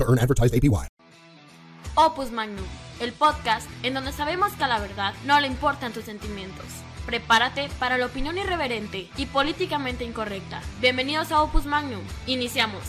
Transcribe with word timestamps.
to 0.00 0.10
earn 0.10 0.18
advertised 0.18 0.54
APY. 0.54 0.88
Opus 1.96 2.30
Magnum, 2.30 2.64
el 3.00 3.12
podcast 3.12 3.68
en 3.82 3.94
donde 3.94 4.12
sabemos 4.12 4.52
que 4.54 4.64
a 4.64 4.68
la 4.68 4.78
verdad 4.80 5.12
no 5.26 5.38
le 5.40 5.46
importan 5.46 5.92
tus 5.92 6.04
sentimientos. 6.04 6.64
Prepárate 7.04 7.68
para 7.78 7.98
la 7.98 8.06
opinión 8.06 8.38
irreverente 8.38 9.08
y 9.16 9.26
políticamente 9.26 10.04
incorrecta. 10.04 10.62
Bienvenidos 10.80 11.32
a 11.32 11.42
Opus 11.42 11.66
Magnum. 11.66 12.02
Iniciamos. 12.26 12.82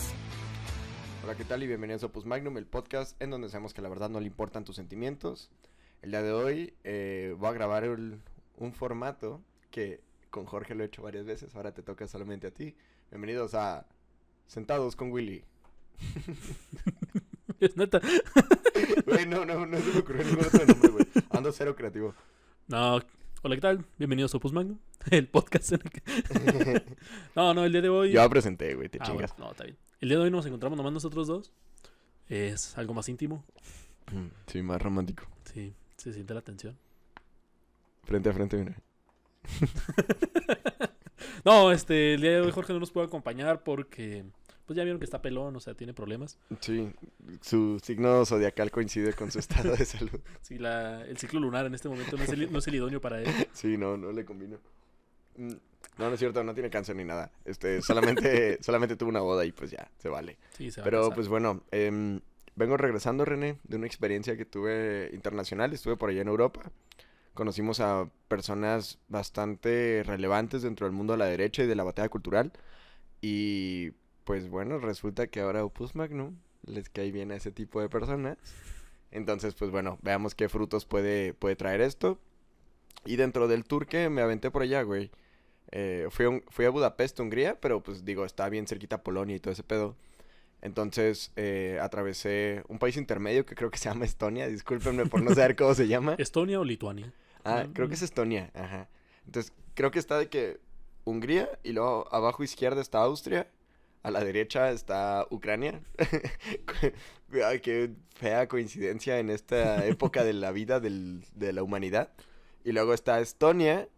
Hola, 1.24 1.34
¿qué 1.34 1.44
tal? 1.44 1.62
Y 1.62 1.66
bienvenidos 1.66 2.02
a 2.02 2.06
Opus 2.06 2.24
Magnum, 2.24 2.56
el 2.58 2.66
podcast 2.66 3.20
en 3.20 3.30
donde 3.30 3.48
sabemos 3.48 3.74
que 3.74 3.82
la 3.82 3.88
verdad 3.88 4.08
no 4.08 4.20
le 4.20 4.26
importan 4.26 4.64
tus 4.64 4.76
sentimientos. 4.76 5.50
El 6.00 6.10
día 6.12 6.22
de 6.22 6.32
hoy 6.32 6.74
eh, 6.84 7.34
voy 7.38 7.48
a 7.48 7.52
grabar 7.52 7.84
el- 7.84 8.20
un 8.56 8.72
formato 8.72 9.40
que 9.70 10.00
con 10.30 10.46
Jorge 10.46 10.74
lo 10.74 10.82
he 10.84 10.86
hecho 10.86 11.02
varias 11.02 11.26
veces, 11.26 11.54
ahora 11.54 11.72
te 11.74 11.82
toca 11.82 12.06
solamente 12.08 12.46
a 12.46 12.50
ti. 12.52 12.74
Bienvenidos 13.10 13.54
a 13.54 13.86
Sentados 14.46 14.96
con 14.96 15.10
Willy. 15.12 15.44
Es 17.60 17.76
neta. 17.76 18.00
Güey, 19.06 19.26
no, 19.26 19.44
no, 19.44 19.66
no 19.66 19.78
se 19.78 19.92
me 19.92 19.98
ocurrió 20.00 20.24
ningún 20.24 20.46
otro 20.46 20.66
nombre, 20.66 20.88
güey. 20.90 21.06
Ando 21.30 21.52
cero 21.52 21.76
creativo. 21.76 22.14
No, 22.66 23.00
hola, 23.42 23.54
¿qué 23.54 23.60
tal? 23.60 23.84
Bienvenidos 23.98 24.32
a 24.34 24.38
Opus 24.38 24.52
Magnum, 24.52 24.78
el 25.10 25.28
podcast 25.28 25.72
en 25.72 25.80
el 25.84 25.90
que... 25.90 26.96
No, 27.36 27.52
no, 27.54 27.64
el 27.64 27.72
día 27.72 27.82
de 27.82 27.88
hoy... 27.88 28.12
Yo 28.12 28.28
presenté, 28.30 28.74
güey, 28.74 28.88
te 28.88 28.98
Ah, 29.00 29.04
chingas. 29.04 29.30
bueno, 29.32 29.44
no, 29.46 29.50
está 29.52 29.64
bien. 29.64 29.76
El 30.00 30.08
día 30.08 30.18
de 30.18 30.24
hoy 30.24 30.30
nos 30.30 30.46
encontramos 30.46 30.76
nomás 30.76 30.92
nosotros 30.92 31.26
dos. 31.28 31.52
Es 32.28 32.76
algo 32.78 32.94
más 32.94 33.08
íntimo. 33.08 33.44
Mm, 34.12 34.26
Sí, 34.46 34.62
más 34.62 34.80
romántico. 34.80 35.24
Sí, 35.52 35.74
se 35.96 36.12
siente 36.12 36.34
la 36.34 36.40
tensión. 36.42 36.76
Frente 38.04 38.30
a 38.30 38.32
frente, 38.32 38.56
mira. 38.56 38.76
No, 41.44 41.70
este, 41.72 42.14
el 42.14 42.20
día 42.22 42.30
de 42.32 42.40
hoy 42.40 42.50
Jorge 42.52 42.72
no 42.72 42.80
nos 42.80 42.90
puede 42.90 43.06
acompañar 43.06 43.62
porque... 43.62 44.24
Pues 44.72 44.78
ya 44.78 44.84
vieron 44.84 44.98
que 44.98 45.04
está 45.04 45.20
pelón, 45.20 45.54
o 45.54 45.60
sea, 45.60 45.74
tiene 45.74 45.92
problemas. 45.92 46.38
Sí, 46.60 46.90
su 47.42 47.78
signo 47.84 48.24
zodiacal 48.24 48.70
coincide 48.70 49.12
con 49.12 49.30
su 49.30 49.38
estado 49.38 49.76
de 49.76 49.84
salud. 49.84 50.18
Sí, 50.40 50.56
la, 50.56 51.04
el 51.04 51.18
ciclo 51.18 51.40
lunar 51.40 51.66
en 51.66 51.74
este 51.74 51.90
momento 51.90 52.16
no 52.16 52.22
es 52.24 52.30
el, 52.30 52.50
no 52.50 52.58
es 52.58 52.66
el 52.68 52.76
idóneo 52.76 52.98
para 52.98 53.20
él. 53.20 53.26
Sí, 53.52 53.76
no, 53.76 53.98
no 53.98 54.12
le 54.12 54.24
combino. 54.24 54.56
Mm, 55.36 55.52
No, 55.98 56.08
no 56.08 56.14
es 56.14 56.18
cierto, 56.18 56.42
no 56.42 56.54
tiene 56.54 56.70
cáncer 56.70 56.96
ni 56.96 57.04
nada. 57.04 57.30
Este, 57.44 57.82
solamente, 57.82 58.56
solamente 58.62 58.96
tuvo 58.96 59.10
una 59.10 59.20
boda 59.20 59.44
y 59.44 59.52
pues 59.52 59.70
ya, 59.70 59.90
se 59.98 60.08
vale. 60.08 60.38
Sí, 60.56 60.70
se 60.70 60.80
va 60.80 60.84
a 60.84 60.88
Pero 60.88 61.10
pues 61.10 61.28
bueno, 61.28 61.60
em, 61.70 62.20
vengo 62.56 62.78
regresando, 62.78 63.26
René, 63.26 63.58
de 63.64 63.76
una 63.76 63.86
experiencia 63.86 64.38
que 64.38 64.46
tuve 64.46 65.10
internacional. 65.12 65.74
Estuve 65.74 65.98
por 65.98 66.08
allá 66.08 66.22
en 66.22 66.28
Europa. 66.28 66.62
Conocimos 67.34 67.80
a 67.80 68.08
personas 68.28 68.98
bastante 69.08 70.02
relevantes 70.06 70.62
dentro 70.62 70.86
del 70.86 70.96
mundo 70.96 71.12
de 71.12 71.18
la 71.18 71.26
derecha 71.26 71.62
y 71.62 71.66
de 71.66 71.74
la 71.74 71.84
batalla 71.84 72.08
cultural. 72.08 72.52
Y 73.20 73.92
pues 74.24 74.48
bueno, 74.48 74.78
resulta 74.78 75.26
que 75.26 75.40
ahora 75.40 75.64
Opus 75.64 75.94
Magnum 75.94 76.36
les 76.64 76.88
cae 76.88 77.10
bien 77.12 77.32
a 77.32 77.36
ese 77.36 77.50
tipo 77.50 77.80
de 77.80 77.88
personas. 77.88 78.38
Entonces, 79.10 79.54
pues 79.54 79.70
bueno, 79.70 79.98
veamos 80.02 80.34
qué 80.34 80.48
frutos 80.48 80.84
puede, 80.86 81.34
puede 81.34 81.56
traer 81.56 81.80
esto. 81.80 82.18
Y 83.04 83.16
dentro 83.16 83.48
del 83.48 83.64
tour 83.64 83.86
que 83.86 84.08
me 84.08 84.22
aventé 84.22 84.50
por 84.50 84.62
allá, 84.62 84.82
güey. 84.82 85.10
eh, 85.74 86.08
fui, 86.10 86.26
a 86.26 86.28
un- 86.28 86.44
fui 86.50 86.64
a 86.66 86.70
Budapest, 86.70 87.18
Hungría, 87.20 87.58
pero 87.60 87.82
pues 87.82 88.04
digo, 88.04 88.24
está 88.26 88.48
bien 88.50 88.66
cerquita 88.66 88.96
a 88.96 89.02
Polonia 89.02 89.34
y 89.36 89.40
todo 89.40 89.52
ese 89.52 89.62
pedo. 89.62 89.96
Entonces 90.60 91.32
eh, 91.36 91.78
atravesé 91.80 92.62
un 92.68 92.78
país 92.78 92.96
intermedio 92.96 93.44
que 93.46 93.54
creo 93.54 93.70
que 93.70 93.78
se 93.78 93.88
llama 93.88 94.04
Estonia. 94.04 94.46
Discúlpenme 94.48 95.06
por 95.06 95.22
no 95.22 95.30
saber 95.34 95.56
cómo 95.56 95.74
se 95.74 95.88
llama. 95.88 96.14
¿Estonia 96.18 96.60
o 96.60 96.64
Lituania? 96.64 97.12
Ah, 97.44 97.66
creo 97.72 97.88
que 97.88 97.94
es 97.94 98.02
Estonia, 98.02 98.50
ajá. 98.54 98.88
Entonces, 99.26 99.52
creo 99.74 99.90
que 99.90 99.98
está 99.98 100.18
de 100.18 100.28
que 100.28 100.60
Hungría 101.04 101.58
y 101.64 101.72
luego 101.72 102.06
abajo 102.14 102.44
izquierda 102.44 102.80
está 102.80 102.98
Austria, 102.98 103.48
a 104.02 104.10
la 104.10 104.24
derecha 104.24 104.70
está 104.70 105.26
Ucrania. 105.30 105.80
Qué 107.62 107.90
fea 108.14 108.46
coincidencia 108.48 109.18
en 109.18 109.30
esta 109.30 109.86
época 109.86 110.24
de 110.24 110.32
la 110.34 110.52
vida 110.52 110.80
del- 110.80 111.24
de 111.34 111.52
la 111.52 111.62
humanidad. 111.62 112.12
Y 112.64 112.72
luego 112.72 112.94
está 112.94 113.20
Estonia, 113.20 113.88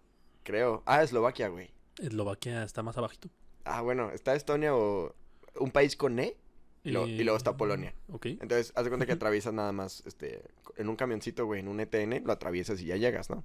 creo. 0.42 0.82
Ah, 0.86 1.02
Eslovaquia, 1.02 1.48
güey. 1.48 1.70
Eslovaquia 1.98 2.62
está 2.64 2.82
más 2.82 2.96
abajito. 2.96 3.28
Ah, 3.64 3.80
bueno, 3.82 4.10
está 4.10 4.34
Estonia 4.34 4.74
o 4.74 5.14
un 5.58 5.70
país 5.70 5.96
con 5.96 6.18
E 6.18 6.36
y, 6.82 6.90
luego- 6.90 7.06
y 7.06 7.22
luego 7.24 7.36
está 7.36 7.50
Eh, 7.50 7.54
Polonia. 7.54 7.94
Ok. 8.12 8.26
Entonces, 8.26 8.72
haz 8.76 8.84
de 8.84 8.90
cuenta 8.90 9.06
que 9.06 9.12
atraviesas 9.12 9.52
nada 9.52 9.72
más, 9.72 10.02
este, 10.06 10.42
en 10.76 10.88
un 10.88 10.96
camioncito, 10.96 11.46
güey, 11.46 11.60
en 11.60 11.68
un 11.68 11.80
ETN, 11.80 12.22
lo 12.24 12.32
atraviesas 12.32 12.80
y 12.80 12.86
ya 12.86 12.96
llegas, 12.96 13.30
¿no? 13.30 13.44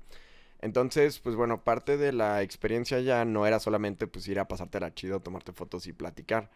Entonces, 0.62 1.20
pues 1.20 1.36
bueno, 1.36 1.64
parte 1.64 1.98
de 1.98 2.12
la 2.12 2.42
experiencia 2.42 3.00
ya 3.00 3.26
no 3.26 3.46
era 3.48 3.60
solamente, 3.60 4.08
pues, 4.08 4.28
ir 4.28 4.40
a 4.40 4.48
pasártela 4.48 4.94
chido, 4.94 5.22
tomarte 5.22 5.54
fotos 5.54 5.88
y 5.88 5.94
platicar. 5.94 6.52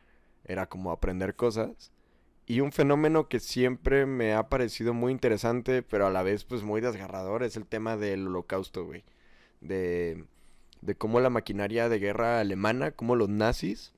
Era 0.46 0.68
como 0.68 0.92
aprender 0.92 1.36
cosas. 1.36 1.92
Y 2.46 2.60
un 2.60 2.72
fenómeno 2.74 3.30
que 3.30 3.40
siempre 3.40 4.06
me 4.06 4.34
ha 4.34 4.50
parecido 4.50 4.94
muy 4.94 5.12
interesante, 5.14 5.84
pero 5.84 6.08
a 6.08 6.12
la 6.12 6.24
vez, 6.24 6.44
pues, 6.46 6.64
muy 6.64 6.82
desgarrador, 6.82 7.44
es 7.44 7.56
el 7.58 7.66
tema 7.66 7.98
del 7.98 8.28
holocausto, 8.28 8.86
güey. 8.86 9.04
De, 9.62 10.26
de 10.82 10.96
cómo 10.96 11.20
la 11.22 11.30
maquinaria 11.30 11.90
de 11.90 12.00
guerra 12.00 12.40
alemana, 12.42 12.92
cómo 12.92 13.16
los 13.16 13.30
nazis, 13.30 13.94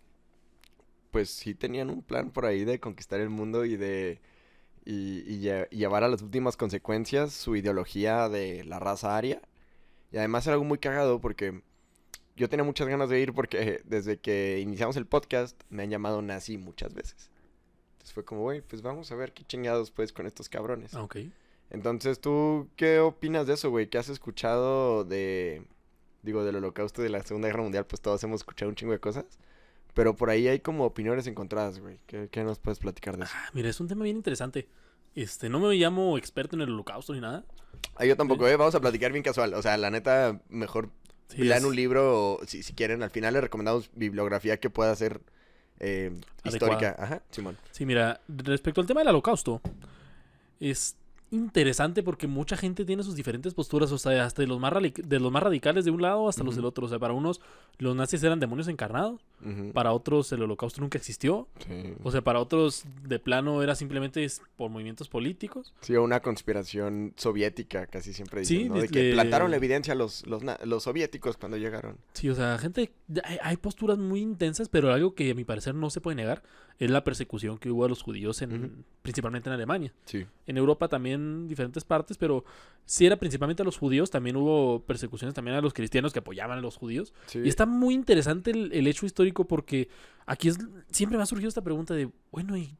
pues 1.11 1.29
sí 1.29 1.55
tenían 1.55 1.89
un 1.89 2.03
plan 2.03 2.31
por 2.31 2.45
ahí 2.45 2.65
de 2.65 2.79
conquistar 2.79 3.19
el 3.21 3.29
mundo 3.29 3.65
y 3.65 3.77
de 3.77 4.19
llevar 4.85 6.03
a 6.03 6.09
las 6.09 6.21
últimas 6.21 6.57
consecuencias 6.57 7.33
su 7.33 7.55
ideología 7.55 8.29
de 8.29 8.63
la 8.65 8.79
raza 8.79 9.17
aria. 9.17 9.41
Y 10.15 10.17
además 10.17 10.47
era 10.47 10.53
algo 10.53 10.63
muy 10.63 10.77
cagado 10.77 11.19
porque 11.19 11.61
yo 12.37 12.47
tenía 12.47 12.63
muchas 12.63 12.87
ganas 12.87 13.09
de 13.09 13.19
ir 13.19 13.33
porque 13.33 13.81
desde 13.85 14.17
que 14.17 14.61
iniciamos 14.61 14.95
el 14.95 15.05
podcast 15.05 15.61
me 15.69 15.83
han 15.83 15.89
llamado 15.89 16.21
nazi 16.21 16.57
muchas 16.57 16.93
veces. 16.93 17.29
Entonces 17.95 18.13
fue 18.13 18.23
como, 18.23 18.43
güey, 18.43 18.61
pues 18.61 18.81
vamos 18.81 19.11
a 19.11 19.15
ver 19.15 19.33
qué 19.33 19.43
chingados 19.43 19.91
pues 19.91 20.13
con 20.13 20.25
estos 20.25 20.47
cabrones. 20.47 20.93
Ah, 20.93 21.03
ok. 21.03 21.17
Entonces, 21.69 22.21
¿tú 22.21 22.69
qué 22.77 22.99
opinas 22.99 23.45
de 23.45 23.55
eso, 23.55 23.69
güey? 23.69 23.89
¿Qué 23.89 23.97
has 23.97 24.07
escuchado 24.07 25.03
de, 25.03 25.67
digo, 26.21 26.45
del 26.45 26.55
holocausto 26.55 27.01
de 27.01 27.09
la 27.09 27.21
Segunda 27.21 27.49
Guerra 27.49 27.63
Mundial? 27.63 27.85
Pues 27.85 28.01
todos 28.01 28.23
hemos 28.23 28.39
escuchado 28.39 28.69
un 28.69 28.75
chingo 28.75 28.93
de 28.93 29.01
cosas. 29.01 29.25
Pero 29.93 30.15
por 30.15 30.29
ahí 30.29 30.47
hay 30.47 30.61
como 30.61 30.85
opiniones 30.85 31.27
encontradas, 31.27 31.81
güey. 31.81 31.99
¿Qué, 32.07 32.29
qué 32.31 32.45
nos 32.45 32.59
puedes 32.59 32.79
platicar 32.79 33.17
de 33.17 33.25
eso? 33.25 33.33
Ah, 33.35 33.49
mira, 33.53 33.67
es 33.67 33.81
un 33.81 33.89
tema 33.89 34.05
bien 34.05 34.15
interesante. 34.15 34.69
Este, 35.13 35.49
no 35.49 35.59
me 35.59 35.75
llamo 35.75 36.17
experto 36.17 36.55
en 36.55 36.61
el 36.61 36.69
holocausto 36.69 37.13
ni 37.13 37.19
nada. 37.19 37.43
Ah, 37.95 38.05
yo 38.05 38.15
tampoco, 38.17 38.47
¿eh? 38.47 38.55
Vamos 38.55 38.75
a 38.75 38.79
platicar 38.79 39.11
bien 39.11 39.23
casual. 39.23 39.53
O 39.53 39.61
sea, 39.61 39.77
la 39.77 39.89
neta, 39.89 40.41
mejor 40.49 40.89
Sí, 41.29 41.43
lean 41.43 41.59
es 41.59 41.65
un 41.65 41.75
libro 41.75 42.33
o 42.35 42.45
si, 42.45 42.63
si 42.63 42.73
quieren. 42.73 43.03
Al 43.03 43.09
final 43.09 43.33
les 43.33 43.43
recomendamos 43.43 43.89
bibliografía 43.93 44.59
que 44.59 44.69
pueda 44.69 44.95
ser 44.95 45.21
eh, 45.79 46.11
histórica. 46.43 46.95
Ajá, 46.97 47.23
Simón. 47.31 47.57
Sí, 47.71 47.85
mira, 47.85 48.21
respecto 48.27 48.81
al 48.81 48.87
tema 48.87 49.01
del 49.01 49.09
holocausto, 49.09 49.61
es 50.59 50.95
interesante 51.31 52.03
porque 52.03 52.27
mucha 52.27 52.55
gente 52.57 52.85
tiene 52.85 53.03
sus 53.03 53.15
diferentes 53.15 53.53
posturas, 53.53 53.91
o 53.91 53.97
sea, 53.97 54.25
hasta 54.25 54.41
de 54.41 54.47
los 54.47 54.59
más, 54.59 54.73
de 54.73 55.19
los 55.19 55.31
más 55.31 55.43
radicales 55.43 55.85
de 55.85 55.91
un 55.91 56.01
lado 56.01 56.29
hasta 56.29 56.43
los 56.43 56.55
del 56.55 56.65
otro. 56.65 56.85
O 56.85 56.89
sea, 56.89 56.99
para 56.99 57.13
unos 57.13 57.41
los 57.77 57.95
nazis 57.95 58.23
eran 58.23 58.39
demonios 58.39 58.67
encarnados, 58.67 59.21
para 59.73 59.91
otros 59.91 60.31
el 60.31 60.41
holocausto 60.43 60.81
nunca 60.81 60.97
existió, 60.97 61.47
Sí. 61.65 61.93
o 62.03 62.11
sea, 62.11 62.21
para 62.21 62.39
otros 62.39 62.85
de 63.07 63.19
plano 63.19 63.61
era 63.61 63.75
simplemente 63.75 64.25
por 64.55 64.69
movimientos 64.71 65.09
políticos. 65.09 65.73
Sí, 65.81 65.95
o 65.95 66.03
una 66.03 66.21
conspiración 66.21 67.13
soviética, 67.17 67.85
casi 67.87 68.13
siempre 68.13 68.41
dicen, 68.41 68.57
Sí, 68.57 68.69
¿no? 68.69 68.75
De 68.79 68.87
que 68.87 69.11
plantaron 69.13 69.51
la 69.51 69.57
evidencia 69.57 69.93
los, 69.95 70.25
los, 70.27 70.41
los 70.63 70.83
soviéticos 70.83 71.37
cuando 71.37 71.57
llegaron. 71.57 71.97
Sí, 72.13 72.29
o 72.29 72.35
sea, 72.35 72.57
gente, 72.57 72.91
hay, 73.23 73.37
hay 73.41 73.57
posturas 73.57 73.97
muy 73.97 74.21
intensas, 74.21 74.69
pero 74.69 74.93
algo 74.93 75.15
que 75.15 75.31
a 75.31 75.35
mi 75.35 75.43
parecer 75.43 75.75
no 75.75 75.89
se 75.89 76.01
puede 76.01 76.15
negar 76.15 76.43
es 76.77 76.91
la 76.91 77.03
persecución 77.03 77.57
que 77.57 77.71
hubo 77.71 77.85
a 77.85 77.89
los 77.89 78.01
judíos, 78.01 78.41
en, 78.41 78.83
principalmente 79.01 79.49
en 79.49 79.53
Alemania. 79.53 79.93
Sí. 80.05 80.25
En 80.45 80.57
Europa 80.57 80.87
también 80.87 81.47
diferentes 81.47 81.85
partes, 81.85 82.17
pero 82.17 82.43
si 82.85 83.05
era 83.05 83.17
principalmente 83.17 83.61
a 83.61 83.65
los 83.65 83.77
judíos, 83.77 84.11
también 84.11 84.35
hubo 84.35 84.81
persecuciones 84.81 85.33
también 85.33 85.55
a 85.55 85.61
los 85.61 85.73
cristianos 85.73 86.11
que 86.11 86.19
apoyaban 86.19 86.57
a 86.57 86.61
los 86.61 86.75
judíos. 86.75 87.13
Sí. 87.27 87.39
Y 87.43 87.47
está 87.47 87.65
muy 87.65 87.93
interesante 87.93 88.51
el, 88.51 88.73
el 88.73 88.87
hecho 88.87 89.05
histórico 89.05 89.45
porque 89.45 89.87
aquí 90.25 90.49
es 90.49 90.57
siempre 90.91 91.17
me 91.17 91.23
ha 91.23 91.27
surgido 91.27 91.47
esta 91.47 91.63
pregunta 91.63 91.93
de, 91.93 92.09
bueno, 92.31 92.57
¿y 92.57 92.75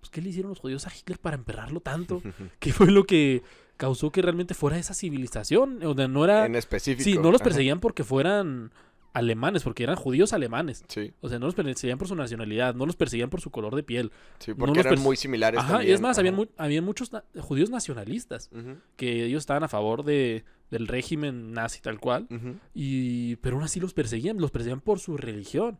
pues, 0.00 0.10
qué 0.10 0.20
le 0.20 0.28
hicieron 0.28 0.50
los 0.50 0.60
judíos 0.60 0.86
a 0.86 0.92
Hitler 0.94 1.18
para 1.18 1.36
emperrarlo 1.36 1.80
tanto? 1.80 2.22
¿Qué 2.58 2.72
fue 2.72 2.90
lo 2.90 3.04
que 3.04 3.42
causó 3.76 4.10
que 4.10 4.22
realmente 4.22 4.54
fuera 4.54 4.78
esa 4.78 4.94
civilización? 4.94 5.82
O 5.84 5.94
sea, 5.94 6.08
no 6.08 6.24
era... 6.24 6.46
en 6.46 6.56
específico. 6.56 7.04
Sí, 7.04 7.14
no 7.14 7.30
los 7.30 7.40
Ajá. 7.40 7.44
perseguían 7.44 7.80
porque 7.80 8.04
fueran 8.04 8.70
alemanes, 9.14 9.62
porque 9.62 9.84
eran 9.84 9.96
judíos 9.96 10.32
alemanes. 10.32 10.84
Sí, 10.88 11.12
O 11.20 11.28
sea, 11.28 11.38
no 11.38 11.46
los 11.46 11.54
perseguían 11.54 11.96
por 11.98 12.08
su 12.08 12.14
nacionalidad, 12.16 12.74
no 12.74 12.84
los 12.84 12.96
perseguían 12.96 13.30
por 13.30 13.40
su 13.40 13.50
color 13.50 13.74
de 13.76 13.82
piel. 13.82 14.12
sí, 14.38 14.50
No 14.50 14.56
porque 14.58 14.78
los 14.82 14.86
eran 14.86 15.00
muy 15.00 15.16
similares 15.16 15.60
Ajá, 15.60 15.68
y 15.68 15.72
también, 15.76 15.94
es 15.94 16.00
más, 16.00 16.18
habían, 16.18 16.34
mu- 16.34 16.46
habían 16.56 16.84
muchos 16.84 17.12
na- 17.12 17.24
judíos 17.40 17.70
nacionalistas, 17.70 18.50
que 18.96 19.24
ellos 19.24 19.38
estaban 19.42 19.62
a 19.64 19.68
favor 19.68 20.04
de, 20.04 20.44
del 20.70 20.86
régimen 20.88 21.52
nazi 21.52 21.80
tal 21.80 21.98
cual, 22.00 22.26
y 22.74 23.36
pero 23.36 23.56
aún 23.56 23.64
así 23.64 23.80
los 23.80 23.94
perseguían, 23.94 24.38
los 24.38 24.50
perseguían 24.50 24.80
por 24.80 24.98
su 24.98 25.16
religión 25.16 25.78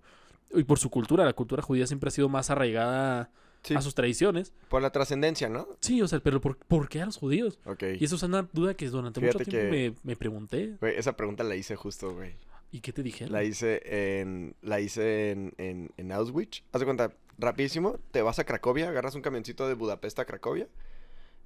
y 0.54 0.64
por 0.64 0.78
su 0.78 0.88
cultura. 0.90 1.24
La 1.24 1.32
cultura 1.32 1.62
judía 1.62 1.86
siempre 1.86 2.08
ha 2.08 2.10
sido 2.12 2.28
más 2.28 2.50
arraigada 2.50 3.30
Sí, 3.62 3.74
a 3.74 3.80
sus 3.80 3.94
tradiciones. 3.94 4.52
por 4.68 4.82
la 4.82 4.90
trascendencia, 4.90 5.48
¿no? 5.48 5.66
Sí, 5.80 6.02
o 6.02 6.06
sea, 6.06 6.20
pero 6.20 6.38
¿por, 6.38 6.58
por 6.58 6.86
qué 6.88 7.00
a 7.00 7.06
los 7.06 7.16
judíos? 7.16 7.58
Ok. 7.64 7.82
Y 7.98 8.04
eso 8.04 8.16
es 8.16 8.22
una 8.22 8.46
duda 8.52 8.74
que 8.74 8.88
durante 8.90 9.20
mucho 9.22 9.38
tiempo 9.38 9.50
que- 9.50 9.70
me, 9.70 9.94
me 10.02 10.16
pregunté. 10.16 10.76
Güey, 10.80 10.96
esa 10.98 11.16
pregunta 11.16 11.42
la 11.44 11.56
hice 11.56 11.74
justo, 11.74 12.12
güey. 12.14 12.34
¿Y 12.74 12.80
qué 12.80 12.92
te 12.92 13.04
dijeron? 13.04 13.32
La 13.32 13.44
hice 13.44 14.20
en. 14.20 14.56
La 14.60 14.80
hice 14.80 15.30
en, 15.30 15.54
en, 15.58 15.92
en 15.96 16.10
Auschwitz. 16.10 16.64
Haz 16.72 16.80
de 16.80 16.86
cuenta, 16.86 17.12
rapidísimo, 17.38 18.00
te 18.10 18.20
vas 18.20 18.40
a 18.40 18.44
Cracovia, 18.44 18.88
agarras 18.88 19.14
un 19.14 19.22
camioncito 19.22 19.68
de 19.68 19.74
Budapest 19.74 20.18
a 20.18 20.24
Cracovia. 20.24 20.66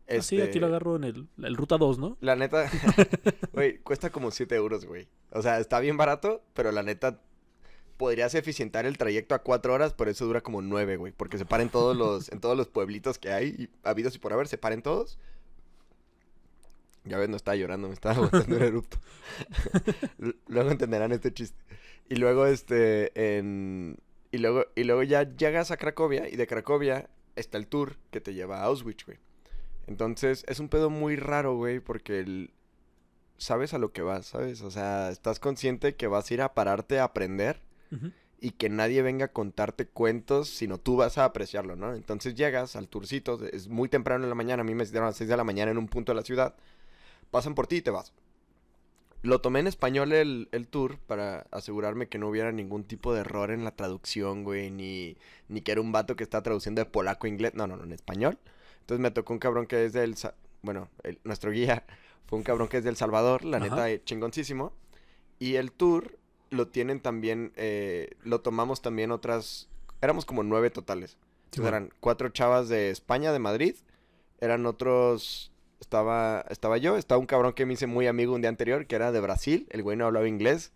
Ah, 0.09 0.23
sí, 0.23 0.37
aquí 0.41 0.49
Este, 0.49 0.61
lo 0.61 0.69
agarro 0.69 0.97
en 0.97 1.05
el, 1.05 1.29
el 1.43 1.55
Ruta 1.55 1.77
2, 1.77 1.99
¿no? 1.99 2.17
La 2.23 2.35
neta, 2.35 2.71
güey, 3.53 3.77
cuesta 3.81 4.09
como 4.09 4.31
7 4.31 4.55
euros, 4.55 4.87
güey. 4.87 5.07
O 5.31 5.43
sea, 5.43 5.61
está 5.61 5.81
bien 5.81 5.99
barato, 5.99 6.43
pero 6.55 6.73
la 6.73 6.83
neta, 6.83 7.21
podrías 7.99 8.35
eficientar 8.35 8.87
el 8.87 8.97
trayecto 8.97 9.35
a 9.35 9.43
4 9.43 9.75
horas, 9.75 9.93
pero 9.93 10.11
eso 10.11 10.25
dura 10.25 10.41
como 10.41 10.63
9, 10.63 10.97
güey. 10.97 11.13
Porque 11.13 11.37
se 11.37 11.45
paren 11.45 11.69
todos 11.69 11.95
los, 11.95 12.33
en 12.33 12.41
todos 12.41 12.57
los 12.57 12.69
pueblitos 12.69 13.19
que 13.19 13.33
hay, 13.33 13.49
y 13.49 13.69
habidos 13.83 14.15
y 14.15 14.19
por 14.19 14.33
haber, 14.33 14.49
se 14.49 14.57
paren 14.57 14.81
todos. 14.81 15.19
Ya 17.05 17.17
ves, 17.19 17.29
no 17.29 17.37
estaba 17.37 17.57
llorando, 17.57 17.89
me 17.89 17.95
estaba 17.95 18.15
aguantando 18.27 18.57
un 18.57 18.63
erupto. 18.63 18.99
Luego 20.49 20.71
entenderán 20.71 21.13
este 21.13 21.33
chiste. 21.33 21.59
Y 22.09 22.17
luego, 22.17 22.47
este, 22.47 23.39
en... 23.39 23.99
Y 24.31 24.39
luego, 24.39 24.67
y 24.75 24.85
luego 24.85 25.03
ya 25.03 25.23
llegas 25.37 25.71
a 25.71 25.77
Cracovia, 25.77 26.29
y 26.29 26.37
de 26.37 26.47
Cracovia 26.47 27.09
está 27.37 27.57
el 27.59 27.67
tour 27.67 27.97
que 28.11 28.21
te 28.21 28.35
lleva 28.35 28.61
a 28.61 28.65
Auschwitz, 28.65 29.05
güey. 29.07 29.19
Entonces, 29.87 30.45
es 30.49 30.61
un 30.61 30.69
pedo 30.69 30.91
muy 30.91 31.17
raro, 31.17 31.57
güey, 31.57 31.81
porque 31.81 32.19
el- 32.21 32.51
sabes 33.39 33.73
a 33.73 33.79
lo 33.79 33.93
que 33.93 34.03
vas, 34.03 34.27
¿sabes? 34.27 34.61
O 34.63 34.71
sea, 34.71 35.11
estás 35.11 35.39
consciente 35.41 35.95
que 35.95 36.07
vas 36.09 36.31
a 36.31 36.35
ir 36.35 36.43
a 36.43 36.55
pararte 36.55 36.99
a 36.99 37.05
aprender 37.05 37.61
y 38.41 38.51
que 38.53 38.69
nadie 38.69 39.01
venga 39.03 39.27
a 39.27 39.33
contarte 39.33 39.87
cuentos, 39.87 40.49
sino 40.51 40.79
tú 40.79 40.97
vas 40.97 41.17
a 41.19 41.25
apreciarlo, 41.25 41.75
¿no? 41.77 41.95
Entonces 41.95 42.35
llegas 42.35 42.77
al 42.77 42.89
tourcito, 42.89 43.43
es 43.47 43.69
muy 43.69 43.89
temprano 43.89 44.25
en 44.25 44.29
la 44.31 44.35
mañana, 44.35 44.61
a 44.61 44.65
mí 44.65 44.75
me 44.75 44.85
citaron 44.85 45.07
a 45.07 45.11
las 45.11 45.17
6 45.17 45.31
de 45.31 45.37
la 45.37 45.45
mañana 45.45 45.71
en 45.71 45.79
un 45.79 45.89
punto 45.89 46.13
de 46.13 46.17
la 46.17 46.23
ciudad, 46.25 46.55
pasan 47.31 47.55
por 47.55 47.67
ti 47.67 47.77
y 47.77 47.83
te 47.83 47.91
vas. 47.91 48.13
Lo 49.23 49.41
tomé 49.41 49.59
en 49.61 49.67
español 49.67 50.13
el, 50.13 50.49
el 50.53 50.69
tour 50.69 50.99
para 50.99 51.47
asegurarme 51.51 52.09
que 52.09 52.19
no 52.19 52.29
hubiera 52.29 52.53
ningún 52.53 52.85
tipo 52.85 53.13
de 53.13 53.21
error 53.21 53.51
en 53.51 53.65
la 53.65 53.73
traducción, 53.75 54.45
güey, 54.45 54.71
ni, 54.71 55.17
ni 55.49 55.61
que 55.61 55.73
era 55.73 55.81
un 55.81 55.91
vato 55.91 56.15
que 56.15 56.23
está 56.23 56.41
traduciendo 56.43 56.81
de 56.81 56.87
polaco 56.87 57.27
a 57.27 57.31
inglés, 57.31 57.53
no, 57.55 57.67
no, 57.67 57.77
no, 57.77 57.83
en 57.85 57.93
español. 57.93 58.39
Entonces 58.81 59.03
me 59.03 59.11
tocó 59.11 59.33
un 59.33 59.41
cabrón 59.41 59.67
que 59.67 59.85
es 59.85 59.93
del, 59.93 60.15
bueno, 60.63 60.89
el- 61.03 61.19
nuestro 61.25 61.51
guía 61.51 61.85
fue 62.27 62.39
un 62.39 62.45
cabrón 62.45 62.69
que 62.69 62.77
es 62.79 62.85
del 62.85 62.97
Salvador, 62.97 63.45
la 63.45 63.57
Ajá. 63.57 63.89
neta, 63.89 64.05
chingoncísimo. 64.05 64.73
Y 65.41 65.57
el 65.57 65.73
tour 65.73 66.17
lo 66.51 66.69
tienen 66.69 67.01
también, 67.01 67.53
eh, 67.57 68.11
lo 68.23 68.41
tomamos 68.41 68.83
también 68.83 69.11
otras, 69.11 69.69
éramos 70.01 70.27
como 70.27 70.45
nueve 70.45 70.71
totales. 70.71 71.17
Entonces 71.47 71.67
eran 71.67 71.91
cuatro 71.99 72.29
chavas 72.29 72.69
de 72.69 72.91
España, 72.91 73.33
de 73.33 73.39
Madrid, 73.41 73.75
eran 74.41 74.65
otros, 74.65 75.51
estaba, 75.81 76.45
estaba 76.51 76.79
yo, 76.79 76.97
estaba 76.97 77.19
un 77.19 77.27
cabrón 77.27 77.53
que 77.53 77.67
me 77.67 77.75
hice 77.75 77.87
muy 77.87 78.07
amigo 78.07 78.35
un 78.35 78.41
día 78.41 78.51
anterior, 78.51 78.87
que 78.87 78.97
era 78.97 79.13
de 79.13 79.21
Brasil, 79.21 79.67
el 79.71 79.83
güey 79.83 79.97
no 79.97 80.07
hablaba 80.07 80.29
inglés. 80.29 80.73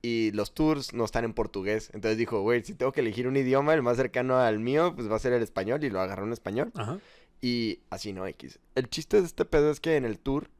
Y 0.00 0.30
los 0.30 0.54
tours 0.54 0.94
no 0.94 1.04
están 1.04 1.24
en 1.24 1.34
portugués. 1.34 1.90
Entonces 1.92 2.16
dijo, 2.16 2.40
güey, 2.40 2.62
si 2.62 2.72
tengo 2.72 2.92
que 2.92 3.00
elegir 3.00 3.26
un 3.26 3.36
idioma, 3.36 3.74
el 3.74 3.82
más 3.82 3.96
cercano 3.96 4.38
al 4.38 4.60
mío, 4.60 4.94
pues 4.94 5.10
va 5.10 5.16
a 5.16 5.18
ser 5.18 5.32
el 5.32 5.42
español. 5.42 5.82
Y 5.82 5.90
lo 5.90 6.00
agarró 6.00 6.24
en 6.24 6.32
español. 6.32 6.70
Ajá. 6.76 7.00
Y 7.40 7.80
así 7.90 8.12
no, 8.12 8.26
X. 8.26 8.58
El 8.74 8.88
chiste 8.88 9.20
de 9.20 9.26
este 9.26 9.44
pedo 9.44 9.70
es 9.70 9.80
que 9.80 9.96
en 9.96 10.04
el 10.04 10.18
tour 10.18 10.50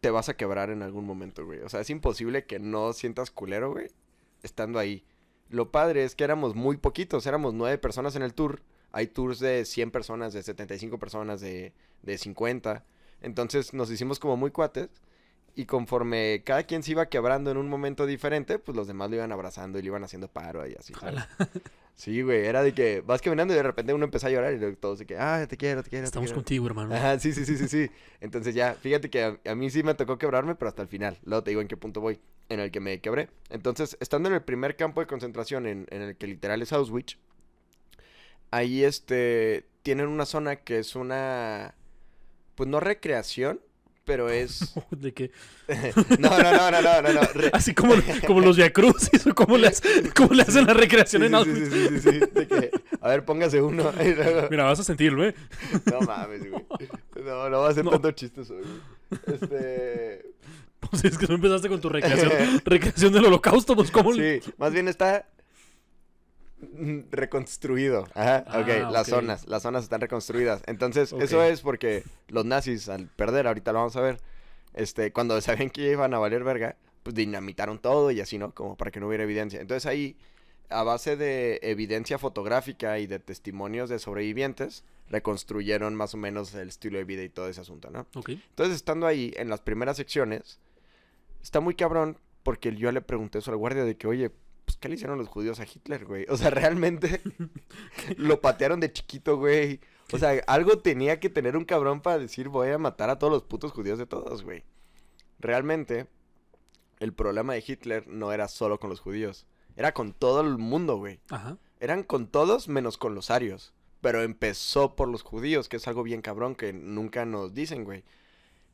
te 0.00 0.10
vas 0.10 0.28
a 0.28 0.36
quebrar 0.36 0.70
en 0.70 0.82
algún 0.82 1.04
momento, 1.04 1.44
güey. 1.44 1.60
O 1.60 1.68
sea, 1.68 1.80
es 1.80 1.90
imposible 1.90 2.44
que 2.44 2.58
no 2.58 2.92
sientas 2.92 3.30
culero, 3.30 3.72
güey, 3.72 3.88
estando 4.42 4.78
ahí. 4.78 5.04
Lo 5.48 5.70
padre 5.70 6.04
es 6.04 6.14
que 6.14 6.24
éramos 6.24 6.54
muy 6.54 6.76
poquitos, 6.76 7.26
éramos 7.26 7.54
nueve 7.54 7.78
personas 7.78 8.14
en 8.14 8.22
el 8.22 8.34
tour. 8.34 8.60
Hay 8.92 9.06
tours 9.08 9.38
de 9.40 9.64
100 9.64 9.90
personas, 9.90 10.32
de 10.32 10.42
75 10.42 10.98
personas, 10.98 11.40
de, 11.40 11.72
de 12.02 12.18
50. 12.18 12.84
Entonces 13.20 13.74
nos 13.74 13.90
hicimos 13.90 14.18
como 14.18 14.36
muy 14.36 14.50
cuates. 14.50 14.88
Y 15.54 15.66
conforme 15.66 16.42
cada 16.44 16.62
quien 16.62 16.84
se 16.84 16.92
iba 16.92 17.06
quebrando 17.08 17.50
en 17.50 17.56
un 17.56 17.68
momento 17.68 18.06
diferente, 18.06 18.60
pues 18.60 18.76
los 18.76 18.86
demás 18.86 19.10
lo 19.10 19.16
iban 19.16 19.32
abrazando 19.32 19.78
y 19.78 19.82
le 19.82 19.88
iban 19.88 20.04
haciendo 20.04 20.28
paro 20.28 20.64
y 20.66 20.74
así. 20.74 20.94
¿sabes? 20.94 21.24
Sí, 21.96 22.22
güey, 22.22 22.46
era 22.46 22.62
de 22.62 22.72
que 22.72 23.00
vas 23.00 23.20
caminando 23.20 23.52
y 23.52 23.56
de 23.56 23.62
repente 23.64 23.92
uno 23.92 24.04
empezó 24.04 24.28
a 24.28 24.30
llorar 24.30 24.54
y 24.54 24.76
todos 24.76 25.00
de 25.00 25.06
que, 25.06 25.18
ah, 25.18 25.44
te 25.48 25.56
quiero, 25.56 25.82
te 25.82 25.90
quiero. 25.90 26.04
te 26.04 26.06
Estamos 26.06 26.28
quiero". 26.28 26.36
contigo, 26.36 26.66
hermano. 26.68 26.94
Ajá, 26.94 27.18
sí, 27.18 27.32
sí, 27.32 27.44
sí, 27.44 27.56
sí, 27.58 27.66
sí. 27.66 27.90
Entonces 28.20 28.54
ya, 28.54 28.74
fíjate 28.74 29.10
que 29.10 29.24
a, 29.24 29.36
a 29.44 29.56
mí 29.56 29.68
sí 29.68 29.82
me 29.82 29.94
tocó 29.94 30.16
quebrarme, 30.16 30.54
pero 30.54 30.68
hasta 30.68 30.80
el 30.82 30.86
final. 30.86 31.18
Luego 31.24 31.42
te 31.42 31.50
digo 31.50 31.60
en 31.60 31.66
qué 31.66 31.76
punto 31.76 32.00
voy, 32.00 32.20
en 32.50 32.60
el 32.60 32.70
que 32.70 32.78
me 32.78 33.00
quebré. 33.00 33.30
Entonces, 33.50 33.96
estando 33.98 34.28
en 34.28 34.36
el 34.36 34.42
primer 34.42 34.76
campo 34.76 35.00
de 35.00 35.08
concentración, 35.08 35.66
en, 35.66 35.86
en 35.90 36.02
el 36.02 36.16
que 36.16 36.28
literal 36.28 36.62
es 36.62 36.72
Auschwitz, 36.72 37.18
ahí 38.50 38.84
este, 38.84 39.66
tienen 39.82 40.06
una 40.08 40.26
zona 40.26 40.56
que 40.56 40.78
es 40.78 40.94
una, 40.96 41.74
pues 42.54 42.68
no 42.68 42.80
recreación, 42.80 43.60
pero 44.04 44.30
es... 44.30 44.74
De 44.90 45.12
que, 45.12 45.30
no, 46.18 46.30
no, 46.30 46.52
no, 46.52 46.70
no, 46.70 46.80
no, 46.82 47.02
no, 47.02 47.12
no. 47.12 47.20
re- 47.34 47.50
así 47.52 47.74
como, 47.74 47.94
como 48.26 48.40
los 48.40 48.56
Via 48.56 48.72
Crucis 48.72 49.26
o 49.26 49.34
como 49.34 49.58
le, 49.58 49.68
hace- 49.68 50.10
cómo 50.16 50.32
le 50.34 50.42
hacen 50.42 50.66
la 50.66 50.74
recreación 50.74 51.22
Sí, 51.22 51.26
en 51.26 51.32
sí, 51.32 51.36
Auschwitz. 51.36 51.72
sí, 51.72 51.88
sí, 51.88 52.00
sí, 52.00 52.10
sí, 52.10 52.18
de 52.32 52.46
que, 52.48 52.70
a 53.00 53.08
ver, 53.08 53.24
póngase 53.24 53.60
uno. 53.60 53.92
Mira, 54.50 54.64
vas 54.64 54.80
a 54.80 54.84
sentirlo, 54.84 55.24
¿eh? 55.26 55.34
No 55.90 56.00
mames, 56.00 56.50
güey. 56.50 56.64
No, 57.24 57.50
no 57.50 57.60
va 57.60 57.68
a 57.68 57.74
ser 57.74 57.84
No. 57.84 57.90
tanto 57.90 58.10
chistoso, 58.12 58.54
güey. 58.54 58.66
Este... 59.34 60.24
Pues 60.80 61.04
es 61.04 61.18
que 61.18 61.26
no 61.26 61.34
empezaste 61.34 61.68
con 61.68 61.80
tu 61.80 61.88
recreación, 61.88 62.30
recreación 62.64 63.12
del 63.12 63.24
holocausto, 63.26 63.74
pues 63.74 63.90
cómo 63.90 64.14
Sí, 64.14 64.40
más 64.58 64.72
bien 64.72 64.86
está 64.86 65.28
reconstruido. 67.10 68.06
Ajá, 68.14 68.44
Ah, 68.46 68.60
ok, 68.60 68.92
las 68.92 69.06
zonas, 69.06 69.46
las 69.46 69.62
zonas 69.62 69.84
están 69.84 70.00
reconstruidas. 70.00 70.62
Entonces, 70.66 71.12
eso 71.12 71.42
es 71.42 71.60
porque 71.60 72.04
los 72.28 72.44
nazis, 72.44 72.88
al 72.88 73.06
perder, 73.06 73.46
ahorita 73.46 73.72
lo 73.72 73.78
vamos 73.80 73.96
a 73.96 74.00
ver, 74.00 74.20
este, 74.74 75.12
cuando 75.12 75.40
sabían 75.40 75.70
que 75.70 75.90
iban 75.90 76.14
a 76.14 76.18
valer 76.18 76.44
verga, 76.44 76.76
pues 77.02 77.14
dinamitaron 77.14 77.78
todo 77.78 78.10
y 78.10 78.20
así, 78.20 78.38
¿no? 78.38 78.54
Como 78.54 78.76
para 78.76 78.90
que 78.90 79.00
no 79.00 79.08
hubiera 79.08 79.24
evidencia. 79.24 79.60
Entonces 79.60 79.86
ahí, 79.86 80.16
a 80.68 80.82
base 80.82 81.16
de 81.16 81.58
evidencia 81.62 82.18
fotográfica 82.18 82.98
y 82.98 83.06
de 83.06 83.18
testimonios 83.18 83.88
de 83.88 83.98
sobrevivientes, 83.98 84.84
reconstruyeron 85.08 85.94
más 85.94 86.12
o 86.14 86.18
menos 86.18 86.54
el 86.54 86.68
estilo 86.68 86.98
de 86.98 87.04
vida 87.04 87.22
y 87.22 87.30
todo 87.30 87.48
ese 87.48 87.62
asunto, 87.62 87.90
¿no? 87.90 88.06
Ok. 88.14 88.30
Entonces, 88.30 88.76
estando 88.76 89.06
ahí 89.06 89.32
en 89.36 89.48
las 89.48 89.60
primeras 89.60 89.96
secciones, 89.96 90.58
está 91.42 91.60
muy 91.60 91.74
cabrón 91.74 92.18
porque 92.42 92.74
yo 92.76 92.92
le 92.92 93.00
pregunté 93.00 93.38
eso 93.38 93.50
al 93.50 93.56
guardia 93.56 93.84
de 93.84 93.96
que, 93.96 94.06
oye, 94.06 94.30
pues, 94.68 94.76
¿qué 94.76 94.90
le 94.90 94.96
hicieron 94.96 95.16
los 95.16 95.28
judíos 95.28 95.60
a 95.60 95.64
Hitler, 95.64 96.04
güey? 96.04 96.26
O 96.28 96.36
sea, 96.36 96.50
realmente 96.50 97.22
lo 98.18 98.42
patearon 98.42 98.80
de 98.80 98.92
chiquito, 98.92 99.38
güey. 99.38 99.80
O 100.12 100.18
sea, 100.18 100.42
algo 100.46 100.80
tenía 100.80 101.20
que 101.20 101.30
tener 101.30 101.56
un 101.56 101.64
cabrón 101.64 102.02
para 102.02 102.18
decir, 102.18 102.50
voy 102.50 102.68
a 102.68 102.76
matar 102.76 103.08
a 103.08 103.18
todos 103.18 103.32
los 103.32 103.44
putos 103.44 103.72
judíos 103.72 103.98
de 103.98 104.04
todos, 104.04 104.42
güey. 104.42 104.64
Realmente, 105.38 106.06
el 107.00 107.14
problema 107.14 107.54
de 107.54 107.64
Hitler 107.66 108.06
no 108.08 108.30
era 108.30 108.46
solo 108.46 108.78
con 108.78 108.90
los 108.90 109.00
judíos. 109.00 109.46
Era 109.74 109.94
con 109.94 110.12
todo 110.12 110.42
el 110.42 110.58
mundo, 110.58 110.98
güey. 110.98 111.20
Ajá. 111.30 111.56
Eran 111.80 112.02
con 112.02 112.26
todos 112.26 112.68
menos 112.68 112.98
con 112.98 113.14
los 113.14 113.30
arios. 113.30 113.72
Pero 114.02 114.22
empezó 114.22 114.96
por 114.96 115.08
los 115.08 115.22
judíos, 115.22 115.70
que 115.70 115.78
es 115.78 115.88
algo 115.88 116.02
bien 116.02 116.20
cabrón 116.20 116.56
que 116.56 116.74
nunca 116.74 117.24
nos 117.24 117.54
dicen, 117.54 117.84
güey. 117.84 118.04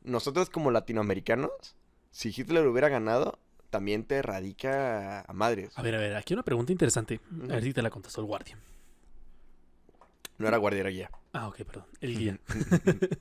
Nosotros 0.03 0.49
como 0.49 0.71
latinoamericanos, 0.71 1.77
si 2.11 2.33
Hitler 2.35 2.67
hubiera 2.67 2.89
ganado, 2.89 3.39
también 3.75 4.05
te 4.05 4.21
radica 4.21 5.19
a 5.19 5.33
madres. 5.33 5.77
A 5.77 5.81
ver, 5.81 5.95
a 5.95 5.97
ver, 5.97 6.15
aquí 6.15 6.33
una 6.33 6.43
pregunta 6.43 6.71
interesante. 6.71 7.19
A 7.43 7.55
ver 7.55 7.63
si 7.63 7.73
te 7.73 7.81
la 7.81 7.89
contestó 7.89 8.21
el 8.21 8.27
guardia. 8.27 8.57
No 10.37 10.47
era 10.47 10.55
guardia, 10.55 10.79
era 10.79 10.89
guía. 10.91 11.11
Ah, 11.33 11.49
ok, 11.49 11.57
perdón. 11.63 11.83
El 11.99 12.17
guía. 12.17 12.39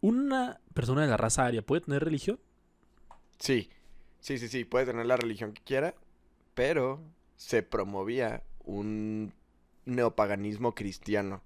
¿Una 0.00 0.60
persona 0.72 1.02
de 1.02 1.08
la 1.08 1.18
raza 1.18 1.44
aria 1.44 1.60
puede 1.60 1.82
tener 1.82 2.02
religión? 2.02 2.40
Sí, 3.38 3.68
sí, 4.20 4.38
sí, 4.38 4.48
sí, 4.48 4.64
puede 4.64 4.86
tener 4.86 5.04
la 5.04 5.18
religión 5.18 5.52
que 5.52 5.62
quiera, 5.62 5.94
pero 6.54 7.02
se 7.36 7.62
promovía 7.62 8.44
un 8.64 9.34
neopaganismo 9.84 10.74
cristiano, 10.74 11.42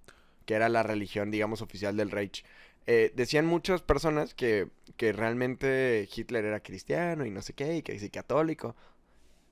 que 0.47 0.55
era 0.55 0.69
la 0.69 0.85
religión, 0.85 1.33
digamos, 1.33 1.63
oficial 1.63 1.97
del 1.97 2.13
Reich. 2.13 2.45
Eh, 2.91 3.13
decían 3.15 3.45
muchas 3.45 3.83
personas 3.83 4.33
que, 4.33 4.69
que 4.97 5.13
realmente 5.13 6.09
Hitler 6.15 6.47
era 6.47 6.61
cristiano 6.61 7.27
y 7.27 7.31
no 7.31 7.43
sé 7.43 7.53
qué, 7.53 7.77
y 7.77 7.83
que 7.83 7.99
sí 7.99 8.09
católico. 8.09 8.75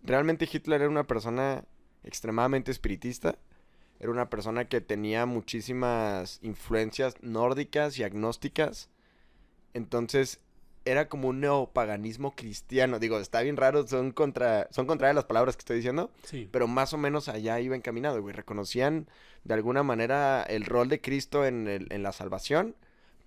Realmente 0.03 0.49
Hitler 0.51 0.81
era 0.81 0.89
una 0.91 1.07
persona 1.07 1.65
extremadamente 2.03 2.71
espiritista, 2.71 3.37
era 4.01 4.11
una 4.11 4.31
persona 4.31 4.65
que 4.71 4.81
tenía 4.81 5.27
muchísimas 5.27 6.39
influencias 6.43 7.17
nórdicas 7.21 7.99
y 7.99 8.05
agnósticas. 8.05 8.89
Entonces, 9.75 10.41
era 10.87 11.09
como 11.11 11.29
un 11.29 11.41
neopaganismo 11.41 12.35
cristiano. 12.35 12.99
Digo, 12.99 13.19
está 13.19 13.43
bien 13.43 13.59
raro, 13.59 13.87
son 13.87 14.13
contra, 14.13 14.69
son 14.71 14.87
contrarias 14.87 15.17
las 15.17 15.25
palabras 15.27 15.57
que 15.57 15.61
estoy 15.61 15.77
diciendo, 15.77 16.11
Sí. 16.23 16.49
pero 16.51 16.69
más 16.69 16.95
o 16.95 16.99
menos 16.99 17.29
allá 17.29 17.61
iba 17.61 17.77
encaminado, 17.77 18.23
güey. 18.23 18.35
Reconocían 18.35 19.09
de 19.45 19.53
alguna 19.55 19.83
manera 19.83 20.43
el 20.45 20.65
rol 20.65 20.89
de 20.89 21.01
Cristo 21.03 21.45
en, 21.45 21.67
el- 21.69 21.89
en 21.93 22.03
la 22.03 22.13
salvación, 22.13 22.77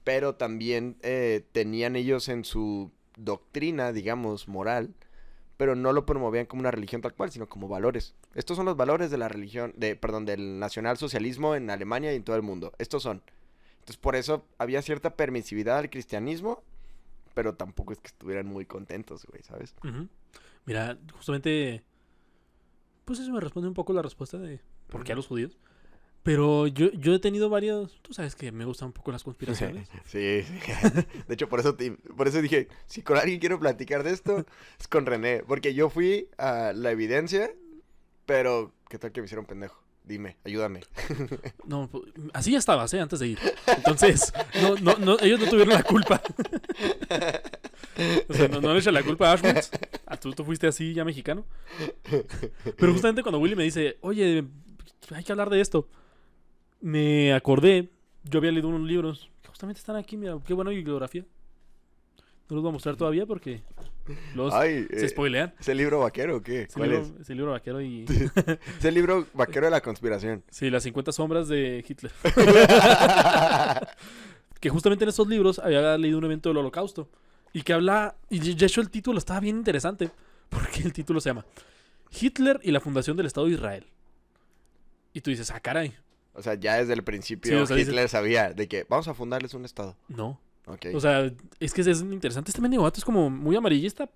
pero 0.09 0.33
también 0.33 0.97
eh, 1.03 1.45
tenían 1.51 1.95
ellos 1.95 2.29
en 2.29 2.43
su 2.43 2.91
doctrina, 3.15 3.93
digamos, 3.93 4.47
moral, 4.47 4.95
pero 5.55 5.75
no 5.75 5.93
lo 5.93 6.07
promovían 6.07 6.47
como 6.47 6.61
una 6.61 6.71
religión 6.71 6.99
tal 7.01 7.13
cual, 7.13 7.29
sino 7.29 7.47
como 7.47 7.67
valores. 7.67 8.15
Estos 8.33 8.57
son 8.57 8.65
los 8.65 8.75
valores 8.75 9.11
de 9.11 9.19
la 9.19 9.29
religión, 9.29 9.71
de, 9.77 9.95
perdón, 9.95 10.25
del 10.25 10.57
nacionalsocialismo 10.57 11.53
en 11.53 11.69
Alemania 11.69 12.11
y 12.11 12.15
en 12.15 12.23
todo 12.23 12.35
el 12.35 12.41
mundo. 12.41 12.73
Estos 12.79 13.03
son. 13.03 13.21
Entonces, 13.73 13.97
por 13.97 14.15
eso 14.15 14.47
había 14.57 14.81
cierta 14.81 15.11
permisividad 15.11 15.77
al 15.77 15.91
cristianismo, 15.91 16.63
pero 17.35 17.53
tampoco 17.53 17.93
es 17.93 17.99
que 17.99 18.07
estuvieran 18.07 18.47
muy 18.47 18.65
contentos, 18.65 19.27
güey, 19.27 19.43
¿sabes? 19.43 19.75
Mira, 20.65 20.97
justamente. 21.13 21.83
Pues 23.05 23.19
eso 23.19 23.31
me 23.31 23.41
responde 23.41 23.67
un 23.67 23.75
poco 23.75 23.93
la 23.93 24.01
respuesta 24.01 24.39
de 24.39 24.59
por 24.87 25.03
qué 25.03 25.11
a 25.11 25.15
los 25.15 25.27
judíos. 25.27 25.59
Pero 26.23 26.67
yo, 26.67 26.91
yo 26.91 27.13
he 27.13 27.19
tenido 27.19 27.49
varios. 27.49 27.99
Tú 28.01 28.13
sabes 28.13 28.35
que 28.35 28.51
me 28.51 28.65
gustan 28.65 28.87
un 28.87 28.93
poco 28.93 29.11
las 29.11 29.23
conspiraciones. 29.23 29.87
Sí, 30.05 30.43
sí. 30.43 30.53
De 31.27 31.33
hecho, 31.33 31.47
por 31.49 31.59
eso, 31.59 31.75
te- 31.75 31.91
por 31.91 32.27
eso 32.27 32.41
dije, 32.41 32.67
si 32.87 33.01
con 33.01 33.17
alguien 33.17 33.39
quiero 33.39 33.59
platicar 33.59 34.03
de 34.03 34.11
esto, 34.11 34.45
es 34.79 34.87
con 34.87 35.05
René. 35.05 35.43
Porque 35.47 35.73
yo 35.73 35.89
fui 35.89 36.27
a 36.37 36.73
la 36.75 36.91
evidencia, 36.91 37.51
pero 38.25 38.73
¿qué 38.89 38.99
tal 38.99 39.11
que 39.11 39.21
me 39.21 39.25
hicieron 39.25 39.45
pendejo? 39.45 39.81
Dime, 40.03 40.37
ayúdame. 40.43 40.81
No, 41.65 41.87
pu- 41.89 42.03
así 42.33 42.51
ya 42.51 42.57
estabas, 42.57 42.91
¿eh? 42.95 42.99
Antes 42.99 43.19
de 43.19 43.27
ir. 43.27 43.39
Entonces, 43.77 44.33
no, 44.61 44.75
no, 44.77 44.97
no, 44.97 45.17
ellos 45.19 45.39
no 45.39 45.47
tuvieron 45.49 45.73
la 45.73 45.83
culpa. 45.83 46.19
O 48.27 48.33
sea, 48.33 48.47
no, 48.47 48.59
no 48.61 48.73
le 48.73 48.79
echen 48.79 48.93
la 48.93 49.03
culpa 49.03 49.27
a 49.29 49.31
Auschwitz. 49.33 49.69
A 50.05 50.17
tú, 50.17 50.31
tú 50.33 50.43
fuiste 50.43 50.67
así 50.67 50.93
ya 50.93 51.05
mexicano. 51.05 51.45
Pero 52.77 52.91
justamente 52.91 53.21
cuando 53.21 53.39
Willy 53.39 53.55
me 53.55 53.63
dice, 53.63 53.97
oye, 54.01 54.45
hay 55.13 55.23
que 55.23 55.31
hablar 55.31 55.49
de 55.49 55.61
esto, 55.61 55.87
me 56.81 57.33
acordé, 57.33 57.89
yo 58.23 58.39
había 58.39 58.51
leído 58.51 58.69
unos 58.69 58.87
libros, 58.87 59.29
que 59.41 59.49
justamente 59.49 59.79
están 59.79 59.95
aquí, 59.95 60.17
mira, 60.17 60.37
qué 60.45 60.53
buena 60.53 60.71
bibliografía. 60.71 61.25
No 62.49 62.55
los 62.55 62.63
voy 62.63 62.69
a 62.69 62.73
mostrar 62.73 62.95
todavía 62.95 63.25
porque 63.27 63.61
los 64.33 64.53
Ay, 64.53 64.87
se 64.89 65.05
eh, 65.05 65.09
spoilean. 65.09 65.53
¿Es 65.59 65.67
el 65.69 65.77
libro 65.77 65.99
vaquero 65.99 66.37
o 66.37 66.41
qué? 66.41 66.67
¿Cuál 66.73 66.89
libro, 66.89 67.05
es? 67.05 67.13
es 67.21 67.29
el 67.29 67.37
libro 67.37 67.51
vaquero 67.51 67.81
y... 67.81 68.05
Es 68.79 68.85
el 68.85 68.95
libro 68.95 69.27
vaquero 69.33 69.67
de 69.67 69.71
la 69.71 69.81
conspiración. 69.81 70.43
Sí, 70.49 70.69
las 70.69 70.83
50 70.83 71.11
sombras 71.11 71.47
de 71.47 71.85
Hitler. 71.87 72.11
que 74.59 74.69
justamente 74.69 75.05
en 75.05 75.09
esos 75.09 75.27
libros 75.27 75.59
había 75.59 75.97
leído 75.97 76.17
un 76.17 76.25
evento 76.25 76.49
del 76.49 76.57
holocausto. 76.57 77.09
Y 77.53 77.61
que 77.61 77.73
habla, 77.73 78.15
y 78.29 78.39
de 78.39 78.65
hecho 78.65 78.81
el 78.81 78.89
título 78.89 79.19
estaba 79.19 79.39
bien 79.39 79.57
interesante, 79.57 80.09
porque 80.49 80.81
el 80.81 80.93
título 80.93 81.19
se 81.19 81.29
llama 81.29 81.45
Hitler 82.19 82.59
y 82.63 82.71
la 82.71 82.79
fundación 82.79 83.15
del 83.17 83.27
Estado 83.27 83.47
de 83.47 83.53
Israel. 83.53 83.85
Y 85.13 85.21
tú 85.21 85.29
dices, 85.29 85.51
ah, 85.51 85.59
caray, 85.59 85.93
O 86.39 86.43
sea, 86.43 86.55
ya 86.55 86.77
desde 86.77 86.93
el 86.93 87.03
principio 87.03 87.51
Sí, 87.51 87.57
o 87.57 87.65
sea, 87.65 87.75
dice- 87.75 87.91
Hitler 87.91 88.09
sabía 88.09 88.53
de 88.53 88.67
que 88.67 88.85
vamos 88.89 89.07
a 89.07 89.13
fundarles 89.13 89.53
un 89.53 89.65
estado. 89.65 89.95
no. 90.07 90.39
Ok. 90.65 90.85
O 90.93 90.99
sea, 90.99 91.31
es 91.59 91.73
que 91.73 91.81
es 91.81 91.87
es 91.87 92.01
interesante. 92.01 92.51
Este 92.51 92.61
mendigo 92.61 92.83
vato 92.83 92.99
es 92.99 93.05
como 93.05 93.27
muy 93.31 93.55
amarillista, 93.55 94.07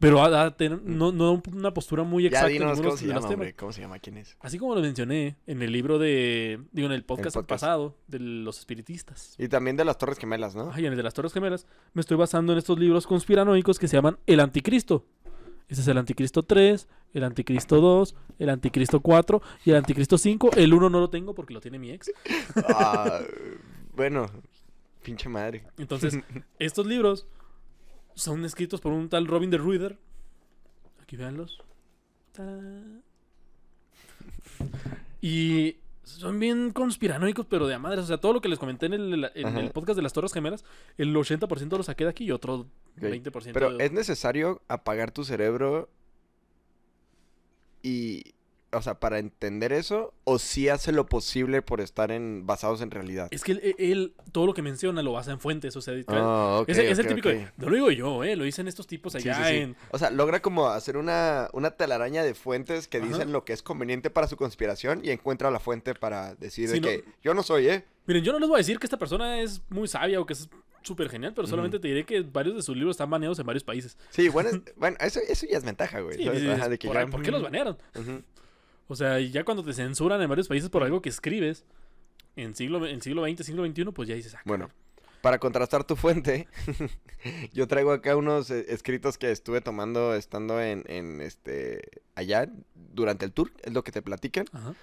pero 0.00 0.20
a- 0.20 0.46
a 0.46 0.56
tener- 0.56 0.82
no, 0.82 1.12
no 1.12 1.26
da 1.36 1.42
una 1.52 1.72
postura 1.72 2.02
muy 2.02 2.24
ya 2.24 2.28
exacta 2.30 2.48
en 2.48 2.54
dinos 2.54 2.80
cómo 2.80 2.96
se 2.96 3.06
llama, 3.06 3.28
hombre. 3.28 3.54
¿Cómo 3.54 3.72
se 3.72 3.80
llama? 3.82 4.00
¿Quién 4.00 4.16
es? 4.18 4.36
Así 4.40 4.58
como 4.58 4.74
lo 4.74 4.80
mencioné 4.80 5.36
en 5.46 5.62
el 5.62 5.70
libro 5.70 6.00
de, 6.00 6.58
digo, 6.72 6.86
en 6.86 6.92
el 6.92 7.04
podcast, 7.04 7.34
podcast. 7.36 7.48
pasado 7.62 7.96
de 8.08 8.18
los 8.18 8.58
espiritistas. 8.58 9.36
Y 9.38 9.46
también 9.46 9.76
de 9.76 9.84
las 9.84 9.96
Torres 9.96 10.18
Gemelas, 10.18 10.56
¿no? 10.56 10.72
Ay, 10.74 10.86
en 10.86 10.92
el 10.92 10.96
de 10.96 11.04
las 11.04 11.14
Torres 11.14 11.32
Gemelas, 11.32 11.68
me 11.94 12.00
estoy 12.00 12.16
basando 12.16 12.50
en 12.52 12.58
estos 12.58 12.76
libros 12.80 13.06
conspiranoicos 13.06 13.78
que 13.78 13.86
se 13.86 13.96
llaman 13.96 14.18
El 14.26 14.40
Anticristo. 14.40 15.06
Este 15.72 15.80
es 15.80 15.88
el 15.88 15.96
Anticristo 15.96 16.42
3, 16.42 16.86
el 17.14 17.24
Anticristo 17.24 17.80
2, 17.80 18.14
el 18.40 18.50
Anticristo 18.50 19.00
4 19.00 19.40
y 19.64 19.70
el 19.70 19.76
Anticristo 19.76 20.18
5. 20.18 20.50
El 20.54 20.74
1 20.74 20.90
no 20.90 21.00
lo 21.00 21.08
tengo 21.08 21.34
porque 21.34 21.54
lo 21.54 21.62
tiene 21.62 21.78
mi 21.78 21.90
ex. 21.90 22.12
Ah, 22.68 23.20
bueno, 23.96 24.26
pinche 25.02 25.30
madre. 25.30 25.64
Entonces, 25.78 26.18
estos 26.58 26.86
libros 26.86 27.26
son 28.14 28.44
escritos 28.44 28.82
por 28.82 28.92
un 28.92 29.08
tal 29.08 29.26
Robin 29.26 29.48
de 29.48 29.56
Ruider. 29.56 29.98
Aquí 31.00 31.16
véanlos. 31.16 31.58
Tarán. 32.32 33.02
Y 35.22 35.76
son 36.04 36.38
bien 36.40 36.70
conspiranoicos, 36.72 37.46
pero 37.46 37.66
de 37.66 37.74
a 37.74 37.78
madres. 37.78 38.04
O 38.04 38.06
sea, 38.06 38.18
todo 38.18 38.32
lo 38.32 38.40
que 38.40 38.48
les 38.48 38.58
comenté 38.58 38.86
en 38.86 38.92
el, 38.94 39.30
en 39.34 39.56
el 39.56 39.70
podcast 39.70 39.96
de 39.96 40.02
las 40.02 40.12
Torres 40.12 40.32
Gemelas, 40.32 40.64
el 40.98 41.14
80% 41.14 41.76
lo 41.76 41.82
saqué 41.82 42.04
de 42.04 42.10
aquí 42.10 42.24
y 42.24 42.30
otro 42.32 42.54
Ok. 42.96 43.02
20%. 43.02 43.52
Pero 43.52 43.76
de- 43.76 43.84
es 43.84 43.92
necesario 43.92 44.62
apagar 44.68 45.10
tu 45.12 45.24
cerebro 45.24 45.88
y, 47.82 48.34
o 48.72 48.80
sea, 48.82 48.98
para 48.98 49.18
entender 49.18 49.72
eso, 49.72 50.14
o 50.24 50.38
sí 50.38 50.68
hace 50.68 50.92
lo 50.92 51.06
posible 51.06 51.60
por 51.62 51.80
estar 51.80 52.10
en 52.10 52.46
basados 52.46 52.80
en 52.80 52.90
realidad. 52.90 53.28
Es 53.30 53.44
que 53.44 53.52
él, 53.52 53.74
él- 53.78 54.14
todo 54.32 54.46
lo 54.46 54.54
que 54.54 54.62
menciona 54.62 55.02
lo 55.02 55.12
basa 55.12 55.30
en 55.32 55.40
fuentes, 55.40 55.76
o 55.76 55.80
sea, 55.80 55.94
Ah, 56.08 56.64
es, 56.66 56.78
es 56.78 56.98
el 56.98 57.04
ok, 57.04 57.08
típico 57.10 57.28
de, 57.28 57.48
no 57.58 57.68
lo 57.68 57.74
digo 57.74 57.90
yo, 57.90 58.24
eh, 58.24 58.34
lo 58.36 58.44
dicen 58.44 58.68
estos 58.68 58.86
tipos 58.86 59.14
allá 59.14 59.34
sí, 59.34 59.42
sí. 59.44 59.56
en... 59.58 59.76
O 59.90 59.98
sea, 59.98 60.10
logra 60.10 60.40
como 60.40 60.68
hacer 60.68 60.96
una, 60.96 61.48
una 61.52 61.72
telaraña 61.72 62.22
de 62.22 62.34
fuentes 62.34 62.88
que 62.88 62.98
Ajá. 62.98 63.06
dicen 63.06 63.32
lo 63.32 63.44
que 63.44 63.52
es 63.52 63.62
conveniente 63.62 64.08
para 64.10 64.26
su 64.26 64.36
conspiración 64.36 65.00
y 65.04 65.10
encuentra 65.10 65.50
la 65.50 65.60
fuente 65.60 65.94
para 65.94 66.34
decir 66.36 66.70
de 66.70 66.80
no- 66.80 66.88
que 66.88 67.04
yo 67.22 67.34
no 67.34 67.42
soy, 67.42 67.68
¿eh? 67.68 67.84
Miren, 68.06 68.24
yo 68.24 68.32
no 68.32 68.38
les 68.38 68.48
voy 68.48 68.56
a 68.56 68.58
decir 68.58 68.78
que 68.78 68.86
esta 68.86 68.96
persona 68.98 69.40
es 69.42 69.62
muy 69.68 69.86
sabia 69.86 70.20
o 70.20 70.26
que 70.26 70.32
es 70.32 70.48
súper 70.82 71.08
genial, 71.08 71.32
pero 71.36 71.46
solamente 71.46 71.78
te 71.78 71.86
diré 71.86 72.04
que 72.04 72.22
varios 72.22 72.56
de 72.56 72.62
sus 72.62 72.74
libros 72.76 72.94
están 72.94 73.08
baneados 73.08 73.38
en 73.38 73.46
varios 73.46 73.62
países. 73.62 73.96
Sí, 74.10 74.28
bueno, 74.28 74.48
es- 74.50 74.60
bueno 74.76 74.96
eso, 74.98 75.20
eso 75.28 75.46
ya 75.48 75.58
es 75.58 75.64
ventaja, 75.64 76.00
güey. 76.00 76.16
Sí, 76.16 76.24
¿sabes? 76.24 76.40
dices, 76.40 76.58
Ajá, 76.58 76.68
de 76.68 76.78
que 76.78 76.88
¿por, 76.88 76.96
ya- 76.96 77.06
por 77.06 77.22
qué 77.22 77.30
los 77.30 77.42
banearon? 77.42 77.76
Ujú. 77.94 78.22
O 78.92 78.94
sea, 78.94 79.18
ya 79.20 79.42
cuando 79.42 79.64
te 79.64 79.72
censuran 79.72 80.20
en 80.20 80.28
varios 80.28 80.48
países 80.48 80.68
por 80.68 80.82
algo 80.82 81.00
que 81.00 81.08
escribes 81.08 81.64
en 82.36 82.54
siglo, 82.54 82.86
en 82.86 83.00
siglo 83.00 83.26
XX, 83.26 83.46
siglo 83.46 83.66
XXI, 83.66 83.84
pues 83.86 84.06
ya 84.06 84.14
dices, 84.14 84.34
ah, 84.34 84.42
Bueno, 84.44 84.68
para 85.22 85.38
contrastar 85.38 85.84
tu 85.84 85.96
fuente, 85.96 86.46
yo 87.54 87.66
traigo 87.66 87.92
acá 87.92 88.16
unos 88.16 88.50
eh, 88.50 88.66
escritos 88.68 89.16
que 89.16 89.30
estuve 89.30 89.62
tomando 89.62 90.14
estando 90.14 90.60
en, 90.60 90.84
en 90.88 91.22
este 91.22 92.02
allá 92.14 92.50
durante 92.74 93.24
el 93.24 93.32
tour, 93.32 93.50
es 93.62 93.72
lo 93.72 93.82
que 93.82 93.92
te 93.92 94.02
platican. 94.02 94.44
ajá. 94.52 94.74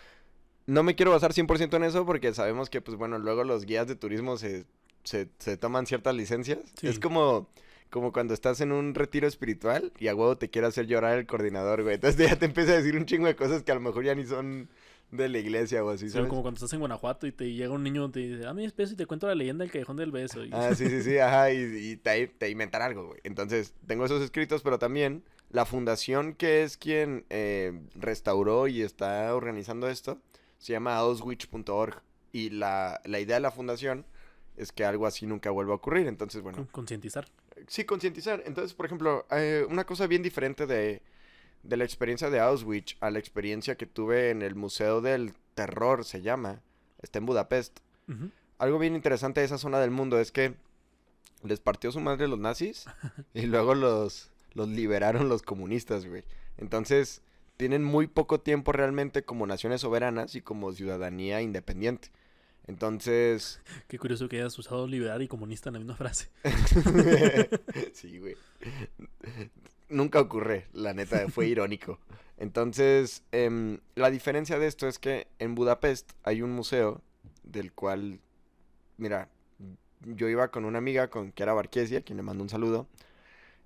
No 0.65 0.81
me 0.81 0.95
quiero 0.95 1.11
basar 1.11 1.33
100% 1.33 1.75
en 1.75 1.83
eso 1.83 2.03
porque 2.07 2.33
sabemos 2.33 2.71
que, 2.71 2.81
pues 2.81 2.97
bueno, 2.97 3.19
luego 3.19 3.43
los 3.43 3.65
guías 3.65 3.87
de 3.87 3.95
turismo 3.95 4.37
se, 4.37 4.65
se, 5.03 5.29
se 5.37 5.55
toman 5.55 5.85
ciertas 5.85 6.15
licencias. 6.15 6.59
Sí. 6.79 6.87
Es 6.87 6.99
como, 6.99 7.47
como 7.89 8.11
cuando 8.11 8.33
estás 8.33 8.61
en 8.61 8.71
un 8.71 8.93
retiro 8.95 9.27
espiritual 9.27 9.91
y 9.99 10.07
a 10.07 10.15
huevo 10.15 10.37
te 10.37 10.49
quiere 10.49 10.67
hacer 10.67 10.85
llorar 10.87 11.17
el 11.17 11.25
coordinador, 11.25 11.83
güey. 11.83 11.95
Entonces 11.95 12.17
ya 12.29 12.37
te 12.37 12.45
empieza 12.45 12.73
a 12.73 12.75
decir 12.77 12.95
un 12.95 13.05
chingo 13.05 13.27
de 13.27 13.35
cosas 13.35 13.63
que 13.63 13.71
a 13.71 13.75
lo 13.75 13.81
mejor 13.81 14.03
ya 14.03 14.15
ni 14.15 14.25
son 14.25 14.69
de 15.11 15.27
la 15.27 15.39
iglesia 15.39 15.83
o 15.83 15.89
así, 15.89 16.05
Sí, 16.05 16.11
¿sabes? 16.13 16.29
como 16.29 16.43
cuando 16.43 16.57
estás 16.57 16.71
en 16.73 16.79
Guanajuato 16.81 17.25
y 17.25 17.31
te 17.31 17.51
llega 17.51 17.73
un 17.73 17.81
niño 17.81 18.05
y 18.05 18.11
te 18.11 18.19
dice, 18.19 18.37
dame 18.43 18.61
10 18.61 18.73
pesos 18.73 18.93
y 18.93 18.95
te 18.95 19.07
cuento 19.07 19.25
la 19.25 19.33
leyenda 19.33 19.63
del 19.63 19.71
callejón 19.71 19.97
del 19.97 20.11
beso. 20.11 20.45
Y- 20.45 20.51
Ah, 20.53 20.75
sí, 20.75 20.87
sí, 20.87 21.01
sí, 21.01 21.17
ajá, 21.17 21.51
y, 21.51 21.57
y 21.93 21.97
te, 21.97 22.27
te 22.27 22.49
inventar 22.49 22.83
algo, 22.83 23.07
güey. 23.07 23.19
Entonces, 23.23 23.73
tengo 23.87 24.05
esos 24.05 24.21
escritos, 24.21 24.61
pero 24.61 24.77
también 24.77 25.23
la 25.49 25.65
fundación 25.65 26.33
que 26.35 26.61
es 26.61 26.77
quien 26.77 27.25
eh, 27.31 27.73
restauró 27.95 28.67
y 28.67 28.83
está 28.83 29.33
organizando 29.33 29.89
esto, 29.89 30.19
se 30.59 30.73
llama 30.73 30.95
Auschwitz.org. 30.97 32.03
Y 32.31 32.51
la, 32.51 33.01
la 33.05 33.19
idea 33.19 33.37
de 33.37 33.41
la 33.41 33.49
fundación 33.49 34.05
es 34.57 34.71
que 34.71 34.85
algo 34.85 35.07
así 35.07 35.25
nunca 35.25 35.49
vuelva 35.49 35.73
a 35.73 35.77
ocurrir. 35.77 36.05
Entonces, 36.05 36.43
bueno, 36.43 36.57
con- 36.57 36.67
concientizar. 36.67 37.25
Sí, 37.67 37.85
concientizar. 37.85 38.43
Entonces, 38.45 38.73
por 38.73 38.85
ejemplo, 38.85 39.25
eh, 39.31 39.65
una 39.69 39.85
cosa 39.85 40.07
bien 40.07 40.23
diferente 40.23 40.65
de, 40.67 41.01
de 41.63 41.77
la 41.77 41.83
experiencia 41.83 42.29
de 42.29 42.39
Auschwitz 42.39 42.95
a 42.99 43.11
la 43.11 43.19
experiencia 43.19 43.75
que 43.75 43.85
tuve 43.85 44.29
en 44.29 44.41
el 44.41 44.55
Museo 44.55 45.01
del 45.01 45.33
Terror, 45.55 46.05
se 46.05 46.21
llama, 46.21 46.61
está 47.01 47.19
en 47.19 47.25
Budapest. 47.25 47.79
Algo 48.57 48.79
bien 48.79 48.95
interesante 48.95 49.39
de 49.39 49.45
esa 49.45 49.59
zona 49.59 49.79
del 49.79 49.91
mundo 49.91 50.19
es 50.19 50.31
que 50.31 50.55
les 51.43 51.59
partió 51.59 51.91
su 51.91 51.99
madre 51.99 52.27
los 52.27 52.39
nazis 52.39 52.85
y 53.33 53.43
luego 53.43 53.75
los, 53.75 54.31
los 54.53 54.67
liberaron 54.67 55.29
los 55.29 55.43
comunistas, 55.43 56.05
güey. 56.05 56.23
Entonces, 56.57 57.21
tienen 57.57 57.83
muy 57.83 58.07
poco 58.07 58.39
tiempo 58.39 58.71
realmente 58.71 59.23
como 59.23 59.45
naciones 59.45 59.81
soberanas 59.81 60.33
y 60.35 60.41
como 60.41 60.71
ciudadanía 60.71 61.41
independiente. 61.41 62.09
Entonces, 62.69 63.59
Qué 63.87 63.97
curioso 63.97 64.29
que 64.29 64.37
hayas 64.39 64.57
usado 64.59 64.85
liberal 64.85 65.23
y 65.23 65.27
comunista 65.27 65.69
en 65.69 65.73
la 65.73 65.79
misma 65.79 65.95
frase. 65.95 66.29
sí, 67.93 68.19
güey. 68.19 68.35
Nunca 69.89 70.21
ocurre, 70.21 70.67
la 70.73 70.93
neta, 70.93 71.27
fue 71.29 71.47
irónico. 71.47 71.97
Entonces, 72.37 73.23
em, 73.31 73.79
la 73.95 74.11
diferencia 74.11 74.59
de 74.59 74.67
esto 74.67 74.87
es 74.87 74.99
que 74.99 75.27
en 75.39 75.55
Budapest 75.55 76.11
hay 76.23 76.43
un 76.43 76.51
museo 76.51 77.01
del 77.43 77.73
cual, 77.73 78.19
mira, 78.97 79.29
yo 80.05 80.29
iba 80.29 80.49
con 80.51 80.63
una 80.63 80.77
amiga, 80.77 81.09
con 81.09 81.31
Kiara 81.31 81.53
Barquesia, 81.53 81.99
a 81.99 82.01
quien 82.01 82.17
le 82.17 82.23
mando 82.23 82.43
un 82.43 82.49
saludo. 82.49 82.87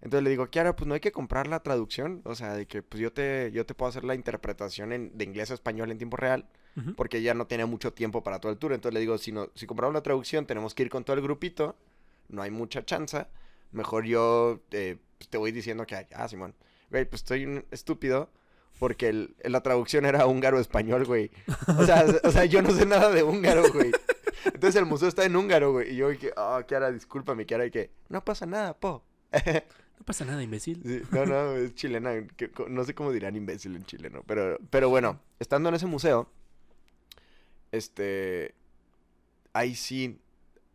Entonces 0.01 0.23
le 0.23 0.29
digo, 0.29 0.47
Kiara, 0.47 0.77
pues 0.77 0.87
no 0.87 0.93
hay 0.93 1.01
que 1.01 1.11
comprar 1.11 1.47
la 1.47 1.59
traducción, 1.61 2.21
o 2.23 2.35
sea, 2.35 2.53
de 2.53 2.67
que 2.67 2.81
pues 2.83 3.01
yo 3.01 3.11
te, 3.11 3.51
yo 3.51 3.65
te 3.65 3.73
puedo 3.75 3.89
hacer 3.89 4.05
la 4.05 4.15
interpretación 4.15 4.93
en- 4.93 5.17
de 5.17 5.25
inglés 5.25 5.51
a 5.51 5.55
español 5.55 5.91
en 5.91 5.97
tiempo 5.97 6.15
real, 6.15 6.45
Porque 6.95 7.17
ella 7.19 7.33
no 7.35 7.45
tenía 7.45 7.65
mucho 7.67 7.93
tiempo 7.93 8.23
para 8.23 8.39
todo 8.39 8.51
el 8.51 8.57
tour. 8.57 8.73
Entonces 8.73 8.93
le 8.95 8.99
digo, 8.99 9.17
si, 9.19 9.31
no, 9.31 9.49
si 9.53 9.67
compramos 9.67 9.93
la 9.93 10.01
traducción, 10.01 10.45
tenemos 10.47 10.73
que 10.73 10.83
ir 10.83 10.89
con 10.89 11.03
todo 11.03 11.15
el 11.15 11.21
grupito, 11.21 11.75
no 12.29 12.41
hay 12.41 12.51
mucha 12.51 12.83
chanza, 12.85 13.29
Mejor 13.71 14.05
yo 14.05 14.59
eh, 14.71 14.97
pues, 15.17 15.29
te 15.29 15.37
voy 15.39 15.51
diciendo 15.51 15.85
que, 15.87 15.95
ah, 16.15 16.27
Simón, 16.27 16.53
güey, 16.91 17.05
pues 17.05 17.21
estoy 17.23 17.45
un 17.45 17.65
estúpido 17.71 18.29
porque 18.79 19.09
el- 19.09 19.35
la 19.43 19.61
traducción 19.61 20.05
era 20.05 20.27
húngaro-español, 20.27 21.05
güey. 21.05 21.31
O 21.79 21.83
sea, 21.85 22.05
o 22.23 22.29
sea, 22.31 22.45
yo 22.45 22.61
no 22.61 22.69
sé 22.71 22.85
nada 22.85 23.09
de 23.09 23.23
húngaro, 23.23 23.63
güey. 23.73 23.91
Entonces 24.45 24.75
el 24.75 24.85
museo 24.85 25.07
está 25.07 25.25
en 25.25 25.35
húngaro, 25.35 25.71
güey. 25.71 25.91
Y 25.91 25.95
yo 25.95 26.09
dije, 26.09 26.31
ah, 26.37 26.63
Kiara, 26.67 26.91
discúlpame, 26.91 27.45
Kiara, 27.47 27.65
y 27.65 27.71
que, 27.71 27.89
no 28.09 28.23
pasa 28.23 28.45
nada, 28.45 28.75
po. 28.79 29.03
No 29.31 30.05
pasa 30.05 30.25
nada, 30.25 30.43
imbécil. 30.43 30.81
Sí, 30.85 31.01
no, 31.11 31.25
no, 31.25 31.53
es 31.55 31.73
chilena. 31.75 32.27
que 32.35 32.51
no 32.67 32.83
sé 32.83 32.93
cómo 32.93 33.11
dirán 33.11 33.35
imbécil 33.35 33.75
en 33.75 33.85
chileno. 33.85 34.21
Pero, 34.27 34.59
pero 34.69 34.89
bueno, 34.89 35.19
estando 35.39 35.69
en 35.69 35.75
ese 35.75 35.85
museo, 35.87 36.29
este. 37.73 38.53
Ahí 39.51 39.75
sí 39.75 40.19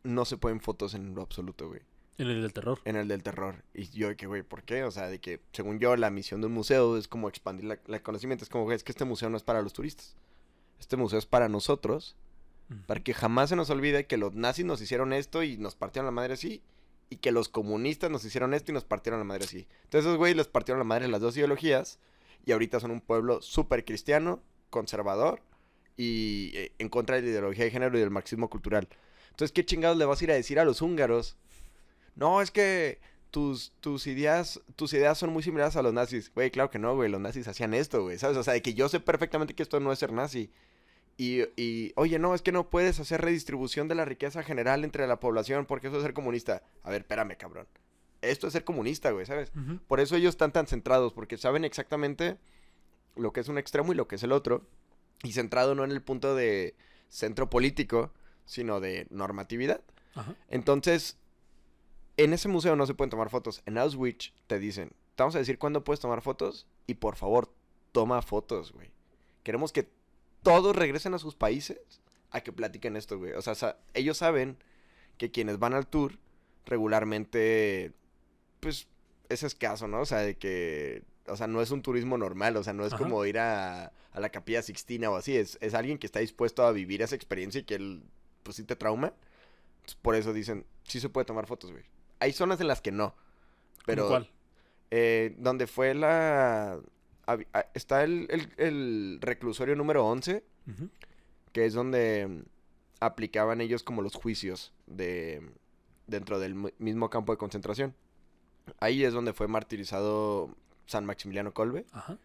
no 0.03 0.25
se 0.25 0.37
pueden 0.37 0.61
fotos 0.61 0.95
en 0.95 1.15
lo 1.15 1.23
absoluto, 1.23 1.69
güey. 1.69 1.81
En 2.19 2.29
el 2.29 2.43
del 2.43 2.53
terror. 2.53 2.81
En 2.85 2.97
el 2.97 3.07
del 3.09 3.23
terror. 3.23 3.65
Y 3.75 3.89
yo, 3.91 4.09
de 4.09 4.17
que, 4.17 4.27
güey, 4.27 4.43
¿por 4.43 4.65
qué? 4.65 4.83
O 4.83 4.91
sea, 4.91 5.07
de 5.07 5.21
que, 5.21 5.41
según 5.53 5.79
yo, 5.79 5.97
la 5.97 6.11
misión 6.11 6.41
de 6.41 6.49
un 6.49 6.53
museo 6.53 6.97
es 6.97 7.07
como 7.07 7.29
expandir 7.29 7.79
la, 7.87 8.03
conocimiento. 8.03 8.45
Es 8.45 8.51
como, 8.51 8.65
güey, 8.65 8.77
es 8.77 8.83
que 8.83 8.93
este 8.93 9.05
museo 9.05 9.31
no 9.31 9.37
es 9.37 9.45
para 9.45 9.63
los 9.63 9.73
turistas. 9.73 10.17
Este 10.81 10.97
museo 10.97 11.19
es 11.19 11.27
para 11.27 11.49
nosotros. 11.49 12.17
Para 12.87 13.03
que 13.03 13.15
jamás 13.15 13.49
se 13.49 13.57
nos 13.57 13.71
olvide 13.71 14.07
que 14.07 14.19
los 14.19 14.35
nazis 14.35 14.67
nos 14.67 14.83
hicieron 14.83 15.15
esto 15.15 15.43
y 15.43 15.57
nos 15.57 15.75
partieron 15.75 16.07
la 16.07 16.13
madre 16.13 16.35
así. 16.35 16.61
Y 17.09 17.17
que 17.17 17.33
los 17.33 17.49
comunistas 17.49 18.11
nos 18.11 18.25
hicieron 18.25 18.53
esto 18.53 18.73
y 18.73 18.75
nos 18.75 18.85
partieron 18.85 19.21
la 19.21 19.25
madre 19.25 19.45
así. 19.45 19.67
Entonces, 19.85 20.17
güeyes 20.17 20.37
les 20.37 20.49
partieron 20.49 20.81
la 20.81 20.85
madre 20.85 21.09
las 21.09 21.21
dos 21.21 21.37
ideologías. 21.37 21.99
Y 22.45 22.53
ahorita 22.53 22.81
son 22.81 22.91
un 22.91 23.01
pueblo 23.01 23.41
súper 23.41 23.85
cristiano, 23.85 24.43
conservador 24.71 25.41
y 25.99 26.53
eh, 26.55 26.73
en 26.79 26.89
contra 26.89 27.17
de 27.17 27.23
la 27.23 27.29
ideología 27.29 27.65
de 27.65 27.71
género 27.71 27.99
y 27.99 28.01
del 28.01 28.11
marxismo 28.11 28.49
cultural. 28.49 28.89
Entonces, 29.31 29.53
¿qué 29.53 29.67
chingados 29.67 29.99
le 29.99 30.07
vas 30.07 30.21
a 30.21 30.25
ir 30.25 30.31
a 30.31 30.35
decir 30.35 30.59
a 30.59 30.65
los 30.65 30.81
húngaros? 30.81 31.37
No, 32.15 32.41
es 32.41 32.51
que 32.51 33.01
tus, 33.31 33.73
tus 33.81 34.07
ideas 34.07 34.61
tus 34.77 34.93
ideas 34.95 35.19
son 35.19 35.31
muy 35.31 35.43
similares 35.43 35.77
a 35.77 35.83
los 35.83 35.93
nazis. 35.93 36.33
Güey, 36.33 36.51
claro 36.51 36.71
que 36.71 36.79
no, 36.79 36.95
güey. 36.95 37.11
Los 37.11 37.21
nazis 37.21 37.47
hacían 37.49 37.75
esto, 37.75 38.03
güey. 38.05 38.17
¿Sabes? 38.17 38.37
O 38.37 38.43
sea, 38.43 38.55
de 38.55 38.63
que 38.63 38.75
yo 38.75 38.89
sé 38.89 39.01
perfectamente 39.01 39.55
que 39.55 39.63
esto 39.63 39.81
no 39.81 39.93
es 39.93 39.99
ser 39.99 40.13
nazi. 40.13 40.51
Y, 41.17 41.43
y, 41.61 41.93
oye, 41.97 42.21
no, 42.21 42.33
es 42.33 42.43
que 42.43 42.53
no 42.53 42.71
puedes 42.71 43.01
hacer 43.01 43.21
redistribución 43.21 43.89
de 43.89 43.97
la 43.97 44.05
riqueza 44.05 44.45
general 44.45 44.85
entre 44.85 45.05
la 45.09 45.19
población 45.19 45.67
porque 45.67 45.89
eso 45.89 45.97
es 45.97 46.03
ser 46.05 46.15
comunista. 46.15 46.63
A 46.85 46.91
ver, 46.91 47.01
espérame, 47.01 47.37
cabrón. 47.37 47.67
Esto 48.23 48.47
es 48.47 48.53
ser 48.53 48.63
comunista, 48.63 49.11
güey, 49.11 49.27
¿sabes? 49.27 49.51
Por 49.89 49.99
eso 49.99 50.17
ellos 50.17 50.31
están 50.31 50.53
tan 50.53 50.67
centrados, 50.67 51.13
porque 51.13 51.37
saben 51.37 51.65
exactamente 51.65 52.37
lo 53.17 53.33
que 53.33 53.41
es 53.41 53.49
un 53.49 53.59
extremo 53.59 53.93
y 53.93 53.97
lo 53.97 54.09
que 54.09 54.17
es 54.17 54.23
el 54.23 54.33
otro. 54.33 54.65
Y 55.23 55.33
centrado 55.33 55.75
no 55.75 55.85
en 55.85 55.91
el 55.91 56.03
punto 56.03 56.35
de 56.35 56.75
centro 57.09 57.51
político, 57.51 58.13
sino 58.47 58.81
de 58.81 59.07
normatividad. 59.11 59.81
Ajá. 60.15 60.35
Entonces, 60.49 61.17
en 62.17 62.33
ese 62.33 62.49
museo 62.49 62.77
no 62.77 62.87
se 62.87 62.95
pueden 62.95 63.11
tomar 63.11 63.31
fotos. 63.31 63.63
En 63.67 63.79
Auschwitz 63.79 64.33
te 64.47 64.59
dicen, 64.59 64.91
te 65.17 65.23
vamos 65.23 65.35
a 65.35 65.39
decir 65.39 65.59
cuándo 65.59 65.85
puedes 65.85 66.01
tomar 66.01 66.23
fotos 66.23 66.67
y 66.87 66.95
por 66.95 67.17
favor, 67.17 67.53
toma 67.93 68.23
fotos, 68.23 68.73
güey. 68.73 68.91
Queremos 69.43 69.73
que 69.73 69.89
todos 70.43 70.75
regresen 70.77 71.15
a 71.15 71.19
sus 71.19 71.35
países 71.35 71.79
a 72.31 72.41
que 72.43 72.53
platiquen 72.53 72.97
esto, 72.97 73.19
güey. 73.19 73.33
O 73.33 73.43
sea, 73.43 73.55
sa- 73.55 73.79
ellos 73.95 74.19
saben 74.19 74.57
que 75.17 75.31
quienes 75.31 75.59
van 75.59 75.75
al 75.75 75.87
tour 75.87 76.19
regularmente, 76.67 77.93
pues, 78.61 78.87
es 79.29 79.43
escaso, 79.43 79.89
¿no? 79.89 80.01
O 80.01 80.07
sea, 80.07 80.19
de 80.19 80.37
que, 80.37 81.03
o 81.31 81.37
sea, 81.37 81.47
no 81.47 81.61
es 81.63 81.71
un 81.71 81.83
turismo 81.83 82.19
normal, 82.19 82.57
o 82.57 82.63
sea, 82.65 82.73
no 82.73 82.85
es 82.87 82.93
Ajá. 82.93 83.03
como 83.03 83.25
ir 83.25 83.39
a, 83.39 83.93
a 84.13 84.21
la 84.21 84.29
capilla 84.31 84.63
Sixtina 84.63 85.11
o 85.11 85.17
así, 85.17 85.37
es, 85.37 85.59
es 85.61 85.75
alguien 85.75 85.99
que 85.99 86.07
está 86.07 86.21
dispuesto 86.21 86.65
a 86.67 86.73
vivir 86.73 87.03
esa 87.03 87.15
experiencia 87.15 87.61
y 87.61 87.65
que, 87.65 87.75
él, 87.77 88.03
pues, 88.43 88.57
sí 88.57 88.65
te 88.65 88.77
trauma. 88.77 89.13
Entonces, 89.77 89.99
por 90.03 90.15
eso 90.15 90.33
dicen, 90.33 90.65
sí 90.85 91.01
se 91.01 91.09
puede 91.09 91.25
tomar 91.25 91.47
fotos, 91.47 91.71
güey. 91.73 91.85
Hay 92.21 92.33
zonas 92.33 92.61
en 92.61 92.69
las 92.69 92.81
que 92.81 92.93
no. 92.93 93.15
Pero 93.87 94.03
¿Cómo 94.05 94.17
¿Cuál? 94.17 94.31
eh, 94.91 95.35
donde 95.39 95.67
fue 95.67 95.95
la... 95.95 96.79
ah, 97.27 97.39
Está 97.75 98.05
el, 98.05 98.27
el- 98.31 98.53
el 98.59 99.19
reclusorio 99.21 99.77
número 99.77 100.05
11, 100.07 100.43
Ujú. 100.67 100.89
que 101.53 101.65
es 101.65 101.75
donde 101.75 102.27
mm, 102.27 102.43
aplicaban 103.01 103.61
ellos 103.61 103.83
como 103.83 104.03
los 104.03 104.15
juicios 104.15 104.73
de 104.87 105.43
dentro 106.07 106.39
del 106.39 106.55
mi- 106.55 106.73
mismo 106.79 107.09
campo 107.11 107.33
de 107.33 107.39
concentración. 107.39 107.95
Ahí 108.81 109.05
es 109.05 109.13
donde 109.15 109.33
fue 109.33 109.49
martirizado 109.49 110.55
San 110.89 111.05
Maximiliano 111.05 111.55
Kolbe. 111.55 111.87
Ajá. 111.93 112.19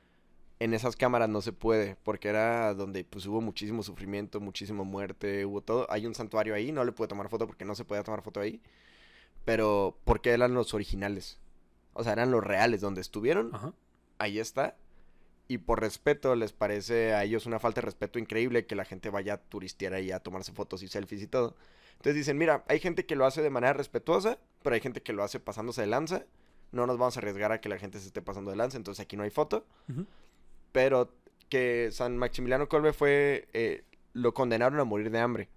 En 0.59 0.73
esas 0.73 0.95
cámaras 0.95 1.29
no 1.29 1.41
se 1.41 1.51
puede, 1.51 1.97
porque 2.03 2.29
era 2.29 2.73
donde 2.73 3.03
pues 3.03 3.25
hubo 3.25 3.41
muchísimo 3.41 3.83
sufrimiento, 3.83 4.39
muchísima 4.39 4.83
muerte, 4.83 5.45
hubo 5.45 5.61
todo. 5.61 5.85
Hay 5.91 6.07
un 6.07 6.15
santuario 6.15 6.55
ahí, 6.55 6.71
no 6.71 6.85
le 6.85 6.93
pude 6.93 7.09
tomar 7.09 7.29
foto 7.29 7.45
porque 7.45 7.65
no 7.65 7.75
se 7.75 7.83
podía 7.85 8.03
tomar 8.03 8.21
foto 8.21 8.39
ahí. 8.39 8.61
Pero 9.45 9.99
porque 10.05 10.31
eran 10.31 10.53
los 10.53 10.73
originales. 10.73 11.39
O 11.93 12.03
sea, 12.03 12.13
eran 12.13 12.31
los 12.31 12.43
reales 12.43 12.81
donde 12.81 13.01
estuvieron 13.01 13.53
Ajá. 13.53 13.73
ahí 14.17 14.39
está. 14.39 14.77
Y 15.49 15.57
por 15.57 15.81
respeto, 15.81 16.35
les 16.35 16.53
parece 16.53 17.13
a 17.13 17.25
ellos 17.25 17.45
una 17.45 17.59
falta 17.59 17.81
de 17.81 17.85
respeto 17.85 18.17
increíble 18.17 18.65
que 18.65 18.75
la 18.75 18.85
gente 18.85 19.09
vaya 19.09 19.33
a 19.33 19.37
turistear 19.37 19.93
ahí 19.93 20.11
a 20.11 20.21
tomarse 20.21 20.53
fotos 20.53 20.81
y 20.81 20.87
selfies 20.87 21.21
y 21.21 21.27
todo. 21.27 21.57
Entonces 21.97 22.15
dicen, 22.15 22.37
mira, 22.37 22.63
hay 22.69 22.79
gente 22.79 23.05
que 23.05 23.17
lo 23.17 23.25
hace 23.25 23.41
de 23.41 23.49
manera 23.49 23.73
respetuosa, 23.73 24.39
pero 24.61 24.75
hay 24.75 24.81
gente 24.81 25.01
que 25.01 25.11
lo 25.11 25.23
hace 25.23 25.41
pasándose 25.41 25.81
de 25.81 25.87
lanza. 25.87 26.25
No 26.73 26.85
nos 26.85 26.97
vamos 26.97 27.15
a 27.15 27.21
arriesgar 27.21 27.51
a 27.53 27.61
que 27.61 27.69
la 27.69 27.77
gente 27.77 27.99
se 27.99 28.07
esté 28.07 28.21
pasando 28.21 28.51
de 28.51 28.57
lanza, 28.57 28.75
entonces 28.75 29.01
aquí 29.01 29.15
no 29.15 29.23
hay 29.23 29.29
foto. 29.29 29.65
Pero 30.71 31.13
que 31.49 31.89
San 31.91 32.17
Maximiliano 32.17 32.67
Kolbe 32.67 32.91
fue, 32.93 33.47
eh, 33.53 33.83
lo 34.13 34.33
condenaron 34.33 34.79
a 34.79 34.83
morir 34.83 35.09
de 35.11 35.19
hambre. 35.19 35.49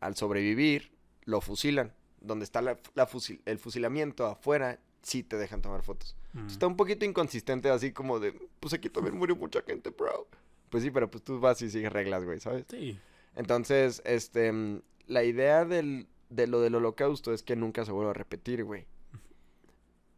Al 0.00 0.16
sobrevivir, 0.16 0.92
lo 1.24 1.40
fusilan. 1.40 1.92
Donde 2.20 2.44
está 2.44 2.62
la- 2.62 2.78
la 2.94 3.06
fusil- 3.08 3.40
el 3.44 3.58
fusilamiento 3.58 4.26
afuera, 4.26 4.78
sí 5.02 5.22
te 5.22 5.36
dejan 5.36 5.62
tomar 5.62 5.82
fotos. 5.82 6.16
Mm. 6.32 6.46
Está 6.46 6.66
un 6.66 6.76
poquito 6.76 7.04
inconsistente, 7.04 7.70
así 7.70 7.92
como 7.92 8.18
de, 8.20 8.32
pues 8.60 8.74
aquí 8.74 8.88
también 8.90 9.16
murió 9.16 9.36
mucha 9.36 9.62
gente, 9.62 9.90
bro. 9.90 10.26
Pues 10.68 10.82
sí, 10.82 10.90
pero 10.90 11.10
pues 11.10 11.22
tú 11.24 11.40
vas 11.40 11.60
y 11.62 11.70
sigues 11.70 11.92
reglas, 11.92 12.24
güey, 12.24 12.40
¿sabes? 12.40 12.66
Sí. 12.68 12.98
Entonces, 13.36 14.02
este, 14.04 14.52
mm, 14.52 14.80
la 15.06 15.22
idea 15.24 15.64
del, 15.64 16.06
de 16.28 16.46
lo 16.46 16.60
del 16.60 16.74
holocausto 16.74 17.32
es 17.32 17.42
que 17.42 17.56
nunca 17.56 17.84
se 17.84 17.92
vuelva 17.92 18.10
a 18.10 18.14
repetir, 18.14 18.64
güey. 18.64 18.86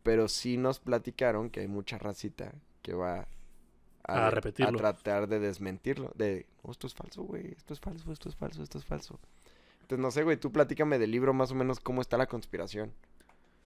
Pero 0.03 0.29
sí 0.29 0.57
nos 0.57 0.79
platicaron 0.79 1.51
que 1.51 1.61
hay 1.61 1.69
mucha 1.69 1.99
racita 1.99 2.53
que 2.83 2.95
va 2.95 3.27
A 4.05 4.31
repetirlo. 4.31 4.79
A 4.79 4.81
tratar 4.81 5.29
de 5.29 5.39
desmentirlo. 5.39 6.11
De, 6.15 6.47
"Oh, 6.63 6.71
esto 6.71 6.87
es 6.87 6.95
falso, 6.95 7.23
güey, 7.23 7.53
esto 7.57 7.75
es 7.75 7.81
falso, 7.81 8.11
esto 8.13 8.29
es 8.29 8.37
falso, 8.37 8.63
esto 8.63 8.79
es 8.79 8.85
falso. 8.85 9.19
Entonces, 9.83 10.03
no 10.03 10.11
sé, 10.11 10.23
güey, 10.23 10.37
tú 10.37 10.53
platícame 10.53 10.99
del 10.99 11.11
libro 11.11 11.35
más 11.35 11.51
o 11.51 11.55
menos 11.55 11.81
cómo 11.81 12.01
está 12.01 12.17
la 12.17 12.27
conspiración. 12.27 12.93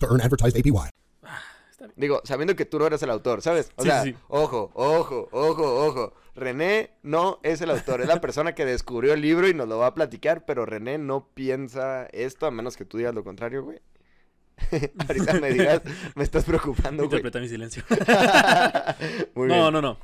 to 0.00 0.06
earn 0.06 0.20
advertised 0.20 0.56
APY. 0.58 0.90
Digo, 1.96 2.20
sabiendo 2.24 2.56
que 2.56 2.64
tú 2.64 2.78
no 2.78 2.86
eres 2.86 3.02
el 3.02 3.10
autor, 3.10 3.40
¿sabes? 3.42 3.70
O 3.76 3.82
Sí, 3.82 3.88
sea, 3.88 4.02
sí, 4.02 4.14
ojo, 4.28 4.70
ojo, 4.74 5.28
ojo, 5.32 5.86
ojo. 5.86 6.12
René 6.34 6.90
no 7.02 7.40
es 7.42 7.60
el 7.60 7.70
autor, 7.70 8.00
es 8.00 8.08
la 8.08 8.20
persona 8.20 8.54
que 8.54 8.64
descubrió 8.64 9.12
el 9.12 9.20
libro 9.20 9.48
y 9.48 9.54
nos 9.54 9.68
lo 9.68 9.78
va 9.78 9.88
a 9.88 9.94
platicar, 9.94 10.44
pero 10.44 10.66
René 10.66 10.98
no 10.98 11.28
piensa 11.34 12.06
esto, 12.06 12.46
a 12.46 12.50
menos 12.50 12.76
que 12.76 12.84
tú 12.84 12.98
digas 12.98 13.14
lo 13.14 13.24
contrario, 13.24 13.64
güey. 13.64 13.80
Ahorita 15.08 15.34
me 15.40 15.50
digas, 15.52 15.82
me 16.14 16.24
estás 16.24 16.44
preocupando, 16.44 17.04
güey. 17.04 17.20
Interpreta 17.20 17.40
mi 17.40 17.48
silencio. 17.48 17.82
Muy 19.34 19.48
no, 19.48 19.54
bien. 19.54 19.72
no, 19.72 19.82
no. 19.82 19.98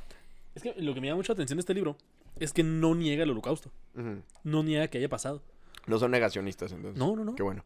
Es 0.53 0.63
que 0.63 0.73
lo 0.77 0.93
que 0.93 1.01
me 1.01 1.07
llama 1.07 1.17
mucho 1.17 1.33
la 1.33 1.35
atención 1.35 1.57
de 1.57 1.61
este 1.61 1.73
libro 1.73 1.97
es 2.39 2.53
que 2.53 2.63
no 2.63 2.95
niega 2.95 3.23
el 3.23 3.31
holocausto. 3.31 3.71
No 4.43 4.63
niega 4.63 4.87
que 4.87 4.97
haya 4.99 5.09
pasado. 5.09 5.41
No 5.87 5.99
son 5.99 6.11
negacionistas, 6.11 6.71
entonces. 6.71 6.97
No, 6.97 7.15
no, 7.15 7.25
no. 7.25 7.35
Qué 7.35 7.43
bueno. 7.43 7.65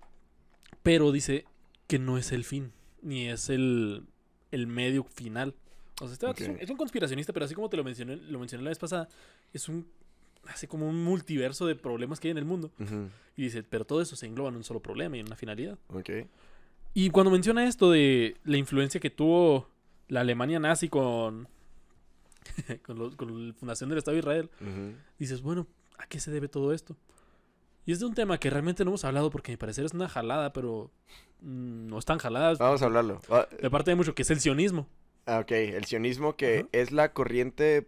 Pero 0.82 1.12
dice 1.12 1.46
que 1.90 1.98
no 1.98 2.20
es 2.20 2.32
el 2.32 2.44
fin, 2.44 2.72
ni 3.02 3.28
es 3.28 3.50
el, 3.50 4.04
el 4.52 4.68
medio 4.68 5.04
final. 5.04 5.56
O 6.00 6.08
sea, 6.08 6.14
este 6.14 6.44
es, 6.44 6.48
un, 6.50 6.56
Ok. 6.56 6.62
es 6.62 6.70
un 6.70 6.78
conspiracionista, 6.78 7.34
pero 7.34 7.46
así 7.46 7.56
como 7.56 7.68
te 7.68 7.78
lo 7.78 7.84
mencioné, 7.84 8.16
lo 8.16 8.38
mencioné 8.38 8.64
la 8.64 8.70
vez 8.70 8.78
pasada, 8.78 9.10
es 9.52 9.68
un 9.68 9.88
así 10.46 10.68
como 10.68 10.88
un 10.88 11.04
multiverso 11.04 11.66
de 11.66 11.76
problemas 11.76 12.20
que 12.20 12.28
hay 12.28 12.32
en 12.32 12.38
el 12.38 12.46
mundo. 12.46 12.72
Y 13.36 13.42
dice, 13.42 13.64
pero 13.64 13.86
todo 13.86 14.02
eso 14.02 14.16
se 14.16 14.28
engloba 14.28 14.50
en 14.50 14.56
un 14.56 14.64
solo 14.64 14.82
problema 14.82 15.18
y 15.18 15.20
en 15.20 15.26
una 15.26 15.36
finalidad. 15.36 15.80
Y 16.94 17.10
cuando 17.10 17.32
menciona 17.32 17.68
esto 17.68 17.90
de 17.90 18.38
la 18.44 18.58
influencia 18.58 19.00
que 19.00 19.10
tuvo 19.10 19.68
la 20.10 20.22
Alemania 20.22 20.60
nazi 20.60 20.90
con, 20.90 21.48
con, 22.86 23.48
la 23.48 23.54
fundación 23.56 23.90
del 23.90 23.98
Estado 23.98 24.14
de 24.14 24.20
Israel, 24.20 24.50
dices, 25.18 25.42
bueno, 25.42 25.66
¿a 25.98 26.06
qué 26.06 26.20
se 26.20 26.30
debe 26.30 26.48
todo 26.50 26.72
esto? 26.72 26.96
Y 27.90 27.92
es 27.92 28.00
de 28.00 28.06
un 28.06 28.14
tema 28.14 28.40
que 28.40 28.52
realmente 28.52 28.86
no 28.86 28.92
hemos 28.92 29.04
hablado 29.04 29.32
porque 29.32 29.52
a 29.52 29.54
mi 29.54 29.58
parecer 29.58 29.84
es 29.84 29.94
una 29.96 30.08
jalada, 30.08 30.54
pero 30.54 30.92
mm, 31.42 31.88
no 31.88 31.98
es 31.98 32.06
tan 32.06 32.20
jalada. 32.20 32.54
Vamos 32.54 32.84
a 32.84 32.86
hablarlo. 32.86 33.20
Ah, 33.32 33.48
De 33.60 33.68
parte 33.72 33.90
de 33.90 33.96
mucho, 33.96 34.14
que 34.14 34.22
es 34.22 34.30
el 34.30 34.40
sionismo. 34.40 34.88
ah, 35.26 35.40
ok, 35.40 35.50
el 35.54 35.86
sionismo 35.86 36.36
que 36.36 36.68
es 36.72 36.92
la 36.92 37.14
corriente... 37.14 37.88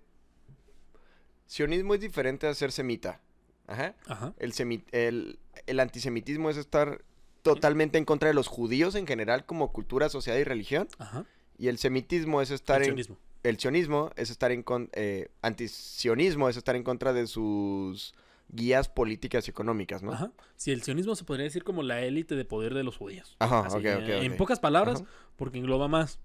Sionismo 1.46 1.94
es 1.94 2.02
diferente 2.02 2.48
a 2.48 2.54
ser 2.56 2.72
semita. 2.72 3.22
Ajá. 3.68 3.94
Ajá. 4.08 4.34
El, 4.40 4.54
semi- 4.54 4.86
el, 4.92 5.38
el 5.68 5.80
antisemitismo 5.80 6.50
es 6.50 6.58
estar 6.58 7.04
totalmente 7.44 8.00
en 8.00 8.06
contra 8.06 8.28
de 8.28 8.34
los 8.34 8.48
judíos 8.48 8.96
en 8.96 9.06
general 9.06 9.46
como 9.46 9.72
cultura, 9.72 10.10
sociedad 10.10 10.40
y 10.40 10.44
religión. 10.44 10.88
Ajá. 10.98 11.26
Y 11.60 11.68
el 11.68 11.78
semitismo 11.78 12.42
es 12.42 12.50
estar 12.50 12.78
El 12.82 12.88
en... 12.88 12.94
sionismo. 12.94 13.18
El 13.44 13.60
sionismo 13.60 14.10
es 14.16 14.32
estar 14.32 14.52
en... 14.52 14.64
Con, 14.64 14.90
eh, 14.94 15.30
antisionismo 15.44 16.50
es 16.50 16.58
estar 16.58 16.76
en 16.76 16.84
contra 16.84 17.14
de 17.14 17.28
sus 17.28 18.16
guías 18.54 18.90
políticas 18.90 19.48
y 19.48 19.52
económicas, 19.52 20.04
¿no? 20.04 20.12
Ajá. 20.12 20.32
Sí, 20.58 20.72
el 20.72 20.84
sionismo 20.84 21.16
se 21.16 21.24
podría 21.24 21.46
decir 21.46 21.64
como 21.64 21.84
la 21.84 22.02
élite 22.02 22.36
de 22.36 22.44
poder 22.46 22.74
de 22.74 22.84
los 22.84 22.98
judíos. 22.98 23.36
Ajá, 23.40 23.62
Así, 23.62 23.78
ok, 23.78 23.86
ok, 23.96 24.10
eh, 24.10 24.26
En 24.26 24.36
pocas 24.38 24.60
palabras, 24.60 25.02
Ajá. 25.02 25.10
porque 25.38 25.58
engloba 25.58 25.88
más. 25.88 26.20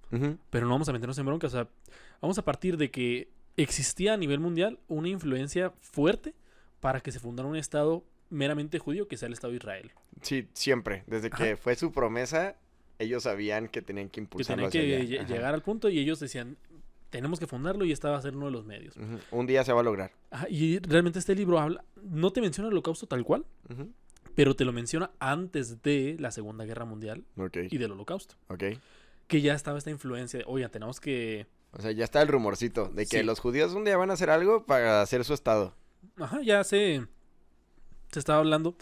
Pero 0.50 0.66
no 0.66 0.72
vamos 0.72 0.88
a 0.88 0.92
meternos 0.92 1.16
en 1.18 1.26
bronca. 1.26 1.46
O 1.46 1.50
sea, 1.50 1.68
vamos 2.20 2.36
a 2.38 2.44
partir 2.44 2.76
de 2.76 2.90
que 2.90 3.28
existía 3.56 4.14
a 4.14 4.16
nivel 4.16 4.40
mundial 4.40 4.78
una 4.88 5.08
influencia 5.08 5.70
fuerte 5.80 6.34
para 6.80 7.00
que 7.00 7.12
se 7.12 7.20
fundara 7.20 7.48
un 7.48 7.56
estado 7.56 8.04
meramente 8.28 8.78
judío 8.80 9.06
que 9.08 9.16
sea 9.16 9.28
el 9.28 9.32
Estado 9.32 9.52
de 9.52 9.58
Israel. 9.58 9.92
Sí, 10.20 10.48
siempre. 10.52 11.04
Desde 11.06 11.30
que 11.30 11.56
fue 11.56 11.76
su 11.76 11.92
promesa, 11.92 12.56
ellos 12.98 13.22
sabían 13.22 13.68
que 13.68 13.82
tenían 13.82 14.08
que 14.08 14.14
Que 14.14 14.20
impulsarlo 14.22 14.68
tenían 14.68 14.88
que 14.88 14.96
hacia 14.96 15.06
allá. 15.16 15.22
lle- 15.22 15.24
Ajá. 15.26 15.34
llegar 15.34 15.54
al 15.54 15.62
punto 15.62 15.88
y 15.88 15.98
ellos 16.00 16.18
decían, 16.18 16.56
tenemos 17.10 17.38
que 17.40 17.46
fundarlo 17.46 17.84
y 17.84 17.92
esta 17.92 18.10
va 18.10 18.18
a 18.18 18.22
ser 18.22 18.36
uno 18.36 18.46
de 18.46 18.52
los 18.52 18.64
medios. 18.64 18.94
Un 19.30 19.46
día 19.46 19.64
se 19.64 19.72
va 19.72 19.80
a 19.80 19.84
lograr. 19.84 20.12
Y 20.50 20.78
realmente 20.80 21.18
este 21.18 21.34
libro 21.34 21.58
habla, 21.58 21.84
no 22.02 22.30
te 22.32 22.40
menciona 22.40 22.68
el 22.68 22.74
holocausto 22.74 23.06
tal 23.06 23.24
cual, 23.24 23.44
pero 24.34 24.54
te 24.56 24.64
lo 24.64 24.72
menciona 24.72 25.10
antes 25.18 25.82
de 25.82 26.16
la 26.18 26.30
Segunda 26.30 26.64
Guerra 26.64 26.84
Mundial 26.84 27.24
y 27.70 27.78
del 27.78 27.92
holocausto. 27.92 28.34
ok. 28.48 28.64
Que 29.28 29.40
ya 29.40 29.54
estaba 29.54 29.76
esta 29.78 29.90
influencia 29.90 30.38
de, 30.38 30.44
oigan, 30.46 30.70
tenemos 30.70 31.00
que... 31.00 31.46
O 31.72 31.82
sea, 31.82 31.90
ya 31.90 32.04
está 32.04 32.22
el 32.22 32.28
rumorcito 32.28 32.88
de 32.90 33.06
que 33.06 33.18
Sí. 33.20 33.24
los 33.24 33.40
judíos 33.40 33.72
un 33.74 33.84
día 33.84 33.96
van 33.96 34.10
a 34.10 34.12
hacer 34.14 34.30
algo 34.30 34.64
para 34.66 35.02
hacer 35.02 35.24
su 35.24 35.34
estado. 35.34 35.74
Ajá, 36.16 36.40
ya 36.42 36.62
se, 36.62 37.04
se 38.12 38.18
estaba 38.20 38.38
hablando, 38.38 38.76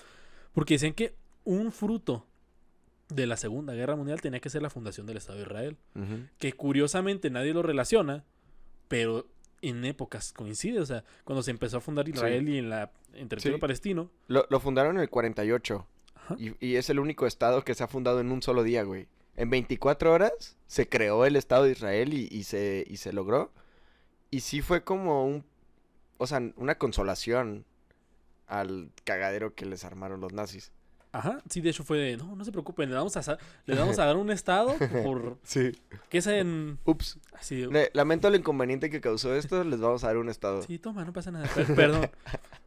porque 0.52 0.74
decían 0.74 0.92
que 0.92 1.14
un 1.44 1.72
fruto 1.72 2.26
de 3.08 3.26
la 3.26 3.36
Segunda 3.36 3.74
Guerra 3.74 3.96
Mundial 3.96 4.20
tenía 4.20 4.40
que 4.40 4.50
ser 4.50 4.62
la 4.62 4.70
fundación 4.70 5.06
del 5.06 5.16
Estado 5.18 5.38
de 5.38 5.44
Israel. 5.44 5.76
Que 6.38 6.52
curiosamente 6.52 7.30
nadie 7.30 7.52
lo 7.54 7.62
relaciona, 7.62 8.24
pero 8.88 9.26
en 9.62 9.84
épocas 9.84 10.32
coincide, 10.32 10.80
o 10.80 10.86
sea, 10.86 11.04
cuando 11.24 11.42
se 11.42 11.50
empezó 11.50 11.78
a 11.78 11.80
fundar 11.80 12.08
Israel 12.08 12.48
y 12.48 12.58
en 12.58 12.68
la 12.70 12.92
en 13.14 13.28
territorio 13.28 13.56
Sí. 13.58 13.60
palestino, 13.60 14.10
Lo, 14.26 14.46
lo 14.50 14.60
fundaron 14.60 14.96
en 14.96 15.02
el 15.02 15.08
48. 15.10 15.86
Ajá. 16.14 16.36
Y, 16.38 16.54
y 16.66 16.76
es 16.76 16.90
el 16.90 16.98
único 16.98 17.26
estado 17.26 17.62
que 17.64 17.74
se 17.74 17.82
ha 17.84 17.88
fundado 17.88 18.20
en 18.20 18.30
un 18.32 18.42
solo 18.42 18.62
día, 18.62 18.82
güey. 18.82 19.06
En 19.36 19.50
24 19.50 20.12
horas 20.12 20.56
se 20.66 20.88
creó 20.88 21.24
el 21.24 21.36
Estado 21.36 21.64
de 21.64 21.72
Israel 21.72 22.12
y, 22.14 22.28
y 22.30 22.44
se, 22.44 22.84
y 22.88 22.96
se 22.98 23.12
logró. 23.12 23.52
Y 24.30 24.40
sí 24.40 24.62
fue 24.62 24.82
como 24.84 25.26
un... 25.26 25.44
O 26.18 26.26
sea, 26.26 26.40
una 26.56 26.76
consolación 26.78 27.64
al 28.46 28.90
cagadero 29.04 29.54
que 29.54 29.66
les 29.66 29.84
armaron 29.84 30.20
los 30.20 30.32
nazis. 30.32 30.72
Ajá, 31.16 31.40
sí, 31.48 31.60
de 31.60 31.70
hecho 31.70 31.84
fue 31.84 31.98
de, 31.98 32.16
no, 32.16 32.34
no 32.36 32.44
se 32.44 32.50
preocupen, 32.52 32.90
le 32.90 32.96
vamos 32.96 33.16
a, 33.16 33.38
le 33.66 33.74
vamos 33.74 33.98
a 33.98 34.04
dar 34.04 34.16
un 34.16 34.30
estado 34.30 34.74
por, 35.02 35.38
Sí. 35.44 35.72
que 36.10 36.18
es 36.18 36.26
en, 36.26 36.78
Ups. 36.84 37.18
así, 37.32 37.66
Le- 37.66 37.90
lamento 37.94 38.28
el 38.28 38.34
inconveniente 38.34 38.90
que 38.90 39.00
causó 39.00 39.34
esto. 39.34 39.64
Les 39.64 39.80
vamos 39.80 40.04
a 40.04 40.08
dar 40.08 40.16
un 40.18 40.28
estado. 40.28 40.62
sí, 40.62 40.78
toma, 40.78 41.04
no 41.04 41.12
pasa 41.12 41.30
nada, 41.30 41.46
per- 41.54 41.74
perdón, 41.74 42.10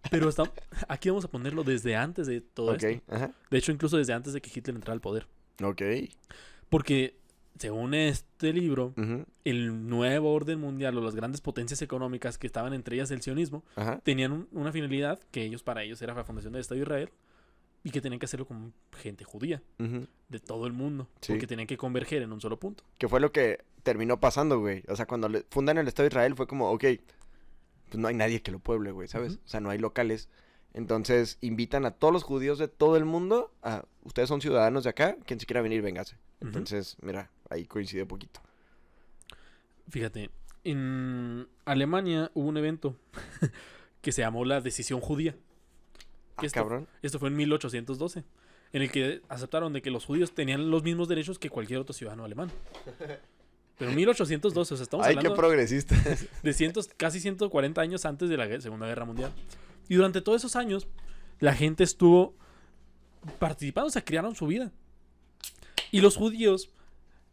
pero 0.10 0.30
está, 0.30 0.44
aquí 0.88 1.10
vamos 1.10 1.26
a 1.26 1.28
ponerlo 1.30 1.64
desde 1.64 1.96
antes 1.96 2.28
de 2.28 2.42
todo 2.42 2.74
esto, 2.76 2.88
Ajá. 3.10 3.32
de 3.52 3.58
hecho 3.58 3.72
incluso 3.72 3.98
desde 3.98 4.14
antes 4.14 4.34
de 4.34 4.42
que 4.42 4.50
Hitler 4.54 4.76
entrara 4.76 4.94
al 4.94 5.02
poder, 5.02 5.28
Ok. 5.62 5.82
porque 6.70 7.16
según 7.60 7.96
este 7.96 8.54
libro, 8.54 8.94
el 9.44 9.90
nuevo 9.90 10.32
orden 10.32 10.60
mundial 10.60 10.96
o 10.98 11.02
las 11.02 11.16
grandes 11.16 11.42
potencias 11.42 11.82
económicas 11.82 12.38
que 12.38 12.46
estaban 12.46 12.72
entre 12.74 12.96
ellas 12.98 13.10
el 13.10 13.22
sionismo, 13.24 13.64
Ajá. 13.76 14.00
tenían 14.04 14.32
un- 14.32 14.48
una 14.52 14.72
finalidad 14.72 15.20
que 15.32 15.44
ellos 15.44 15.64
para 15.64 15.82
ellos 15.84 16.00
era 16.04 16.14
la 16.14 16.24
fundación 16.24 16.54
del 16.54 16.62
Estado 16.62 16.78
de 16.78 16.84
Israel 16.84 17.10
y 17.84 17.92
que 17.92 18.02
tenían 18.02 18.20
que 18.20 18.26
hacerlo 18.26 18.46
con 18.46 18.74
gente 18.98 19.24
judía 19.24 19.62
de 19.78 20.40
todo 20.40 20.68
el 20.68 20.74
mundo 20.74 21.08
Sí. 21.22 21.34
porque 21.34 21.48
tenían 21.48 21.68
que 21.68 21.78
converger 21.78 22.22
en 22.22 22.32
un 22.34 22.42
solo 22.42 22.60
punto. 22.60 22.84
Que 22.98 23.08
fue 23.08 23.20
lo 23.20 23.32
que 23.32 23.64
terminó 23.84 24.20
pasando, 24.20 24.60
güey. 24.60 24.84
O 24.88 24.96
sea, 24.96 25.06
cuando 25.06 25.30
le 25.30 25.46
fundan 25.50 25.78
el 25.78 25.88
Estado 25.88 26.04
de 26.10 26.14
Israel 26.14 26.36
fue 26.36 26.48
como, 26.48 26.70
ok, 26.72 26.84
pues 27.90 27.98
no 27.98 28.08
hay 28.10 28.16
nadie 28.16 28.42
que 28.42 28.52
lo 28.52 28.60
pueble, 28.60 28.92
güey, 28.92 29.08
¿sabes? 29.08 29.40
O 29.46 29.48
sea, 29.48 29.60
no 29.62 29.70
hay 29.70 29.78
locales. 29.78 30.28
Entonces 30.74 31.38
invitan 31.42 31.86
a 31.86 31.92
todos 31.92 32.14
los 32.14 32.24
judíos 32.24 32.60
de 32.60 32.68
todo 32.68 32.98
el 32.98 33.06
mundo 33.06 33.54
a, 33.64 33.86
ustedes 34.04 34.28
son 34.28 34.42
ciudadanos 34.42 34.84
de 34.84 34.90
acá, 34.90 35.16
quien 35.26 35.40
se 35.40 35.46
quiera 35.46 35.62
venir, 35.62 35.82
véngase. 35.82 36.18
Entonces, 36.42 36.98
mira, 37.02 37.32
ahí 37.50 37.66
coincide 37.66 38.06
poquito. 38.06 38.42
Fíjate, 39.90 40.30
en 40.64 41.48
Alemania 41.66 42.30
hubo 42.34 42.48
un 42.50 42.58
evento 42.58 42.96
que 44.02 44.12
se 44.12 44.22
llamó 44.22 44.44
la 44.46 44.62
decisión 44.62 45.00
judía. 45.00 45.36
Ah, 46.38 46.46
esto, 46.46 46.60
cabrón. 46.60 46.88
esto 47.02 47.20
fue 47.20 47.30
en 47.30 47.36
1812, 47.36 48.24
en 48.74 48.82
el 48.82 48.92
que 48.92 49.22
aceptaron 49.30 49.74
de 49.74 49.82
que 49.82 49.92
los 49.92 50.06
judíos 50.06 50.34
tenían 50.34 50.70
los 50.70 50.84
mismos 50.84 51.08
derechos 51.08 51.40
que 51.40 51.50
cualquier 51.50 51.80
otro 51.80 51.94
ciudadano 51.94 52.24
alemán. 52.24 52.52
Pero 53.78 53.92
en 53.92 53.98
1812, 53.98 54.74
o 54.74 54.78
sea, 54.78 54.84
estamos 54.84 55.06
Ay, 55.06 55.14
qué 55.14 55.20
hablando 55.20 55.38
progresista. 55.38 55.96
de 56.44 56.54
cientos, 56.54 56.90
casi 56.98 57.20
140 57.20 57.80
años 57.80 58.06
antes 58.06 58.28
de 58.30 58.38
la 58.38 58.62
Segunda 58.62 58.88
Guerra 58.88 59.06
Mundial. 59.06 59.32
Y 59.88 59.96
durante 59.96 60.22
todos 60.22 60.42
esos 60.42 60.56
años, 60.56 60.88
la 61.40 61.54
gente 61.54 61.84
estuvo 61.84 62.36
participando, 63.38 63.88
o 63.88 63.92
sea, 63.92 64.04
crearon 64.04 64.36
su 64.36 64.48
vida. 64.48 64.72
Y 65.92 66.02
los 66.02 66.18
judíos, 66.18 66.72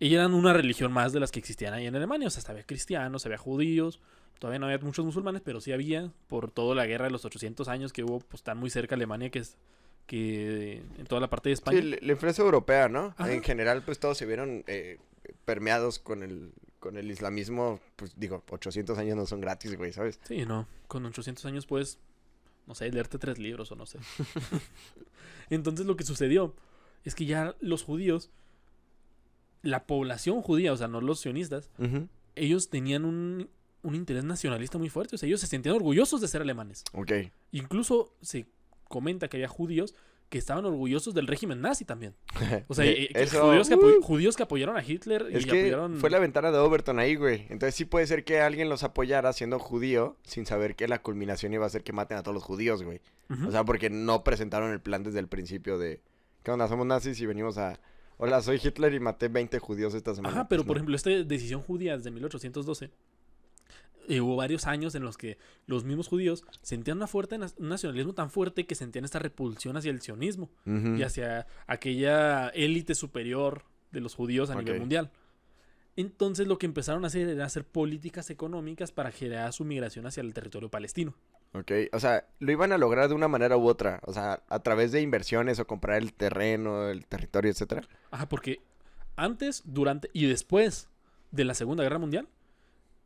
eran 0.01 0.35
una 0.35 0.53
religión 0.53 0.93
más 0.93 1.13
de 1.13 1.21
las 1.21 1.31
que 1.31 1.39
existían 1.39 1.75
ahí 1.75 1.87
en 1.87 1.97
Alemania. 1.97 2.29
O 2.29 2.31
sea, 2.31 2.43
había 2.51 2.65
cristianos, 2.65 3.25
había 3.25 3.39
judíos, 3.39 4.01
todavía 4.39 4.59
no 4.59 4.67
había 4.67 4.79
muchos 4.79 5.05
musulmanes, 5.05 5.43
pero 5.45 5.61
sí 5.61 5.73
había, 5.73 6.13
por 6.29 6.51
toda 6.51 6.75
la 6.75 6.87
guerra 6.87 7.07
de 7.07 7.11
los 7.11 7.25
800 7.25 7.69
años 7.69 7.93
que 7.93 8.05
hubo, 8.05 8.21
pues 8.21 8.43
tan 8.43 8.59
muy 8.59 8.71
cerca 8.71 8.95
Alemania 8.95 9.31
que 9.31 9.41
es 9.41 9.57
que 10.07 10.83
en 10.99 11.07
toda 11.07 11.21
la 11.21 11.31
parte 11.31 11.49
de 11.49 11.55
España. 11.55 11.81
Sí, 11.81 11.97
la 12.01 12.13
influencia 12.13 12.43
europea, 12.45 12.89
¿no? 12.89 13.15
Ajá. 13.17 13.33
En 13.33 13.43
general, 13.43 13.83
pues 13.83 13.99
todos 13.99 14.19
se 14.19 14.27
vieron 14.27 14.65
eh, 14.67 14.99
permeados 15.45 15.99
con 15.99 16.23
el, 16.23 16.53
con 16.79 16.97
el 16.97 17.11
islamismo. 17.11 17.81
Pues 17.97 18.13
digo, 18.17 18.43
800 18.51 18.99
años 18.99 19.17
no 19.17 19.27
son 19.27 19.41
gratis, 19.41 19.77
güey, 19.77 19.93
¿sabes? 19.93 20.21
Sí, 20.25 20.45
no. 20.45 20.67
Con 20.89 21.07
800 21.07 21.45
años 21.47 21.67
puedes, 21.67 21.99
no 22.67 22.75
sé, 22.75 22.91
leerte 22.91 23.19
tres 23.19 23.39
libros 23.39 23.73
o 23.73 23.77
no 23.77 23.87
sé. 23.87 23.99
Entonces 25.51 25.87
lo 25.87 25.97
que 25.97 26.05
sucedió 26.05 26.55
es 27.05 27.15
que 27.15 27.27
ya 27.27 27.55
los 27.61 27.83
judíos, 27.83 28.31
la 29.63 29.87
población 29.87 30.43
judía, 30.43 30.73
o 30.73 30.77
sea, 30.77 30.89
no 30.89 31.01
los 31.01 31.21
sionistas, 31.21 31.71
ellos 32.35 32.69
tenían 32.69 33.05
un, 33.05 33.49
un 33.85 33.95
interés 33.95 34.25
nacionalista 34.25 34.79
muy 34.79 34.89
fuerte. 34.89 35.15
O 35.15 35.19
sea, 35.19 35.27
ellos 35.29 35.41
se 35.41 35.47
sentían 35.47 35.77
orgullosos 35.77 36.21
de 36.21 36.27
ser 36.29 36.43
alemanes. 36.43 36.85
Ok. 36.93 37.13
Incluso 37.53 38.15
se 38.21 38.47
comenta 38.89 39.29
que 39.29 39.37
había 39.37 39.49
judíos 39.49 39.95
que 40.31 40.39
estaban 40.39 40.65
orgullosos 40.65 41.15
del 41.15 41.27
régimen 41.29 41.61
nazi 41.61 41.85
también. 41.85 42.15
O 42.69 42.75
sea, 42.75 42.85
Eh, 42.87 43.11
eso, 43.15 43.47
judíos, 43.47 43.69
que 43.69 43.77
apoy- 43.77 43.99
uh, 43.99 44.03
judíos 44.03 44.37
que 44.37 44.43
apoyaron 44.43 44.77
a 44.77 44.83
Hitler 44.83 45.29
y 45.31 45.37
Es 45.37 45.45
que 45.47 45.61
apoyaron... 45.61 45.97
fue 45.99 46.11
la 46.11 46.19
ventana 46.19 46.51
de 46.51 46.59
Overton 46.59 46.99
ahí, 46.99 47.15
güey. 47.15 47.43
Entonces 47.51 47.75
sí 47.75 47.85
puede 47.85 48.07
ser 48.07 48.25
que 48.25 48.41
alguien 48.41 48.69
los 48.69 48.83
apoyara 48.83 49.33
siendo 49.33 49.59
judío 49.59 50.17
sin 50.25 50.47
saber 50.47 50.75
que 50.77 50.89
la 50.89 51.03
culminación 51.03 51.53
iba 51.53 51.67
a 51.67 51.69
ser 51.69 51.85
que 51.85 51.93
maten 51.93 52.17
a 52.17 52.23
todos 52.23 52.35
los 52.35 52.43
judíos, 52.43 52.83
güey. 52.83 53.01
O 53.47 53.51
sea, 53.51 53.65
porque 53.65 53.91
no 53.91 54.25
presentaron 54.25 54.73
el 54.73 54.81
plan 54.81 55.03
desde 55.03 55.19
el 55.21 55.29
principio 55.29 55.79
de... 55.79 56.01
¿Qué 56.43 56.51
onda? 56.51 56.69
Somos 56.69 56.87
nazis 56.87 57.21
y 57.21 57.27
venimos 57.27 57.57
a... 57.59 57.79
Hola, 58.17 58.41
soy 58.43 58.61
Hitler 58.63 58.95
y 58.95 59.01
maté 59.01 59.29
20 59.29 59.59
judíos 59.59 59.93
esta 59.95 60.15
semana. 60.15 60.35
Ajá, 60.35 60.49
pero 60.49 60.61
Pues, 60.63 60.67
por 60.69 60.77
no. 60.77 60.79
ejemplo, 60.81 60.97
esta 60.97 61.11
decisión 61.11 61.61
judía 61.63 61.97
desde 61.97 62.11
1812, 62.11 62.91
eh, 64.09 64.21
hubo 64.21 64.37
varios 64.37 64.67
años 64.67 64.95
en 64.95 65.03
los 65.03 65.17
que 65.17 65.39
los 65.67 65.85
mismos 65.85 66.09
judíos 66.09 66.45
sentían 66.63 66.99
una 66.99 67.07
fuerte 67.07 67.37
un 67.37 67.69
nacionalismo 67.69 68.15
tan 68.15 68.31
fuerte 68.31 68.67
que 68.67 68.75
sentían 68.75 69.05
esta 69.05 69.19
repulsión 69.19 69.77
hacia 69.77 69.91
el 69.91 70.01
sionismo 70.01 70.51
y 70.67 71.03
hacia 71.03 71.47
aquella 71.67 72.49
élite 72.49 72.95
superior 72.95 73.65
de 73.93 74.01
los 74.01 74.15
judíos 74.15 74.51
a 74.51 74.57
nivel 74.57 74.81
mundial. 74.81 75.11
Entonces 75.97 76.47
lo 76.49 76.59
que 76.59 76.67
empezaron 76.67 77.05
a 77.05 77.07
hacer 77.07 77.29
era 77.29 77.45
hacer 77.45 77.65
políticas 77.65 78.31
económicas 78.31 78.91
para 78.91 79.13
generar 79.13 79.53
su 79.53 79.65
migración 79.65 80.07
hacia 80.07 80.23
el 80.23 80.35
territorio 80.35 80.69
palestino. 80.69 81.15
Ok, 81.53 81.71
o 81.93 82.01
sea, 82.01 82.27
lo 82.41 82.51
iban 82.51 82.73
a 82.73 82.79
lograr 82.79 83.09
de 83.09 83.15
una 83.15 83.29
manera 83.29 83.57
u 83.57 83.69
otra. 83.69 84.01
O 84.07 84.13
sea, 84.13 84.43
a 84.49 84.59
través 84.61 84.91
de 84.91 85.01
inversiones 85.01 85.61
o 85.61 85.67
comprar 85.69 86.03
el 86.03 86.13
terreno, 86.13 86.89
el 86.89 87.07
territorio, 87.07 87.51
etcétera. 87.53 87.83
Ajá, 88.11 88.29
porque 88.29 88.61
antes, 89.15 89.63
durante 89.65 90.11
y 90.13 90.27
después 90.27 90.89
de 91.31 91.45
la 91.45 91.55
Segunda 91.55 91.85
Guerra 91.85 91.99
Mundial 91.99 92.29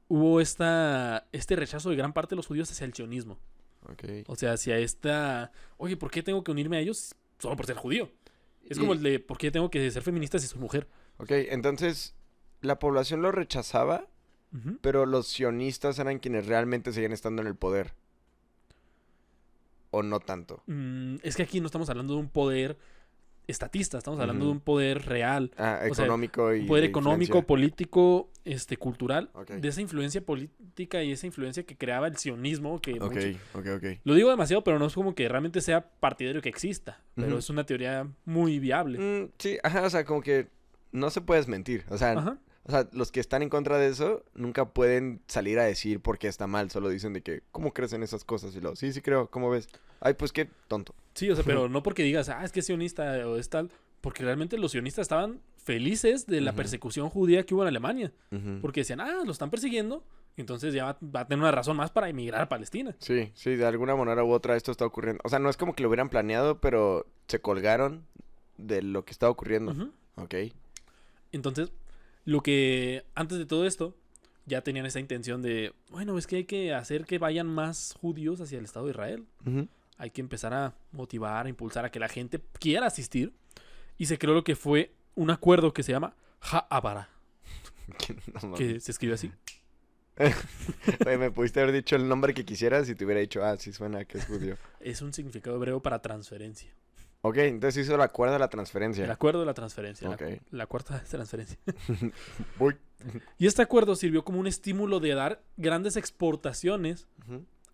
hubo 0.08 0.40
esta, 0.40 1.26
este 1.32 1.54
rechazo 1.56 1.90
de 1.90 1.96
gran 1.96 2.12
parte 2.12 2.30
de 2.30 2.36
los 2.36 2.46
judíos 2.46 2.70
hacia 2.70 2.84
el 2.86 2.94
sionismo. 2.94 3.38
Ok. 3.90 4.04
O 4.26 4.36
sea, 4.36 4.52
hacia 4.54 4.78
esta. 4.78 5.52
Oye, 5.76 5.96
¿por 5.96 6.10
qué 6.10 6.22
tengo 6.22 6.42
que 6.42 6.50
unirme 6.50 6.76
a 6.78 6.80
ellos 6.80 7.14
solo 7.38 7.56
por 7.56 7.66
ser 7.66 7.76
judío? 7.76 8.10
Es 8.68 8.76
Y- 8.76 8.80
como 8.80 8.92
el 8.92 9.02
de 9.02 9.18
¿por 9.20 9.38
qué 9.38 9.50
tengo 9.50 9.70
que 9.70 9.90
ser 9.90 10.02
feminista 10.02 10.38
si 10.38 10.46
soy 10.46 10.58
mujer? 10.60 10.88
Ok, 11.18 11.30
entonces 11.30 12.14
la 12.60 12.78
población 12.78 13.22
lo 13.22 13.32
rechazaba, 13.32 14.06
pero 14.80 15.04
los 15.06 15.28
sionistas 15.28 15.98
eran 15.98 16.18
quienes 16.18 16.46
realmente 16.46 16.92
seguían 16.92 17.12
estando 17.12 17.42
en 17.42 17.48
el 17.48 17.54
poder. 17.54 17.94
o 19.90 20.02
no 20.02 20.20
tanto? 20.20 20.62
Mm, 20.66 21.16
es 21.22 21.34
que 21.36 21.42
aquí 21.42 21.60
no 21.60 21.66
estamos 21.66 21.88
hablando 21.88 22.12
de 22.14 22.20
un 22.20 22.28
poder 22.28 22.76
estatista, 23.52 23.98
estamos 23.98 24.20
hablando 24.20 24.44
de 24.44 24.52
un 24.52 24.60
poder 24.60 25.06
real. 25.06 25.50
Ah, 25.56 25.80
O 25.90 25.94
sea, 25.94 26.04
económico 26.04 26.54
y 26.54 26.60
Un 26.60 26.66
poder 26.66 26.82
de 26.82 26.88
económico, 26.88 27.42
político, 27.46 28.30
este, 28.44 28.76
cultural, 28.76 29.30
de 29.48 29.66
esa 29.68 29.80
influencia 29.80 30.20
política 30.20 31.02
y 31.02 31.12
esa 31.12 31.26
influencia 31.26 31.62
que 31.64 31.76
creaba 31.76 32.06
el 32.06 32.16
sionismo, 32.16 32.80
que 32.80 32.92
Ok, 33.00 33.12
mucho- 33.14 33.28
ok, 33.54 33.66
ok. 33.76 33.84
lo 34.04 34.14
digo 34.14 34.30
demasiado, 34.30 34.62
pero 34.62 34.78
no 34.78 34.86
es 34.86 34.94
como 34.94 35.14
que 35.14 35.28
realmente 35.28 35.60
sea 35.60 35.88
partidario 35.98 36.42
que 36.42 36.48
exista, 36.50 37.02
pero 37.14 37.38
es 37.38 37.48
una 37.50 37.64
teoría 37.64 38.06
muy 38.24 38.58
viable. 38.58 38.98
Mm, 38.98 39.30
sí, 39.38 39.58
ajá, 39.62 39.82
o 39.82 39.90
sea, 39.90 40.04
como 40.04 40.20
que 40.22 40.48
no 40.92 41.10
se 41.10 41.20
puedes 41.20 41.48
mentir. 41.48 41.84
O 41.88 41.98
sea, 41.98 42.12
Ajá. 42.12 42.38
O 42.68 42.70
sea, 42.70 42.86
los 42.92 43.10
que 43.10 43.18
están 43.18 43.42
en 43.42 43.48
contra 43.48 43.78
de 43.78 43.88
eso 43.88 44.22
nunca 44.34 44.66
pueden 44.66 45.22
salir 45.26 45.58
a 45.58 45.64
decir 45.64 46.00
por 46.00 46.18
qué 46.18 46.28
está 46.28 46.46
mal. 46.46 46.70
Solo 46.70 46.90
dicen 46.90 47.14
de 47.14 47.22
que, 47.22 47.40
¿cómo 47.50 47.72
crees 47.72 47.94
en 47.94 48.02
esas 48.02 48.24
cosas? 48.24 48.54
Y 48.54 48.60
luego, 48.60 48.76
sí, 48.76 48.92
sí 48.92 49.00
creo, 49.00 49.30
¿cómo 49.30 49.48
ves? 49.48 49.68
Ay, 50.00 50.12
pues 50.12 50.32
qué 50.32 50.50
tonto. 50.68 50.94
Sí, 51.14 51.30
o 51.30 51.34
sea, 51.34 51.44
pero 51.44 51.68
no 51.70 51.82
porque 51.82 52.02
digas, 52.02 52.28
ah, 52.28 52.44
es 52.44 52.52
que 52.52 52.60
es 52.60 52.66
sionista 52.66 53.26
o 53.26 53.38
es 53.38 53.48
tal, 53.48 53.70
porque 54.02 54.22
realmente 54.22 54.58
los 54.58 54.72
sionistas 54.72 55.04
estaban 55.04 55.40
felices 55.56 56.26
de 56.26 56.42
la 56.42 56.52
persecución 56.52 57.08
judía 57.08 57.44
que 57.44 57.54
hubo 57.54 57.62
en 57.62 57.68
Alemania, 57.68 58.12
porque 58.60 58.80
decían, 58.80 59.00
ah, 59.00 59.22
lo 59.24 59.32
están 59.32 59.48
persiguiendo, 59.48 60.04
entonces 60.36 60.74
ya 60.74 60.84
va, 60.84 60.98
va 61.02 61.20
a 61.20 61.26
tener 61.26 61.40
una 61.42 61.52
razón 61.52 61.76
más 61.76 61.90
para 61.90 62.10
emigrar 62.10 62.42
a 62.42 62.48
Palestina. 62.50 62.94
Sí, 62.98 63.32
sí, 63.34 63.56
de 63.56 63.66
alguna 63.66 63.96
manera 63.96 64.22
u 64.24 64.30
otra 64.30 64.56
esto 64.56 64.72
está 64.72 64.84
ocurriendo. 64.84 65.22
O 65.24 65.30
sea, 65.30 65.38
no 65.38 65.48
es 65.48 65.56
como 65.56 65.74
que 65.74 65.82
lo 65.82 65.88
hubieran 65.88 66.10
planeado, 66.10 66.60
pero 66.60 67.06
se 67.28 67.40
colgaron 67.40 68.04
de 68.58 68.82
lo 68.82 69.06
que 69.06 69.12
estaba 69.12 69.30
ocurriendo. 69.30 69.90
Ok. 70.16 70.34
Entonces, 71.32 71.70
lo 72.28 72.42
que 72.42 73.06
antes 73.14 73.38
de 73.38 73.46
todo 73.46 73.64
esto, 73.64 73.96
ya 74.44 74.60
tenían 74.60 74.84
esa 74.84 75.00
intención 75.00 75.40
de, 75.40 75.72
bueno, 75.88 76.18
es 76.18 76.26
que 76.26 76.36
hay 76.36 76.44
que 76.44 76.74
hacer 76.74 77.06
que 77.06 77.16
vayan 77.16 77.46
más 77.46 77.94
judíos 77.98 78.42
hacia 78.42 78.58
el 78.58 78.66
Estado 78.66 78.84
de 78.84 78.90
Israel. 78.90 79.24
Hay 79.96 80.10
que 80.10 80.20
empezar 80.20 80.52
a 80.52 80.74
motivar, 80.92 81.46
a 81.46 81.48
impulsar 81.48 81.86
a 81.86 81.90
que 81.90 81.98
la 81.98 82.08
gente 82.08 82.38
quiera 82.60 82.86
asistir. 82.86 83.32
Y 83.96 84.06
se 84.06 84.18
creó 84.18 84.34
lo 84.34 84.44
que 84.44 84.56
fue 84.56 84.92
un 85.14 85.30
acuerdo 85.30 85.72
que 85.72 85.82
se 85.82 85.92
llama 85.92 86.16
Ha'abara, 86.42 87.08
No 88.42 88.52
que 88.52 88.78
se 88.78 88.90
escribe 88.90 89.14
así. 89.14 89.32
Oye, 91.06 91.16
me 91.16 91.30
pudiste 91.30 91.62
haber 91.62 91.72
dicho 91.72 91.96
el 91.96 92.06
nombre 92.08 92.34
que 92.34 92.44
quisieras 92.44 92.90
y 92.90 92.94
te 92.94 93.06
hubiera 93.06 93.22
dicho, 93.22 93.42
ah, 93.42 93.56
sí 93.56 93.72
suena 93.72 94.04
que 94.04 94.18
es 94.18 94.26
judío. 94.26 94.58
Es 94.80 95.00
un 95.00 95.14
significado 95.14 95.56
hebreo 95.56 95.80
para 95.80 96.02
transferencia. 96.02 96.70
Ok, 97.22 97.36
entonces 97.38 97.84
hizo 97.84 97.94
el 97.96 98.00
acuerdo 98.00 98.34
de 98.34 98.38
la 98.38 98.48
transferencia. 98.48 99.04
El 99.04 99.10
acuerdo 99.10 99.40
de 99.40 99.46
la 99.46 99.54
transferencia. 99.54 100.08
la- 100.08 100.14
Ok. 100.14 100.22
La, 100.52 100.66
cuarta 100.66 101.02
transferencia. 101.02 101.58
Uy. 102.60 102.76
Y 103.38 103.46
este 103.46 103.62
acuerdo 103.62 103.96
sirvió 103.96 104.24
como 104.24 104.38
un 104.40 104.46
estímulo 104.46 105.00
de 105.00 105.14
dar 105.14 105.42
grandes 105.56 105.96
exportaciones 105.96 107.06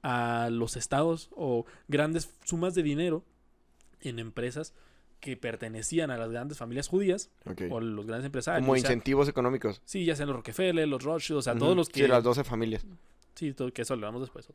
a 0.02 0.48
los 0.50 0.76
estados 0.76 1.30
o 1.34 1.64
grandes 1.88 2.30
sumas 2.44 2.74
de 2.74 2.82
dinero 2.82 3.24
en 4.00 4.18
empresas 4.18 4.74
que 5.20 5.36
pertenecían 5.38 6.10
a 6.10 6.18
las 6.18 6.30
grandes 6.30 6.58
familias 6.58 6.88
judías 6.88 7.30
o 7.70 7.80
los 7.80 8.06
grandes 8.06 8.26
empresarios. 8.26 8.62
Como 8.66 8.74
sea, 8.74 8.80
incentivos 8.80 9.28
económicos. 9.28 9.80
sí, 9.86 10.04
ya 10.04 10.14
sean 10.16 10.28
los 10.28 10.36
Rockefeller, 10.36 10.86
los 10.86 11.02
Rothschild, 11.02 11.38
o 11.38 11.42
sea, 11.42 11.56
todos 11.56 11.74
los 11.74 11.88
que... 11.88 12.02
Sí, 12.02 12.06
las 12.06 12.22
12 12.22 12.44
familias. 12.44 12.84
Sí, 13.34 13.54
todo, 13.54 13.72
que 13.72 13.82
eso 13.82 13.94
lo 13.96 14.00
hablamos 14.06 14.20
después. 14.20 14.46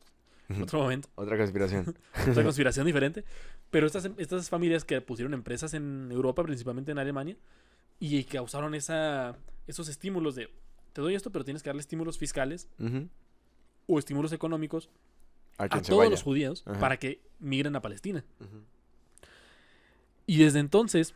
Otro 0.62 0.80
momento. 0.80 1.08
Otra 1.14 1.36
conspiración. 1.36 1.96
Otra 2.30 2.42
conspiración 2.42 2.86
diferente. 2.86 3.24
Pero 3.70 3.86
estas, 3.86 4.08
estas 4.18 4.48
familias 4.48 4.84
que 4.84 5.00
pusieron 5.00 5.34
empresas 5.34 5.74
en 5.74 6.08
Europa, 6.10 6.42
principalmente 6.42 6.90
en 6.92 6.98
Alemania, 6.98 7.36
y 8.00 8.24
causaron 8.24 8.74
esa, 8.74 9.36
esos 9.66 9.88
estímulos 9.88 10.34
de, 10.34 10.48
te 10.92 11.00
doy 11.02 11.14
esto, 11.14 11.30
pero 11.30 11.44
tienes 11.44 11.62
que 11.62 11.68
darle 11.68 11.80
estímulos 11.80 12.18
fiscales 12.18 12.68
o 13.86 13.98
estímulos 13.98 14.32
económicos 14.32 14.88
A 15.58 15.68
todos 15.68 15.98
vaya. 15.98 16.10
los 16.10 16.22
judíos 16.22 16.62
Ajá. 16.66 16.80
para 16.80 16.96
que 16.98 17.20
migren 17.38 17.76
a 17.76 17.82
Palestina. 17.82 18.24
Y 20.26 20.38
desde 20.38 20.60
entonces, 20.60 21.14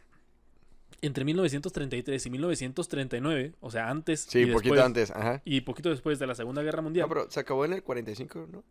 entre 1.01 1.25
1933 1.25 2.27
y 2.27 2.31
1939, 2.31 3.55
o 3.61 3.71
sea, 3.71 3.89
antes 3.91 4.21
Sí, 4.29 4.41
y 4.41 4.47
poquito 4.47 4.75
después- 4.75 4.81
antes, 4.87 5.11
ajá. 5.11 5.43
y 5.45 5.61
poquito 5.63 5.91
después 5.91 6.19
de 6.19 6.27
la 6.27 6.35
Segunda 6.35 6.63
Guerra 6.63 6.83
Mundial, 6.83 7.09
No, 7.09 7.15
pero 7.15 7.31
se 7.31 7.41
acabó 7.41 7.65
en 7.65 7.75
el 7.75 7.83
45, 7.83 8.49
¿no? 8.51 8.65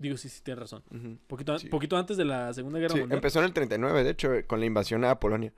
Digo, 0.00 0.16
sí, 0.16 0.28
sí, 0.28 0.40
tienes 0.42 0.60
razón. 0.60 0.82
Poquito, 1.28 1.58
Sí. 1.58 1.68
poquito 1.68 1.96
antes 1.96 2.16
de 2.16 2.24
la 2.24 2.52
Segunda 2.52 2.78
Guerra 2.80 2.94
Sí, 2.94 3.00
Mundial, 3.00 3.18
empezó 3.18 3.38
en 3.38 3.44
el 3.46 3.52
39, 3.52 4.02
de 4.04 4.10
hecho, 4.10 4.30
con 4.46 4.58
la 4.60 4.66
invasión 4.66 5.04
a 5.04 5.20
Polonia. 5.20 5.52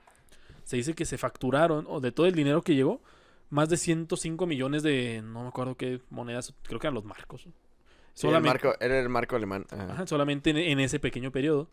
se 0.63 0.77
dice 0.77 0.93
que 0.93 1.05
se 1.05 1.17
facturaron, 1.17 1.85
o 1.89 1.99
de 1.99 2.11
todo 2.11 2.25
el 2.27 2.35
dinero 2.35 2.61
que 2.61 2.75
llegó, 2.75 3.01
más 3.49 3.67
de 3.69 3.77
105 3.77 4.45
millones 4.45 4.81
de, 4.83 5.21
no 5.23 5.41
me 5.43 5.47
acuerdo 5.49 5.75
qué 5.75 5.99
monedas, 6.09 6.53
creo 6.63 6.79
que 6.79 6.87
eran 6.87 6.95
los 6.95 7.03
marcos. 7.05 7.47
Sí, 8.13 8.27
el 8.27 8.41
marco, 8.41 8.73
era 8.79 8.99
el 8.99 9.09
marco 9.09 9.35
alemán. 9.35 9.65
Ajá. 9.71 9.91
ajá, 9.93 10.07
solamente 10.07 10.51
en, 10.51 10.57
en 10.57 10.79
ese 10.79 10.99
pequeño 10.99 11.31
periodo 11.31 11.69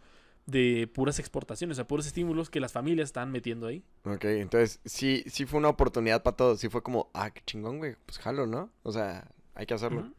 de 0.47 0.89
puras 0.93 1.19
exportaciones, 1.19 1.75
o 1.75 1.79
sea, 1.79 1.87
puros 1.87 2.07
estímulos 2.07 2.51
que 2.51 2.61
las 2.61 2.73
familias 2.73 3.11
estaban 3.11 3.31
metiendo 3.31 3.67
ahí. 3.67 3.85
Ok, 4.05 4.25
entonces 4.25 4.81
sí, 4.85 5.23
sí 5.27 5.45
fue 5.47 5.59
una 5.59 5.69
oportunidad 5.69 6.23
para 6.23 6.37
todos. 6.37 6.59
Sí 6.61 6.69
fue 6.69 6.83
como, 6.83 7.11
ah, 7.15 7.31
qué 7.31 7.43
chingón, 7.47 7.79
güey. 7.79 7.95
Pues 8.07 8.19
jalo, 8.19 8.47
¿no? 8.47 8.71
O 8.83 8.91
sea, 8.91 9.31
hay 9.55 9.67
que 9.67 9.75
hacerlo. 9.75 10.11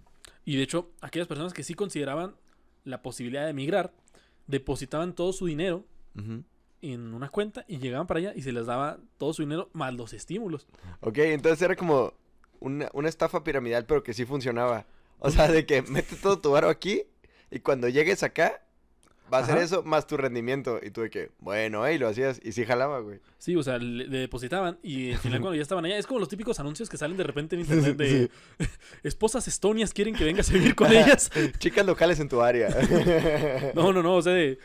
Y 0.45 0.57
de 0.57 0.63
hecho, 0.63 0.91
aquellas 1.01 1.27
personas 1.27 1.53
que 1.53 1.63
sí 1.63 1.73
consideraban 1.73 2.35
la 2.83 3.01
posibilidad 3.01 3.43
de 3.43 3.51
emigrar, 3.51 3.93
depositaban 4.47 5.13
todo 5.13 5.33
su 5.33 5.45
dinero 5.45 5.85
en 6.81 7.13
una 7.13 7.29
cuenta 7.29 7.63
y 7.67 7.77
llegaban 7.77 8.07
para 8.07 8.19
allá 8.19 8.33
y 8.35 8.41
se 8.41 8.51
les 8.51 8.65
daba 8.65 8.99
todo 9.17 9.33
su 9.33 9.43
dinero 9.43 9.69
más 9.73 9.93
los 9.93 10.13
estímulos. 10.13 10.67
Ok, 11.01 11.19
entonces 11.19 11.61
era 11.61 11.75
como 11.75 12.13
una, 12.59 12.89
una 12.93 13.09
estafa 13.09 13.43
piramidal, 13.43 13.85
pero 13.85 14.03
que 14.03 14.13
sí 14.13 14.25
funcionaba. 14.25 14.85
O 15.19 15.29
sea, 15.29 15.47
de 15.47 15.65
que 15.65 15.83
metes 15.83 16.19
todo 16.19 16.39
tu 16.39 16.51
varo 16.51 16.69
aquí 16.69 17.03
y 17.51 17.59
cuando 17.59 17.87
llegues 17.87 18.23
acá, 18.23 18.63
va 19.31 19.39
a 19.39 19.45
ser 19.45 19.57
eso 19.59 19.83
más 19.83 20.07
tu 20.07 20.17
rendimiento. 20.17 20.79
Y 20.83 20.91
tú 20.91 21.01
de 21.01 21.09
que, 21.09 21.29
bueno, 21.39 21.85
eh, 21.87 21.95
y 21.95 21.97
lo 21.97 22.07
hacías. 22.07 22.39
Y 22.43 22.51
sí 22.51 22.65
jalaba, 22.65 22.99
güey. 22.99 23.19
Sí, 23.37 23.55
o 23.55 23.63
sea, 23.63 23.77
le, 23.77 24.07
le 24.07 24.17
depositaban 24.19 24.77
y 24.83 25.11
al 25.13 25.19
final 25.19 25.39
cuando 25.41 25.55
ya 25.55 25.61
estaban 25.61 25.85
allá, 25.85 25.97
es 25.97 26.05
como 26.07 26.19
los 26.19 26.29
típicos 26.29 26.59
anuncios 26.59 26.89
que 26.89 26.97
salen 26.97 27.17
de 27.17 27.23
repente 27.23 27.55
en 27.55 27.61
internet 27.69 27.97
de 27.97 28.29
esposas 29.03 29.47
estonias 29.47 29.93
quieren 29.93 30.15
que 30.15 30.23
vengas 30.23 30.49
a 30.49 30.53
vivir 30.53 30.75
con 30.75 30.91
ellas. 30.91 31.31
Chicas 31.59 31.85
locales 31.85 32.19
en 32.19 32.29
tu 32.29 32.41
área. 32.41 32.69
No, 33.75 33.93
no, 33.93 34.03
no, 34.03 34.15
o 34.15 34.21
sea, 34.21 34.33
de 34.33 34.59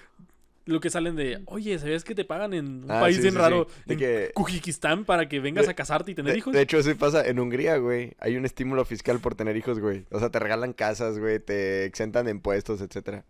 lo 0.66 0.80
que 0.80 0.90
salen 0.90 1.14
de, 1.14 1.42
oye, 1.46 1.78
¿sabías 1.78 2.02
que 2.02 2.12
te 2.14 2.24
pagan 2.24 2.52
en 2.52 2.66
un 2.84 2.90
Ah, 2.90 2.98
país 2.98 3.16
sí, 3.16 3.22
bien 3.22 3.34
sí, 3.34 3.38
raro, 3.38 3.68
sí. 3.70 3.82
De 3.86 3.94
en 3.94 4.00
que- 4.00 4.30
Kujikistán, 4.34 5.04
para 5.04 5.28
que 5.28 5.38
vengas 5.38 5.66
De- 5.66 5.70
a 5.70 5.74
casarte 5.74 6.10
y 6.10 6.14
tener 6.16 6.32
De, 6.32 6.38
hijos? 6.38 6.52
de 6.52 6.60
hecho, 6.60 6.76
eso 6.78 6.94
pasa 6.96 7.24
en 7.24 7.38
Hungría, 7.38 7.76
güey. 7.76 8.14
Hay 8.18 8.36
un 8.36 8.44
estímulo 8.44 8.84
fiscal 8.84 9.20
por 9.20 9.36
tener 9.36 9.56
hijos, 9.56 9.78
güey. 9.78 10.06
O 10.10 10.18
sea, 10.18 10.28
te 10.30 10.40
regalan 10.40 10.72
casas, 10.72 11.20
güey, 11.20 11.38
te 11.38 11.84
exentan 11.84 12.24
de 12.24 12.32
impuestos, 12.32 12.80
etcétera. 12.80 13.24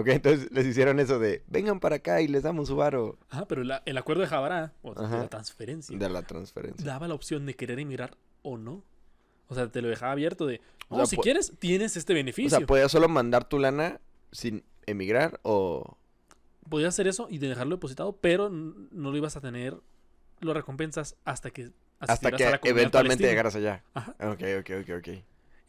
Ok, 0.00 0.08
entonces 0.08 0.48
les 0.52 0.66
hicieron 0.66 1.00
eso 1.00 1.18
de, 1.18 1.42
vengan 1.48 1.80
para 1.80 1.96
acá 1.96 2.20
y 2.20 2.28
les 2.28 2.42
damos 2.42 2.68
su 2.68 2.76
varo 2.76 3.18
Ajá, 3.30 3.46
pero 3.48 3.64
la- 3.64 3.82
el 3.86 3.98
acuerdo 3.98 4.22
de 4.22 4.28
Jabará, 4.28 4.72
o 4.82 4.94
de 4.94 5.04
Ajá. 5.04 5.18
la 5.18 5.28
transferencia, 5.28 5.96
de 5.98 6.08
la 6.08 6.22
transferencia. 6.22 6.84
daba 6.86 7.08
la 7.08 7.14
opción 7.14 7.46
de 7.46 7.54
querer 7.54 7.78
emigrar 7.80 8.16
o 8.42 8.56
no. 8.58 8.84
O 9.48 9.54
sea, 9.54 9.66
te 9.72 9.80
lo 9.82 9.88
dejaba 9.88 10.12
abierto 10.12 10.46
de, 10.46 10.60
O 10.88 10.96
no, 10.98 11.06
sea, 11.06 11.16
si 11.16 11.22
quieres, 11.22 11.52
tienes 11.58 11.96
este 11.96 12.12
O 12.12 12.16
beneficio. 12.16 12.56
sea, 12.58 12.66
podías 12.66 12.92
solo 12.92 13.08
mandar 13.08 13.48
tu 13.48 13.58
lana 13.58 14.00
sin 14.30 14.62
emigrar 14.86 15.40
o... 15.42 15.96
Podías 16.68 16.90
hacer 16.94 17.08
eso 17.08 17.26
y 17.30 17.38
dejarlo 17.38 17.76
depositado, 17.76 18.12
pero 18.12 18.48
n- 18.48 18.74
no 18.92 19.10
lo 19.10 19.16
ibas 19.16 19.36
a 19.36 19.40
tener 19.40 19.74
las 20.40 20.54
recompensas 20.54 21.16
hasta 21.24 21.50
que 21.50 21.70
Hasta 21.98 22.12
asistieras 22.12 22.38
que 22.38 22.44
a 22.46 22.50
la 22.50 22.58
comunidad 22.58 22.80
eventualmente 22.80 23.24
palestina. 23.24 23.30
llegaras 23.30 23.54
allá. 23.56 23.84
Ajá. 23.94 24.14
Ok, 24.30 24.42
ok, 24.60 24.70
ok, 24.82 24.90
ok. 24.98 25.08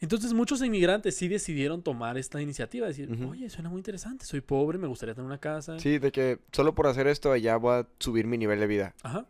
Entonces 0.00 0.32
muchos 0.32 0.62
inmigrantes 0.62 1.14
sí 1.16 1.28
decidieron 1.28 1.82
tomar 1.82 2.16
esta 2.16 2.40
iniciativa, 2.40 2.86
decir, 2.86 3.10
oye, 3.28 3.50
suena 3.50 3.68
muy 3.68 3.78
interesante, 3.78 4.24
soy 4.24 4.40
pobre, 4.40 4.78
me 4.78 4.86
gustaría 4.86 5.14
tener 5.14 5.26
una 5.26 5.38
casa. 5.38 5.78
Sí, 5.78 5.98
de 5.98 6.10
que 6.10 6.38
solo 6.52 6.74
por 6.74 6.86
hacer 6.86 7.06
esto 7.06 7.36
ya 7.36 7.56
voy 7.58 7.74
a 7.80 7.86
subir 7.98 8.26
mi 8.26 8.38
nivel 8.38 8.58
de 8.60 8.66
vida. 8.66 8.94
Ajá. 9.02 9.26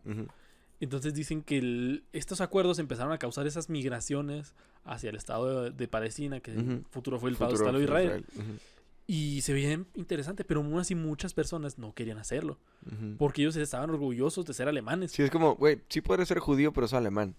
Entonces 0.79 1.13
dicen 1.13 1.43
que 1.43 1.59
el- 1.59 2.05
estos 2.13 2.41
acuerdos 2.41 2.79
empezaron 2.79 3.13
a 3.13 3.19
causar 3.19 3.47
esas 3.47 3.69
migraciones 3.69 4.55
hacia 4.85 5.11
el 5.11 5.17
estado 5.17 5.65
de, 5.65 5.71
de 5.73 5.89
Palestina, 5.89 6.41
que 6.41 6.53
en 6.53 6.61
Ujú. 6.61 6.71
el 6.71 6.85
futuro 6.91 7.19
fue 7.19 7.31
el 7.31 7.37
Futuro 7.37 7.57
estado 7.57 7.79
de 7.79 7.85
Israel. 7.85 8.25
Ujú, 8.35 8.45
Y 9.09 9.41
se 9.41 9.53
veía 9.53 9.73
interesante, 9.97 10.45
pero 10.45 10.61
aún 10.61 10.79
así 10.79 10.95
muchas 10.95 11.35
personas 11.35 11.79
no 11.79 11.93
querían 11.95 12.19
hacerlo, 12.19 12.59
porque 13.19 13.43
ellos 13.43 13.57
estaban 13.57 13.91
orgullosos 13.91 14.47
de 14.47 14.55
ser 14.55 14.69
alemanes. 14.69 15.11
Sí, 15.11 15.23
es 15.25 15.31
como, 15.33 15.57
güey, 15.57 15.81
sí 15.89 16.01
podré 16.01 16.25
ser 16.27 16.39
judío, 16.39 16.73
pero 16.73 16.87
soy 16.87 16.99
alemán. 16.99 17.35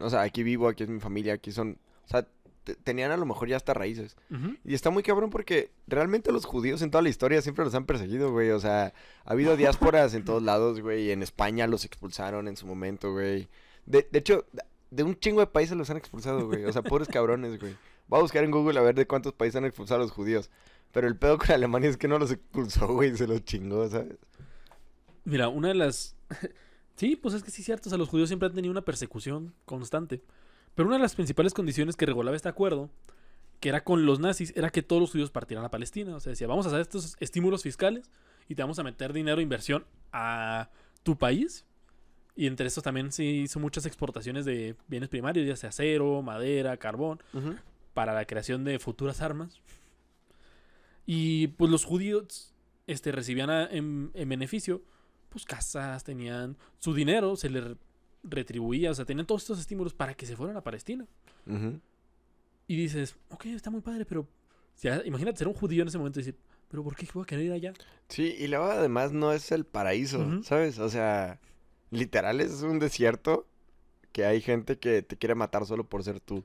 O 0.00 0.08
sea, 0.08 0.22
aquí 0.22 0.42
vivo, 0.42 0.68
aquí 0.68 0.82
es 0.84 0.88
mi 0.88 1.00
familia, 1.00 1.34
aquí 1.34 1.52
son... 1.52 1.76
O 2.10 2.12
sea, 2.12 2.26
te- 2.64 2.74
tenían 2.74 3.12
a 3.12 3.16
lo 3.16 3.24
mejor 3.24 3.48
ya 3.48 3.56
hasta 3.56 3.72
raíces. 3.72 4.16
Y 4.64 4.74
está 4.74 4.90
muy 4.90 5.02
cabrón 5.04 5.30
porque 5.30 5.70
realmente 5.86 6.32
los 6.32 6.44
judíos 6.44 6.82
en 6.82 6.90
toda 6.90 7.02
la 7.02 7.08
historia 7.08 7.40
siempre 7.40 7.64
los 7.64 7.74
han 7.74 7.86
perseguido, 7.86 8.32
güey. 8.32 8.50
O 8.50 8.58
sea, 8.58 8.92
ha 9.24 9.30
habido 9.32 9.56
diásporas 9.56 10.14
en 10.14 10.24
todos 10.24 10.42
lados, 10.42 10.80
güey. 10.80 11.10
En 11.12 11.22
España 11.22 11.66
los 11.68 11.84
expulsaron 11.84 12.48
en 12.48 12.56
su 12.56 12.66
momento, 12.66 13.12
güey. 13.12 13.48
De, 13.86 14.06
de 14.10 14.18
hecho, 14.18 14.44
de 14.90 15.02
un 15.04 15.18
chingo 15.18 15.40
de 15.40 15.46
países 15.46 15.76
los 15.76 15.88
han 15.90 15.96
expulsado, 15.96 16.46
güey. 16.48 16.64
O 16.64 16.72
sea, 16.72 16.82
pobres 16.82 17.08
cabrones, 17.12 17.60
güey. 17.60 17.76
Voy 18.08 18.18
a 18.18 18.22
buscar 18.22 18.42
en 18.42 18.50
Google 18.50 18.78
a 18.78 18.82
ver 18.82 18.96
de 18.96 19.06
cuántos 19.06 19.32
países 19.32 19.56
han 19.56 19.64
expulsado 19.64 20.00
a 20.00 20.04
los 20.04 20.10
judíos. 20.12 20.50
Pero 20.92 21.06
el 21.06 21.16
pedo 21.16 21.38
con 21.38 21.52
Alemania 21.52 21.88
es 21.88 21.96
que 21.96 22.08
no 22.08 22.18
los 22.18 22.32
expulsó, 22.32 22.88
güey. 22.88 23.16
Se 23.16 23.28
los 23.28 23.44
chingó, 23.44 23.88
¿sabes? 23.88 24.16
Mira, 25.24 25.48
una 25.48 25.68
de 25.68 25.74
las... 25.74 26.16
sí, 26.96 27.14
pues 27.14 27.34
es 27.34 27.44
que 27.44 27.50
sí 27.52 27.62
es 27.62 27.66
cierto, 27.66 27.88
o 27.88 27.90
sea, 27.90 27.98
los 27.98 28.08
judíos 28.08 28.28
siempre 28.28 28.48
han 28.48 28.54
tenido 28.54 28.72
una 28.72 28.82
persecución 28.82 29.54
constante. 29.64 30.20
Pero 30.74 30.88
una 30.88 30.96
de 30.96 31.02
las 31.02 31.14
principales 31.14 31.52
condiciones 31.54 31.96
que 31.96 32.06
regulaba 32.06 32.36
este 32.36 32.48
acuerdo 32.48 32.90
que 33.60 33.68
era 33.68 33.84
con 33.84 34.06
los 34.06 34.20
nazis, 34.20 34.54
era 34.56 34.70
que 34.70 34.82
todos 34.82 35.02
los 35.02 35.10
judíos 35.10 35.30
partieran 35.30 35.64
a 35.66 35.70
Palestina. 35.70 36.16
O 36.16 36.20
sea, 36.20 36.30
decía, 36.30 36.46
vamos 36.46 36.64
a 36.64 36.70
hacer 36.70 36.80
estos 36.80 37.16
estímulos 37.20 37.62
fiscales 37.62 38.10
y 38.48 38.54
te 38.54 38.62
vamos 38.62 38.78
a 38.78 38.82
meter 38.82 39.12
dinero 39.12 39.36
de 39.36 39.42
inversión 39.42 39.84
a 40.12 40.70
tu 41.02 41.18
país. 41.18 41.66
Y 42.34 42.46
entre 42.46 42.66
estos 42.68 42.82
también 42.82 43.12
se 43.12 43.22
hizo 43.24 43.60
muchas 43.60 43.84
exportaciones 43.84 44.46
de 44.46 44.76
bienes 44.88 45.10
primarios, 45.10 45.46
ya 45.46 45.56
sea 45.56 45.68
acero, 45.68 46.22
madera, 46.22 46.78
carbón, 46.78 47.20
para 47.92 48.14
la 48.14 48.24
creación 48.24 48.64
de 48.64 48.78
futuras 48.78 49.20
armas. 49.20 49.60
Y 51.06 51.48
pues 51.48 51.70
los 51.70 51.84
judíos 51.84 52.54
este, 52.86 53.12
recibían 53.12 53.50
a- 53.50 53.66
en, 53.66 54.10
en 54.14 54.28
beneficio 54.28 54.82
pues 55.28 55.44
casas, 55.44 56.02
tenían 56.02 56.56
su 56.78 56.92
dinero, 56.94 57.36
se 57.36 57.50
les 57.50 57.62
re- 57.62 57.76
retribuía, 58.22 58.90
o 58.90 58.94
sea, 58.94 59.04
tenían 59.04 59.26
todos 59.26 59.42
estos 59.42 59.60
estímulos 59.60 59.94
para 59.94 60.14
que 60.14 60.26
se 60.26 60.36
fueran 60.36 60.56
a 60.56 60.62
Palestina. 60.62 61.06
Y 62.66 62.76
dices, 62.76 63.16
ok, 63.30 63.46
está 63.46 63.70
muy 63.70 63.80
padre, 63.80 64.04
pero 64.04 64.26
ya, 64.80 65.02
imagínate 65.04 65.38
ser 65.38 65.48
un 65.48 65.54
judío 65.54 65.82
en 65.82 65.88
ese 65.88 65.98
momento 65.98 66.20
y 66.20 66.22
decir, 66.22 66.38
pero 66.68 66.84
¿por 66.84 66.94
qué 66.94 67.08
voy 67.12 67.24
a 67.24 67.26
querer 67.26 67.46
ir 67.46 67.52
allá? 67.52 67.72
Sí, 68.08 68.36
y 68.38 68.46
luego 68.46 68.66
además 68.66 69.12
no 69.12 69.32
es 69.32 69.50
el 69.50 69.64
paraíso. 69.64 70.42
¿sabes? 70.42 70.78
O 70.78 70.88
sea, 70.88 71.40
literal 71.90 72.40
es 72.40 72.62
un 72.62 72.78
desierto 72.78 73.46
que 74.12 74.24
hay 74.24 74.40
gente 74.40 74.78
que 74.78 75.02
te 75.02 75.16
quiere 75.16 75.34
matar 75.34 75.66
solo 75.66 75.84
por 75.84 76.04
ser 76.04 76.20
tú. 76.20 76.44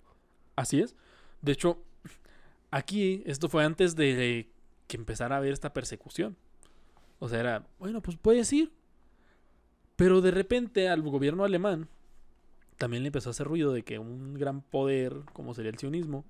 Así 0.56 0.80
es. 0.80 0.96
De 1.42 1.52
hecho, 1.52 1.78
aquí 2.72 3.22
esto 3.26 3.50
fue 3.50 3.64
antes 3.64 3.96
de 3.96 4.50
que 4.88 4.98
empezara 4.98 5.36
a 5.36 5.38
haber 5.38 5.54
esta 5.54 5.74
persecución. 5.74 6.36
O 7.20 7.30
sea, 7.30 7.40
era, 7.40 7.68
bueno, 7.80 8.02
pues 8.02 8.18
puedes 8.18 8.52
ir. 8.52 8.72
Pero 9.96 10.22
de 10.22 10.32
repente 10.32 10.90
al 10.90 11.02
gobierno 11.02 11.44
alemán 11.46 11.88
también 12.78 13.04
le 13.04 13.08
empezó 13.08 13.30
a 13.30 13.32
hacer 13.32 13.48
ruido 13.48 13.72
de 13.72 13.84
que 13.84 14.00
un 14.00 14.34
gran 14.34 14.62
poder, 14.62 15.14
como 15.32 15.54
sería 15.54 15.72
el 15.72 15.78
sionismo, 15.78 16.26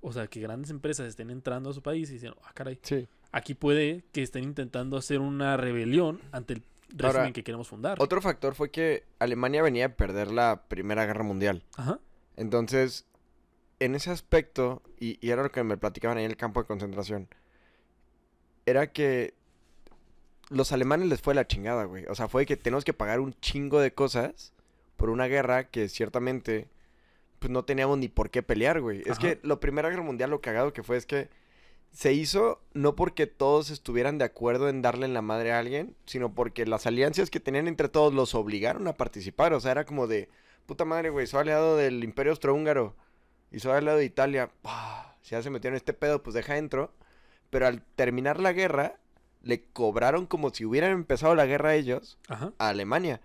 o 0.00 0.12
sea, 0.12 0.28
que 0.28 0.40
grandes 0.40 0.70
empresas 0.70 1.08
estén 1.08 1.30
entrando 1.30 1.70
a 1.70 1.72
su 1.72 1.82
país 1.82 2.08
y 2.10 2.14
dicen, 2.14 2.32
ah, 2.44 2.52
caray, 2.54 2.78
Sí. 2.82 3.08
aquí 3.32 3.54
puede 3.54 4.04
que 4.12 4.22
estén 4.22 4.44
intentando 4.44 4.96
hacer 4.96 5.18
una 5.20 5.56
rebelión 5.56 6.20
ante 6.30 6.54
el 6.54 6.62
régimen 6.90 7.16
Ahora, 7.22 7.32
que 7.32 7.42
queremos 7.44 7.66
fundar. 7.68 7.98
Otro 8.00 8.20
factor 8.20 8.54
fue 8.54 8.70
que 8.70 9.04
Alemania 9.18 9.62
venía 9.62 9.86
a 9.86 9.88
perder 9.96 10.30
la 10.30 10.62
Primera 10.68 11.06
Guerra 11.06 11.24
Mundial. 11.24 11.64
Ajá. 11.76 11.98
Entonces, 12.36 13.04
en 13.80 13.94
ese 13.96 14.10
aspecto, 14.10 14.82
y, 15.00 15.18
y 15.24 15.30
era 15.30 15.42
lo 15.42 15.50
que 15.50 15.64
me 15.64 15.76
platicaban 15.76 16.18
ahí 16.18 16.24
en 16.24 16.30
el 16.30 16.36
campo 16.36 16.60
de 16.60 16.66
concentración, 16.68 17.28
era 18.66 18.92
que 18.92 19.34
los 20.50 20.72
alemanes 20.72 21.08
les 21.08 21.22
fue 21.22 21.34
la 21.34 21.46
chingada, 21.46 21.84
güey. 21.84 22.04
O 22.06 22.14
sea, 22.14 22.28
fue 22.28 22.44
que 22.44 22.56
tenemos 22.56 22.84
que 22.84 22.92
pagar 22.92 23.20
un 23.20 23.34
chingo 23.40 23.80
de 23.80 23.94
cosas 23.94 24.52
por 24.96 25.08
una 25.08 25.26
guerra 25.26 25.70
que 25.70 25.88
ciertamente 25.88 26.68
pues 27.38 27.50
no 27.50 27.64
teníamos 27.64 27.96
ni 27.96 28.08
por 28.08 28.30
qué 28.30 28.42
pelear, 28.42 28.80
güey. 28.82 29.02
Es 29.06 29.18
que 29.18 29.40
la 29.42 29.58
Primera 29.58 29.88
Guerra 29.88 30.02
Mundial 30.02 30.30
lo 30.30 30.42
cagado 30.42 30.74
que 30.74 30.82
fue 30.82 30.98
es 30.98 31.06
que 31.06 31.30
se 31.90 32.12
hizo 32.12 32.60
no 32.74 32.94
porque 32.94 33.26
todos 33.26 33.70
estuvieran 33.70 34.18
de 34.18 34.24
acuerdo 34.24 34.68
en 34.68 34.82
darle 34.82 35.06
en 35.06 35.14
la 35.14 35.22
madre 35.22 35.52
a 35.52 35.58
alguien, 35.58 35.96
sino 36.04 36.34
porque 36.34 36.66
las 36.66 36.86
alianzas 36.86 37.30
que 37.30 37.40
tenían 37.40 37.66
entre 37.66 37.88
todos 37.88 38.12
los 38.12 38.34
obligaron 38.34 38.86
a 38.88 38.96
participar. 38.96 39.54
O 39.54 39.60
sea, 39.60 39.72
era 39.72 39.86
como 39.86 40.06
de, 40.06 40.28
puta 40.66 40.84
madre, 40.84 41.08
güey, 41.08 41.26
soy 41.26 41.40
aliado 41.40 41.76
del 41.76 42.04
Imperio 42.04 42.32
Austrohúngaro 42.32 42.94
y 43.50 43.60
soy 43.60 43.72
aliado 43.72 43.98
de 43.98 44.04
Italia. 44.04 44.50
Si 45.22 45.30
ya 45.30 45.42
se 45.42 45.50
metieron 45.50 45.74
en 45.74 45.78
este 45.78 45.94
pedo, 45.94 46.22
pues 46.22 46.34
deja 46.34 46.58
entro. 46.58 46.92
Pero 47.48 47.66
al 47.66 47.82
terminar 47.96 48.38
la 48.38 48.52
guerra, 48.52 48.99
le 49.42 49.62
cobraron 49.72 50.26
como 50.26 50.50
si 50.50 50.64
hubieran 50.64 50.92
empezado 50.92 51.34
la 51.34 51.46
guerra 51.46 51.74
ellos 51.74 52.18
Ajá. 52.28 52.52
a 52.58 52.68
Alemania. 52.68 53.20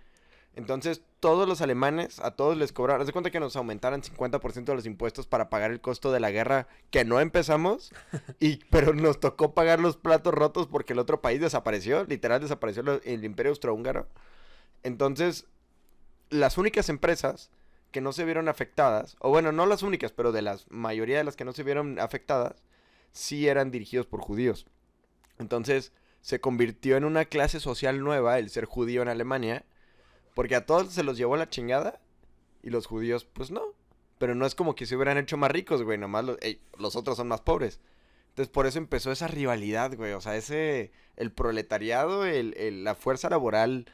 Entonces, 0.58 1.02
todos 1.20 1.50
los 1.50 1.60
alemanes, 1.60 2.20
a 2.22 2.32
todos 2.32 2.56
les 2.56 2.72
cobraron. 2.72 3.02
Haz 3.02 3.08
de 3.08 3.12
cuenta 3.14 3.30
que 3.30 3.42
nos 3.42 3.58
aumentaran 3.58 4.02
50% 4.02 4.64
de 4.72 4.76
los 4.76 4.86
impuestos 4.86 5.28
para 5.28 5.50
pagar 5.50 5.72
el 5.72 5.82
costo 5.82 6.14
de 6.14 6.22
la 6.22 6.32
guerra 6.32 6.68
que 6.92 7.04
no 7.04 7.20
empezamos. 7.20 7.92
y, 8.40 8.58
pero 8.70 8.94
nos 8.94 9.20
tocó 9.20 9.54
pagar 9.54 9.80
los 9.82 9.98
platos 9.98 10.34
rotos 10.34 10.68
porque 10.68 10.94
el 10.94 11.00
otro 11.00 11.20
país 11.22 11.42
desapareció. 11.42 12.06
Literal, 12.06 12.40
desapareció 12.40 12.84
lo- 12.84 13.02
el 13.04 13.26
Imperio 13.26 13.50
Austrohúngaro. 13.50 14.08
Entonces, 14.84 15.46
las 16.30 16.58
únicas 16.58 16.88
empresas 16.90 17.50
que 17.92 18.00
no 18.02 18.14
se 18.14 18.24
vieron 18.26 18.48
afectadas, 18.48 19.16
o 19.20 19.30
bueno, 19.30 19.52
no 19.52 19.66
las 19.66 19.84
únicas, 19.84 20.12
pero 20.12 20.32
de 20.32 20.42
la 20.42 20.58
mayoría 20.70 21.18
de 21.18 21.24
las 21.26 21.36
que 21.36 21.46
no 21.46 21.54
se 21.54 21.64
vieron 21.64 22.00
afectadas, 22.00 22.64
sí 23.12 23.48
eran 23.48 23.72
dirigidos 23.72 24.06
por 24.06 24.22
judíos. 24.22 24.68
Entonces, 25.38 25.92
se 26.26 26.42
convirtió 26.42 26.98
en 26.98 27.06
una 27.06 27.26
clase 27.26 27.60
social 27.60 28.00
nueva 28.04 28.40
el 28.40 28.50
ser 28.50 28.66
judío 28.66 29.04
en 29.04 29.10
Alemania, 29.10 29.64
porque 30.34 30.56
a 30.56 30.66
todos 30.66 30.92
se 30.92 31.04
los 31.04 31.18
llevó 31.18 31.38
la 31.38 31.50
chingada 31.52 32.02
y 32.64 32.72
los 32.72 32.88
judíos, 32.88 33.26
pues 33.26 33.52
no. 33.52 33.62
Pero 34.18 34.34
no 34.34 34.48
es 34.48 34.56
como 34.56 34.74
que 34.74 34.88
se 34.88 34.96
hubieran 34.96 35.20
hecho 35.20 35.38
más 35.38 35.52
ricos, 35.52 35.84
güey, 35.84 36.00
nomás 36.00 36.26
los, 36.26 36.38
los 36.80 36.96
otros 36.96 37.18
son 37.18 37.28
más 37.28 37.42
pobres. 37.42 37.80
Entonces 38.30 38.52
por 38.52 38.66
eso 38.66 38.80
empezó 38.80 39.12
esa 39.12 39.28
rivalidad, 39.28 39.96
güey. 39.96 40.14
O 40.14 40.20
sea, 40.22 40.36
ese, 40.36 40.92
el 41.16 41.32
proletariado, 41.32 42.26
el, 42.26 42.56
el- 42.58 42.84
la 42.84 42.96
fuerza 42.96 43.30
laboral 43.30 43.86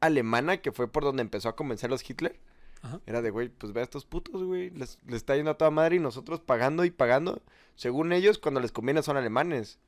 alemana, 0.00 0.58
que 0.58 0.72
fue 0.72 0.88
por 0.92 1.04
donde 1.04 1.22
empezó 1.22 1.48
a 1.48 1.56
convencerlos 1.56 2.08
Hitler. 2.08 2.38
Ajá. 2.82 3.00
Era 3.06 3.22
de, 3.22 3.30
güey, 3.30 3.48
pues 3.48 3.72
ve 3.72 3.80
a 3.80 3.84
estos 3.84 4.04
putos, 4.04 4.44
güey. 4.44 4.68
Les, 4.70 4.98
les 5.06 5.14
está 5.16 5.36
yendo 5.36 5.52
a 5.52 5.56
toda 5.56 5.70
madre 5.70 5.96
y 5.96 6.00
nosotros 6.00 6.38
pagando 6.40 6.84
y 6.84 6.90
pagando. 6.90 7.40
Según 7.76 8.12
ellos, 8.12 8.38
cuando 8.38 8.60
les 8.60 8.72
conviene 8.72 9.02
son 9.02 9.16
alemanes. 9.16 9.78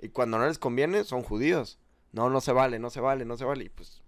Y 0.00 0.08
cuando 0.08 0.38
no 0.38 0.46
les 0.46 0.58
conviene 0.58 1.04
son 1.04 1.22
judíos. 1.22 1.78
No, 2.12 2.30
no 2.30 2.40
se 2.40 2.52
vale, 2.52 2.78
no 2.78 2.90
se 2.90 3.00
vale, 3.00 3.24
no 3.24 3.36
se 3.36 3.44
vale. 3.44 3.64
Y 3.64 3.68
pues 3.70 4.02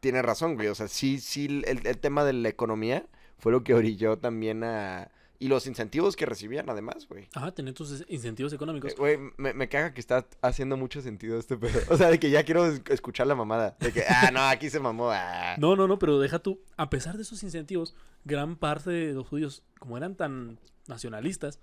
tiene 0.00 0.22
razón, 0.22 0.54
güey. 0.56 0.68
O 0.68 0.74
sea, 0.74 0.88
sí, 0.88 1.18
sí, 1.20 1.62
el, 1.66 1.86
el 1.86 1.98
tema 1.98 2.24
de 2.24 2.32
la 2.32 2.48
economía 2.48 3.06
fue 3.38 3.52
lo 3.52 3.62
que 3.64 3.74
orilló 3.74 4.18
también 4.18 4.64
a... 4.64 5.10
Y 5.40 5.46
los 5.46 5.68
incentivos 5.68 6.16
que 6.16 6.26
recibían, 6.26 6.68
además, 6.68 7.06
güey. 7.08 7.28
Ajá, 7.32 7.52
tener 7.52 7.72
tus 7.72 8.04
incentivos 8.08 8.52
económicos. 8.52 8.90
Eh, 8.90 8.96
Güey, 8.98 9.18
me, 9.36 9.52
me 9.54 9.68
caga 9.68 9.94
que 9.94 10.00
está 10.00 10.26
haciendo 10.42 10.76
mucho 10.76 11.00
sentido 11.00 11.38
este 11.38 11.56
pedo. 11.56 11.78
O 11.90 11.96
sea, 11.96 12.10
de 12.10 12.18
que 12.18 12.30
ya 12.30 12.42
quiero 12.42 12.66
es- 12.66 12.82
escuchar 12.88 13.28
la 13.28 13.36
mamada. 13.36 13.76
De 13.78 13.92
que, 13.92 14.02
ah, 14.08 14.30
no, 14.32 14.40
aquí 14.40 14.68
se 14.68 14.80
mamó. 14.80 15.10
ah. 15.12 15.54
No, 15.58 15.76
no, 15.76 15.86
no, 15.86 15.96
pero 16.00 16.18
deja 16.18 16.40
tú, 16.40 16.60
a 16.76 16.90
pesar 16.90 17.14
de 17.16 17.22
esos 17.22 17.40
incentivos, 17.44 17.94
gran 18.24 18.56
parte 18.56 18.90
de 18.90 19.12
los 19.12 19.28
judíos, 19.28 19.62
como 19.78 19.96
eran 19.96 20.16
tan 20.16 20.58
nacionalistas, 20.88 21.60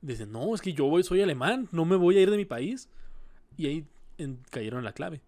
dicen, 0.00 0.32
no, 0.32 0.54
es 0.54 0.60
que 0.60 0.72
yo 0.72 0.86
voy, 0.86 1.02
soy 1.02 1.20
alemán, 1.20 1.68
no 1.72 1.84
me 1.84 1.96
voy 1.96 2.16
a 2.18 2.20
ir 2.22 2.30
de 2.30 2.36
mi 2.36 2.44
país. 2.44 2.88
Y 3.56 3.66
ahí 3.66 3.84
en- 4.18 4.38
cayeron 4.50 4.78
en 4.78 4.84
la 4.84 4.92
clave. 4.92 5.20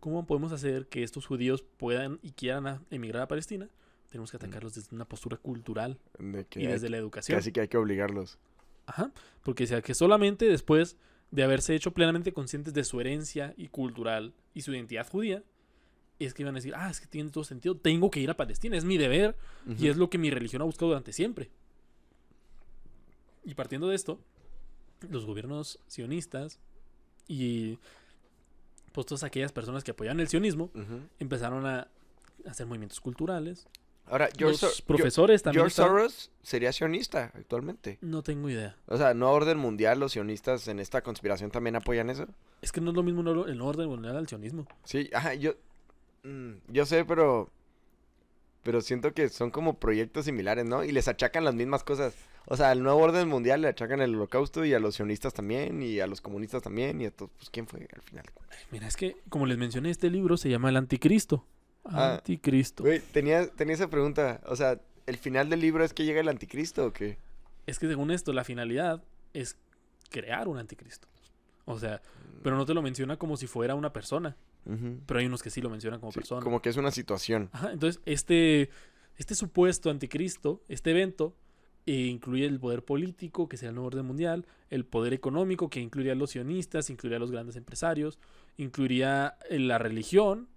¿Cómo 0.00 0.26
podemos 0.26 0.52
hacer 0.52 0.86
que 0.86 1.02
estos 1.02 1.26
judíos 1.26 1.64
puedan 1.76 2.18
y 2.22 2.30
quieran 2.32 2.66
a- 2.66 2.82
emigrar 2.90 3.22
a 3.22 3.28
Palestina? 3.28 3.68
Tenemos 4.10 4.30
que 4.30 4.36
atacarlos 4.36 4.74
desde 4.74 4.94
una 4.94 5.04
postura 5.04 5.36
cultural 5.36 5.98
De 6.18 6.44
que 6.44 6.60
y 6.60 6.66
hay- 6.66 6.72
desde 6.72 6.90
la 6.90 6.96
educación. 6.98 7.36
casi 7.38 7.50
que 7.52 7.60
hay 7.60 7.68
que 7.68 7.76
obligarlos. 7.78 8.38
Ajá, 8.86 9.10
porque 9.44 9.66
sea 9.66 9.80
que 9.80 9.94
solamente 9.94 10.46
después 10.46 10.96
de 11.30 11.42
haberse 11.44 11.74
hecho 11.74 11.92
plenamente 11.92 12.32
conscientes 12.32 12.74
de 12.74 12.84
su 12.84 13.00
herencia 13.00 13.54
y 13.56 13.68
cultural 13.68 14.34
y 14.54 14.62
su 14.62 14.72
identidad 14.74 15.08
judía, 15.08 15.42
es 16.18 16.34
que 16.34 16.42
iban 16.42 16.54
a 16.54 16.58
decir, 16.58 16.74
ah, 16.76 16.90
es 16.90 17.00
que 17.00 17.06
tiene 17.06 17.30
todo 17.30 17.42
sentido, 17.42 17.76
tengo 17.76 18.10
que 18.10 18.20
ir 18.20 18.28
a 18.30 18.36
Palestina, 18.36 18.76
es 18.76 18.84
mi 18.84 18.98
deber 18.98 19.34
y 19.78 19.88
es 19.88 19.96
lo 19.96 20.10
que 20.10 20.18
mi 20.18 20.30
religión 20.30 20.62
ha 20.62 20.64
buscado 20.66 20.88
durante 20.90 21.12
siempre. 21.12 21.50
Y 23.44 23.54
partiendo 23.54 23.88
de 23.88 23.96
esto, 23.96 24.18
los 25.10 25.24
gobiernos 25.26 25.78
sionistas 25.88 26.58
y 27.28 27.78
pues 28.92 29.06
todas 29.06 29.24
aquellas 29.24 29.52
personas 29.52 29.82
que 29.84 29.90
apoyan 29.92 30.20
el 30.20 30.28
sionismo 30.28 30.70
empezaron 31.18 31.66
a 31.66 31.88
hacer 32.46 32.66
movimientos 32.66 33.00
culturales. 33.00 33.66
Ahora, 34.06 34.28
George, 34.36 34.58
los 34.66 34.74
Sor- 34.76 34.84
profesores 34.84 35.42
también 35.42 35.60
George 35.62 35.72
están- 35.72 35.86
Soros 35.86 36.30
sería 36.42 36.72
sionista 36.72 37.30
actualmente. 37.34 37.98
No 38.00 38.22
tengo 38.22 38.50
idea. 38.50 38.76
O 38.86 38.96
sea, 38.96 39.14
¿no 39.14 39.30
orden 39.30 39.58
mundial 39.58 40.00
los 40.00 40.12
sionistas 40.12 40.66
en 40.68 40.80
esta 40.80 41.02
conspiración 41.02 41.50
también 41.52 41.76
apoyan 41.76 42.10
eso? 42.10 42.26
Es 42.60 42.72
que 42.72 42.80
no 42.80 42.90
es 42.90 42.96
lo 42.96 43.02
mismo 43.04 43.22
el 43.46 43.60
orden 43.60 43.88
mundial 43.88 44.16
al 44.16 44.28
sionismo. 44.28 44.66
Sí, 44.84 45.08
ajá, 45.14 45.34
yo... 45.34 45.54
mm, 46.24 46.52
yo 46.68 46.84
sé, 46.84 47.04
pero... 47.04 47.48
Pero 48.62 48.80
siento 48.80 49.12
que 49.12 49.28
son 49.28 49.50
como 49.50 49.78
proyectos 49.78 50.24
similares, 50.24 50.64
¿no? 50.64 50.84
Y 50.84 50.92
les 50.92 51.08
achacan 51.08 51.44
las 51.44 51.54
mismas 51.54 51.82
cosas. 51.84 52.14
O 52.46 52.56
sea, 52.56 52.70
al 52.70 52.82
nuevo 52.82 53.00
orden 53.00 53.28
mundial 53.28 53.62
le 53.62 53.68
achacan 53.68 54.00
el 54.00 54.14
holocausto 54.14 54.64
y 54.64 54.74
a 54.74 54.78
los 54.78 54.96
sionistas 54.96 55.34
también 55.34 55.82
y 55.82 56.00
a 56.00 56.06
los 56.06 56.20
comunistas 56.20 56.62
también 56.62 57.00
y 57.00 57.06
a 57.06 57.10
todos. 57.10 57.30
Pues, 57.36 57.50
¿quién 57.50 57.66
fue 57.66 57.88
al 57.92 58.02
final? 58.02 58.24
Mira, 58.70 58.86
es 58.86 58.96
que, 58.96 59.16
como 59.28 59.46
les 59.46 59.58
mencioné, 59.58 59.90
este 59.90 60.10
libro 60.10 60.36
se 60.36 60.48
llama 60.48 60.68
El 60.68 60.76
Anticristo. 60.76 61.44
Ah, 61.84 62.14
Anticristo. 62.14 62.84
Güey, 62.84 63.00
tenía, 63.00 63.48
tenía 63.48 63.74
esa 63.74 63.88
pregunta. 63.88 64.40
O 64.46 64.56
sea, 64.56 64.80
¿el 65.06 65.16
final 65.16 65.50
del 65.50 65.60
libro 65.60 65.84
es 65.84 65.92
que 65.92 66.04
llega 66.04 66.20
el 66.20 66.28
anticristo 66.28 66.86
o 66.86 66.92
qué? 66.92 67.18
Es 67.66 67.78
que 67.78 67.88
según 67.88 68.10
esto, 68.10 68.32
la 68.32 68.44
finalidad 68.44 69.02
es 69.34 69.56
crear 70.10 70.48
un 70.48 70.58
anticristo. 70.58 71.08
O 71.64 71.78
sea, 71.78 72.02
pero 72.42 72.56
no 72.56 72.66
te 72.66 72.74
lo 72.74 72.82
menciona 72.82 73.16
como 73.16 73.36
si 73.36 73.46
fuera 73.46 73.74
una 73.74 73.92
persona. 73.92 74.36
Pero 75.06 75.20
hay 75.20 75.26
unos 75.26 75.42
que 75.42 75.50
sí 75.50 75.60
lo 75.60 75.68
mencionan 75.70 75.98
como 76.00 76.12
Sí, 76.12 76.20
persona. 76.20 76.40
como 76.42 76.62
que 76.62 76.68
es 76.68 76.76
una 76.76 76.90
situación. 76.90 77.48
Ajá, 77.52 77.72
entonces, 77.72 78.00
este, 78.06 78.70
este 79.16 79.34
supuesto 79.34 79.90
anticristo, 79.90 80.62
este 80.68 80.90
evento, 80.92 81.34
eh, 81.86 82.06
incluye 82.06 82.46
el 82.46 82.60
poder 82.60 82.84
político, 82.84 83.48
que 83.48 83.56
sea 83.56 83.70
el 83.70 83.74
nuevo 83.74 83.88
orden 83.88 84.06
mundial, 84.06 84.46
el 84.70 84.84
poder 84.84 85.12
económico, 85.14 85.68
que 85.68 85.80
incluiría 85.80 86.12
a 86.12 86.16
los 86.16 86.30
sionistas, 86.30 86.90
incluiría 86.90 87.16
a 87.16 87.20
los 87.20 87.32
grandes 87.32 87.56
empresarios, 87.56 88.20
incluiría 88.56 89.36
eh, 89.50 89.58
la 89.58 89.78
religión, 89.78 90.48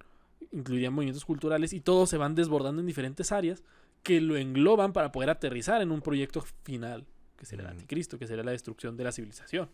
incluiría 0.52 0.90
movimientos 0.92 1.24
culturales, 1.24 1.72
y 1.72 1.80
todos 1.80 2.08
se 2.08 2.16
van 2.16 2.34
desbordando 2.36 2.80
en 2.80 2.86
diferentes 2.86 3.32
áreas 3.32 3.64
que 4.04 4.20
lo 4.20 4.36
engloban 4.36 4.92
para 4.92 5.10
poder 5.10 5.30
aterrizar 5.30 5.82
en 5.82 5.90
un 5.90 6.00
proyecto 6.00 6.42
final. 6.62 7.04
que 7.36 7.44
sería 7.44 7.64
el 7.66 7.72
anticristo, 7.72 8.18
que 8.18 8.26
sería 8.26 8.44
la 8.44 8.52
destrucción 8.52 8.96
de 8.96 9.04
la 9.04 9.10
civilización. 9.12 9.68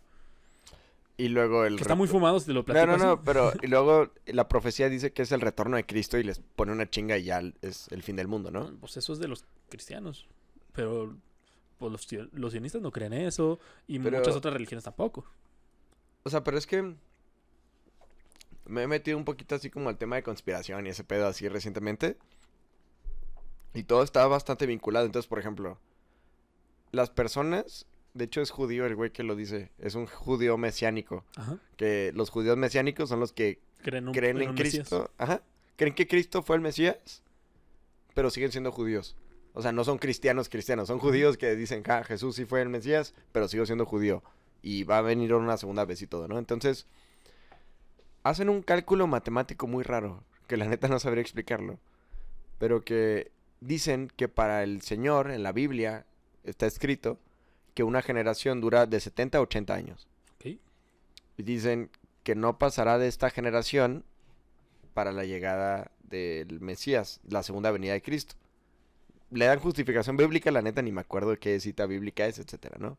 Y 1.22 1.28
luego 1.28 1.64
el... 1.64 1.76
Que 1.76 1.82
está 1.82 1.94
muy 1.94 2.08
fumado 2.08 2.40
si 2.40 2.46
te 2.46 2.52
lo 2.52 2.60
No, 2.60 2.64
platico 2.64 2.86
no, 2.96 2.96
no, 3.04 3.12
así. 3.12 3.22
pero 3.24 3.52
y 3.62 3.66
luego 3.68 4.10
la 4.26 4.48
profecía 4.48 4.88
dice 4.88 5.12
que 5.12 5.22
es 5.22 5.30
el 5.32 5.40
retorno 5.40 5.76
de 5.76 5.86
Cristo 5.86 6.18
y 6.18 6.24
les 6.24 6.38
pone 6.40 6.72
una 6.72 6.88
chinga 6.90 7.16
y 7.18 7.24
ya 7.24 7.42
es 7.62 7.86
el 7.92 8.02
fin 8.02 8.16
del 8.16 8.26
mundo, 8.28 8.50
¿no? 8.50 8.74
Pues 8.80 8.96
eso 8.96 9.12
es 9.12 9.18
de 9.18 9.28
los 9.28 9.44
cristianos. 9.68 10.26
Pero 10.72 11.14
pues, 11.78 11.92
los, 11.92 12.08
los 12.32 12.52
sionistas 12.52 12.82
no 12.82 12.90
creen 12.90 13.12
eso 13.12 13.60
y 13.86 13.98
Pero- 13.98 14.18
muchas 14.18 14.34
otras 14.34 14.52
religiones 14.54 14.84
tampoco. 14.84 15.24
O 16.24 16.30
sea, 16.30 16.42
pero 16.42 16.56
es 16.58 16.66
que 16.66 16.94
me 18.64 18.82
he 18.82 18.86
metido 18.86 19.16
un 19.18 19.24
poquito 19.24 19.54
así 19.54 19.70
como 19.70 19.88
al 19.88 19.98
tema 19.98 20.16
de 20.16 20.22
conspiración 20.22 20.86
y 20.86 20.90
ese 20.90 21.04
pedo 21.04 21.26
así 21.26 21.48
recientemente. 21.48 22.16
Y 23.74 23.84
todo 23.84 24.02
está 24.02 24.26
bastante 24.26 24.66
vinculado. 24.66 25.06
Entonces, 25.06 25.28
por 25.28 25.38
ejemplo, 25.38 25.78
las 26.90 27.10
personas, 27.10 27.86
de 28.14 28.24
hecho 28.24 28.40
es 28.42 28.50
judío 28.50 28.84
el 28.86 28.94
güey 28.94 29.10
que 29.10 29.22
lo 29.22 29.34
dice, 29.36 29.70
es 29.78 29.94
un 29.94 30.06
judío 30.06 30.56
mesiánico. 30.58 31.24
Ajá. 31.36 31.58
Que 31.76 32.12
los 32.14 32.30
judíos 32.30 32.56
mesiánicos 32.56 33.08
son 33.08 33.20
los 33.20 33.32
que 33.32 33.58
Creen, 33.82 34.08
un- 34.08 34.14
creen 34.14 34.40
en 34.42 34.54
Mesías. 34.54 34.88
Cristo. 34.88 35.10
Ajá. 35.18 35.42
Creen 35.76 35.94
que 35.94 36.06
Cristo 36.06 36.42
fue 36.42 36.56
el 36.56 36.62
Mesías, 36.62 37.22
pero 38.14 38.30
siguen 38.30 38.52
siendo 38.52 38.70
judíos. 38.70 39.16
O 39.54 39.60
sea, 39.62 39.72
no 39.72 39.84
son 39.84 39.98
cristianos 39.98 40.48
cristianos, 40.48 40.88
son 40.88 40.98
judíos 40.98 41.36
que 41.36 41.54
dicen, 41.56 41.82
ah, 41.88 42.04
Jesús 42.04 42.36
sí 42.36 42.44
fue 42.44 42.62
el 42.62 42.68
Mesías, 42.68 43.14
pero 43.32 43.48
sigo 43.48 43.66
siendo 43.66 43.84
judío. 43.86 44.22
Y 44.62 44.84
va 44.84 44.98
a 44.98 45.02
venir 45.02 45.34
una 45.34 45.56
segunda 45.56 45.84
vez 45.84 46.00
y 46.02 46.06
todo, 46.06 46.28
¿no? 46.28 46.38
Entonces, 46.38 46.86
hacen 48.22 48.48
un 48.48 48.62
cálculo 48.62 49.06
matemático 49.06 49.66
muy 49.66 49.82
raro, 49.82 50.22
que 50.46 50.56
la 50.56 50.66
neta 50.66 50.88
no 50.88 50.98
sabría 50.98 51.22
explicarlo. 51.22 51.78
Pero 52.58 52.84
que 52.84 53.32
dicen 53.60 54.10
que 54.16 54.28
para 54.28 54.62
el 54.62 54.82
Señor, 54.82 55.30
en 55.30 55.42
la 55.42 55.52
Biblia, 55.52 56.06
está 56.44 56.66
escrito 56.66 57.18
que 57.74 57.82
una 57.82 58.02
generación 58.02 58.60
dura 58.60 58.86
de 58.86 59.00
70 59.00 59.38
a 59.38 59.40
80 59.40 59.74
años. 59.74 60.08
Y 61.38 61.44
dicen 61.44 61.90
que 62.24 62.34
no 62.34 62.58
pasará 62.58 62.98
de 62.98 63.08
esta 63.08 63.30
generación 63.30 64.04
para 64.92 65.12
la 65.12 65.24
llegada 65.24 65.90
del 66.02 66.60
Mesías, 66.60 67.20
la 67.26 67.42
segunda 67.42 67.70
venida 67.70 67.94
de 67.94 68.02
Cristo. 68.02 68.34
Le 69.30 69.46
dan 69.46 69.58
justificación 69.58 70.18
bíblica, 70.18 70.50
la 70.50 70.60
neta 70.60 70.82
ni 70.82 70.92
me 70.92 71.00
acuerdo 71.00 71.38
qué 71.38 71.58
cita 71.58 71.86
bíblica 71.86 72.26
es, 72.26 72.38
etcétera, 72.38 72.76
¿no? 72.78 72.98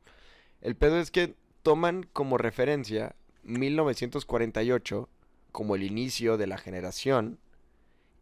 El 0.61 0.75
pedo 0.75 0.99
es 0.99 1.11
que 1.11 1.35
toman 1.61 2.07
como 2.11 2.39
referencia 2.39 3.15
1948 3.43 5.09
como 5.51 5.75
el 5.75 5.83
inicio 5.83 6.37
de 6.37 6.47
la 6.47 6.57
generación 6.57 7.37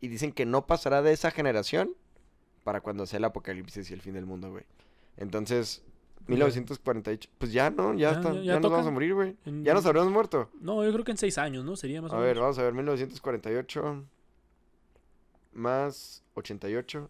y 0.02 0.10
dicen 0.10 0.34
que 0.34 0.46
no 0.46 0.68
pasará 0.68 1.02
de 1.02 1.14
esa 1.14 1.32
generación 1.32 1.96
para 2.64 2.82
cuando 2.82 3.06
sea 3.06 3.18
el 3.18 3.26
apocalipsis 3.26 3.90
y 3.90 3.94
el 3.94 4.02
fin 4.02 4.14
del 4.14 4.26
mundo, 4.26 4.52
güey. 4.52 4.66
Entonces, 5.18 5.84
1948, 6.28 7.30
pues 7.38 7.52
ya 7.52 7.70
no, 7.70 7.94
ya, 7.94 8.12
Ya, 8.12 8.18
está, 8.18 8.34
ya- 8.42 8.60
nos 8.60 8.72
vamos 8.72 8.88
a 8.88 8.92
morir, 8.92 9.14
güey. 9.14 9.36
En- 9.46 9.64
Ya 9.64 9.74
nos 9.74 9.86
habremos 9.86 10.12
muerto. 10.12 10.50
No, 10.60 10.84
yo 10.84 10.92
creo 10.94 11.04
que 11.04 11.12
en 11.12 11.18
seis 11.18 11.38
años, 11.38 11.66
¿no? 11.66 11.76
Sería 11.76 12.02
más 12.02 12.12
o 12.12 12.16
A 12.16 12.20
ver, 12.20 12.36
menos. 12.36 12.42
vamos 12.42 12.60
a 12.60 12.64
ver, 12.64 12.74
1948 12.74 14.06
más 15.54 16.24
88. 16.36 17.10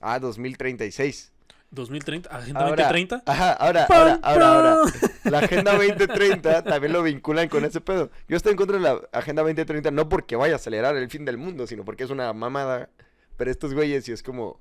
Ah, 0.00 0.18
2036. 0.18 1.30
2030, 1.70 2.28
Agenda 2.28 2.60
Ahora, 2.60 2.70
2030. 2.84 3.22
Ajá, 3.24 3.52
ahora, 3.54 3.86
¡Pam, 3.86 3.98
ahora, 3.98 4.20
ahora, 4.22 4.72
ahora. 4.74 4.92
La 5.24 5.38
Agenda 5.38 5.72
2030 5.72 6.62
también 6.64 6.92
lo 6.92 7.02
vinculan 7.02 7.48
con 7.48 7.64
ese 7.64 7.80
pedo. 7.80 8.10
Yo 8.28 8.36
estoy 8.36 8.50
en 8.52 8.56
contra 8.58 8.76
de 8.76 8.82
la 8.82 9.00
Agenda 9.12 9.40
2030 9.42 9.90
no 9.90 10.06
porque 10.08 10.36
vaya 10.36 10.54
a 10.54 10.56
acelerar 10.56 10.96
el 10.96 11.08
fin 11.08 11.24
del 11.24 11.38
mundo, 11.38 11.66
sino 11.66 11.82
porque 11.84 12.04
es 12.04 12.10
una 12.10 12.30
mamada. 12.34 12.90
Pero 13.38 13.50
estos 13.50 13.72
güeyes, 13.72 14.06
y 14.08 14.12
es 14.12 14.22
como... 14.22 14.60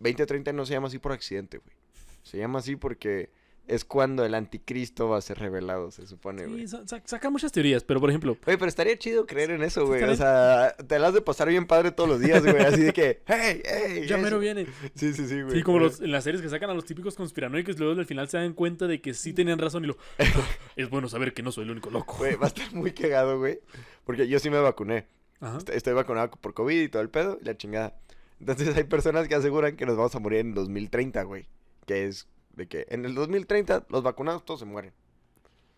2030 0.00 0.52
no 0.54 0.64
se 0.64 0.72
llama 0.74 0.86
así 0.86 0.98
por 0.98 1.12
accidente, 1.12 1.58
güey. 1.58 1.76
Se 2.22 2.38
llama 2.38 2.58
así 2.60 2.76
porque 2.76 3.30
es 3.66 3.84
cuando 3.84 4.24
el 4.24 4.34
anticristo 4.34 5.10
va 5.10 5.18
a 5.18 5.20
ser 5.20 5.38
revelado, 5.38 5.90
se 5.90 6.06
supone, 6.06 6.46
güey. 6.46 6.60
Sí, 6.62 6.68
sa- 6.68 6.86
sa- 6.88 7.02
sacan 7.04 7.32
muchas 7.32 7.52
teorías, 7.52 7.84
pero 7.84 8.00
por 8.00 8.08
ejemplo, 8.08 8.34
Güey, 8.46 8.56
pero 8.56 8.66
estaría 8.66 8.98
chido 8.98 9.26
creer 9.26 9.50
en 9.50 9.62
eso, 9.62 9.86
güey. 9.86 10.02
O 10.04 10.16
sea, 10.16 10.74
te 10.86 10.98
la 10.98 11.08
has 11.08 11.14
de 11.14 11.20
pasar 11.20 11.48
bien 11.50 11.66
padre 11.66 11.90
todos 11.92 12.08
los 12.08 12.18
días, 12.18 12.42
güey. 12.42 12.56
Así 12.64 12.80
de 12.82 12.92
que, 12.94 13.20
hey, 13.26 13.60
hey. 13.66 14.04
ya 14.08 14.16
eso". 14.16 14.24
mero 14.24 14.38
viene. 14.38 14.66
Sí, 14.94 15.12
sí, 15.12 15.28
sí, 15.28 15.42
güey. 15.42 15.56
Sí, 15.56 15.62
como 15.62 15.80
los, 15.80 16.00
en 16.00 16.12
las 16.12 16.24
series 16.24 16.40
que 16.40 16.48
sacan 16.48 16.70
a 16.70 16.74
los 16.74 16.86
típicos 16.86 17.14
conspiranoicos 17.14 17.76
y 17.76 17.78
luego 17.78 18.00
al 18.00 18.06
final 18.06 18.26
se 18.30 18.38
dan 18.38 18.54
cuenta 18.54 18.86
de 18.86 19.02
que 19.02 19.12
sí 19.12 19.34
tenían 19.34 19.58
razón 19.58 19.84
y 19.84 19.88
lo... 19.88 19.98
es 20.76 20.88
bueno 20.88 21.08
saber 21.10 21.34
que 21.34 21.42
no 21.42 21.52
soy 21.52 21.64
el 21.64 21.70
único 21.72 21.90
loco. 21.90 22.16
Güey, 22.18 22.36
va 22.36 22.46
a 22.46 22.48
estar 22.48 22.72
muy 22.72 22.92
cagado, 22.92 23.38
güey. 23.38 23.60
Porque 24.04 24.26
yo 24.28 24.38
sí 24.38 24.48
me 24.48 24.58
vacuné. 24.60 25.06
Ajá. 25.40 25.58
Est- 25.58 25.68
Estoy 25.68 25.92
vacunado 25.92 26.30
por 26.30 26.54
COVID 26.54 26.80
y 26.80 26.88
todo 26.88 27.02
el 27.02 27.10
pedo 27.10 27.38
y 27.40 27.44
la 27.44 27.54
chingada. 27.58 27.98
Entonces 28.40 28.74
hay 28.74 28.84
personas 28.84 29.28
que 29.28 29.34
aseguran 29.34 29.76
que 29.76 29.84
nos 29.84 29.98
vamos 29.98 30.14
a 30.14 30.20
morir 30.20 30.38
en 30.38 30.54
2030, 30.54 31.22
güey. 31.24 31.46
Que 31.88 32.06
es 32.06 32.28
de 32.52 32.68
que 32.68 32.86
en 32.90 33.04
el 33.06 33.14
2030 33.14 33.86
los 33.88 34.02
vacunados 34.02 34.44
todos 34.44 34.60
se 34.60 34.66
mueren. 34.66 34.92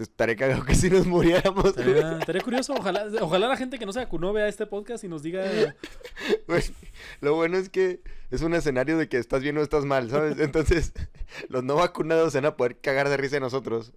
Estaré 0.00 0.36
cagado 0.36 0.64
que 0.64 0.74
si 0.74 0.88
nos 0.90 1.06
muriéramos. 1.06 1.66
Estaría, 1.66 2.18
estaría 2.18 2.42
curioso. 2.42 2.74
Ojalá, 2.74 3.06
ojalá 3.20 3.48
la 3.48 3.56
gente 3.56 3.78
que 3.78 3.86
no 3.86 3.92
se 3.92 4.00
vacunó 4.00 4.32
vea 4.32 4.48
este 4.48 4.66
podcast 4.66 5.04
y 5.04 5.08
nos 5.08 5.22
diga... 5.22 5.44
Lo 7.20 7.34
bueno 7.34 7.56
es 7.56 7.68
que 7.68 8.00
es 8.30 8.42
un 8.42 8.54
escenario 8.54 8.98
de 8.98 9.08
que 9.08 9.18
estás 9.18 9.42
bien 9.42 9.56
o 9.58 9.62
estás 9.62 9.84
mal, 9.84 10.10
¿sabes? 10.10 10.38
Entonces, 10.40 10.92
los 11.48 11.64
no 11.64 11.76
vacunados 11.76 12.32
se 12.32 12.38
van 12.38 12.46
a 12.46 12.56
poder 12.56 12.76
cagar 12.78 13.08
de 13.08 13.16
risa 13.16 13.36
de 13.36 13.40
nosotros. 13.40 13.92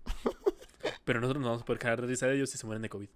Pero 1.05 1.19
nosotros 1.19 1.41
no 1.41 1.47
vamos 1.49 1.63
a 1.63 1.65
poder 1.65 1.79
cagar 1.79 2.01
de 2.01 2.07
risa 2.07 2.27
de 2.27 2.35
ellos 2.35 2.49
si 2.49 2.57
se 2.57 2.65
mueren 2.65 2.81
de 2.81 2.89
COVID. 2.89 3.07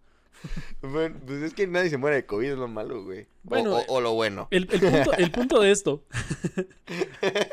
Bueno, 0.81 1.15
pues 1.25 1.41
es 1.41 1.53
que 1.55 1.65
nadie 1.65 1.89
se 1.89 1.97
muere 1.97 2.17
de 2.17 2.25
COVID, 2.25 2.51
es 2.51 2.57
lo 2.57 2.67
malo, 2.67 3.03
güey. 3.03 3.21
O- 3.21 3.27
Bueno, 3.43 3.77
o, 3.77 3.83
o 3.95 4.01
lo 4.01 4.13
bueno. 4.13 4.47
El, 4.51 4.67
el 4.71 4.79
punto, 4.79 5.13
el 5.13 5.31
punto 5.31 5.59
de 5.59 5.71
esto 5.71 6.03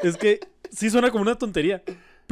es 0.03 0.17
que 0.19 0.41
sí 0.71 0.91
suena 0.91 1.11
como 1.11 1.23
una 1.23 1.37
tontería, 1.37 1.83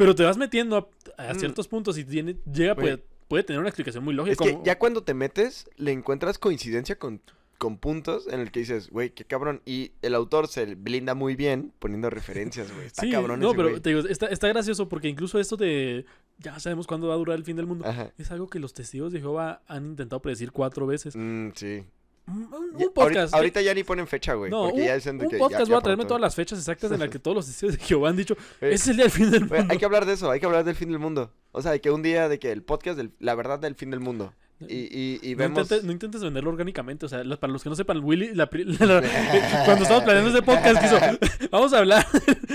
pero 0.01 0.15
te 0.15 0.23
vas 0.23 0.37
metiendo 0.37 0.77
a, 1.17 1.23
a 1.29 1.33
Mm. 1.33 1.39
ciertos 1.39 1.67
puntos 1.67 1.95
y 1.97 2.03
tiene, 2.03 2.35
llega, 2.51 2.73
puede, 2.75 2.97
puede 3.27 3.43
tener 3.43 3.59
una 3.59 3.69
explicación 3.69 4.03
muy 4.03 4.15
lógica. 4.15 4.43
Es 4.43 4.51
que 4.51 4.59
ya 4.63 4.79
cuando 4.79 5.03
te 5.03 5.13
metes, 5.13 5.69
le 5.77 5.91
encuentras 5.91 6.39
coincidencia 6.39 6.97
con, 6.97 7.21
con 7.59 7.77
puntos 7.77 8.27
en 8.27 8.39
el 8.39 8.51
que 8.51 8.61
dices, 8.61 8.89
güey, 8.89 9.11
qué 9.11 9.23
cabrón. 9.25 9.61
Y 9.63 9.91
el 10.01 10.15
autor 10.15 10.47
se 10.47 10.73
blinda 10.73 11.13
muy 11.13 11.35
bien 11.35 11.71
poniendo 11.77 12.09
referencias, 12.09 12.73
güey. 12.73 12.87
Está 12.87 13.01
Sí, 13.03 13.11
cabrón 13.11 13.39
no, 13.39 13.49
ese 13.49 13.57
pero 13.57 13.79
te 13.81 13.89
digo, 13.89 14.01
está, 14.09 14.25
está 14.27 14.47
gracioso 14.47 14.89
porque 14.89 15.07
incluso 15.07 15.39
esto 15.39 15.55
de 15.57 16.05
ya 16.39 16.59
sabemos 16.59 16.87
cuándo 16.87 17.07
va 17.07 17.13
a 17.13 17.17
durar 17.17 17.37
el 17.37 17.43
fin 17.43 17.55
del 17.55 17.67
mundo 17.67 17.85
Ajá. 17.87 18.11
es 18.17 18.31
algo 18.31 18.47
que 18.49 18.57
los 18.57 18.73
testigos 18.73 19.13
de 19.13 19.19
Jehová 19.19 19.61
han 19.67 19.85
intentado 19.85 20.21
predecir 20.23 20.51
cuatro 20.51 20.87
veces. 20.87 21.15
Mm, 21.15 21.49
sí. 21.53 21.83
Un, 22.31 22.75
un 22.75 22.93
podcast. 22.93 23.33
ahorita, 23.33 23.61
ya 23.61 23.73
ni 23.73 23.83
ponen 23.83 24.07
fecha, 24.07 24.33
güey. 24.33 24.49
no, 24.51 24.63
porque 24.65 24.81
un, 24.81 24.87
ya 24.87 24.95
dicen 24.95 25.17
de 25.17 25.25
un 25.25 25.31
que 25.31 25.37
podcast 25.37 25.63
ya 25.65 25.65
voy 25.73 25.79
a 25.79 25.81
traerme 25.81 26.05
todas 26.05 26.21
las 26.21 26.35
fechas 26.35 26.59
exactas 26.59 26.91
en 26.91 26.99
las 26.99 27.09
que 27.09 27.19
todos 27.19 27.35
los 27.35 27.45
testigos 27.45 27.77
de 27.77 27.83
Jehová 27.83 28.09
han 28.09 28.15
dicho, 28.17 28.35
Güey, 28.59 28.73
es 28.75 28.87
el 28.87 28.95
día 28.95 29.05
del 29.05 29.11
fin 29.11 29.31
del 29.31 29.41
mundo. 29.41 29.65
hay 29.69 29.77
que 29.77 29.85
hablar 29.85 30.05
de 30.05 30.13
eso, 30.13 30.29
hay 30.31 30.39
que 30.39 30.45
hablar 30.45 30.63
del 30.63 30.75
fin 30.75 30.89
del 30.89 30.99
mundo. 30.99 31.31
O 31.51 31.61
sea, 31.61 31.71
de 31.71 31.81
que 31.81 31.91
un 31.91 32.01
día, 32.01 32.29
de 32.29 32.39
que 32.39 32.51
el 32.51 32.63
podcast, 32.63 32.97
del- 32.97 33.11
la 33.19 33.35
verdad 33.35 33.59
del 33.59 33.75
fin 33.75 33.89
del 33.91 33.99
mundo. 33.99 34.33
Y, 34.69 35.19
y, 35.23 35.31
y 35.31 35.35
No 35.35 35.45
intentes, 35.45 35.83
no 35.83 35.91
intentes 35.91 36.21
venderlo 36.21 36.49
orgánicamente. 36.51 37.05
O 37.05 37.09
sea, 37.09 37.23
para 37.39 37.51
los 37.53 37.63
que 37.63 37.69
no 37.69 37.75
sepan, 37.75 38.03
Willy, 38.03 38.33
la 38.35 38.49
pri- 38.49 38.63
la- 38.79 38.85
la- 38.85 39.01
cuando 39.65 39.83
estábamos 39.83 40.03
planeando 40.03 40.29
este 40.29 40.41
podcast, 40.41 40.81
quiso, 40.81 41.49
vamos 41.51 41.73
a 41.73 41.79
hablar 41.79 42.05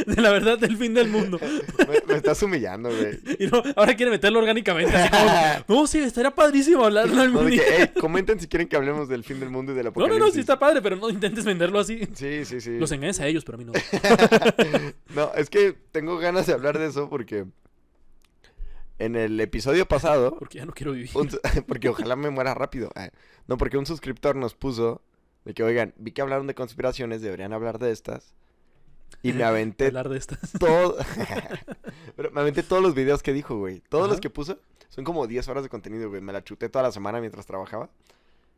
de 0.07 0.23
la 0.23 0.31
verdad 0.31 0.59
del 0.59 0.77
fin 0.77 0.95
del 0.95 1.09
mundo. 1.09 1.39
me, 1.41 2.03
me 2.07 2.15
estás 2.15 2.43
humillando, 2.43 2.89
güey. 2.91 3.19
Y 3.39 3.47
no, 3.49 3.63
ahora 3.77 3.95
quiere 3.97 4.11
meterlo 4.11 4.39
orgánicamente. 4.39 4.95
Así 4.97 5.11
como, 5.11 5.81
no, 5.81 5.87
sí, 5.87 5.99
estaría 5.99 6.31
padrísimo 6.35 6.85
hablarlo 6.85 7.15
No, 7.17 7.23
algún 7.23 7.45
de 7.47 7.51
día. 7.53 7.63
que, 7.65 7.83
"Ey, 7.83 7.89
comenten 8.01 8.39
si 8.41 8.47
quieren 8.47 8.69
que 8.69 8.77
hablemos 8.77 9.09
del 9.09 9.25
fin 9.25 9.41
del 9.41 9.51
mundo 9.51 9.73
y 9.73 9.75
del 9.75 9.87
No, 9.87 9.91
no, 9.91 10.01
apocalipsis. 10.03 10.27
no, 10.27 10.33
sí 10.33 10.41
está 10.41 10.59
padre, 10.59 10.81
pero 10.83 10.97
no 10.97 11.11
intentes 11.11 11.45
venderlo 11.45 11.79
así. 11.81 12.01
Sí, 12.15 12.45
sí, 12.45 12.61
sí. 12.61 12.79
Los 12.79 12.93
engañes 12.93 13.21
a 13.21 13.27
ellos, 13.27 13.45
pero 13.45 13.57
a 13.57 13.59
mí 13.59 13.65
no. 13.65 13.73
No, 15.15 15.33
es 15.35 15.49
que 15.51 15.75
tengo 15.93 16.19
ganas 16.19 16.47
de 16.47 16.53
hablar 16.53 16.79
de 16.79 16.87
eso 16.87 17.09
porque 17.09 17.47
en 18.99 19.17
el 19.17 19.39
episodio 19.41 19.87
pasado, 19.89 20.37
Porque 20.39 20.59
ya 20.59 20.67
no 20.67 20.73
quiero 20.73 20.93
vivir. 20.93 21.11
un 21.15 21.29
porque 21.67 21.89
ojalá 21.89 22.17
me 22.17 22.31
muera 22.31 22.55
rápido. 22.55 22.91
Ah, 22.95 23.11
No, 23.47 23.57
porque 23.59 23.79
un 23.79 23.87
suscriptor 23.87 24.37
nos 24.37 24.55
puso 24.55 25.03
de 25.45 25.55
que, 25.55 25.63
oigan, 25.63 25.95
vi 25.97 26.13
que 26.13 26.23
hablaron 26.23 26.47
de 26.47 26.55
conspiraciones, 26.55 27.23
deberían 27.23 27.53
hablar 27.53 27.79
de 27.79 27.93
estas. 27.93 28.35
Y 29.23 29.33
me 29.33 29.45
aventé 29.45 29.87
Hablar 29.89 30.09
de 30.09 30.19
estas. 30.19 30.53
todo. 30.59 30.97
Pero 32.17 32.31
me 32.33 32.41
aventé 32.41 32.63
todos 32.63 32.83
los 32.83 32.95
videos 32.95 33.23
que 33.23 33.33
dijo, 33.33 33.57
güey. 33.59 33.81
Todos 33.89 34.09
los 34.09 34.21
que 34.21 34.31
puso 34.31 34.59
son 34.89 35.05
como 35.05 35.27
10 35.27 35.47
horas 35.49 35.63
de 35.63 35.69
contenido, 35.69 36.09
güey. 36.09 36.21
Me 36.21 36.33
la 36.33 36.43
chuté 36.43 36.69
toda 36.69 36.83
la 36.83 36.93
semana 36.93 37.21
mientras 37.21 37.47
trabajaba. 37.47 37.89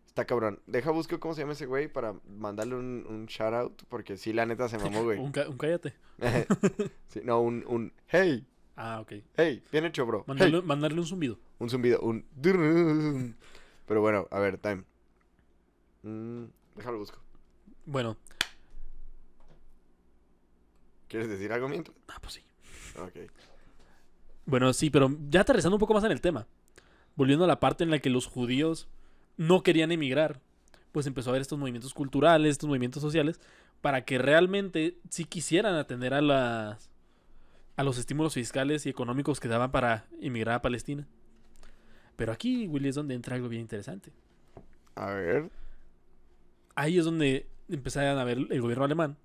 Está 0.06 0.24
cabrón. 0.24 0.60
Deja 0.66 0.90
busco 0.90 1.20
cómo 1.20 1.34
se 1.34 1.42
llama 1.42 1.52
ese 1.52 1.66
güey 1.66 1.88
para 1.88 2.14
mandarle 2.38 2.76
un, 2.76 3.04
un 3.08 3.26
shout 3.26 3.52
out. 3.54 3.82
Porque 3.90 4.16
sí, 4.16 4.32
la 4.32 4.46
neta 4.46 4.68
se 4.68 4.78
mamó, 4.78 5.02
güey. 5.04 5.18
Un, 5.18 5.26
un 5.26 5.58
cállate. 5.58 5.92
Sí, 7.08 7.20
no, 7.24 7.40
un, 7.40 7.64
un 7.68 7.92
hey, 8.08 8.46
Ah, 8.80 9.00
ok. 9.00 9.12
hey, 9.36 9.60
bien 9.72 9.84
hecho, 9.86 10.06
bro. 10.06 10.24
Hey. 10.38 10.62
Mandarle, 10.64 11.00
un 11.00 11.06
zumbido. 11.06 11.36
Un 11.58 11.68
zumbido, 11.68 11.98
un. 12.00 12.24
Pero 13.86 14.00
bueno, 14.00 14.28
a 14.30 14.38
ver, 14.38 14.58
time. 14.58 14.84
Mm, 16.04 16.44
déjalo 16.76 16.98
busco. 16.98 17.18
Bueno, 17.86 18.16
¿Quieres 21.08 21.28
decir 21.28 21.52
algo 21.52 21.68
mientras? 21.68 21.96
ah, 22.06 22.18
pues 22.20 22.34
sí. 22.34 22.42
Ok. 23.00 23.30
Bueno, 24.46 24.72
sí, 24.72 24.90
pero 24.90 25.10
ya 25.28 25.40
aterrizando 25.40 25.76
un 25.76 25.80
poco 25.80 25.94
más 25.94 26.04
en 26.04 26.12
el 26.12 26.20
tema. 26.20 26.46
Volviendo 27.16 27.44
a 27.44 27.48
la 27.48 27.60
parte 27.60 27.82
en 27.82 27.90
la 27.90 27.98
que 27.98 28.10
los 28.10 28.26
judíos 28.26 28.88
no 29.36 29.62
querían 29.62 29.90
emigrar, 29.90 30.40
pues 30.92 31.06
empezó 31.06 31.30
a 31.30 31.32
haber 31.32 31.42
estos 31.42 31.58
movimientos 31.58 31.94
culturales, 31.94 32.52
estos 32.52 32.68
movimientos 32.68 33.02
sociales, 33.02 33.40
para 33.80 34.04
que 34.04 34.18
realmente 34.18 34.98
sí 35.10 35.24
quisieran 35.24 35.74
atender 35.74 36.14
a 36.14 36.20
las 36.20 36.90
a 37.78 37.84
los 37.84 37.96
estímulos 37.96 38.34
fiscales 38.34 38.86
y 38.86 38.88
económicos 38.88 39.38
que 39.38 39.46
daban 39.46 39.70
para 39.70 40.08
emigrar 40.20 40.56
a 40.56 40.62
Palestina. 40.62 41.06
Pero 42.16 42.32
aquí, 42.32 42.66
Willy, 42.66 42.88
es 42.88 42.96
donde 42.96 43.14
entra 43.14 43.36
algo 43.36 43.48
bien 43.48 43.62
interesante. 43.62 44.12
A 44.96 45.12
ver. 45.12 45.48
Ahí 46.74 46.98
es 46.98 47.04
donde 47.04 47.48
empezaron 47.68 48.18
a 48.18 48.24
ver 48.24 48.38
el 48.50 48.60
gobierno 48.60 48.84
alemán. 48.84 49.16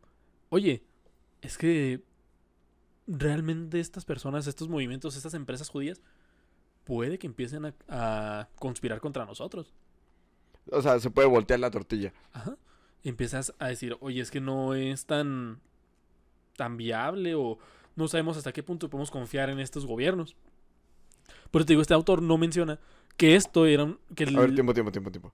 Oye, 0.49 0.83
es 1.41 1.57
que 1.57 2.03
realmente 3.07 3.79
estas 3.79 4.05
personas, 4.05 4.45
estos 4.45 4.69
movimientos, 4.69 5.17
estas 5.17 5.33
empresas 5.33 5.67
judías, 5.69 5.99
puede 6.83 7.17
que 7.17 7.25
empiecen 7.25 7.65
a, 7.65 7.73
a 7.87 8.49
conspirar 8.59 9.01
contra 9.01 9.25
nosotros. 9.25 9.73
O 10.69 10.79
sea, 10.83 10.99
se 10.99 11.09
puede 11.09 11.27
voltear 11.27 11.59
la 11.59 11.71
tortilla. 11.71 12.13
Ajá. 12.33 12.55
Y 13.01 13.09
empiezas 13.09 13.55
a 13.57 13.69
decir, 13.69 13.97
oye, 13.99 14.21
es 14.21 14.29
que 14.29 14.41
no 14.41 14.75
es 14.75 15.07
tan, 15.07 15.59
tan 16.55 16.77
viable 16.77 17.33
o 17.33 17.57
no 17.95 18.07
sabemos 18.07 18.37
hasta 18.37 18.51
qué 18.53 18.63
punto 18.63 18.89
podemos 18.89 19.11
confiar 19.11 19.49
en 19.49 19.59
estos 19.59 19.85
gobiernos. 19.85 20.35
Por 21.51 21.61
eso 21.61 21.67
te 21.67 21.73
digo, 21.73 21.81
este 21.81 21.93
autor 21.93 22.21
no 22.21 22.37
menciona 22.37 22.79
que 23.17 23.35
esto 23.35 23.65
era 23.65 23.83
un... 23.83 23.99
Que 24.15 24.23
A 24.23 24.27
ver, 24.31 24.49
el- 24.49 24.55
tiempo, 24.55 24.73
tiempo, 24.73 24.91
tiempo, 24.91 25.11
tiempo. 25.11 25.31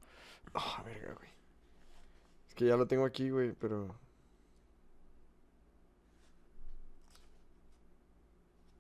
Ah, 0.54 0.82
verga, 0.86 1.14
güey. 1.14 1.30
Es 2.50 2.56
que 2.56 2.66
ya 2.66 2.76
lo 2.76 2.88
tengo 2.88 3.06
aquí, 3.06 3.30
güey, 3.30 3.54
pero. 3.54 3.96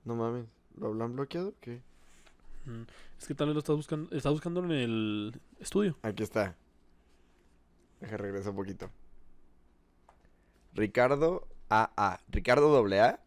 No 0.05 0.15
mames. 0.15 0.45
¿Lo 0.77 0.88
habrán 0.88 1.15
bloqueado? 1.15 1.53
¿Qué? 1.61 1.82
Mm, 2.65 2.84
es 3.19 3.27
que 3.27 3.36
tal 3.36 3.47
vez 3.47 3.55
lo 3.55 3.59
estás 3.59 3.75
buscando, 3.75 4.15
estás 4.15 4.32
buscando 4.32 4.63
en 4.63 4.71
el 4.71 5.41
estudio. 5.59 5.97
Aquí 6.01 6.23
está. 6.23 6.55
Deja 7.99 8.17
regresar 8.17 8.51
un 8.51 8.55
poquito. 8.57 8.89
Ricardo 10.73 11.47
AA. 11.69 12.21
Ricardo 12.30 12.75
AA. 12.86 13.19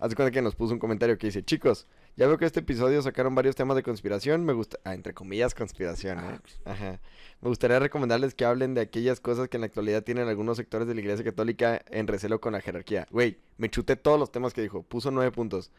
Haz 0.00 0.14
cuenta 0.14 0.30
que 0.30 0.40
nos 0.40 0.54
puso 0.54 0.72
un 0.72 0.78
comentario 0.78 1.18
que 1.18 1.26
dice: 1.26 1.44
Chicos, 1.44 1.86
ya 2.16 2.26
veo 2.26 2.38
que 2.38 2.46
este 2.46 2.60
episodio 2.60 3.02
sacaron 3.02 3.34
varios 3.34 3.54
temas 3.54 3.76
de 3.76 3.82
conspiración. 3.82 4.44
Me 4.46 4.54
gusta. 4.54 4.78
Ah, 4.82 4.94
entre 4.94 5.12
comillas, 5.12 5.54
conspiración, 5.54 6.18
¿eh? 6.18 6.40
Ajá. 6.64 7.00
Me 7.42 7.48
gustaría 7.48 7.78
recomendarles 7.78 8.34
que 8.34 8.46
hablen 8.46 8.72
de 8.72 8.80
aquellas 8.80 9.20
cosas 9.20 9.48
que 9.48 9.58
en 9.58 9.60
la 9.60 9.66
actualidad 9.66 10.02
tienen 10.02 10.26
algunos 10.26 10.56
sectores 10.56 10.88
de 10.88 10.94
la 10.94 11.00
Iglesia 11.00 11.24
Católica 11.24 11.82
en 11.90 12.06
recelo 12.06 12.40
con 12.40 12.54
la 12.54 12.62
jerarquía. 12.62 13.06
Güey, 13.10 13.38
me 13.58 13.68
chuté 13.68 13.96
todos 13.96 14.18
los 14.18 14.32
temas 14.32 14.54
que 14.54 14.62
dijo. 14.62 14.82
Puso 14.82 15.10
nueve 15.10 15.32
puntos. 15.32 15.70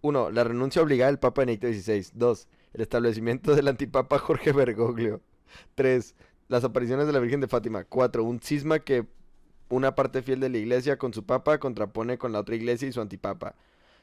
Uno, 0.00 0.30
la 0.30 0.42
renuncia 0.42 0.82
obligada 0.82 1.10
del 1.10 1.20
Papa 1.20 1.42
Benedicto 1.42 1.68
XVI. 1.68 2.10
Dos, 2.14 2.48
el 2.72 2.80
establecimiento 2.80 3.54
del 3.54 3.68
antipapa 3.68 4.18
Jorge 4.18 4.52
Bergoglio. 4.52 5.20
Tres, 5.76 6.16
las 6.48 6.64
apariciones 6.64 7.06
de 7.06 7.12
la 7.12 7.20
Virgen 7.20 7.40
de 7.40 7.48
Fátima. 7.48 7.84
Cuatro, 7.84 8.24
un 8.24 8.40
cisma 8.40 8.80
que 8.80 9.06
una 9.68 9.94
parte 9.94 10.22
fiel 10.22 10.40
de 10.40 10.48
la 10.48 10.58
iglesia 10.58 10.98
con 10.98 11.12
su 11.12 11.24
papa 11.24 11.58
contrapone 11.58 12.18
con 12.18 12.32
la 12.32 12.40
otra 12.40 12.56
iglesia 12.56 12.88
y 12.88 12.92
su 12.92 13.00
antipapa. 13.00 13.54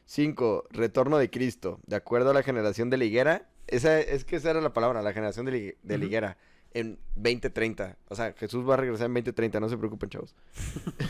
Cinco, 0.05 0.65
retorno 0.69 1.17
de 1.17 1.29
Cristo. 1.29 1.79
De 1.85 1.95
acuerdo 1.95 2.29
a 2.29 2.33
la 2.33 2.43
generación 2.43 2.89
de 2.89 2.97
la 2.97 3.05
higuera. 3.05 3.49
Esa, 3.67 3.99
es 3.99 4.25
que 4.25 4.35
esa 4.35 4.51
era 4.51 4.61
la 4.61 4.73
palabra, 4.73 5.01
la 5.01 5.13
generación 5.13 5.45
de 5.45 5.75
la, 5.83 6.05
higuera. 6.05 6.37
En 6.71 6.99
2030. 7.15 7.97
O 8.09 8.15
sea, 8.15 8.33
Jesús 8.33 8.67
va 8.67 8.75
a 8.75 8.77
regresar 8.77 9.07
en 9.07 9.13
2030, 9.13 9.59
no 9.59 9.69
se 9.69 9.77
preocupen, 9.77 10.09
chavos. 10.09 10.35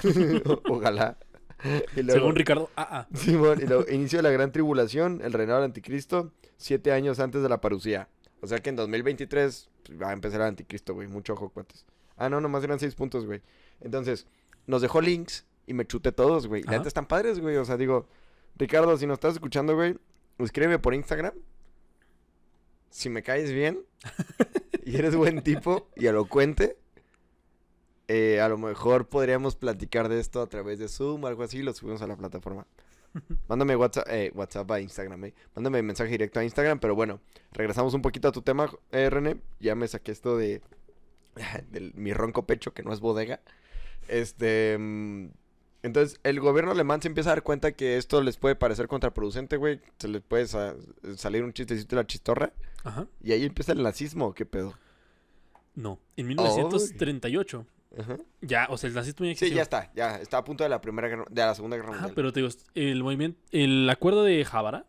Ojalá. 0.70 1.18
Luego- 1.96 2.12
Según 2.12 2.36
Ricardo, 2.36 2.70
ah, 2.76 2.88
ah. 2.91 3.08
Simón, 3.18 3.60
y 3.62 3.66
luego, 3.66 3.86
inicio 3.91 4.20
de 4.20 4.24
la 4.24 4.32
gran 4.32 4.52
tribulación, 4.52 5.22
el 5.24 5.34
reinado 5.34 5.60
del 5.62 5.70
anticristo, 5.70 6.32
siete 6.58 6.91
años 6.91 7.20
antes 7.20 7.41
de 7.41 7.50
la 7.50 7.62
parucía. 7.62 8.10
O 8.41 8.48
sea 8.48 8.60
que 8.60 8.70
en 8.70 8.76
2023 8.76 9.70
pues, 9.84 10.02
va 10.02 10.10
a 10.10 10.14
empezar 10.14 10.41
el 10.41 10.48
anticristo, 10.48 10.93
güey. 10.93 11.08
Mucho 11.08 11.34
ojo, 11.34 11.50
cuates. 11.50 11.86
Ah, 12.18 12.30
no, 12.30 12.39
nomás 12.41 12.64
eran 12.64 12.80
seis 12.80 12.96
puntos, 12.96 13.26
güey. 13.26 13.41
Entonces, 13.82 14.28
nos 14.68 14.82
dejó 14.82 15.02
links 15.02 15.46
y 15.68 15.74
me 15.74 15.86
chuté 15.86 16.12
todos, 16.12 16.48
güey. 16.48 16.64
La 16.64 16.74
neta 16.74 16.88
están 16.88 17.08
padres, 17.08 17.39
güey. 17.39 17.58
O 17.58 17.66
sea, 17.66 17.78
digo, 17.78 18.08
Ricardo, 18.58 18.97
si 18.97 19.06
nos 19.06 19.16
estás 19.16 19.34
escuchando, 19.34 19.76
güey, 19.76 19.97
escríbeme 20.39 20.80
por 20.80 20.93
Instagram. 20.93 21.34
Si 22.89 23.10
me 23.10 23.22
caes 23.22 23.51
bien 23.51 23.80
y 24.86 24.95
eres 24.95 25.16
buen 25.16 25.41
tipo 25.41 25.89
y 25.95 26.06
elocuente, 26.06 26.78
eh, 28.08 28.39
a 28.39 28.47
lo 28.47 28.58
mejor 28.58 29.10
podríamos 29.10 29.58
platicar 29.58 30.08
de 30.08 30.20
esto 30.20 30.41
a 30.41 30.47
través 30.47 30.80
de 30.80 30.88
Zoom 30.88 31.24
o 31.24 31.28
algo 31.28 31.43
así 31.43 31.58
y 31.58 31.64
lo 31.64 31.74
subimos 31.74 32.01
a 32.01 32.08
la 32.08 32.16
plataforma. 32.16 32.66
Mándame 33.49 33.76
WhatsApp, 33.76 34.08
eh, 34.10 34.32
WhatsApp 34.34 34.72
a 34.72 34.80
Instagram, 34.80 35.26
eh. 35.26 35.34
Mándame 35.53 35.82
mensaje 35.82 36.12
directo 36.12 36.39
a 36.39 36.43
Instagram, 36.45 36.80
pero 36.80 36.95
bueno, 36.95 37.20
regresamos 37.51 37.93
un 37.93 38.01
poquito 38.01 38.30
a 38.30 38.32
tu 38.32 38.41
tema, 38.41 38.70
eh, 38.91 39.10
René. 39.10 39.38
Ya 39.60 39.76
me 39.76 39.88
saqué 39.89 40.14
esto 40.14 40.38
de, 40.38 40.62
de 41.72 41.91
mi 41.95 42.14
ronco 42.14 42.45
pecho, 42.45 42.74
que 42.74 42.84
no 42.84 42.93
es 42.93 43.01
bodega. 43.01 43.41
Este... 44.08 44.78
mm, 44.80 45.28
Entonces, 45.86 46.20
el 46.24 46.40
gobierno 46.40 46.72
alemán 46.72 47.02
se 47.02 47.08
empieza 47.08 47.30
a 47.30 47.34
dar 47.34 47.44
cuenta 47.44 47.74
que 47.74 47.98
esto 47.98 48.22
les 48.24 48.38
puede 48.38 48.56
parecer 48.56 48.88
contraproducente, 48.88 49.58
güey. 49.58 49.80
Se 50.00 50.08
les 50.08 50.22
puede 50.24 50.48
sa- 50.48 50.76
salir 51.16 51.44
un 51.44 51.54
chistecito 51.54 51.96
de 51.96 52.02
la 52.02 52.08
chistorra. 52.08 52.52
Ajá. 52.84 53.08
Y 53.24 53.32
ahí 53.34 53.44
empieza 53.46 53.72
el 53.72 53.84
nazismo, 53.84 54.34
¿qué 54.34 54.46
pedo? 54.46 54.74
No, 55.76 56.00
en 56.16 56.28
1938. 56.28 57.66
Ajá. 57.98 58.18
Ya, 58.42 58.68
o 58.70 58.78
sea, 58.78 58.88
el 58.90 58.94
nazismo 58.96 59.26
ya 59.26 59.30
Sí, 59.30 59.32
existió. 59.46 59.56
ya 59.58 59.62
está, 59.62 59.92
ya 59.96 60.16
está 60.18 60.38
a 60.40 60.44
punto 60.44 60.64
de 60.64 60.70
la 60.70 60.82
primera 60.82 61.08
guerra- 61.08 61.26
de 61.30 61.42
la 61.42 61.54
segunda 61.56 61.78
guerra 61.78 61.90
Ajá, 61.92 61.98
mundial. 62.00 62.16
pero 62.16 62.34
te 62.34 62.42
digo, 62.42 62.52
el 62.74 63.04
movimiento, 63.04 63.40
el 63.52 63.90
acuerdo 63.90 64.24
de 64.24 64.44
Javara 64.44 64.86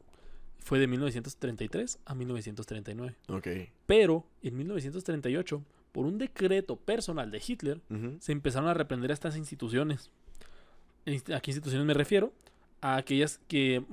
fue 0.58 0.78
de 0.78 0.86
1933 0.88 1.98
a 2.04 2.14
1939. 2.14 3.16
Ok. 3.28 3.46
Pero 3.86 4.26
en 4.42 4.56
1938, 4.56 5.62
por 5.92 6.06
un 6.06 6.18
decreto 6.18 6.76
personal 6.76 7.30
de 7.30 7.42
Hitler, 7.46 7.80
se 8.18 8.32
empezaron 8.32 8.68
a 8.68 8.74
reprender 8.74 9.10
a 9.10 9.14
estas 9.14 9.36
instituciones. 9.36 10.10
¿A 11.06 11.40
qué 11.40 11.50
instituciones 11.50 11.86
me 11.86 11.94
refiero? 11.94 12.32
A 12.80 12.96
aquellas 12.96 13.40
que 13.48 13.84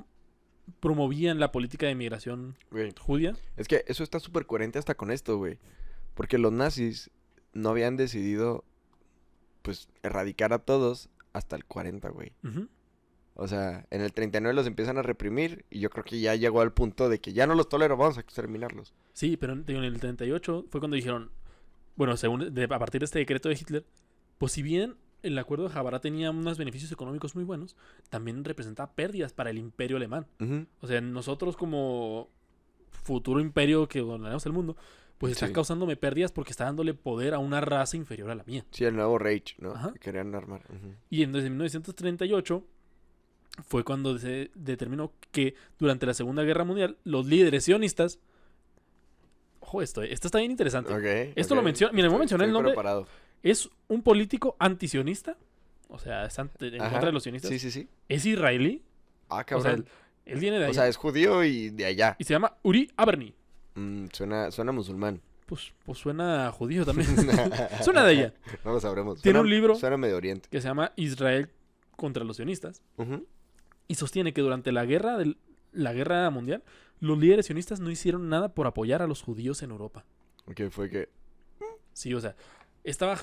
promovían 0.80 1.40
la 1.40 1.52
política 1.52 1.86
de 1.88 1.96
migración 1.96 2.56
judía. 3.00 3.36
Es 3.58 3.68
que 3.68 3.84
eso 3.88 4.04
está 4.04 4.20
súper 4.20 4.46
coherente 4.46 4.80
hasta 4.80 4.96
con 4.96 5.12
esto, 5.12 5.38
güey. 5.38 5.60
Porque 6.16 6.38
los 6.38 6.52
nazis 6.52 7.10
no 7.54 7.70
habían 7.70 7.98
decidido, 7.98 8.64
pues, 9.62 9.88
erradicar 10.04 10.54
a 10.54 10.60
todos 10.60 11.10
hasta 11.34 11.56
el 11.56 11.66
40, 11.66 12.10
güey. 12.10 12.32
O 13.36 13.48
sea, 13.48 13.86
en 13.90 14.02
el 14.02 14.14
39 14.14 14.54
los 14.56 14.68
empiezan 14.68 14.98
a 14.98 15.02
reprimir 15.02 15.66
y 15.72 15.80
yo 15.80 15.90
creo 15.90 16.04
que 16.04 16.20
ya 16.20 16.36
llegó 16.36 16.62
al 16.62 16.72
punto 16.72 17.10
de 17.10 17.20
que 17.20 17.34
ya 17.34 17.48
no 17.48 17.56
los 17.56 17.68
tolero, 17.68 17.98
vamos 17.98 18.18
a 18.18 18.22
exterminarlos. 18.22 18.94
Sí, 19.14 19.38
pero 19.38 19.54
en 19.54 19.66
el 19.84 20.00
38 20.00 20.66
fue 20.70 20.80
cuando 20.80 20.96
dijeron, 20.96 21.32
bueno, 21.96 22.16
según 22.16 22.54
de- 22.54 22.64
a 22.66 22.80
partir 22.80 23.00
de 23.02 23.06
este 23.06 23.20
decreto 23.20 23.50
de 23.50 23.56
Hitler, 23.56 23.86
pues 24.38 24.52
si 24.52 24.62
bien 24.62 24.96
el 25.24 25.38
acuerdo 25.40 25.64
de 25.68 25.72
Javara 25.74 26.00
tenía 26.00 26.30
unos 26.32 26.58
beneficios 26.58 26.92
económicos 26.92 27.36
muy 27.36 27.44
buenos, 27.44 27.76
también 28.10 28.44
representaba 28.44 28.92
pérdidas 28.94 29.34
para 29.34 29.50
el 29.50 29.58
imperio 29.58 29.98
alemán. 29.98 30.28
O 30.82 30.88
sea, 30.88 31.02
nosotros 31.02 31.58
como 31.58 32.30
futuro 32.92 33.40
imperio 33.40 33.88
que 33.88 34.02
gobernamos 34.02 34.46
el 34.46 34.52
mundo, 34.54 34.78
pues 35.18 35.34
está 35.34 35.48
Sí. 35.48 35.54
causándome 35.54 35.96
pérdidas 35.96 36.32
porque 36.32 36.52
está 36.52 36.66
dándole 36.66 36.94
poder 36.94 37.34
a 37.34 37.40
una 37.40 37.62
raza 37.62 37.98
inferior 37.98 38.30
a 38.30 38.36
la 38.36 38.44
mía. 38.44 38.66
Sí, 38.72 38.84
el 38.86 38.96
nuevo 38.96 39.18
Rage, 39.18 39.56
¿no? 39.60 39.72
Ajá. 39.72 39.94
Que 39.94 40.00
Querían 40.00 40.34
armar. 40.36 40.62
Y 41.10 41.24
en 41.24 41.32
desde 41.32 41.50
1938 41.50 42.64
fue 43.66 43.84
cuando 43.84 44.18
se 44.18 44.52
determinó 44.56 45.14
que 45.32 45.56
durante 45.80 46.06
la 46.06 46.14
Segunda 46.14 46.44
Guerra 46.44 46.64
Mundial 46.66 46.98
los 47.04 47.26
líderes 47.26 47.64
sionistas... 47.64 48.20
Ojo, 49.60 49.82
esto, 49.82 50.02
esto 50.02 50.28
está 50.28 50.40
bien 50.40 50.52
interesante. 50.52 51.32
Esto 51.36 51.56
lo 51.56 51.62
menciona- 51.62 51.94
mira, 51.94 52.08
voy 52.10 52.18
a 52.18 52.20
mencionar 52.20 52.48
el 52.48 52.54
nombre. 52.54 52.72
preparado. 52.74 53.08
Es 53.44 53.70
un 53.90 54.02
político 54.02 54.56
antisionista, 54.60 55.38
o 55.90 56.00
sea, 56.00 56.26
es 56.26 56.40
ante- 56.40 56.68
en 56.68 56.82
Ajá. 56.82 56.90
contra 56.92 57.08
de 57.08 57.14
los 57.14 57.24
sionistas. 57.24 57.52
Sí, 57.52 57.60
sí, 57.60 57.70
sí. 57.72 57.88
Es 58.10 58.26
israelí, 58.26 58.82
Ah, 59.30 59.36
o 59.36 59.38
sea, 59.38 59.46
cabrón. 59.46 59.74
él, 60.26 60.34
él 60.34 60.40
viene 60.40 60.58
de 60.60 60.66
ahí. 60.66 60.72
O 60.72 60.74
sea, 60.74 60.88
es 60.88 60.96
judío 60.98 61.44
y 61.44 61.70
de 61.70 61.86
allá. 61.86 62.16
y 62.20 62.24
se 62.24 62.34
llama 62.34 62.56
Uri 62.64 62.90
Aberni. 62.98 63.34
Mm, 63.76 64.06
suena, 64.14 64.50
suena 64.52 64.72
musulmán. 64.72 65.22
Pues, 65.46 65.74
pues 65.86 66.00
suena 66.00 66.52
judío 66.52 66.86
también. 66.86 67.08
suena 67.84 68.04
de 68.06 68.14
ella. 68.14 68.34
No 68.64 68.72
lo 68.74 68.80
sabremos. 68.80 69.22
Tiene 69.22 69.38
Suena- 69.40 69.42
un 69.42 69.50
libro- 69.50 69.76
Suena 69.76 69.98
Medio 69.98 70.16
Oriente. 70.18 70.48
Que 70.50 70.62
se 70.62 70.68
llama 70.70 70.94
Israel 70.96 71.50
contra 71.98 72.24
los 72.24 72.38
sionistas. 72.38 72.82
Y 73.88 73.96
sostiene 73.96 74.34
que 74.34 74.42
durante 74.42 74.72
la 74.72 74.86
guerra, 74.86 75.18
del- 75.18 75.38
la 75.74 75.92
guerra 75.94 76.30
mundial, 76.30 76.64
los 77.02 77.18
líderes 77.20 77.48
sionistas 77.48 77.82
no 77.82 77.92
hicieron 77.92 78.30
nada 78.30 78.54
por 78.54 78.68
apoyar 78.68 79.02
a 79.02 79.08
los 79.08 79.22
judíos 79.22 79.62
en 79.64 79.72
Europa. 79.72 80.06
Ok, 80.48 80.62
fue 80.72 80.90
que. 80.90 81.10
Sí, 81.92 82.14
o 82.14 82.22
sea, 82.22 82.36
estaba... 82.84 83.20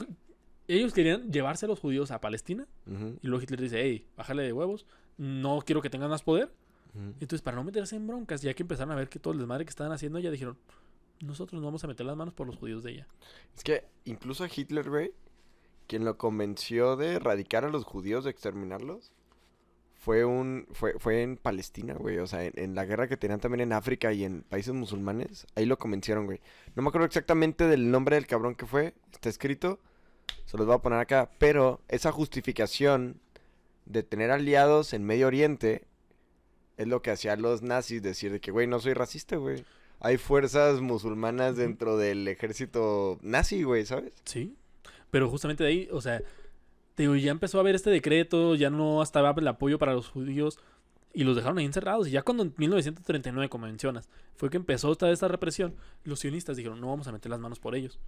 Ellos 0.68 0.92
querían 0.92 1.32
llevarse 1.32 1.66
a 1.66 1.68
los 1.68 1.80
judíos 1.80 2.10
a 2.12 2.20
Palestina. 2.20 2.66
Y 3.22 3.26
luego 3.26 3.42
Hitler 3.42 3.60
dice, 3.60 3.80
hey, 3.82 4.06
bájale 4.16 4.44
de 4.44 4.52
huevos. 4.52 4.86
No 5.16 5.62
quiero 5.66 5.82
que 5.82 5.90
tengan 5.90 6.10
más 6.10 6.22
poder. 6.22 6.52
Entonces, 6.94 7.42
para 7.42 7.56
no 7.56 7.64
meterse 7.64 7.96
en 7.96 8.06
broncas, 8.06 8.42
ya 8.42 8.54
que 8.54 8.62
empezaron 8.62 8.92
a 8.92 8.96
ver 8.96 9.08
que 9.08 9.18
todo 9.18 9.32
el 9.32 9.38
desmadre 9.38 9.64
que 9.64 9.70
estaban 9.70 9.92
haciendo, 9.92 10.18
ya 10.18 10.30
dijeron, 10.30 10.58
nosotros 11.20 11.60
no 11.60 11.66
vamos 11.66 11.84
a 11.84 11.86
meter 11.86 12.06
las 12.06 12.16
manos 12.16 12.34
por 12.34 12.46
los 12.46 12.56
judíos 12.56 12.82
de 12.82 12.92
ella. 12.92 13.08
Es 13.56 13.62
que 13.62 13.84
incluso 14.04 14.44
a 14.44 14.48
Hitler, 14.54 14.88
güey, 14.88 15.12
quien 15.86 16.04
lo 16.04 16.16
convenció 16.16 16.96
de 16.96 17.14
erradicar 17.14 17.64
a 17.64 17.68
los 17.68 17.84
judíos, 17.84 18.24
de 18.24 18.30
exterminarlos, 18.30 19.12
fue 20.00 20.24
un 20.24 20.66
fue, 20.72 20.94
fue 20.98 21.22
en 21.22 21.36
Palestina, 21.36 21.94
güey. 21.94 22.18
O 22.18 22.26
sea, 22.26 22.42
en, 22.42 22.54
en 22.56 22.74
la 22.74 22.86
guerra 22.86 23.06
que 23.06 23.18
tenían 23.18 23.38
también 23.38 23.60
en 23.60 23.74
África 23.74 24.12
y 24.12 24.24
en 24.24 24.42
países 24.42 24.72
musulmanes. 24.72 25.46
Ahí 25.54 25.66
lo 25.66 25.78
convencieron, 25.78 26.24
güey. 26.24 26.40
No 26.74 26.82
me 26.82 26.88
acuerdo 26.88 27.06
exactamente 27.06 27.66
del 27.68 27.90
nombre 27.90 28.16
del 28.16 28.26
cabrón 28.26 28.54
que 28.54 28.64
fue. 28.64 28.94
Está 29.12 29.28
escrito. 29.28 29.78
Se 30.46 30.56
los 30.56 30.66
voy 30.66 30.74
a 30.74 30.78
poner 30.78 30.98
acá. 30.98 31.30
Pero 31.38 31.82
esa 31.88 32.12
justificación 32.12 33.20
de 33.84 34.02
tener 34.02 34.30
aliados 34.30 34.94
en 34.94 35.04
Medio 35.04 35.26
Oriente 35.26 35.84
es 36.78 36.88
lo 36.88 37.02
que 37.02 37.10
hacían 37.10 37.42
los 37.42 37.60
nazis. 37.60 38.02
Decir 38.02 38.32
de 38.32 38.40
que, 38.40 38.52
güey, 38.52 38.66
no 38.66 38.80
soy 38.80 38.94
racista, 38.94 39.36
güey. 39.36 39.64
Hay 40.00 40.16
fuerzas 40.16 40.80
musulmanas 40.80 41.56
dentro 41.56 41.98
del 41.98 42.26
ejército 42.26 43.18
nazi, 43.20 43.64
güey, 43.64 43.84
¿sabes? 43.84 44.14
Sí. 44.24 44.56
Pero 45.10 45.28
justamente 45.28 45.62
de 45.62 45.68
ahí, 45.68 45.88
o 45.92 46.00
sea, 46.00 46.22
te 47.00 47.04
digo, 47.04 47.16
ya 47.16 47.30
empezó 47.30 47.56
a 47.56 47.62
haber 47.62 47.76
este 47.76 47.88
decreto, 47.88 48.54
ya 48.56 48.68
no 48.68 49.02
estaba 49.02 49.34
el 49.34 49.48
apoyo 49.48 49.78
para 49.78 49.94
los 49.94 50.08
judíos 50.08 50.58
y 51.14 51.24
los 51.24 51.34
dejaron 51.34 51.56
ahí 51.56 51.64
encerrados. 51.64 52.06
Y 52.08 52.10
ya 52.10 52.20
cuando 52.20 52.42
en 52.42 52.52
1939, 52.58 53.48
como 53.48 53.64
mencionas, 53.66 54.10
fue 54.36 54.50
que 54.50 54.58
empezó 54.58 54.94
toda 54.94 55.10
esta 55.10 55.26
represión, 55.26 55.74
los 56.04 56.20
sionistas 56.20 56.58
dijeron, 56.58 56.78
no 56.78 56.88
vamos 56.88 57.08
a 57.08 57.12
meter 57.12 57.30
las 57.30 57.40
manos 57.40 57.58
por 57.58 57.74
ellos. 57.74 57.98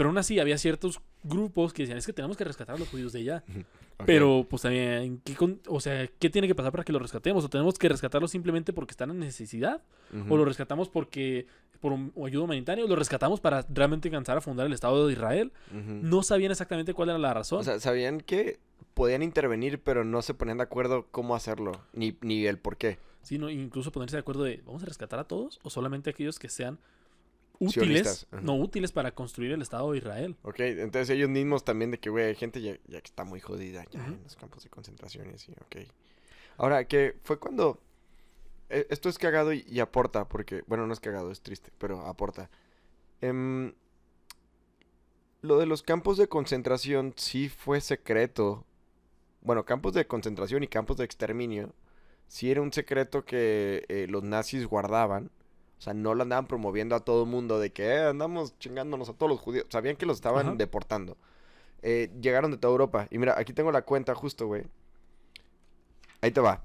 Pero 0.00 0.08
aún 0.08 0.16
así 0.16 0.38
había 0.40 0.56
ciertos 0.56 0.98
grupos 1.22 1.74
que 1.74 1.82
decían, 1.82 1.98
es 1.98 2.06
que 2.06 2.14
tenemos 2.14 2.38
que 2.38 2.44
rescatar 2.44 2.76
a 2.76 2.78
los 2.78 2.88
judíos 2.88 3.12
de 3.12 3.18
allá. 3.20 3.44
Pero, 4.06 4.46
pues 4.48 4.62
también, 4.62 5.20
¿qué 5.22 5.34
con- 5.34 5.60
o 5.68 5.78
sea, 5.78 6.06
¿qué 6.18 6.30
tiene 6.30 6.48
que 6.48 6.54
pasar 6.54 6.72
para 6.72 6.84
que 6.84 6.92
los 6.92 7.02
rescatemos? 7.02 7.44
¿O 7.44 7.50
tenemos 7.50 7.78
que 7.78 7.86
rescatarlos 7.86 8.30
simplemente 8.30 8.72
porque 8.72 8.92
están 8.92 9.10
en 9.10 9.18
necesidad? 9.18 9.82
¿O 10.30 10.38
los 10.38 10.48
rescatamos 10.48 10.88
porque 10.88 11.46
por 11.80 11.92
un- 11.92 12.10
ayuda 12.24 12.44
humanitaria? 12.44 12.82
¿O 12.82 12.88
los 12.88 12.98
rescatamos 12.98 13.40
para 13.40 13.60
realmente 13.68 14.08
alcanzar 14.08 14.38
a 14.38 14.40
fundar 14.40 14.66
el 14.66 14.72
Estado 14.72 15.06
de 15.06 15.12
Israel? 15.12 15.52
No 15.70 16.22
sabían 16.22 16.50
exactamente 16.50 16.94
cuál 16.94 17.10
era 17.10 17.18
la 17.18 17.34
razón. 17.34 17.60
O 17.60 17.62
sea, 17.62 17.78
sabían 17.78 18.22
que 18.22 18.58
podían 18.94 19.22
intervenir, 19.22 19.82
pero 19.82 20.02
no 20.02 20.22
se 20.22 20.32
ponían 20.32 20.56
de 20.56 20.62
acuerdo 20.64 21.06
cómo 21.10 21.34
hacerlo, 21.34 21.72
ni, 21.92 22.16
ni 22.22 22.46
el 22.46 22.56
por 22.58 22.78
qué. 22.78 22.96
Sí, 23.22 23.36
no, 23.36 23.50
incluso 23.50 23.92
ponerse 23.92 24.16
de 24.16 24.20
acuerdo 24.20 24.44
de, 24.44 24.62
¿vamos 24.64 24.82
a 24.82 24.86
rescatar 24.86 25.18
a 25.18 25.24
todos? 25.24 25.60
¿O 25.62 25.68
solamente 25.68 26.08
aquellos 26.08 26.38
que 26.38 26.48
sean 26.48 26.78
útiles, 27.60 28.26
no 28.42 28.56
útiles 28.56 28.90
para 28.90 29.12
construir 29.14 29.52
el 29.52 29.62
Estado 29.62 29.92
de 29.92 29.98
Israel? 29.98 30.36
Ok, 30.42 30.60
entonces 30.60 31.10
ellos 31.10 31.28
mismos 31.28 31.64
también 31.64 31.90
de 31.92 31.98
que, 31.98 32.10
güey, 32.10 32.24
hay 32.24 32.34
gente 32.34 32.60
ya, 32.60 32.72
ya 32.88 33.00
que 33.00 33.06
está 33.08 33.24
muy 33.24 33.38
jodida 33.40 33.84
ya 33.90 34.04
en 34.04 34.20
los 34.24 34.34
campos 34.34 34.64
de 34.64 34.70
concentración 34.70 35.30
y 35.30 35.34
así, 35.34 35.52
ok. 35.52 35.76
Ahora, 36.56 36.84
que 36.86 37.16
fue 37.22 37.38
cuando... 37.38 37.80
eh, 38.70 38.86
Esto 38.90 39.08
es 39.08 39.18
cagado 39.18 39.52
y, 39.52 39.64
y 39.68 39.80
aporta, 39.80 40.26
porque, 40.28 40.62
bueno, 40.66 40.86
no 40.86 40.92
es 40.92 41.00
cagado, 41.00 41.30
es 41.30 41.40
triste, 41.42 41.70
pero 41.78 42.00
aporta. 42.06 42.50
Em, 43.20 43.72
lo 45.42 45.58
de 45.58 45.66
los 45.66 45.82
campos 45.82 46.16
de 46.18 46.28
concentración 46.28 47.14
sí 47.16 47.48
fue 47.48 47.80
secreto. 47.80 48.66
Bueno, 49.42 49.64
campos 49.64 49.94
de 49.94 50.06
concentración 50.06 50.62
y 50.62 50.68
campos 50.68 50.96
de 50.98 51.04
exterminio 51.04 51.74
sí 52.28 52.50
era 52.50 52.60
un 52.60 52.72
secreto 52.72 53.24
que 53.24 53.84
eh, 53.88 54.06
los 54.08 54.22
nazis 54.22 54.66
guardaban. 54.66 55.30
O 55.80 55.82
sea, 55.82 55.94
no 55.94 56.14
lo 56.14 56.22
andaban 56.22 56.46
promoviendo 56.46 56.94
a 56.94 57.00
todo 57.00 57.24
mundo 57.26 57.58
de 57.58 57.72
que 57.72 57.86
"Eh, 57.86 58.02
andamos 58.08 58.56
chingándonos 58.58 59.08
a 59.08 59.14
todos 59.14 59.30
los 59.30 59.40
judíos. 59.40 59.64
Sabían 59.70 59.96
que 59.96 60.04
los 60.06 60.18
estaban 60.18 60.46
Ajá. 60.46 60.56
deportando. 60.56 61.16
Eh, 61.82 62.10
llegaron 62.20 62.50
de 62.50 62.58
toda 62.58 62.72
Europa. 62.72 63.08
Y 63.10 63.16
mira, 63.18 63.34
aquí 63.38 63.52
tengo 63.54 63.72
la 63.72 63.80
cuenta 63.82 64.14
justo, 64.14 64.46
güey. 64.46 64.64
Ahí 66.20 66.30
te 66.30 66.40
va. 66.42 66.62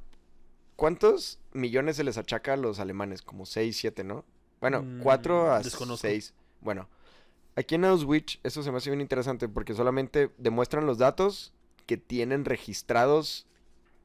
¿Cuántos 0.75 1.39
millones 1.53 1.95
se 1.95 2.03
les 2.03 2.17
achaca 2.17 2.53
a 2.53 2.57
los 2.57 2.79
alemanes? 2.81 3.21
Como 3.21 3.45
6, 3.45 3.77
7, 3.77 4.03
¿no? 4.03 4.25
Bueno, 4.59 4.81
Mm, 4.81 4.99
4 5.01 5.49
a 5.51 5.59
desconozco. 5.61 6.05
6. 6.05 6.33
Bueno, 6.59 6.89
aquí 7.55 7.75
en 7.75 7.85
Auschwitz 7.85 8.39
eso 8.43 8.63
se 8.63 8.71
me 8.71 8.77
hace 8.77 8.89
bien 8.89 8.99
interesante 8.99 9.47
porque 9.47 9.73
solamente 9.73 10.31
demuestran 10.37 10.85
los 10.85 10.97
datos 10.97 11.53
que 11.85 11.95
tienen 11.95 12.43
registrados 12.43 13.47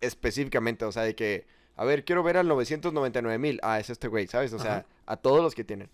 específicamente. 0.01 0.85
O 0.85 0.93
sea, 0.93 1.03
de 1.03 1.17
que, 1.17 1.47
a 1.77 1.85
ver, 1.85 2.05
quiero 2.05 2.23
ver 2.23 2.37
al 2.37 2.49
999 2.49 3.39
mil. 3.39 3.61
Ah, 3.63 3.79
es 3.81 3.91
este 3.91 4.09
güey, 4.09 4.27
¿sabes? 4.27 4.53
O 4.53 4.59
sea, 4.59 4.79
Ajá. 4.79 4.87
a 5.07 5.17
todos 5.17 5.43
los 5.43 5.55
que 5.55 5.65
tienen. 5.65 5.89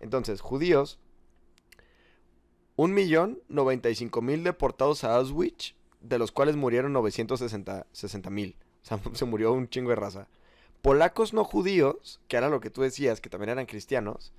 Entonces, 0.00 0.40
judíos, 0.40 0.98
un 2.76 2.92
millón 2.94 3.40
noventa 3.48 3.90
y 3.90 3.94
cinco 3.94 4.22
mil 4.22 4.44
deportados 4.44 5.04
a 5.04 5.16
Auschwitz, 5.16 5.74
de 6.00 6.18
los 6.18 6.32
cuales 6.32 6.56
murieron 6.56 6.92
960 6.92 8.30
mil. 8.30 8.56
O 8.82 8.86
sea, 8.86 8.98
se 9.14 9.24
murió 9.24 9.52
un 9.52 9.68
chingo 9.68 9.90
de 9.90 9.96
raza. 9.96 10.28
Polacos 10.82 11.32
no 11.32 11.44
judíos, 11.44 12.20
que 12.26 12.36
era 12.36 12.48
lo 12.48 12.60
que 12.60 12.70
tú 12.70 12.82
decías, 12.82 13.20
que 13.20 13.30
también 13.30 13.50
eran 13.50 13.66
cristianos, 13.66 14.32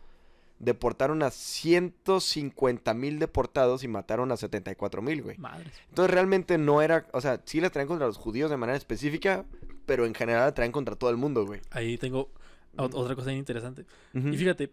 deportaron 0.60 1.24
a 1.24 1.32
150 1.32 2.94
mil 2.94 3.20
deportados 3.20 3.84
y 3.84 3.88
mataron 3.88 4.32
a 4.32 4.38
74 4.38 5.02
mil, 5.02 5.22
güey. 5.24 5.38
Madres. 5.38 5.74
Entonces 5.90 6.14
realmente 6.14 6.58
no 6.58 6.82
era, 6.82 7.08
o 7.14 7.22
sea, 7.22 7.42
sí 7.46 7.62
la 7.62 7.70
traen 7.70 7.88
contra 7.88 8.08
los 8.08 8.18
judíos 8.18 8.50
de 8.52 8.58
manera 8.58 8.78
específica, 8.78 9.46
pero 9.86 10.06
en 10.06 10.14
general 10.14 10.48
la 10.48 10.54
traen 10.54 10.72
contra 10.72 10.96
todo 10.96 11.10
el 11.10 11.18
mundo, 11.18 11.46
güey. 11.46 11.62
Ahí 11.72 11.98
tengo 11.98 12.30
otra 12.78 13.16
cosa 13.16 13.32
interesante. 13.34 13.86
Y 14.14 14.38
fíjate, 14.38 14.72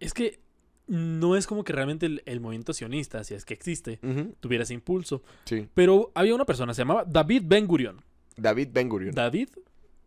es 0.00 0.14
que 0.14 0.40
no 0.86 1.36
es 1.36 1.46
como 1.46 1.64
que 1.64 1.72
realmente 1.74 2.06
el, 2.06 2.22
el 2.24 2.40
movimiento 2.40 2.72
sionista, 2.72 3.22
si 3.24 3.34
es 3.34 3.44
que 3.44 3.52
existe, 3.54 3.98
tuviera 4.40 4.64
ese 4.64 4.74
impulso. 4.74 5.22
Sí. 5.44 5.68
Pero 5.74 6.10
había 6.14 6.34
una 6.34 6.44
persona, 6.46 6.72
se 6.74 6.80
llamaba 6.82 7.04
David 7.06 7.42
Ben 7.46 7.66
Gurion. 7.66 8.02
David 8.36 8.68
Ben 8.72 8.88
Gurion. 8.88 9.14
David, 9.14 9.48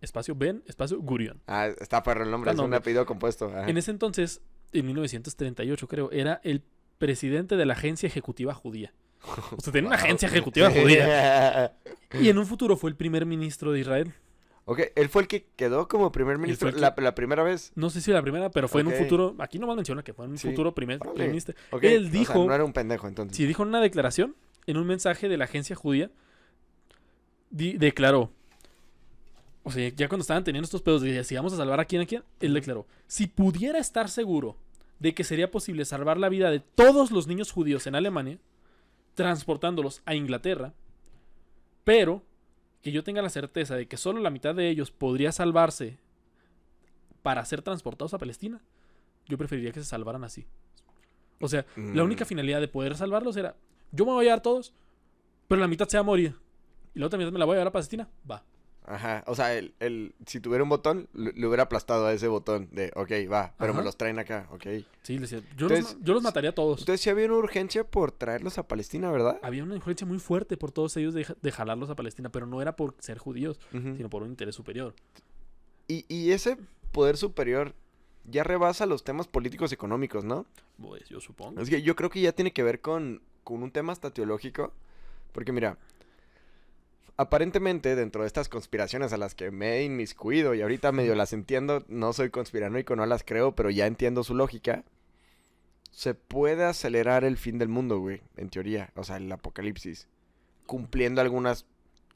espacio 0.02 0.34
Ben, 0.36 0.64
espacio 0.66 1.00
Gurion. 1.00 1.42
ah, 1.48 1.68
está 1.80 2.02
perro 2.02 2.24
el 2.24 2.32
nombre, 2.32 2.50
Está 2.50 2.62
es 2.62 2.66
un 2.66 2.72
nombre. 2.72 2.78
apellido 2.80 3.06
compuesto. 3.06 3.46
ajá. 3.48 3.70
En 3.70 3.78
ese 3.78 3.92
entonces, 3.92 4.42
en 4.74 4.86
1938 4.88 5.88
creo, 5.88 6.10
era 6.12 6.42
el 6.44 6.64
presidente 6.98 7.58
de 7.58 7.66
la 7.66 7.74
Agencia 7.74 8.08
Ejecutiva 8.08 8.54
Judía. 8.56 8.94
O 9.58 9.62
sea, 9.62 9.72
tenía 9.74 9.88
una 9.88 9.98
agencia 9.98 10.28
ejecutiva 10.28 10.70
judía. 10.72 11.74
Y 12.20 12.28
en 12.30 12.38
un 12.38 12.46
futuro 12.46 12.76
fue 12.76 12.90
el 12.90 12.96
primer 12.98 13.26
ministro 13.26 13.72
de 13.72 13.80
Israel. 13.80 14.14
ok, 14.66 14.82
él 14.96 15.08
fue 15.08 15.22
el 15.22 15.28
que 15.30 15.46
quedó 15.56 15.88
como 15.88 16.12
primer 16.12 16.38
ministro 16.38 16.70
la, 16.72 16.94
la 16.98 17.16
primera 17.16 17.42
vez. 17.42 17.72
No 17.76 17.90
sé 17.90 18.02
si 18.02 18.12
la 18.12 18.22
primera, 18.22 18.52
pero 18.52 18.68
fue 18.68 18.82
en 18.82 18.88
un 18.88 18.94
futuro. 18.94 19.34
Aquí 19.40 19.60
nomás 19.60 19.78
menciona 19.78 20.04
que 20.04 20.14
fue 20.14 20.26
en 20.26 20.32
un 20.32 20.38
Sí. 20.38 20.50
futuro 20.50 20.74
primer, 20.76 21.00
ministro. 21.18 21.56
Ok, 21.72 21.84
Él 21.86 22.00
o 22.08 22.10
sea, 22.10 22.20
dijo. 22.20 22.46
no 22.46 22.54
era 22.54 22.66
un 22.66 22.74
pendejo 22.74 23.08
entonces. 23.08 23.38
Sí, 23.38 23.46
dijo 23.46 23.64
en 23.64 23.70
una 23.70 23.80
declaración, 23.80 24.36
en 24.68 24.76
un 24.78 24.86
mensaje 24.88 25.30
de 25.30 25.38
la 25.38 25.46
agencia 25.46 25.76
judía, 25.76 26.12
di- 27.50 27.78
declaró, 27.78 28.32
o 29.64 29.72
sea, 29.72 29.90
ya 29.90 30.08
cuando 30.10 30.22
estaban 30.24 30.44
teniendo 30.44 30.66
estos 30.66 30.82
pedos 30.82 31.02
de 31.02 31.24
si 31.24 31.36
vamos 31.36 31.54
a 31.54 31.58
salvar 31.58 31.80
a 31.80 31.86
quién 31.86 32.02
a 32.02 32.06
quién, 32.06 32.24
él 32.40 32.54
declaró, 32.54 32.88
si 33.08 33.28
pudiera 33.28 33.80
estar 33.80 34.10
seguro 34.10 34.58
de 35.00 35.14
que 35.14 35.24
sería 35.24 35.50
posible 35.50 35.86
salvar 35.86 36.18
la 36.18 36.30
vida 36.30 36.50
de 36.52 36.60
todos 36.60 37.12
los 37.12 37.28
niños 37.28 37.52
judíos 37.52 37.88
en 37.88 37.96
Alemania, 37.96 38.38
transportándolos 39.22 40.02
a 40.06 40.16
Inglaterra, 40.16 40.74
pero 41.84 42.24
que 42.82 42.92
yo 42.92 43.04
tenga 43.04 43.22
la 43.22 43.30
certeza 43.30 43.76
de 43.76 43.88
que 43.88 43.98
solo 43.98 44.20
la 44.22 44.30
mitad 44.30 44.56
de 44.56 44.70
ellos 44.70 44.92
podría 44.92 45.32
salvarse 45.32 45.98
para 47.22 47.46
ser 47.46 47.62
transportados 47.62 48.14
a 48.14 48.18
Palestina, 48.18 48.60
yo 49.28 49.38
preferiría 49.38 49.72
que 49.72 49.80
se 49.80 49.86
salvaran 49.86 50.24
así. 50.24 50.46
O 51.40 51.48
sea, 51.48 51.66
la 51.76 52.04
Mm. 52.04 52.06
única 52.06 52.26
finalidad 52.26 52.60
de 52.60 52.68
poder 52.68 52.96
salvarlos 52.96 53.38
era, 53.38 53.56
yo 53.92 54.06
me 54.06 54.12
voy 54.12 54.22
a 54.22 54.30
llevar 54.30 54.42
todos, 54.42 54.74
pero 55.48 55.62
la 55.62 55.68
mitad 55.68 55.88
se 55.88 55.98
va 55.98 56.02
a 56.02 56.04
morir. 56.04 56.36
Y 56.94 57.00
la 57.00 57.06
otra 57.08 57.18
mitad 57.20 57.32
me 57.32 57.40
la 57.40 57.46
voy 57.46 57.54
a 57.54 57.58
llevar 57.58 57.68
a 57.68 57.72
Palestina. 57.72 58.10
Va. 58.30 58.44
Ajá, 58.84 59.24
o 59.28 59.36
sea, 59.36 59.54
el, 59.54 59.74
el, 59.80 60.14
si 60.26 60.40
tuviera 60.40 60.64
un 60.64 60.70
botón, 60.70 61.08
le, 61.14 61.46
hubiera 61.46 61.64
aplastado 61.64 62.08
a 62.08 62.14
ese 62.14 62.28
botón 62.28 62.68
de, 62.72 62.92
ok, 62.96 63.12
va, 63.32 63.54
pero 63.60 63.74
me 63.76 63.84
los 63.84 63.96
traen 63.96 64.18
acá, 64.18 64.48
ok. 64.52 64.66
Sí, 65.04 65.18
decía, 65.20 65.40
yo, 65.56 65.68
Entonces- 65.68 65.94
los, 65.96 66.04
yo 66.04 66.14
los 66.16 66.24
mataría 66.24 66.50
a 66.50 66.54
todos. 66.56 66.80
Entonces 66.80 67.00
sí 67.02 67.10
había 67.12 67.28
una 67.28 67.36
urgencia 67.36 67.84
por 67.84 68.12
traerlos 68.12 68.58
a 68.58 68.68
Palestina, 68.68 69.12
¿verdad? 69.12 69.40
Había 69.44 69.64
una 69.64 69.76
influencia 69.76 70.08
muy 70.08 70.18
fuerte 70.18 70.58
por 70.58 70.72
todos 70.72 70.98
ellos 70.98 71.14
de, 71.14 71.26
de 71.42 71.52
jalarlos 71.52 71.90
a 71.92 71.96
Palestina, 71.96 72.30
pero 72.32 72.48
no 72.48 72.60
era 72.62 72.76
por 72.76 72.96
ser 73.00 73.20
judíos, 73.20 73.60
sino 73.72 74.10
por 74.10 74.24
un 74.24 74.30
interés 74.30 74.56
superior. 74.56 74.96
y, 75.88 76.06
y 76.10 76.32
ese 76.32 76.58
poder 76.92 77.18
superior 77.18 77.74
ya 78.26 78.44
rebasa 78.44 78.86
los 78.86 79.04
temas 79.04 79.28
políticos 79.28 79.72
económicos, 79.72 80.24
¿no? 80.26 80.46
Pues 80.82 81.08
yo 81.08 81.20
supongo. 81.22 81.62
Es 81.62 81.70
que 81.70 81.82
yo 81.84 81.96
creo 81.96 82.10
que 82.10 82.22
ya 82.22 82.32
tiene 82.32 82.52
que 82.52 82.64
ver 82.64 82.82
con, 82.82 83.22
con 83.44 83.62
un 83.64 83.72
tema 83.72 83.94
hasta 83.94 84.10
teológico. 84.12 84.74
Porque 85.32 85.52
mira, 85.52 85.78
aparentemente 87.22 87.96
dentro 87.96 88.22
de 88.22 88.28
estas 88.28 88.50
conspiraciones 88.50 89.14
a 89.14 89.18
las 89.18 89.36
que 89.36 89.52
me 89.52 89.78
he 89.78 89.84
inmiscuido 89.84 90.54
y 90.54 90.62
ahorita 90.62 90.92
medio 90.92 91.16
las 91.16 91.34
entiendo, 91.34 91.86
no 91.88 92.14
soy 92.14 92.30
conspiranoico, 92.30 92.96
no 92.96 93.06
las 93.06 93.24
creo, 93.24 93.56
pero 93.56 93.70
ya 93.70 93.88
entiendo 93.88 94.24
su 94.24 94.36
lógica. 94.36 94.84
Se 95.92 96.14
puede 96.14 96.64
acelerar 96.64 97.24
el 97.24 97.38
fin 97.38 97.58
del 97.58 97.70
mundo, 97.70 98.00
güey, 98.00 98.22
en 98.38 98.50
teoría, 98.50 98.92
o 98.96 99.04
sea, 99.04 99.18
el 99.18 99.32
apocalipsis, 99.32 100.08
cumpliendo 100.66 101.22
algunas 101.22 101.66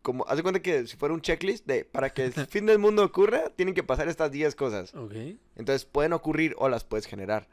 como 0.01 0.24
haz 0.28 0.38
de 0.38 0.43
cuenta 0.43 0.62
que 0.62 0.86
si 0.86 0.97
fuera 0.97 1.16
un 1.16 1.22
checklist 1.22 1.66
de 1.66 1.84
para 1.84 2.12
que 2.12 2.26
el 2.26 2.34
fin 2.47 2.68
del 2.68 2.78
mundo 2.78 3.03
ocurra, 3.03 3.49
tienen 3.56 3.74
que 3.74 3.84
pasar 3.84 4.08
estas 4.08 4.32
10 4.32 4.53
cosas. 4.56 4.93
Ok. 4.93 5.14
Entonces 5.56 5.86
pueden 5.86 6.14
ocurrir 6.14 6.53
o 6.58 6.70
las 6.70 6.84
puedes 6.84 7.08
generar. 7.08 7.47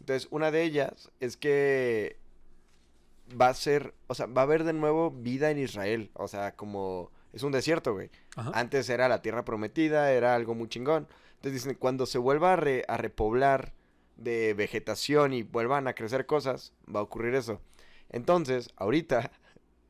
Entonces, 0.00 0.28
una 0.30 0.50
de 0.50 0.64
ellas 0.64 1.10
es 1.20 1.36
que 1.36 2.18
va 3.40 3.48
a 3.48 3.54
ser, 3.54 3.94
o 4.06 4.14
sea, 4.14 4.26
va 4.26 4.42
a 4.42 4.44
haber 4.44 4.64
de 4.64 4.72
nuevo 4.72 5.10
vida 5.10 5.50
en 5.50 5.58
Israel. 5.58 6.10
O 6.14 6.28
sea, 6.28 6.54
como 6.56 7.10
es 7.32 7.42
un 7.42 7.52
desierto, 7.52 7.92
güey. 7.94 8.10
Ajá. 8.36 8.50
Antes 8.54 8.88
era 8.88 9.08
la 9.08 9.22
tierra 9.22 9.44
prometida, 9.44 10.12
era 10.12 10.34
algo 10.34 10.54
muy 10.54 10.68
chingón. 10.68 11.08
Entonces 11.36 11.62
dicen, 11.64 11.76
cuando 11.78 12.06
se 12.06 12.18
vuelva 12.18 12.52
a, 12.54 12.56
re- 12.56 12.84
a 12.88 12.96
repoblar 12.96 13.72
de 14.16 14.54
vegetación 14.54 15.32
y 15.32 15.42
vuelvan 15.42 15.88
a 15.88 15.94
crecer 15.94 16.26
cosas, 16.26 16.72
va 16.94 17.00
a 17.00 17.02
ocurrir 17.02 17.34
eso. 17.34 17.60
Entonces, 18.10 18.70
ahorita 18.76 19.30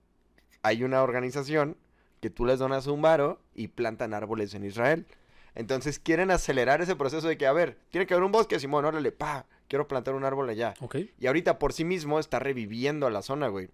hay 0.62 0.82
una 0.84 1.02
organización 1.02 1.76
que 2.20 2.30
tú 2.30 2.44
les 2.46 2.58
donas 2.58 2.86
un 2.86 3.02
varo 3.02 3.40
y 3.54 3.68
plantan 3.68 4.14
árboles 4.14 4.54
en 4.54 4.64
Israel. 4.64 5.06
Entonces 5.54 5.98
quieren 5.98 6.30
acelerar 6.30 6.80
ese 6.80 6.96
proceso 6.96 7.28
de 7.28 7.36
que, 7.36 7.46
a 7.46 7.52
ver, 7.52 7.78
tiene 7.90 8.06
que 8.06 8.14
haber 8.14 8.24
un 8.24 8.32
bosque, 8.32 8.58
Simón, 8.58 8.84
órale, 8.84 9.12
pa, 9.12 9.46
quiero 9.68 9.88
plantar 9.88 10.14
un 10.14 10.24
árbol 10.24 10.48
allá. 10.48 10.74
Y 11.18 11.26
ahorita 11.26 11.58
por 11.58 11.72
sí 11.72 11.84
mismo 11.84 12.18
está 12.18 12.38
reviviendo 12.38 13.06
a 13.06 13.10
la 13.10 13.22
zona, 13.22 13.48
güey. 13.48 13.68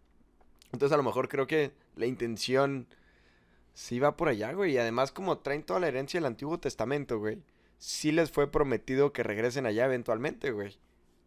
Entonces 0.72 0.94
a 0.94 0.96
lo 0.96 1.02
mejor 1.02 1.28
creo 1.28 1.46
que 1.46 1.72
la 1.96 2.06
intención 2.06 2.86
sí 3.74 3.98
va 3.98 4.16
por 4.16 4.28
allá, 4.28 4.52
güey. 4.52 4.72
Y 4.74 4.78
además 4.78 5.12
como 5.12 5.38
traen 5.38 5.62
toda 5.62 5.80
la 5.80 5.88
herencia 5.88 6.18
del 6.20 6.26
Antiguo 6.26 6.58
Testamento, 6.58 7.18
güey. 7.18 7.38
Sí 7.78 8.12
les 8.12 8.30
fue 8.30 8.50
prometido 8.50 9.12
que 9.12 9.22
regresen 9.22 9.66
allá 9.66 9.86
eventualmente, 9.86 10.50
güey. 10.52 10.76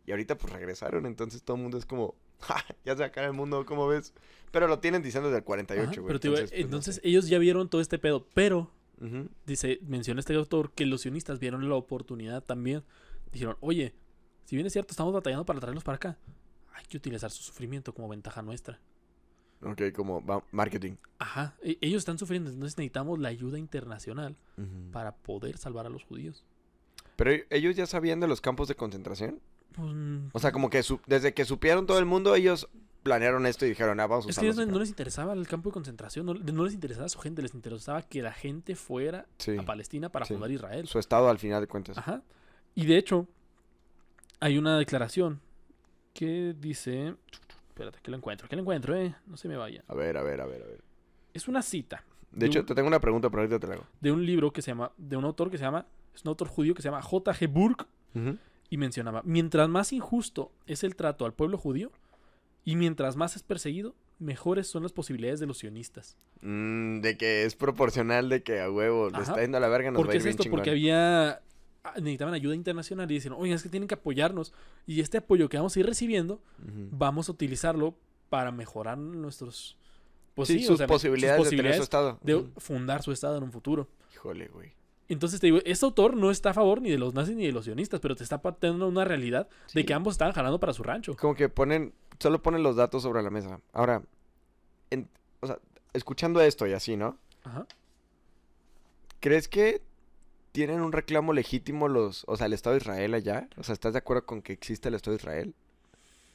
Y 0.06 0.12
ahorita 0.12 0.38
pues 0.38 0.52
regresaron, 0.54 1.06
entonces 1.06 1.44
todo 1.44 1.56
el 1.58 1.64
mundo 1.64 1.78
es 1.78 1.86
como, 1.86 2.16
"Ja, 2.42 2.64
ya 2.86 2.96
se 2.96 3.04
acaba 3.04 3.26
el 3.28 3.34
mundo, 3.34 3.66
¿cómo 3.66 3.88
ves? 3.88 4.14
Pero 4.52 4.68
lo 4.68 4.80
tienen 4.80 5.02
diciendo 5.02 5.30
desde 5.30 5.40
el 5.40 5.44
48, 5.46 5.90
Ajá, 5.90 6.02
güey. 6.02 6.08
pero 6.08 6.20
digo, 6.20 6.36
pues, 6.36 6.52
no 6.52 6.58
entonces 6.58 6.96
sé. 6.96 7.02
ellos 7.06 7.28
ya 7.28 7.40
vieron 7.40 7.70
todo 7.70 7.82
este 7.82 7.98
pedo, 7.98 8.28
pero 8.34 8.70
dice, 9.46 9.80
menciona 9.82 10.20
este 10.22 10.34
autor 10.36 10.72
que 10.72 10.86
los 10.86 11.02
sionistas 11.02 11.40
vieron 11.40 11.68
la 11.68 11.76
oportunidad 11.76 12.44
también. 12.44 12.84
Dijeron, 13.32 13.58
oye, 13.62 13.94
si 14.46 14.56
bien 14.56 14.66
es 14.68 14.74
cierto, 14.74 14.92
estamos 14.92 15.14
batallando 15.14 15.46
para 15.46 15.60
traerlos 15.60 15.84
para 15.84 15.96
acá, 15.96 16.18
hay 16.74 16.86
que 16.86 16.98
utilizar 16.98 17.32
su 17.32 17.44
sufrimiento 17.44 17.94
como 17.94 18.08
ventaja 18.10 18.42
nuestra. 18.42 18.80
Ok, 19.62 19.82
como 19.96 20.22
marketing. 20.52 20.94
Ajá, 21.20 21.56
e- 21.62 21.78
ellos 21.80 22.00
están 22.00 22.18
sufriendo, 22.18 22.50
entonces 22.50 22.78
necesitamos 22.78 23.20
la 23.20 23.30
ayuda 23.30 23.58
internacional 23.58 24.36
para 24.92 25.16
poder 25.16 25.58
salvar 25.58 25.86
a 25.86 25.90
los 25.90 26.04
judíos. 26.04 26.44
Pero 27.16 27.32
e- 27.32 27.48
ellos 27.50 27.76
ya 27.76 27.86
sabían 27.86 28.20
de 28.20 28.28
los 28.28 28.42
campos 28.42 28.68
de 28.68 28.76
concentración. 28.76 29.40
Pues, 29.74 29.88
O 30.34 30.40
sea, 30.40 30.52
como 30.52 30.70
que 30.70 30.84
su- 30.84 31.00
desde 31.08 31.34
que 31.34 31.46
supieron 31.46 31.86
todo 31.88 31.98
el 32.00 32.06
mundo, 32.06 32.36
ellos 32.36 32.68
planearon 33.04 33.46
esto 33.46 33.66
y 33.66 33.70
dijeron, 33.70 34.00
ah, 34.00 34.08
vamos 34.08 34.28
a 34.28 34.30
es 34.30 34.38
que 34.40 34.46
no, 34.48 34.52
acá". 34.54 34.66
no 34.66 34.80
les 34.80 34.90
interesaba 34.90 35.34
el 35.34 35.48
campo 35.48 35.70
de 35.70 35.74
concentración, 35.74 36.26
no, 36.26 36.34
no 36.34 36.64
les 36.66 36.74
interesaba 36.74 37.08
su 37.10 37.20
gente, 37.20 37.42
les 37.42 37.54
interesaba 37.54 38.02
que 38.02 38.22
la 38.22 38.34
gente 38.34 38.76
fuera 38.76 39.26
Sí, 39.40 39.58
a 39.58 39.64
Palestina 39.64 40.10
para 40.10 40.26
sí. 40.26 40.34
fundar 40.34 40.52
Israel. 40.52 40.88
Su 40.88 41.00
estado 41.00 41.30
al 41.30 41.40
final 41.40 41.62
de 41.62 41.68
cuentas. 41.68 41.98
Ajá. 41.98 42.22
Y 42.76 42.86
de 42.86 42.98
hecho, 42.98 43.28
hay 44.44 44.58
una 44.58 44.78
declaración 44.78 45.40
que 46.14 46.54
dice. 46.60 47.16
Espérate, 47.70 48.00
que 48.04 48.12
lo 48.12 48.18
encuentro, 48.18 48.48
que 48.48 48.56
lo 48.56 48.62
encuentro, 48.62 48.96
eh. 48.96 49.16
No 49.26 49.38
se 49.38 49.48
me 49.48 49.56
vaya. 49.58 49.84
A 49.88 49.96
ver, 49.96 50.18
a 50.18 50.22
ver, 50.24 50.42
a 50.42 50.46
ver, 50.46 50.62
a 50.62 50.66
ver. 50.66 50.82
Es 51.34 51.48
una 51.48 51.62
cita 51.64 52.04
De 52.32 52.42
De 52.42 52.46
hecho, 52.48 52.60
un- 52.60 52.66
te 52.66 52.76
tengo 52.76 52.88
una 52.88 53.00
pregunta, 53.00 53.30
pero 53.30 53.42
ahorita 53.42 53.60
te 53.60 53.68
la 53.68 53.74
hago. 53.76 53.86
de 54.00 54.12
un 54.12 54.26
libro 54.26 54.52
que 54.52 54.62
se 54.62 54.72
llama. 54.72 54.92
de 54.98 55.18
un 55.18 55.24
autor 55.26 55.50
que 55.50 55.58
se 55.58 55.64
llama. 55.64 55.86
Es 56.14 56.24
un 56.24 56.30
autor 56.30 56.48
judío 56.48 56.76
que 56.76 56.82
se 56.82 56.90
llama 56.90 57.02
J.G. 57.02 57.48
Burke. 57.48 57.86
Y 58.70 58.78
mencionaba: 58.78 59.22
mientras 59.26 59.70
más 59.70 59.94
injusto 59.94 60.52
es 60.68 60.84
el 60.84 60.96
trato 60.96 61.26
al 61.26 61.34
pueblo 61.34 61.58
judío, 61.58 61.92
y 62.66 62.76
mientras 62.76 63.16
más 63.16 63.36
es 63.36 63.44
perseguido, 63.44 63.96
mejores 64.20 64.68
son 64.68 64.84
las 64.84 64.92
posibilidades 64.94 65.40
de 65.40 65.48
los 65.48 65.58
sionistas. 65.60 66.16
Mm, 66.42 67.00
de 67.02 67.18
que 67.18 67.46
es 67.46 67.56
proporcional 67.56 68.30
de 68.30 68.44
que 68.44 68.60
a 68.62 68.70
huevo 68.70 69.10
le 69.10 69.16
Ajá. 69.18 69.24
está 69.24 69.42
yendo 69.42 69.58
a 69.58 69.62
la 69.62 69.68
verga, 69.70 69.90
nos 69.92 69.98
¿Por 70.00 70.08
va 70.08 70.12
a 70.12 70.14
qué 70.14 70.18
ir 70.18 70.28
es 70.28 70.36
esto? 70.36 70.44
Porque 70.52 70.70
había. 70.70 71.42
Necesitaban 71.96 72.34
ayuda 72.34 72.56
internacional 72.56 73.12
y 73.12 73.16
decían, 73.16 73.34
oye, 73.38 73.54
es 73.54 73.62
que 73.62 73.70
tienen 73.70 73.88
que 73.88 73.96
apoyarnos. 73.96 74.54
Y 74.88 75.02
este 75.02 75.18
apoyo 75.18 75.50
que 75.50 75.58
vamos 75.58 75.76
a 75.76 75.80
ir 75.82 75.86
recibiendo, 75.86 76.42
vamos 76.92 77.28
a 77.28 77.34
utilizarlo 77.34 77.96
para 78.30 78.52
mejorar 78.52 78.98
nuestros. 78.98 79.78
Pues 80.34 80.48
sí, 80.48 80.60
sí, 80.60 80.66
o 80.66 80.68
sus, 80.70 80.78
sea, 80.80 80.88
posibilidades 80.88 81.44
de 81.50 81.58
tener 81.58 81.76
su 81.76 81.84
estado. 81.84 82.18
de 82.24 82.46
fundar 82.58 83.04
su 83.04 83.12
estado 83.12 83.38
en 83.38 83.44
un 83.44 83.52
futuro. 83.52 83.88
Híjole, 84.14 84.48
güey. 84.48 84.72
Entonces 85.10 85.40
te 85.42 85.48
digo, 85.48 85.60
este 85.66 85.86
autor 85.86 86.16
no 86.16 86.32
está 86.32 86.52
a 86.52 86.54
favor 86.54 86.82
ni 86.82 86.90
de 86.90 86.98
los 86.98 87.14
nazis 87.14 87.36
ni 87.36 87.46
de 87.46 87.52
los 87.52 87.66
sionistas, 87.66 88.00
pero 88.00 88.16
te 88.16 88.24
está 88.24 88.42
partiendo 88.42 88.88
una 88.88 89.04
realidad 89.04 89.48
de 89.74 89.86
que 89.86 89.94
ambos 89.94 90.14
estaban 90.14 90.34
jalando 90.34 90.60
para 90.62 90.74
su 90.74 90.82
rancho. 90.82 91.16
Como 91.18 91.36
que 91.36 91.50
ponen, 91.50 91.94
solo 92.18 92.42
ponen 92.42 92.64
los 92.64 92.78
datos 92.78 93.04
sobre 93.04 93.22
la 93.22 93.30
mesa. 93.30 93.60
Ahora, 93.74 94.02
en- 94.90 95.10
o 95.42 95.48
sea, 95.48 95.60
escuchando 95.92 96.40
esto 96.42 96.66
y 96.66 96.72
así, 96.74 96.96
¿no? 96.96 97.18
Ajá. 97.44 97.68
¿Crees 99.20 99.48
que 99.48 99.82
tienen 100.54 100.82
un 100.82 100.92
reclamo 100.92 101.34
legítimo 101.34 101.90
los, 101.90 102.24
o 102.28 102.38
sea, 102.38 102.46
el 102.46 102.54
Estado 102.54 102.76
de 102.76 102.82
Israel 102.82 103.14
allá? 103.16 103.50
O 103.58 103.64
sea, 103.64 103.74
¿estás 103.74 103.94
de 103.94 104.00
acuerdo 104.00 104.26
con 104.26 104.42
que 104.42 104.54
existe 104.54 104.88
el 104.88 104.96
Estado 104.96 105.18
de 105.18 105.22
Israel? 105.22 105.56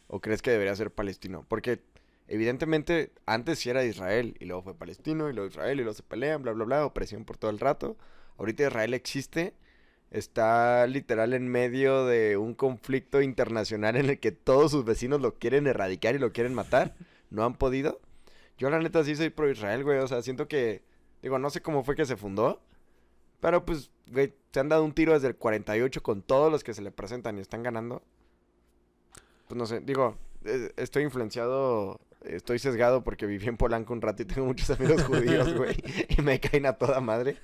¿O 0.09 0.21
crees 0.21 0.43
que 0.43 0.51
debería 0.51 0.75
ser 0.75 0.91
palestino? 0.91 1.47
Porque 1.49 1.81
evidentemente 2.27 3.12
antes 3.27 3.61
sí 3.61 3.71
era 3.71 3.85
Israel 3.85 4.37
y 4.41 4.47
luego 4.47 4.62
fue 4.62 4.75
palestino 4.75 5.31
y 5.31 5.33
luego 5.33 5.49
Israel 5.49 5.79
y 5.79 5.85
luego 5.85 5.95
se 5.95 6.03
pelean, 6.03 6.43
bla, 6.43 6.53
bla, 6.53 6.64
bla, 6.64 6.85
opresión 6.85 7.25
por 7.25 7.39
todo 7.39 7.53
el 7.53 7.61
rato. 7.61 7.97
Ahorita 8.39 8.64
Israel 8.64 8.93
existe, 8.93 9.55
está 10.11 10.87
literal 10.89 11.33
en 11.33 11.47
medio 11.47 12.05
de 12.05 12.37
un 12.37 12.55
conflicto 12.55 13.23
internacional 13.23 13.95
en 13.97 14.11
el 14.11 14.19
que 14.19 14.33
todos 14.33 14.73
sus 14.73 14.85
vecinos 14.85 15.21
lo 15.21 15.39
quieren 15.39 15.69
erradicar 15.69 16.16
y 16.16 16.19
lo 16.19 16.33
quieren 16.33 16.55
matar. 16.55 16.97
No 17.31 17.45
han 17.45 17.55
podido. 17.55 18.01
Yo 18.59 18.69
la 18.69 18.81
neta 18.81 19.05
sí 19.05 19.14
soy 19.14 19.31
pro 19.31 19.49
Israel, 19.49 19.85
güey. 19.85 19.99
O 19.99 20.09
sea, 20.09 20.23
siento 20.23 20.49
que, 20.49 20.83
digo, 21.23 21.39
no 21.39 21.51
sé 21.51 21.62
cómo 21.62 21.85
fue 21.85 21.95
que 21.95 22.05
se 22.05 22.16
fundó. 22.16 22.61
Pero 23.41 23.64
pues, 23.64 23.93
güey, 24.13 24.33
se 24.53 24.61
han 24.61 24.69
dado 24.69 24.85
un 24.85 24.93
tiro 24.93 25.13
desde 25.13 25.29
el 25.29 25.37
48 25.37 26.03
con 26.03 26.23
todos 26.23 26.51
los 26.51 26.65
que 26.65 26.75
se 26.75 26.83
le 26.83 26.91
presentan 26.91 27.39
y 27.39 27.41
están 27.41 27.63
ganando. 27.63 28.03
Pues 29.47 29.57
no 29.59 29.67
sé, 29.67 29.81
digo, 29.81 30.17
eh, 30.45 30.73
estoy 30.77 31.05
influenciado, 31.05 32.01
estoy 32.25 32.59
sesgado 32.59 33.03
porque 33.03 33.27
viví 33.27 33.47
en 33.47 33.57
Polanco 33.57 33.93
un 33.93 34.01
rato 34.03 34.23
y 34.23 34.27
tengo 34.27 34.47
muchos 34.47 34.71
amigos 34.71 35.03
judíos, 35.05 35.55
güey. 35.55 35.77
Y 36.19 36.23
me 36.23 36.41
caen 36.41 36.67
a 36.67 36.75
toda 36.75 37.01
madre. 37.01 37.37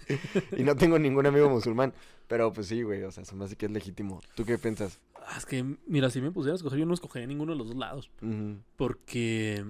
Y 0.56 0.62
no 0.64 0.76
tengo 0.76 0.98
ningún 0.98 1.26
amigo 1.26 1.48
musulmán. 1.48 1.94
Pero 2.26 2.52
pues 2.52 2.66
sí, 2.68 2.82
güey, 2.82 3.02
o 3.02 3.10
sea, 3.10 3.24
se 3.24 3.34
me 3.34 3.44
hace 3.44 3.56
que 3.56 3.66
es 3.66 3.72
legítimo. 3.72 4.20
¿Tú 4.34 4.44
qué 4.44 4.58
piensas? 4.58 5.00
Ah, 5.26 5.36
Es 5.38 5.46
que, 5.46 5.64
mira, 5.86 6.10
si 6.10 6.20
me 6.20 6.30
pusiera 6.30 6.54
a 6.54 6.56
escoger, 6.56 6.78
yo 6.78 6.86
no 6.86 6.94
escogería 6.94 7.26
ninguno 7.26 7.52
de 7.52 7.58
los 7.58 7.68
dos 7.68 7.76
lados. 7.76 8.10
Ujú. 8.22 8.58
Porque, 8.76 9.64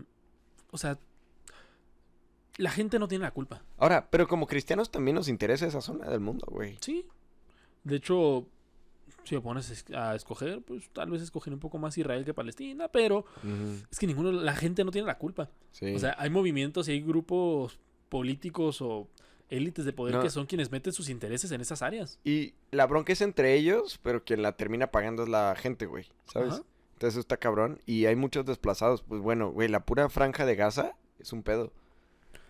o 0.71 0.79
sea, 0.79 0.99
la 2.57 2.71
gente 2.71 2.99
no 2.99 3.09
tiene 3.09 3.25
la 3.25 3.31
culpa. 3.33 3.63
Ahora, 3.79 4.09
pero 4.11 4.29
como 4.29 4.47
cristianos 4.47 4.91
también 4.91 5.15
nos 5.17 5.29
interesa 5.29 5.67
esa 5.67 5.81
zona 5.81 6.09
del 6.09 6.21
mundo, 6.21 6.47
güey. 6.51 6.77
Sí. 6.81 7.07
De 7.83 7.97
hecho, 7.97 8.47
si 9.25 9.35
me 9.35 9.41
pones 9.41 9.71
es- 9.71 9.85
a 9.95 10.15
escoger, 10.15 10.63
pues 10.63 10.89
tal 10.91 11.11
vez 11.11 11.23
escogeré 11.23 11.55
un 11.55 11.61
poco 11.61 11.79
más 11.79 11.97
Israel 11.99 12.25
que 12.25 12.33
Palestina, 12.35 12.89
pero 12.89 13.25
es 13.91 13.99
que 13.99 14.07
ninguno, 14.07 14.31
la 14.33 14.55
gente 14.55 14.85
no 14.85 14.91
tiene 14.91 15.07
la 15.07 15.19
culpa. 15.19 15.51
Sí. 15.73 15.95
O 15.95 15.99
sea, 15.99 16.15
hay 16.19 16.31
movimientos 16.31 16.89
y 16.89 16.93
hay 16.93 17.01
grupos 17.03 17.79
políticos 18.09 18.81
o 18.81 19.09
élites 19.51 19.85
de 19.85 19.93
poder 19.93 20.15
No. 20.17 20.23
que 20.23 20.31
son 20.31 20.47
quienes 20.47 20.71
meten 20.71 20.93
sus 20.93 21.09
intereses 21.09 21.51
en 21.53 21.61
esas 21.61 21.83
áreas. 21.83 22.19
Y 22.25 22.55
la 22.71 22.87
bronca 22.87 23.13
es 23.13 23.21
entre 23.21 23.55
ellos, 23.55 23.99
pero 24.03 24.25
quien 24.25 24.43
la 24.43 24.53
termina 24.57 24.89
pagando 24.91 25.23
es 25.25 25.29
la 25.29 25.55
gente, 25.57 25.87
güey. 25.87 26.07
¿Sabes? 26.27 26.55
Ajá. 26.55 26.63
Entonces 26.95 27.15
eso 27.15 27.21
está 27.21 27.37
cabrón. 27.37 27.81
Y 27.87 28.07
hay 28.07 28.17
muchos 28.17 28.47
desplazados. 28.47 29.03
Pues 29.03 29.21
bueno, 29.21 29.51
güey, 29.51 29.69
la 29.69 29.85
pura 29.85 30.09
franja 30.09 30.47
de 30.47 30.55
Gaza 30.57 30.97
es 31.19 31.33
un 31.33 31.43
pedo. 31.43 31.73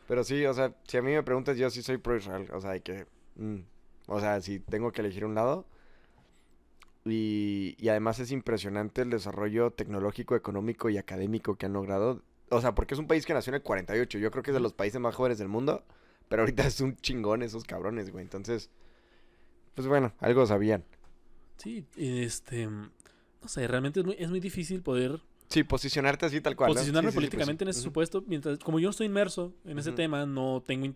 Pero 0.06 0.24
sí, 0.24 0.44
o 0.44 0.54
sea, 0.54 0.74
si 0.86 0.96
a 0.96 1.02
mí 1.02 1.12
me 1.12 1.22
preguntas, 1.22 1.56
yo 1.56 1.70
sí 1.70 1.82
soy 1.82 1.98
pro 1.98 2.16
Israel. 2.16 2.48
O 2.52 2.60
sea, 2.60 2.72
hay 2.72 2.80
que. 2.80 3.06
mm, 3.36 3.60
o 4.06 4.20
sea, 4.20 4.40
si 4.40 4.60
tengo 4.60 4.92
que 4.92 5.00
elegir 5.00 5.24
un 5.24 5.34
lado. 5.34 5.66
Y, 7.06 7.76
y 7.78 7.88
además 7.88 8.18
es 8.18 8.30
impresionante 8.30 9.02
el 9.02 9.10
desarrollo 9.10 9.70
tecnológico, 9.70 10.36
económico 10.36 10.88
y 10.88 10.96
académico 10.96 11.56
que 11.56 11.66
han 11.66 11.74
logrado. 11.74 12.22
O 12.50 12.60
sea, 12.60 12.74
porque 12.74 12.94
es 12.94 13.00
un 13.00 13.06
país 13.06 13.26
que 13.26 13.34
nació 13.34 13.50
en 13.50 13.56
el 13.56 13.62
48. 13.62 14.18
Yo 14.18 14.30
creo 14.30 14.42
que 14.42 14.50
es 14.50 14.54
de 14.54 14.60
los 14.60 14.72
países 14.72 15.00
más 15.00 15.14
jóvenes 15.14 15.38
del 15.38 15.48
mundo. 15.48 15.84
Pero 16.28 16.42
ahorita 16.42 16.66
es 16.66 16.80
un 16.80 16.96
chingón 16.96 17.42
esos 17.42 17.64
cabrones, 17.64 18.10
güey. 18.10 18.24
Entonces, 18.24 18.70
pues 19.74 19.86
bueno, 19.86 20.12
algo 20.20 20.46
sabían. 20.46 20.84
Sí, 21.56 21.86
este. 21.96 22.66
No 22.66 23.48
sé, 23.48 23.66
realmente 23.68 24.00
es 24.00 24.06
muy, 24.06 24.16
es 24.18 24.30
muy 24.30 24.40
difícil 24.40 24.82
poder 24.82 25.20
Sí, 25.48 25.62
posicionarte 25.62 26.26
así 26.26 26.40
tal 26.40 26.56
cual. 26.56 26.68
¿no? 26.68 26.74
posicionarme 26.74 27.10
sí, 27.10 27.14
sí, 27.14 27.16
políticamente 27.16 27.64
pues, 27.64 27.76
en 27.76 27.78
ese 27.78 27.84
supuesto. 27.84 28.24
Mientras, 28.26 28.58
como 28.58 28.78
yo 28.80 28.86
no 28.86 28.90
estoy 28.90 29.06
inmerso 29.06 29.54
en 29.64 29.78
ese 29.78 29.92
tema, 29.92 30.26
no 30.26 30.62
tengo. 30.66 30.94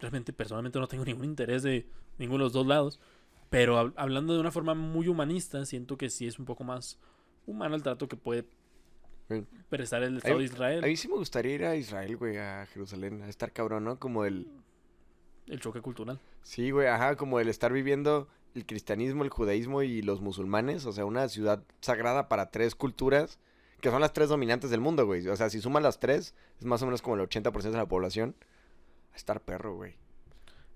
Realmente, 0.00 0.32
personalmente, 0.32 0.78
no 0.78 0.86
tengo 0.88 1.04
ningún 1.06 1.24
interés 1.24 1.62
de 1.62 1.86
ninguno 2.18 2.44
de 2.44 2.46
los 2.46 2.52
dos 2.52 2.66
lados. 2.66 3.00
Pero 3.50 3.80
hab- 3.80 3.92
hablando 3.96 4.34
de 4.34 4.40
una 4.40 4.50
forma 4.50 4.74
muy 4.74 5.08
humanista, 5.08 5.64
siento 5.64 5.96
que 5.96 6.10
sí 6.10 6.26
es 6.26 6.38
un 6.38 6.44
poco 6.44 6.64
más 6.64 6.98
humano 7.46 7.76
el 7.76 7.82
trato 7.82 8.08
que 8.08 8.16
puede 8.16 8.44
prestar 9.68 10.02
el 10.02 10.16
Estado 10.16 10.38
de 10.38 10.44
Israel. 10.44 10.84
A 10.84 10.86
mí 10.86 10.96
sí 10.96 11.08
me 11.08 11.14
gustaría 11.14 11.54
ir 11.54 11.64
a 11.64 11.76
Israel, 11.76 12.16
güey, 12.16 12.38
a 12.38 12.66
Jerusalén, 12.66 13.22
a 13.22 13.28
estar 13.28 13.52
cabrón, 13.52 13.84
¿no? 13.84 13.98
Como 13.98 14.24
el... 14.24 14.48
El 15.46 15.60
choque 15.60 15.80
cultural. 15.80 16.18
Sí, 16.42 16.70
güey, 16.70 16.88
ajá, 16.88 17.16
como 17.16 17.38
el 17.38 17.48
estar 17.48 17.72
viviendo 17.72 18.28
el 18.54 18.66
cristianismo, 18.66 19.22
el 19.22 19.30
judaísmo 19.30 19.82
y 19.82 20.02
los 20.02 20.20
musulmanes, 20.20 20.86
o 20.86 20.92
sea, 20.92 21.04
una 21.04 21.28
ciudad 21.28 21.62
sagrada 21.80 22.28
para 22.28 22.50
tres 22.50 22.74
culturas, 22.74 23.38
que 23.80 23.90
son 23.90 24.00
las 24.00 24.12
tres 24.12 24.28
dominantes 24.28 24.70
del 24.70 24.80
mundo, 24.80 25.06
güey. 25.06 25.26
O 25.28 25.36
sea, 25.36 25.50
si 25.50 25.60
suman 25.60 25.82
las 25.82 26.00
tres, 26.00 26.34
es 26.58 26.64
más 26.64 26.82
o 26.82 26.86
menos 26.86 27.02
como 27.02 27.16
el 27.16 27.22
80% 27.22 27.62
de 27.62 27.76
la 27.76 27.86
población. 27.86 28.34
A 29.12 29.16
estar 29.16 29.40
perro, 29.40 29.76
güey. 29.76 29.94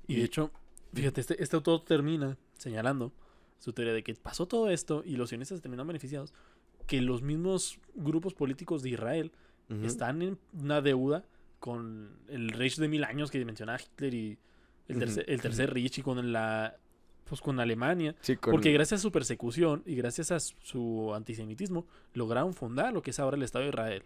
Y 0.06 0.16
de 0.16 0.24
hecho, 0.24 0.50
fíjate, 0.92 1.20
este, 1.20 1.42
este 1.42 1.56
autor 1.56 1.84
termina 1.84 2.36
señalando 2.58 3.12
su 3.58 3.72
teoría 3.72 3.92
de 3.92 4.02
que 4.02 4.14
pasó 4.14 4.46
todo 4.46 4.70
esto 4.70 5.02
y 5.04 5.16
los 5.16 5.28
sionistas 5.28 5.60
terminaron 5.60 5.86
beneficiados, 5.86 6.32
que 6.86 7.00
los 7.00 7.22
mismos 7.22 7.78
grupos 7.94 8.34
políticos 8.34 8.82
de 8.82 8.90
Israel 8.90 9.32
están 9.84 10.20
en 10.22 10.36
una 10.52 10.80
deuda 10.80 11.24
con 11.60 12.18
el 12.26 12.50
Reich 12.50 12.76
de 12.76 12.88
mil 12.88 13.04
años 13.04 13.30
que 13.30 13.44
mencionaba 13.44 13.78
Hitler 13.80 14.14
y 14.14 14.38
el 14.88 14.98
tercer, 14.98 15.24
el 15.28 15.40
tercer 15.40 15.72
Reich 15.72 15.98
y 15.98 16.02
con 16.02 16.32
la 16.32 16.76
pues 17.30 17.40
con 17.40 17.58
Alemania, 17.60 18.14
Sí, 18.20 18.36
con... 18.36 18.50
porque 18.50 18.70
gracias 18.72 19.00
a 19.00 19.02
su 19.02 19.10
persecución 19.12 19.82
y 19.86 19.94
gracias 19.94 20.30
a 20.32 20.40
su- 20.40 21.12
antisemitismo 21.14 21.86
lograron 22.12 22.52
fundar 22.52 22.92
lo 22.92 23.00
que 23.00 23.10
es 23.12 23.18
ahora 23.20 23.36
el 23.38 23.42
Estado 23.42 23.62
de 23.64 23.70
Israel. 23.70 24.02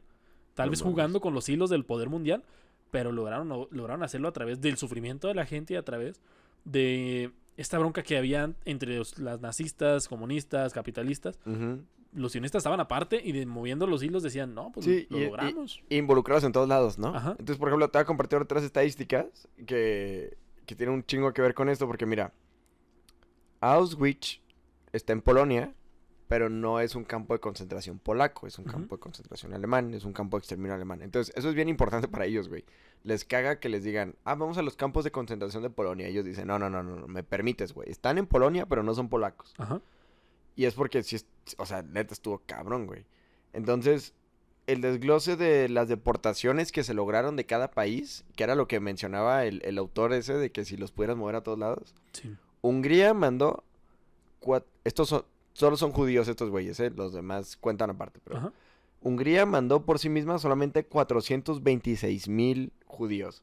Tal 0.55 0.67
No 0.67 0.71
vez 0.71 0.83
jugando 0.83 1.21
con 1.21 1.35
los 1.35 1.49
hilos 1.49 1.71
del 1.71 1.85
poder 1.85 2.09
mundial, 2.09 2.45
pero 2.93 3.11
lograron, 3.11 3.49
lograron 3.49 4.05
hacerlo 4.05 4.29
a 4.29 4.33
través 4.33 4.61
del 4.61 4.77
sufrimiento 4.77 5.27
de 5.27 5.35
la 5.35 5.47
gente 5.47 5.75
y 5.75 5.77
a 5.77 5.83
través 5.83 6.21
de 6.65 7.33
esta 7.57 7.79
bronca 7.79 8.03
que 8.03 8.17
había 8.17 8.53
entre 8.65 8.99
los- 8.99 9.19
las 9.19 9.41
nazistas, 9.41 10.07
comunistas, 10.07 10.73
capitalistas. 10.73 11.39
Los 12.13 12.31
sionistas 12.31 12.61
estaban 12.61 12.79
aparte 12.79 13.21
y 13.25 13.33
de- 13.33 13.45
moviendo 13.47 13.89
los 13.89 14.03
hilos 14.05 14.23
decían, 14.23 14.55
no, 14.55 14.71
pues 14.73 14.87
Sí, 14.87 15.07
lo 15.11 15.19
y- 15.19 15.23
y- 15.23 15.25
logramos. 15.27 15.83
involucrados 15.89 16.45
en 16.45 16.53
todos 16.53 16.69
lados, 16.69 16.99
¿no? 16.99 17.09
Ajá. 17.09 17.31
Entonces, 17.33 17.57
por 17.57 17.69
ejemplo, 17.69 17.89
te 17.89 17.99
voy 17.99 18.03
a 18.03 18.07
compartir 18.07 18.39
otras 18.39 18.63
estadísticas 18.63 19.49
que, 19.67 20.37
que 20.67 20.75
tienen 20.77 20.95
un 20.95 21.05
chingo 21.05 21.33
que 21.33 21.43
ver 21.43 21.55
con 21.55 21.69
esto, 21.69 21.87
porque 21.89 22.07
mira, 22.07 22.33
Auschwitz 23.73 24.41
está 24.93 25.13
en 25.13 25.23
Polonia, 25.23 25.73
pero 26.29 26.49
no 26.49 26.81
es 26.81 26.95
un 26.95 27.05
campo 27.05 27.35
de 27.35 27.41
concentración 27.41 27.99
polaco, 27.99 28.47
es 28.47 28.59
un 28.59 28.65
campo 28.65 28.97
de 28.97 29.01
concentración 29.01 29.53
alemán, 29.55 29.93
es 29.95 30.05
un 30.05 30.13
campo 30.13 30.37
de 30.37 30.41
exterminio 30.41 30.75
alemán. 30.75 31.03
Entonces, 31.03 31.35
eso 31.37 31.49
es 31.49 31.55
bien 31.55 31.69
importante 31.69 32.09
para 32.09 32.25
ellos, 32.27 32.49
güey. 32.49 32.65
Les 33.03 33.25
caga 33.25 33.61
que 33.61 33.69
les 33.69 33.85
digan, 33.85 34.15
ah, 34.25 34.35
vamos 34.35 34.57
a 34.57 34.63
los 34.63 34.77
campos 34.77 35.05
de 35.05 35.11
concentración 35.13 35.63
de 35.63 35.71
Polonia. 35.71 36.07
Ellos 36.09 36.25
dicen, 36.25 36.47
no, 36.49 36.59
no, 36.59 36.71
no, 36.71 36.83
no, 36.83 36.97
no, 36.97 37.07
me 37.07 37.23
permites, 37.23 37.75
güey. 37.75 37.91
Están 37.91 38.17
en 38.19 38.27
Polonia, 38.27 38.67
pero 38.67 38.83
no 38.83 38.95
son 38.95 39.09
polacos. 39.11 39.53
Ajá. 39.59 39.81
Y 40.57 40.65
es 40.65 40.75
porque 40.75 41.03
sí, 41.03 41.17
es- 41.17 41.27
o 41.59 41.67
sea, 41.67 41.83
neta 41.83 42.15
estuvo 42.15 42.41
cabrón, 42.47 42.87
güey. 42.87 43.05
Entonces, 43.53 44.15
el 44.67 44.81
desglose 44.81 45.37
de 45.37 45.69
las 45.69 45.89
deportaciones 45.89 46.73
que 46.73 46.85
se 46.85 46.95
lograron 46.95 47.37
de 47.37 47.45
cada 47.45 47.71
país, 47.71 48.25
que 48.35 48.45
era 48.45 48.55
lo 48.55 48.67
que 48.67 48.81
mencionaba 48.81 49.45
el, 49.45 49.61
el 49.65 49.77
autor 49.77 50.15
ese, 50.15 50.35
de 50.35 50.51
que 50.51 50.65
si 50.65 50.79
los 50.79 50.91
pudieras 50.91 51.17
mover 51.19 51.37
a 51.37 51.43
todos 51.43 51.59
lados. 51.59 51.95
Sí. 52.13 52.35
Hungría 52.65 53.13
mandó... 53.13 53.63
Estos 54.85 55.11
son, 55.11 55.25
solo 55.53 55.77
son 55.77 55.93
judíos 55.93 56.29
estos 56.29 56.49
güeyes, 56.49 56.81
¿eh? 56.81 56.91
Los 56.91 57.13
demás 57.13 57.59
cuentan 57.59 57.91
aparte, 57.91 58.21
pero... 58.25 58.39
Ajá. 58.39 58.53
Hungría 59.03 59.45
mandó 59.45 59.85
por 59.85 59.99
sí 59.99 60.09
misma 60.09 60.39
solamente 60.39 60.87
426 60.87 62.27
mil 62.29 62.73
judíos. 62.87 63.43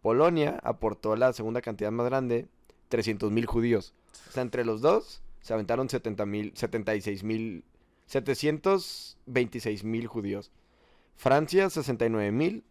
Polonia 0.00 0.60
aportó 0.62 1.14
la 1.14 1.34
segunda 1.34 1.60
cantidad 1.60 1.90
más 1.90 2.06
grande, 2.06 2.48
300 2.88 3.30
mil 3.30 3.44
judíos. 3.44 3.92
O 4.30 4.32
sea, 4.32 4.42
entre 4.42 4.64
los 4.64 4.80
dos 4.80 5.20
se 5.42 5.52
aventaron 5.52 5.90
70 5.90 6.24
mil, 6.24 6.52
76 6.56 7.22
mil, 7.22 7.64
726 8.06 9.84
mil 9.84 10.06
judíos. 10.06 10.50
Francia, 11.16 11.68
69 11.68 12.32
mil. 12.32 12.64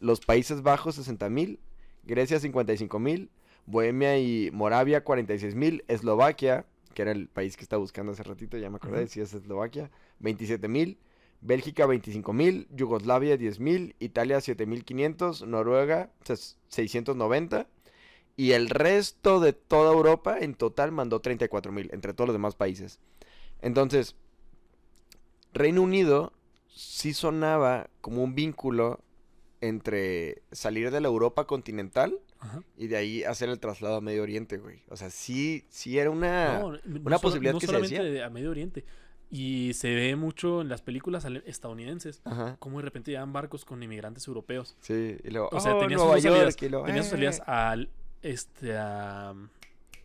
Los 0.00 0.20
Países 0.20 0.60
Bajos, 0.60 0.96
60 0.96 1.30
mil. 1.30 1.58
Grecia, 2.04 2.38
55 2.38 2.98
mil. 2.98 3.30
Bohemia 3.70 4.18
y 4.18 4.50
Moravia, 4.52 5.04
46 5.04 5.54
mil. 5.54 5.84
Eslovaquia, 5.88 6.66
que 6.94 7.02
era 7.02 7.12
el 7.12 7.28
país 7.28 7.56
que 7.56 7.62
estaba 7.62 7.80
buscando 7.80 8.12
hace 8.12 8.22
ratito, 8.22 8.56
ya 8.58 8.68
me 8.70 8.76
acordé, 8.76 9.06
si 9.08 9.20
es 9.20 9.32
Eslovaquia, 9.34 9.90
27 10.18 10.66
mil. 10.68 10.98
Bélgica 11.42 11.86
25 11.86 12.32
mil, 12.34 12.68
Yugoslavia 12.70 13.38
10 13.38 13.60
mil, 13.60 13.96
Italia 13.98 14.40
7500, 14.42 15.46
Noruega 15.46 16.10
ses- 16.22 16.56
690 16.68 17.66
y 18.36 18.52
el 18.52 18.68
resto 18.68 19.40
de 19.40 19.54
toda 19.54 19.92
Europa 19.92 20.36
en 20.38 20.54
total 20.54 20.92
mandó 20.92 21.20
34 21.20 21.72
mil 21.72 21.88
entre 21.92 22.12
todos 22.12 22.28
los 22.28 22.34
demás 22.34 22.56
países. 22.56 23.00
Entonces, 23.62 24.16
Reino 25.54 25.80
Unido 25.82 26.32
sí 26.68 27.14
sonaba 27.14 27.88
como 28.02 28.22
un 28.22 28.34
vínculo 28.34 29.00
entre 29.62 30.42
salir 30.52 30.90
de 30.90 31.00
la 31.00 31.08
Europa 31.08 31.46
continental 31.46 32.18
Ajá. 32.40 32.62
y 32.76 32.86
de 32.86 32.96
ahí 32.96 33.22
hacer 33.24 33.48
el 33.50 33.60
traslado 33.60 33.96
a 33.96 34.00
Medio 34.00 34.22
Oriente, 34.22 34.56
güey. 34.58 34.80
O 34.88 34.96
sea, 34.96 35.10
sí, 35.10 35.64
sí 35.68 35.98
era 35.98 36.10
una... 36.10 36.58
No, 36.60 36.72
no 36.72 36.78
una 36.84 37.02
solo- 37.02 37.20
posibilidad 37.20 37.52
no 37.52 37.58
que 37.60 37.66
se 37.66 37.72
solamente 37.72 37.96
decía. 38.02 38.10
de- 38.12 38.24
a 38.24 38.30
Medio 38.30 38.50
Oriente. 38.50 38.84
Y 39.32 39.74
se 39.74 39.94
ve 39.94 40.16
mucho 40.16 40.60
en 40.60 40.68
las 40.68 40.82
películas 40.82 41.24
estadounidenses. 41.46 42.20
Ajá. 42.24 42.56
Cómo 42.58 42.78
de 42.78 42.84
repente 42.86 43.10
llegan 43.12 43.32
barcos 43.32 43.64
con 43.64 43.80
inmigrantes 43.82 44.26
europeos. 44.26 44.76
Sí, 44.80 45.18
y 45.22 45.30
luego, 45.30 45.50
O 45.52 45.60
sea, 45.60 45.76
"Oh, 45.76 45.80
tenías 45.80 46.00
Nueva 46.00 46.14
sus 46.16 46.24
dos 46.24 46.32
salidas. 46.34 46.56
York", 46.56 46.86
Tenías 46.86 47.04
sus 47.06 47.10
salidas 47.12 47.38
"Eh". 47.38 47.42
al 47.46 47.88
este 48.22 48.76
a, 48.76 49.28
a 49.28 49.34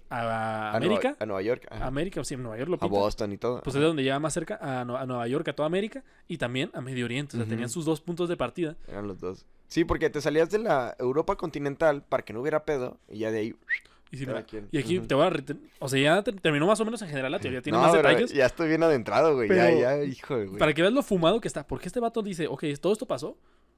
A 0.09 0.21
Nueva- 0.21 0.71
América. 0.75 1.15
a 1.19 1.25
Nueva 1.25 1.41
York. 1.41 1.67
ajá. 1.71 1.87
América, 1.87 2.23
sí, 2.23 2.35
Nueva 2.37 2.57
York 2.57 2.69
lo 2.69 2.75
A 2.75 2.79
pintan. 2.79 2.99
Boston 2.99 3.33
y 3.33 3.37
todo. 3.39 3.61
Pues 3.63 3.73
es 3.73 3.77
ajá. 3.77 3.79
de 3.81 3.87
donde 3.87 4.03
llega 4.03 4.19
más 4.19 4.33
cerca 4.33 4.59
a, 4.61 4.81
a 4.81 5.05
Nueva 5.05 5.27
York, 5.27 5.47
a 5.47 5.53
toda 5.53 5.65
América 5.65 6.03
y 6.27 6.37
también 6.37 6.69
a 6.75 6.81
Medio 6.81 7.05
Oriente. 7.05 7.35
O 7.35 7.39
sea, 7.39 7.49
tenían 7.49 7.69
sus 7.69 7.85
dos 7.85 8.01
puntos 8.01 8.29
de 8.29 8.37
partida. 8.37 8.75
Eran 8.87 9.07
los 9.07 9.19
dos. 9.19 9.43
Sí, 9.67 9.83
porque 9.85 10.09
te 10.09 10.21
salías 10.21 10.49
de 10.49 10.59
la 10.59 10.95
Europa 10.99 11.35
continental 11.35 12.03
para 12.03 12.23
que 12.23 12.33
no 12.33 12.41
hubiera 12.41 12.63
pedo 12.65 12.97
y 13.09 13.19
ya 13.19 13.31
de 13.31 13.39
ahí. 13.39 13.55
Y, 14.11 14.25
Cada 14.25 14.45
mira, 14.49 14.67
y 14.71 14.77
aquí 14.77 14.99
te 14.99 15.15
voy 15.15 15.25
a... 15.25 15.33
O 15.79 15.89
sea, 15.89 15.99
ya 15.99 16.23
te- 16.23 16.31
terminó 16.31 16.67
más 16.67 16.79
o 16.79 16.85
menos 16.85 17.01
en 17.01 17.09
general 17.09 17.31
la 17.31 17.39
teoría. 17.39 17.61
Tiene 17.61 17.77
No, 17.77 17.83
más 17.83 17.91
pero 17.95 18.07
detalles. 18.07 18.31
Ya 18.31 18.45
estoy 18.45 18.69
bien 18.69 18.81
adentrado, 18.83 19.33
güey. 19.35 19.49
Ya, 19.49 19.55
Pero- 19.65 19.79
ya, 19.79 20.03
hijo 20.03 20.37
de 20.37 20.45
güey. 20.45 20.59
Para 20.59 20.73
que 20.73 20.81
veas 20.81 20.93
lo 20.93 21.03
fumado 21.03 21.41
que 21.41 21.47
está. 21.47 21.65
Porque 21.67 21.87
este 21.87 21.99
vato 21.99 22.21
dice, 22.21 22.47
ok, 22.47 22.63
todo 22.79 22.93
esto 22.93 23.05
pasó. 23.07 23.35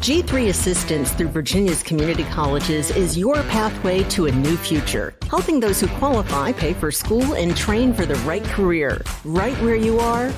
G3 0.00 0.48
Assistance 0.48 1.12
through 1.12 1.28
Virginia's 1.30 1.82
community 1.82 2.24
colleges 2.24 2.90
is 2.96 3.16
your 3.16 3.42
pathway 3.44 4.02
to 4.04 4.26
a 4.26 4.32
new 4.32 4.56
future, 4.56 5.14
helping 5.30 5.60
those 5.60 5.80
who 5.80 5.88
qualify 5.98 6.52
pay 6.52 6.72
for 6.74 6.90
school 6.90 7.34
and 7.34 7.56
train 7.56 7.92
for 7.92 8.06
the 8.06 8.14
right 8.26 8.44
career, 8.44 9.02
right 9.24 9.56
where 9.62 9.76
you 9.76 9.98
are, 10.00 10.30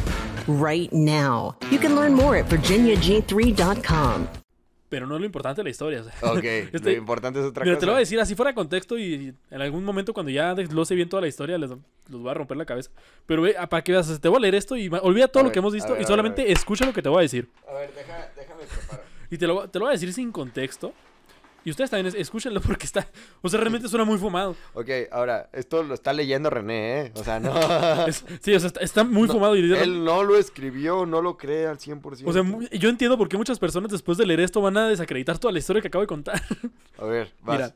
right 0.48 0.92
now. 0.92 1.56
You 1.70 1.78
can 1.78 1.94
learn 1.94 2.14
more 2.14 2.36
at 2.36 2.46
virginiag3.com. 2.48 4.28
Pero 4.88 5.06
no 5.06 5.14
es 5.14 5.20
lo 5.20 5.26
importante 5.26 5.60
de 5.60 5.64
la 5.64 5.70
historia. 5.70 6.00
o 6.00 6.04
sea. 6.04 6.32
Ok, 6.32 6.42
Este- 6.72 6.80
lo 6.92 6.98
importante 6.98 7.38
es 7.38 7.46
otra 7.46 7.62
Mira, 7.62 7.76
cosa. 7.76 7.80
te 7.80 7.86
lo 7.86 7.92
voy 7.92 7.98
a 7.98 8.00
decir 8.00 8.18
así 8.18 8.34
fuera 8.34 8.50
de 8.50 8.54
contexto 8.56 8.98
y 8.98 9.32
en 9.50 9.62
algún 9.62 9.84
momento 9.84 10.12
cuando 10.12 10.30
ya 10.32 10.52
desglose 10.56 10.96
bien 10.96 11.08
toda 11.08 11.20
la 11.22 11.28
historia 11.28 11.56
les, 11.58 11.70
los 11.70 11.78
voy 12.08 12.28
a 12.28 12.34
romper 12.34 12.56
la 12.56 12.64
cabeza. 12.64 12.90
Pero 13.24 13.42
ve, 13.42 13.54
ah, 13.56 13.68
para 13.68 13.84
que 13.84 13.92
veas, 13.92 14.20
te 14.20 14.28
voy 14.28 14.38
a 14.38 14.40
leer 14.40 14.56
esto 14.56 14.76
y 14.76 14.88
olvida 14.88 15.28
todo 15.28 15.42
A 15.42 15.44
lo 15.44 15.48
ver, 15.50 15.52
que 15.52 15.58
hemos 15.60 15.72
visto 15.74 15.92
ver, 15.92 16.02
y 16.02 16.06
solamente 16.06 16.50
escucha 16.50 16.84
lo 16.86 16.92
que 16.92 17.02
te 17.02 17.08
voy 17.08 17.18
a 17.18 17.22
decir. 17.22 17.48
A 17.68 17.74
ver, 17.74 17.94
deja, 17.94 18.30
déjame 18.36 18.64
preparo. 18.64 19.02
Y 19.30 19.38
te 19.38 19.46
lo, 19.46 19.68
te 19.68 19.78
lo 19.78 19.84
voy 19.86 19.90
a 19.90 19.92
decir 19.92 20.12
sin 20.12 20.32
contexto. 20.32 20.92
Y 21.62 21.68
ustedes 21.70 21.90
también 21.90 22.06
es- 22.06 22.14
escúchenlo 22.14 22.60
porque 22.66 22.86
está. 22.86 23.06
O 23.42 23.48
sea, 23.50 23.60
realmente 23.60 23.86
suena 23.88 24.04
muy 24.04 24.16
fumado. 24.18 24.56
Ok, 24.72 24.88
ahora, 25.12 25.50
esto 25.52 25.82
lo 25.82 25.92
está 25.92 26.12
leyendo 26.14 26.48
René, 26.48 27.00
¿eh? 27.02 27.12
O 27.14 27.22
sea, 27.22 27.38
no. 27.38 27.52
Es- 28.06 28.24
sí, 28.40 28.54
o 28.54 28.60
sea, 28.60 28.68
está, 28.68 28.80
está 28.80 29.04
muy 29.04 29.26
No, 29.28 29.34
fumado. 29.34 29.54
Y 29.56 29.70
Él 29.74 30.02
no 30.02 30.22
lo 30.24 30.36
escribió, 30.38 31.04
no 31.04 31.20
lo 31.20 31.36
cree 31.36 31.66
al 31.66 31.78
100%. 31.78 32.22
o 32.26 32.32
sea, 32.32 32.78
yo 32.78 32.88
entiendo 32.88 33.18
por 33.18 33.28
qué 33.28 33.36
muchas 33.36 33.58
personas 33.58 33.90
después 33.90 34.16
de 34.16 34.24
leer 34.26 34.40
esto 34.40 34.60
van 34.62 34.76
a 34.78 34.88
desacreditar 34.88 35.38
toda 35.38 35.52
la 35.52 35.58
historia 35.58 35.82
que 35.82 35.88
acabo 35.88 36.00
de 36.02 36.08
contar. 36.08 36.40
A 36.98 37.04
ver, 37.04 37.32
vas. 37.42 37.56
Mira, 37.58 37.74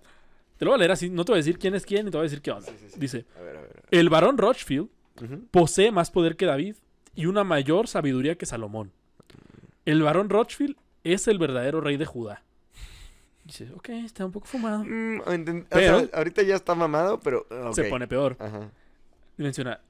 te 0.56 0.64
lo 0.64 0.70
voy 0.70 0.76
a 0.76 0.78
leer 0.78 0.92
así. 0.92 1.10
No 1.10 1.24
te 1.26 1.32
voy 1.32 1.36
a 1.36 1.42
decir 1.42 1.58
quién 1.58 1.74
es 1.74 1.84
quién 1.84 2.08
y 2.08 2.10
te 2.10 2.16
voy 2.16 2.22
a 2.24 2.28
decir 2.30 2.40
qué 2.40 2.52
onda. 2.52 2.66
Sí, 2.66 2.74
sí, 2.80 2.86
sí. 2.90 2.98
Dice: 3.00 3.26
A 3.38 3.42
ver, 3.42 3.56
a 3.56 3.60
ver. 3.60 3.70
a 3.70 3.74
ver. 3.74 3.82
El 3.90 4.08
varón 4.08 4.38
Ujú. 4.40 5.46
posee 5.50 5.92
más 5.92 6.10
poder 6.10 6.36
que 6.36 6.46
David 6.46 6.76
y 7.14 7.26
una 7.26 7.44
mayor 7.44 7.86
sabiduría 7.86 8.34
que 8.36 8.46
Salomón. 8.46 8.92
El 9.84 10.02
varón 10.02 10.30
Rothschild 10.30 10.76
es 11.04 11.28
el 11.28 11.38
verdadero 11.38 11.80
rey 11.80 11.96
de 11.96 12.06
Judá. 12.06 12.42
Dice, 13.44 13.70
ok, 13.74 13.90
está 13.90 14.24
un 14.24 14.32
poco 14.32 14.46
fumado. 14.46 14.84
Mm, 14.84 15.20
o 15.20 15.24
Pero- 15.68 16.00
sea, 16.00 16.08
ahorita 16.14 16.42
ya 16.42 16.56
está 16.56 16.74
mamado, 16.74 17.20
pero. 17.20 17.46
ah, 17.50 17.70
Se 17.74 17.84
pone 17.84 18.08
peor. 18.08 18.36
Ajá. 18.40 18.70
Y 19.38 19.42
menciona, 19.42 19.80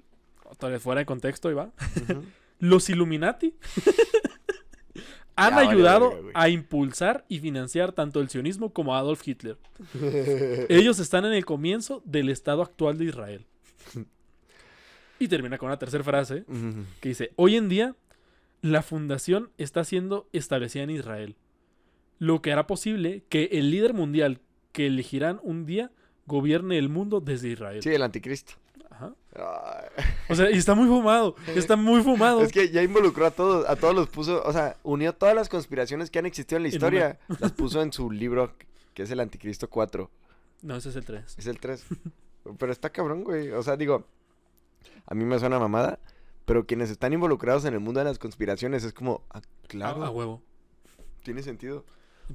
otra 0.44 0.68
vez 0.70 0.82
fuera 0.82 0.98
de 1.00 1.06
contexto, 1.06 1.50
y 1.50 1.54
va. 1.54 1.70
Los 2.58 2.88
Illuminati 2.90 3.54
han 5.36 5.50
Ya 5.50 5.56
vale 5.56 5.68
ayudado 5.68 6.20
a 6.34 6.48
impulsar 6.48 7.24
y 7.28 7.40
financiar 7.40 7.92
tanto 7.92 8.20
el 8.20 8.28
sionismo 8.28 8.72
como 8.72 8.94
a 8.94 8.98
Adolf 8.98 9.26
Hitler. 9.26 9.58
Ellos 10.68 10.98
están 10.98 11.24
en 11.24 11.32
el 11.32 11.44
comienzo 11.44 12.02
del 12.04 12.28
estado 12.30 12.62
actual 12.62 12.98
de 12.98 13.04
Israel. 13.06 13.46
Y 15.18 15.28
termina 15.28 15.58
con 15.58 15.68
una 15.68 15.78
tercera 15.78 16.02
frase 16.02 16.44
que 17.00 17.08
dice, 17.10 17.32
hoy 17.36 17.56
en 17.56 17.68
día 17.68 17.94
la 18.64 18.80
fundación 18.82 19.50
está 19.58 19.84
siendo 19.84 20.26
establecida 20.32 20.84
en 20.84 20.88
Israel, 20.90 21.36
lo 22.18 22.40
que 22.40 22.50
hará 22.50 22.66
posible 22.66 23.22
que 23.28 23.50
el 23.52 23.70
líder 23.70 23.92
mundial 23.92 24.40
que 24.72 24.86
elegirán 24.86 25.38
un 25.42 25.66
día 25.66 25.90
gobierne 26.24 26.78
el 26.78 26.88
mundo 26.88 27.20
desde 27.20 27.50
Israel. 27.50 27.82
Sí, 27.82 27.90
el 27.90 28.02
anticristo. 28.02 28.54
Ajá. 28.88 29.12
O 30.30 30.34
sea, 30.34 30.50
y 30.50 30.56
está 30.56 30.74
muy 30.74 30.86
fumado, 30.86 31.36
está 31.54 31.76
muy 31.76 32.02
fumado. 32.02 32.40
Es 32.40 32.52
que 32.52 32.70
ya 32.70 32.82
involucró 32.82 33.26
a 33.26 33.32
todos, 33.32 33.68
a 33.68 33.76
todos 33.76 33.94
los 33.94 34.08
puso, 34.08 34.42
o 34.42 34.52
sea, 34.54 34.78
unió 34.82 35.12
todas 35.12 35.34
las 35.34 35.50
conspiraciones 35.50 36.10
que 36.10 36.20
han 36.20 36.24
existido 36.24 36.56
en 36.56 36.62
la 36.62 36.68
En 36.70 36.74
historia, 36.74 37.18
las 37.40 37.52
puso 37.52 37.82
en 37.82 37.92
su 37.92 38.10
libro, 38.10 38.54
que 38.94 39.02
es 39.02 39.10
el 39.10 39.20
Anticristo 39.20 39.68
4. 39.68 40.10
No, 40.62 40.76
ese 40.76 40.88
es 40.88 40.96
el 40.96 41.04
3. 41.04 41.34
Es 41.36 41.46
el 41.46 41.60
3. 41.60 41.84
Pero 42.58 42.72
está 42.72 42.88
cabrón, 42.88 43.24
güey. 43.24 43.50
O 43.50 43.62
sea, 43.62 43.76
digo, 43.76 44.06
a 45.04 45.14
mí 45.14 45.26
me 45.26 45.38
suena 45.38 45.58
mamada, 45.58 45.98
pero 46.44 46.66
quienes 46.66 46.90
están 46.90 47.12
involucrados 47.12 47.64
en 47.64 47.74
el 47.74 47.80
mundo 47.80 48.00
de 48.00 48.04
las 48.04 48.18
conspiraciones 48.18 48.84
es 48.84 48.92
como, 48.92 49.22
ah, 49.30 49.40
claro, 49.68 50.04
A, 50.04 50.10
huevo. 50.10 50.42
tiene 51.22 51.42
sentido. 51.42 51.84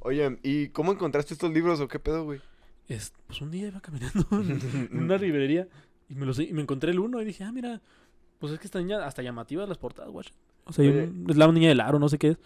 Oye, 0.02 0.40
¿y 0.44 0.70
cómo 0.70 0.92
encontraste 0.92 1.34
estos 1.34 1.52
libros 1.52 1.80
o 1.80 1.88
qué 1.88 2.00
pedo, 2.00 2.24
güey? 2.24 2.42
Es, 2.88 3.14
pues 3.28 3.42
un 3.42 3.52
día 3.52 3.68
iba 3.68 3.82
caminando 3.82 4.26
en 4.32 4.90
una 5.04 5.18
librería 5.18 5.68
y 6.10 6.16
me, 6.16 6.26
los, 6.26 6.40
y 6.40 6.52
me 6.54 6.62
encontré 6.62 6.92
el 6.92 7.00
uno 7.00 7.22
y 7.22 7.26
dije, 7.26 7.44
ah, 7.44 7.52
mira, 7.52 7.82
pues 8.40 8.54
es 8.54 8.60
que 8.60 8.66
están 8.68 8.88
ya 8.88 9.06
hasta 9.06 9.22
llamativas 9.22 9.68
las 9.70 9.78
portadas, 9.78 10.12
guacha. 10.12 10.32
O 10.66 10.74
sea, 10.74 10.84
hay 10.86 10.92
Oye. 10.92 11.04
un- 11.04 11.26
es 11.30 11.38
la 11.38 11.52
niña 11.52 11.70
del 11.70 11.80
aro, 11.82 12.00
no 12.00 12.10
sé 12.10 12.18
qué 12.18 12.30
es. 12.30 12.38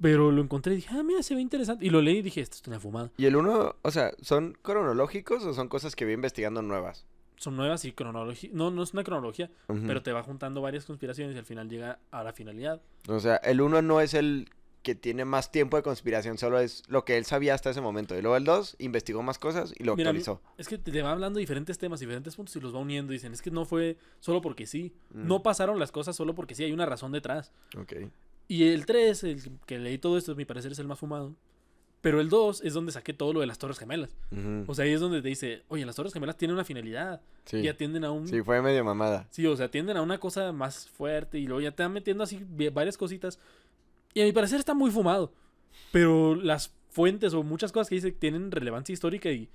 Pero 0.00 0.30
lo 0.32 0.40
encontré 0.42 0.72
y 0.72 0.76
dije, 0.76 0.88
ah, 0.92 1.02
mira, 1.02 1.22
se 1.22 1.34
ve 1.34 1.40
interesante. 1.42 1.84
Y 1.84 1.90
lo 1.90 2.00
leí 2.00 2.18
y 2.18 2.22
dije, 2.22 2.40
esto 2.40 2.56
es 2.60 2.66
una 2.66 2.80
fumada. 2.80 3.10
¿Y 3.18 3.26
el 3.26 3.36
uno, 3.36 3.74
o 3.82 3.90
sea, 3.90 4.12
son 4.22 4.56
cronológicos 4.62 5.44
o 5.44 5.52
son 5.54 5.68
cosas 5.68 5.94
que 5.94 6.04
voy 6.06 6.14
investigando 6.14 6.62
nuevas? 6.62 7.04
Son 7.40 7.56
nuevas 7.56 7.86
y 7.86 7.92
cronología. 7.92 8.50
No, 8.52 8.70
no 8.70 8.82
es 8.82 8.92
una 8.92 9.02
cronología, 9.02 9.50
pero 9.66 10.02
te 10.02 10.12
va 10.12 10.22
juntando 10.22 10.60
varias 10.60 10.84
conspiraciones 10.84 11.34
y 11.34 11.38
al 11.38 11.46
final 11.46 11.70
llega 11.70 11.98
a 12.10 12.22
la 12.22 12.34
finalidad. 12.34 12.82
O 13.08 13.18
sea, 13.18 13.36
el 13.36 13.62
uno 13.62 13.80
no 13.80 14.02
es 14.02 14.12
el 14.12 14.50
que 14.82 14.94
tiene 14.94 15.24
más 15.24 15.50
tiempo 15.50 15.78
de 15.78 15.82
conspiración, 15.82 16.36
solo 16.36 16.60
es 16.60 16.82
lo 16.88 17.06
que 17.06 17.16
él 17.16 17.24
sabía 17.24 17.54
hasta 17.54 17.70
ese 17.70 17.80
momento. 17.80 18.14
Y 18.14 18.20
luego 18.20 18.36
el 18.36 18.44
2 18.44 18.76
investigó 18.80 19.22
más 19.22 19.38
cosas 19.38 19.72
y 19.78 19.84
lo 19.84 19.96
Mira, 19.96 20.10
actualizó. 20.10 20.42
Es 20.58 20.68
que 20.68 20.76
te 20.76 21.00
va 21.00 21.12
hablando 21.12 21.38
de 21.38 21.40
diferentes 21.40 21.78
temas, 21.78 22.00
diferentes 22.00 22.36
puntos 22.36 22.54
y 22.56 22.60
los 22.60 22.74
va 22.74 22.78
uniendo. 22.78 23.14
Dicen, 23.14 23.32
es 23.32 23.40
que 23.40 23.50
no 23.50 23.64
fue 23.64 23.96
solo 24.18 24.42
porque 24.42 24.66
sí. 24.66 24.92
Mm. 25.14 25.26
No 25.26 25.42
pasaron 25.42 25.78
las 25.78 25.92
cosas 25.92 26.14
solo 26.14 26.34
porque 26.34 26.54
sí, 26.54 26.64
hay 26.64 26.72
una 26.72 26.84
razón 26.84 27.10
detrás. 27.10 27.52
Ok. 27.74 27.94
Y 28.48 28.64
el 28.68 28.84
3, 28.84 29.24
el 29.24 29.58
que 29.64 29.78
leí 29.78 29.96
todo 29.96 30.18
esto, 30.18 30.32
a 30.32 30.34
mi 30.34 30.44
parecer 30.44 30.72
es 30.72 30.78
el 30.78 30.86
más 30.86 30.98
fumado. 30.98 31.34
Pero 32.00 32.20
el 32.20 32.30
2 32.30 32.62
es 32.64 32.72
donde 32.72 32.92
saqué 32.92 33.12
todo 33.12 33.34
lo 33.34 33.40
de 33.40 33.46
las 33.46 33.58
Torres 33.58 33.78
Gemelas. 33.78 34.16
O 34.66 34.74
sea, 34.74 34.86
ahí 34.86 34.92
es 34.92 35.00
donde 35.00 35.20
te 35.20 35.28
dice, 35.28 35.64
oye, 35.68 35.84
las 35.84 35.96
Torres 35.96 36.14
Gemelas 36.14 36.36
tienen 36.36 36.54
una 36.54 36.64
finalidad. 36.64 37.20
Sí. 37.44 37.58
Y 37.58 37.68
atienden 37.68 38.04
a 38.04 38.10
un... 38.10 38.26
Sí, 38.26 38.42
fue 38.42 38.62
medio 38.62 38.82
mamada. 38.84 39.28
Sí, 39.30 39.46
o 39.46 39.54
sea, 39.56 39.66
atienden 39.66 39.98
a 39.98 40.02
una 40.02 40.18
cosa 40.18 40.52
más 40.52 40.88
fuerte 40.88 41.38
y 41.38 41.46
luego 41.46 41.60
ya 41.60 41.72
te 41.72 41.82
van 41.82 41.92
metiendo 41.92 42.24
así 42.24 42.44
varias 42.72 42.96
cositas. 42.96 43.38
Y 44.14 44.22
a 44.22 44.24
mi 44.24 44.32
parecer 44.32 44.58
está 44.58 44.72
muy 44.72 44.90
fumado. 44.90 45.32
Pero 45.92 46.34
las 46.34 46.72
fuentes 46.88 47.34
o 47.34 47.42
muchas 47.42 47.70
cosas 47.70 47.88
que 47.88 47.96
dice 47.96 48.12
tienen 48.12 48.50
relevancia 48.50 48.92
histórica 48.92 49.30
y 49.30 49.50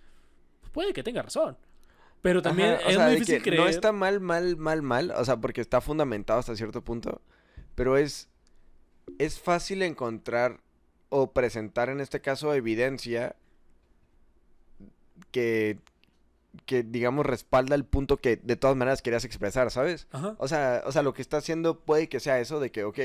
puede 0.72 0.94
que 0.94 1.04
tenga 1.04 1.24
razón. 1.24 1.58
Pero 2.22 2.42
también 2.42 2.74
Ajá, 2.74 2.88
es 2.88 2.96
sea, 2.96 3.06
muy 3.06 3.14
difícil 3.16 3.38
que 3.38 3.42
creer. 3.44 3.62
No 3.62 3.68
está 3.68 3.92
mal, 3.92 4.20
mal, 4.20 4.56
mal, 4.58 4.82
mal. 4.82 5.12
O 5.18 5.26
sea, 5.26 5.38
porque 5.38 5.62
está 5.62 5.82
fundamentado 5.82 6.40
hasta 6.40 6.56
cierto 6.56 6.84
punto. 6.84 7.22
Pero 7.74 7.98
es. 7.98 8.30
Es 9.20 9.40
fácil 9.40 9.84
encontrar 9.84 10.62
o 11.16 11.32
presentar 11.32 11.90
en 11.90 12.02
este 12.02 12.22
caso 12.22 12.54
evidencia 12.54 13.36
que. 15.32 15.80
que 16.66 16.84
digamos 16.84 17.26
respalda 17.26 17.76
el 17.76 17.86
punto 17.86 18.18
que 18.18 18.38
de 18.38 18.56
todas 18.56 18.76
maneras 18.76 19.02
querías 19.02 19.26
expresar, 19.26 19.72
¿sabes? 19.72 20.08
Ajá. 20.12 20.36
O 20.38 20.48
sea, 20.48 20.84
o 20.86 20.92
sea, 20.92 21.04
lo 21.04 21.14
que 21.14 21.22
está 21.22 21.38
haciendo 21.38 21.80
puede 21.80 22.10
que 22.10 22.20
sea 22.20 22.40
eso 22.40 22.60
de 22.60 22.72
que, 22.72 22.84
ok, 22.84 23.00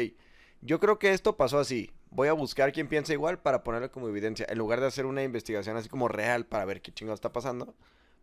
yo 0.61 0.81
creo 0.81 0.99
que 0.99 1.13
esto 1.13 1.37
pasó 1.37 1.59
así. 1.59 1.91
Voy 2.11 2.29
a 2.29 2.33
buscar 2.33 2.73
quien 2.73 2.89
piensa 2.89 3.13
igual 3.13 3.39
para 3.39 3.63
ponerlo 3.63 3.93
como 3.93 4.09
evidencia. 4.09 4.47
En 4.49 4.59
lugar 4.59 4.81
de 4.81 4.87
hacer 4.87 5.07
una 5.07 5.23
investigación 5.23 5.77
así 5.77 5.89
como 5.89 6.09
real 6.09 6.47
para 6.47 6.65
ver 6.65 6.83
qué 6.83 6.93
chingado 6.93 7.15
está 7.15 7.33
pasando. 7.33 7.75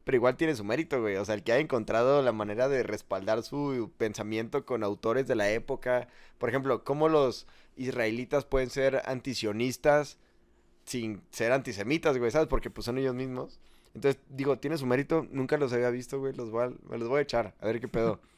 Pero 0.08 0.16
igual 0.16 0.38
tiene 0.38 0.56
su 0.56 0.64
mérito, 0.64 1.02
güey. 1.02 1.18
O 1.18 1.26
sea, 1.26 1.36
el 1.36 1.44
que 1.44 1.52
haya 1.52 1.62
encontrado 1.62 2.22
la 2.22 2.32
manera 2.32 2.70
de 2.70 2.82
respaldar 2.82 3.44
su 3.44 3.92
pensamiento 3.98 4.66
con 4.66 4.82
autores 4.84 5.28
de 5.28 5.36
la 5.36 5.50
época. 5.52 6.08
Por 6.38 6.48
ejemplo, 6.48 6.86
cómo 6.86 7.10
los 7.10 7.46
israelitas 7.76 8.46
pueden 8.46 8.70
ser 8.70 9.02
antisionistas 9.06 10.18
sin 10.86 11.22
ser 11.32 11.52
antisemitas, 11.52 12.18
güey, 12.18 12.32
¿sabes? 12.32 12.48
Porque 12.48 12.70
pues 12.70 12.86
son 12.86 12.98
ellos 12.98 13.14
mismos. 13.16 13.60
Entonces, 13.94 14.22
digo, 14.30 14.58
tiene 14.60 14.78
su 14.78 14.86
mérito. 14.86 15.28
Nunca 15.30 15.58
los 15.58 15.74
había 15.74 15.90
visto, 15.90 16.20
güey. 16.20 16.34
Los 16.34 16.52
voy 16.52 16.64
a- 16.68 16.74
me 16.90 16.98
los 16.98 17.10
voy 17.10 17.20
a 17.20 17.24
echar. 17.24 17.54
A 17.60 17.66
ver 17.66 17.80
qué 17.82 17.88
pedo. 17.90 18.20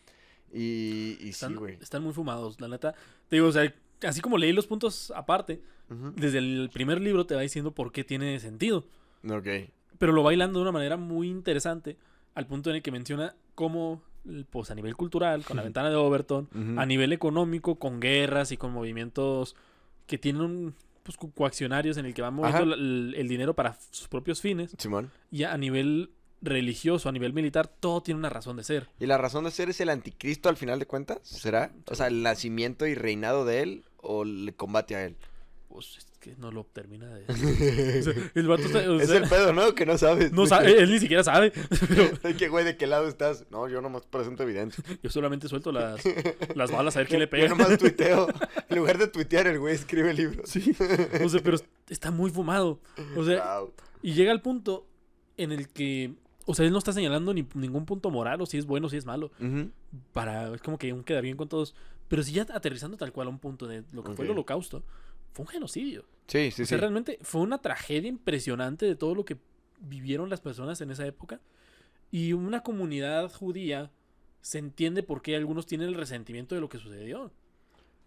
Y, 0.51 1.11
y 1.19 1.25
sí, 1.25 1.29
Están, 1.29 1.55
güey. 1.57 1.77
están 1.79 2.01
muy 2.03 2.11
fumados, 2.11 2.59
la 2.59 2.67
neta. 2.67 2.93
Te 3.27 3.35
digo, 3.35 3.47
o 3.49 3.51
sea, 3.51 3.71
así 4.01 4.19
como 4.19 4.39
leí 4.39 4.51
los 4.51 4.65
puntos 4.65 5.13
aparte, 5.15 5.61
desde 6.15 6.39
el 6.39 6.71
primer 6.73 6.99
libro 7.01 7.27
te 7.27 7.35
va 7.35 7.41
diciendo 7.41 7.71
por 7.75 7.91
qué 7.91 8.03
tiene 8.03 8.39
sentido. 8.39 8.85
Ok. 9.29 9.47
Pero 9.99 10.11
lo 10.13 10.23
va 10.23 10.33
hilando 10.33 10.57
de 10.59 10.63
una 10.63 10.71
manera 10.71 10.97
muy 10.97 11.27
interesante, 11.29 11.97
al 12.33 12.47
punto 12.47 12.71
en 12.71 12.77
el 12.77 12.81
que 12.81 12.91
menciona 12.91 13.35
cómo, 13.53 14.01
pues 14.49 14.71
a 14.71 14.75
nivel 14.75 14.95
cultural, 14.95 15.45
con 15.45 15.57
la 15.57 15.63
ventana 15.69 15.89
de 15.91 15.95
Overton, 15.95 16.49
a 16.77 16.85
nivel 16.87 17.13
económico, 17.13 17.75
con 17.77 17.99
guerras 17.99 18.51
y 18.51 18.57
con 18.57 18.71
movimientos 18.71 19.55
que 20.07 20.17
tienen 20.17 20.41
un, 20.41 20.75
pues, 21.03 21.17
co- 21.17 21.29
coaccionarios 21.31 21.97
en 21.97 22.05
el 22.05 22.13
que 22.15 22.21
van 22.23 22.33
moviendo 22.33 22.73
el, 22.73 23.13
el 23.15 23.27
dinero 23.27 23.53
para 23.53 23.77
sus 23.91 24.07
propios 24.07 24.41
fines, 24.41 24.73
Simón. 24.79 25.11
y 25.31 25.43
a 25.43 25.55
nivel 25.57 26.09
religioso, 26.41 27.09
a 27.09 27.11
nivel 27.11 27.33
militar, 27.33 27.67
todo 27.67 28.01
tiene 28.01 28.17
una 28.19 28.29
razón 28.29 28.55
de 28.57 28.63
ser. 28.63 28.87
¿Y 28.99 29.05
la 29.05 29.17
razón 29.17 29.43
de 29.43 29.51
ser 29.51 29.69
es 29.69 29.81
el 29.81 29.89
anticristo 29.89 30.47
al 30.47 30.55
final 30.55 30.79
de 30.79 30.85
cuentas? 30.85 31.19
¿Será? 31.23 31.73
O 31.87 31.95
sea, 31.95 32.07
el 32.07 32.23
nacimiento 32.23 32.87
y 32.87 32.95
reinado 32.95 33.43
de 33.43 33.61
él 33.61 33.83
o 33.97 34.23
el 34.23 34.53
combate 34.55 34.95
a 34.95 35.03
él. 35.05 35.17
Pues 35.67 35.97
es 35.97 36.05
que 36.19 36.35
no 36.35 36.51
lo 36.51 36.65
termina 36.65 37.07
de... 37.13 37.23
O 37.29 38.03
sea, 38.03 38.13
el 38.35 38.47
vato 38.47 38.63
está- 38.63 38.79
o 38.89 38.95
es 38.99 39.07
sea, 39.07 39.17
el 39.19 39.29
pedo, 39.29 39.53
¿no? 39.53 39.73
Que 39.73 39.85
no 39.85 39.97
sabes. 39.97 40.31
no 40.33 40.45
sabe, 40.45 40.77
él 40.81 40.91
ni 40.91 40.99
siquiera 40.99 41.23
sabe, 41.23 41.51
pero 42.21 42.37
¿Qué 42.37 42.49
güey 42.49 42.65
de 42.65 42.75
qué 42.77 42.87
lado 42.87 43.07
estás? 43.07 43.45
No, 43.51 43.67
yo 43.69 43.81
nomás 43.81 44.05
presento 44.05 44.43
evidencia. 44.43 44.83
yo 45.01 45.09
solamente 45.09 45.47
suelto 45.47 45.71
las, 45.71 46.01
las 46.55 46.71
balas 46.71 46.95
a 46.95 46.99
ver 46.99 47.07
quién 47.07 47.19
le 47.19 47.25
Yo 47.27 47.29
pega. 47.31 47.47
nomás 47.49 47.77
tuiteo. 47.77 48.27
En 48.69 48.77
lugar 48.77 48.97
de 48.97 49.07
tuitear, 49.07 49.47
el 49.47 49.59
güey 49.59 49.73
escribe 49.75 50.13
libros. 50.13 50.49
Sí, 50.49 50.75
o 51.23 51.29
sea, 51.29 51.39
pero 51.43 51.57
está 51.89 52.11
muy 52.11 52.29
fumado. 52.31 52.79
O 53.15 53.23
sea, 53.23 53.59
Wow. 53.61 53.73
y 54.01 54.13
llega 54.13 54.31
al 54.31 54.41
punto 54.41 54.85
en 55.37 55.51
el 55.53 55.69
que, 55.69 56.13
o 56.45 56.53
sea, 56.53 56.65
él 56.65 56.71
no 56.73 56.77
está 56.79 56.91
señalando 56.91 57.33
ni 57.33 57.47
ningún 57.53 57.85
punto 57.85 58.11
moral 58.11 58.41
o 58.41 58.45
si 58.45 58.57
es 58.57 58.65
bueno 58.65 58.87
o 58.87 58.89
si 58.89 58.97
es 58.97 59.05
malo. 59.05 59.31
Ujú. 59.39 59.69
Para, 60.13 60.53
es 60.53 60.61
como 60.61 60.77
que 60.77 60.89
aún 60.91 61.03
queda 61.03 61.21
bien 61.21 61.37
con 61.37 61.47
todos. 61.47 61.73
Pero 62.09 62.23
si 62.23 62.31
ya 62.33 62.41
aterrizando 62.53 62.97
tal 62.97 63.11
cual 63.13 63.27
a 63.27 63.29
un 63.29 63.39
punto 63.39 63.67
de 63.67 63.83
lo 63.93 64.03
que 64.03 64.13
fue 64.13 64.25
el 64.25 64.31
holocausto, 64.31 64.83
fue 65.33 65.43
un 65.43 65.49
genocidio. 65.49 66.05
Sí, 66.27 66.51
sí, 66.51 66.61
o 66.63 66.65
sea, 66.65 66.77
sí. 66.77 66.81
realmente 66.81 67.17
fue 67.21 67.41
una 67.41 67.57
tragedia 67.59 68.07
impresionante 68.09 68.85
de 68.85 68.95
todo 68.95 69.15
lo 69.15 69.25
que 69.25 69.37
vivieron 69.79 70.29
las 70.29 70.41
personas 70.41 70.79
en 70.81 70.91
esa 70.91 71.05
época. 71.07 71.39
Y 72.11 72.33
una 72.33 72.61
comunidad 72.61 73.31
judía 73.31 73.91
se 74.41 74.57
entiende 74.57 75.03
por 75.03 75.21
qué 75.21 75.35
algunos 75.35 75.65
tienen 75.65 75.87
el 75.89 75.95
resentimiento 75.95 76.55
de 76.55 76.61
lo 76.61 76.69
que 76.69 76.77
sucedió. 76.77 77.31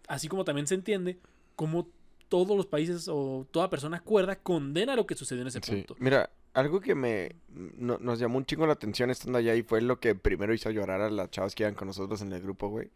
Así 0.07 0.27
como 0.27 0.43
también 0.45 0.67
se 0.67 0.75
entiende 0.75 1.19
cómo 1.55 1.89
todos 2.29 2.57
los 2.57 2.65
países 2.65 3.07
o 3.07 3.45
toda 3.51 3.69
persona 3.69 4.01
cuerda 4.01 4.35
condena 4.37 4.95
lo 4.95 5.05
que 5.05 5.15
sucedió 5.15 5.41
en 5.41 5.47
ese 5.49 5.59
Sí. 5.61 5.71
punto. 5.71 5.95
Mira, 5.99 6.29
algo 6.53 6.79
que 6.81 6.95
me 6.95 7.35
no- 7.49 7.97
nos 7.99 8.19
llamó 8.19 8.37
un 8.37 8.45
chingo 8.45 8.65
la 8.67 8.73
atención 8.73 9.09
estando 9.09 9.37
allá 9.37 9.55
y 9.55 9.63
fue 9.63 9.81
lo 9.81 9.99
que 9.99 10.15
primero 10.15 10.53
hizo 10.53 10.69
llorar 10.71 11.01
a 11.01 11.09
las 11.09 11.29
chavas 11.31 11.55
que 11.55 11.63
iban 11.63 11.75
con 11.75 11.87
nosotros 11.87 12.21
en 12.21 12.33
el 12.33 12.41
grupo, 12.41 12.69
güey. 12.69 12.89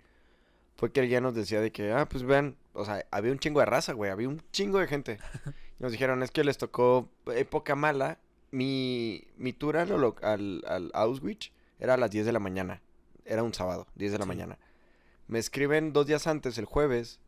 Fue 0.77 0.91
que 0.91 1.01
él 1.01 1.09
ya 1.09 1.19
nos 1.21 1.33
decía 1.33 1.59
de 1.59 1.71
que, 1.71 1.91
ah, 1.91 2.07
pues 2.07 2.23
vean, 2.23 2.55
o 2.73 2.85
sea, 2.85 3.05
había 3.11 3.31
un 3.31 3.39
chingo 3.39 3.59
de 3.59 3.65
raza, 3.65 3.93
güey, 3.93 4.11
había 4.11 4.29
un 4.29 4.41
chingo 4.51 4.79
de 4.79 4.87
gente. 4.87 5.19
Nos 5.79 5.91
dijeron, 5.91 6.23
es 6.23 6.31
que 6.31 6.43
les 6.43 6.57
tocó 6.57 7.09
época 7.35 7.75
mala 7.75 8.17
mi, 8.51 9.27
mi 9.37 9.53
tour 9.53 9.77
al, 9.77 9.91
al, 10.23 10.63
al 10.67 10.91
Auschwitz 10.93 11.51
era 11.79 11.93
a 11.95 11.97
las 11.97 12.09
10 12.11 12.25
de 12.25 12.31
la 12.31 12.39
mañana. 12.39 12.81
Era 13.25 13.43
un 13.43 13.53
sábado, 13.53 13.85
10 13.95 14.11
de 14.13 14.17
la 14.17 14.23
Sí. 14.23 14.27
mañana. 14.27 14.57
Me 15.27 15.37
escriben 15.39 15.93
dos 15.93 16.07
días 16.07 16.25
antes, 16.27 16.57
el 16.57 16.65
jueves, 16.65 17.19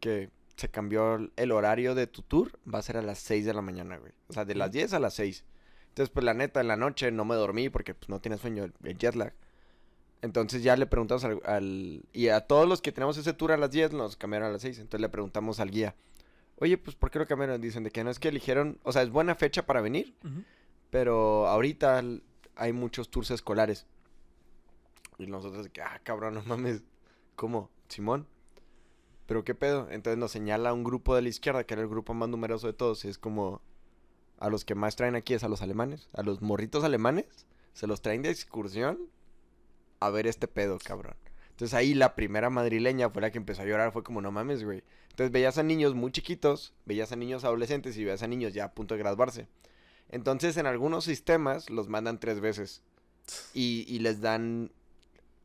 que 0.00 0.30
se 0.56 0.68
cambió 0.70 1.30
el- 1.36 1.52
horario 1.52 1.94
de 1.94 2.06
tu 2.06 2.22
tour. 2.22 2.58
Va 2.72 2.78
a 2.78 2.82
ser 2.82 2.96
a 2.96 3.02
las 3.02 3.18
6 3.18 3.44
de 3.44 3.54
la 3.54 3.60
mañana, 3.62 3.96
güey. 3.98 4.12
O 4.28 4.32
sea, 4.32 4.44
de 4.44 4.54
las 4.54 4.72
10 4.72 4.92
a 4.94 4.98
las 4.98 5.14
6. 5.14 5.44
Entonces, 5.90 6.10
pues 6.12 6.24
la 6.24 6.34
neta, 6.34 6.60
en 6.60 6.68
la 6.68 6.76
noche 6.76 7.10
no 7.12 7.24
me 7.24 7.34
dormí 7.36 7.68
porque 7.68 7.94
pues, 7.94 8.08
no 8.08 8.20
tenía 8.20 8.38
sueño, 8.38 8.64
el, 8.64 8.72
el 8.84 8.98
jet 8.98 9.14
lag. 9.14 9.34
Entonces 10.20 10.62
ya 10.62 10.76
le 10.76 10.86
preguntamos 10.86 11.24
al, 11.24 11.40
al- 11.44 12.02
Y 12.12 12.28
a 12.28 12.40
todos 12.40 12.68
los 12.68 12.82
que 12.82 12.90
tenemos 12.92 13.16
ese 13.16 13.32
tour 13.34 13.52
a 13.52 13.56
las 13.56 13.70
10 13.70 13.92
nos 13.92 14.16
cambiaron 14.16 14.48
a 14.48 14.52
las 14.52 14.62
6. 14.62 14.78
Entonces 14.78 15.00
le 15.00 15.08
preguntamos 15.08 15.60
al 15.60 15.70
guía. 15.70 15.94
Oye, 16.56 16.76
pues 16.76 16.96
¿por 16.96 17.10
qué 17.10 17.20
lo 17.20 17.26
cambiaron? 17.26 17.60
Dicen 17.60 17.84
de 17.84 17.90
que 17.90 18.02
no 18.02 18.10
es 18.10 18.18
que 18.18 18.28
eligieron... 18.28 18.78
O 18.82 18.90
sea, 18.92 19.02
es 19.02 19.10
buena 19.10 19.34
fecha 19.36 19.64
para 19.64 19.80
venir. 19.80 20.14
Pero 20.90 21.46
ahorita 21.46 22.02
hay 22.56 22.72
muchos 22.72 23.10
tours 23.10 23.30
escolares. 23.30 23.86
Y 25.18 25.26
nosotros 25.26 25.64
de 25.64 25.70
que, 25.70 25.82
ah, 25.82 26.00
cabrón, 26.02 26.34
no 26.34 26.42
mames. 26.42 26.82
¿Cómo? 27.36 27.70
¿Simón? 27.88 28.26
¿Pero 29.26 29.44
qué 29.44 29.54
pedo? 29.54 29.88
Entonces 29.90 30.18
nos 30.18 30.32
señala 30.32 30.72
un 30.72 30.82
grupo 30.84 31.14
de 31.14 31.22
la 31.22 31.28
izquierda, 31.28 31.64
que 31.64 31.74
era 31.74 31.82
el 31.82 31.88
grupo 31.88 32.14
más 32.14 32.28
numeroso 32.28 32.66
de 32.66 32.72
todos. 32.72 33.04
Y 33.04 33.08
es 33.08 33.18
como, 33.18 33.60
a 34.40 34.48
los 34.48 34.64
que 34.64 34.74
más 34.74 34.96
traen 34.96 35.14
aquí 35.14 35.34
es 35.34 35.44
a 35.44 35.48
los 35.48 35.62
alemanes. 35.62 36.08
A 36.14 36.22
los 36.22 36.40
morritos 36.42 36.82
alemanes. 36.82 37.46
Se 37.72 37.86
los 37.86 38.00
traen 38.02 38.22
de 38.22 38.30
excursión 38.30 38.98
a 40.00 40.10
ver 40.10 40.26
este 40.26 40.48
pedo, 40.48 40.78
cabrón. 40.78 41.16
Entonces 41.50 41.74
ahí 41.74 41.94
la 41.94 42.14
primera 42.14 42.50
madrileña 42.50 43.10
fue 43.10 43.22
la 43.22 43.32
que 43.32 43.38
empezó 43.38 43.62
a 43.62 43.64
llorar. 43.64 43.92
Fue 43.92 44.04
como, 44.04 44.20
no 44.20 44.30
mames, 44.30 44.62
güey. 44.62 44.84
Entonces 45.10 45.32
veías 45.32 45.58
a 45.58 45.64
niños 45.64 45.94
muy 45.94 46.12
chiquitos, 46.12 46.72
veías 46.86 47.10
a 47.10 47.16
niños 47.16 47.42
adolescentes 47.44 47.96
y 47.96 48.04
veías 48.04 48.22
a 48.22 48.28
niños 48.28 48.54
ya 48.54 48.66
a 48.66 48.74
punto 48.74 48.94
de 48.94 49.00
graduarse. 49.00 49.48
Entonces 50.08 50.56
en 50.56 50.66
algunos 50.66 51.04
sistemas 51.04 51.68
los 51.70 51.88
mandan 51.88 52.20
tres 52.20 52.40
veces. 52.40 52.82
Y, 53.54 53.84
y 53.88 53.98
les 53.98 54.20
dan 54.20 54.70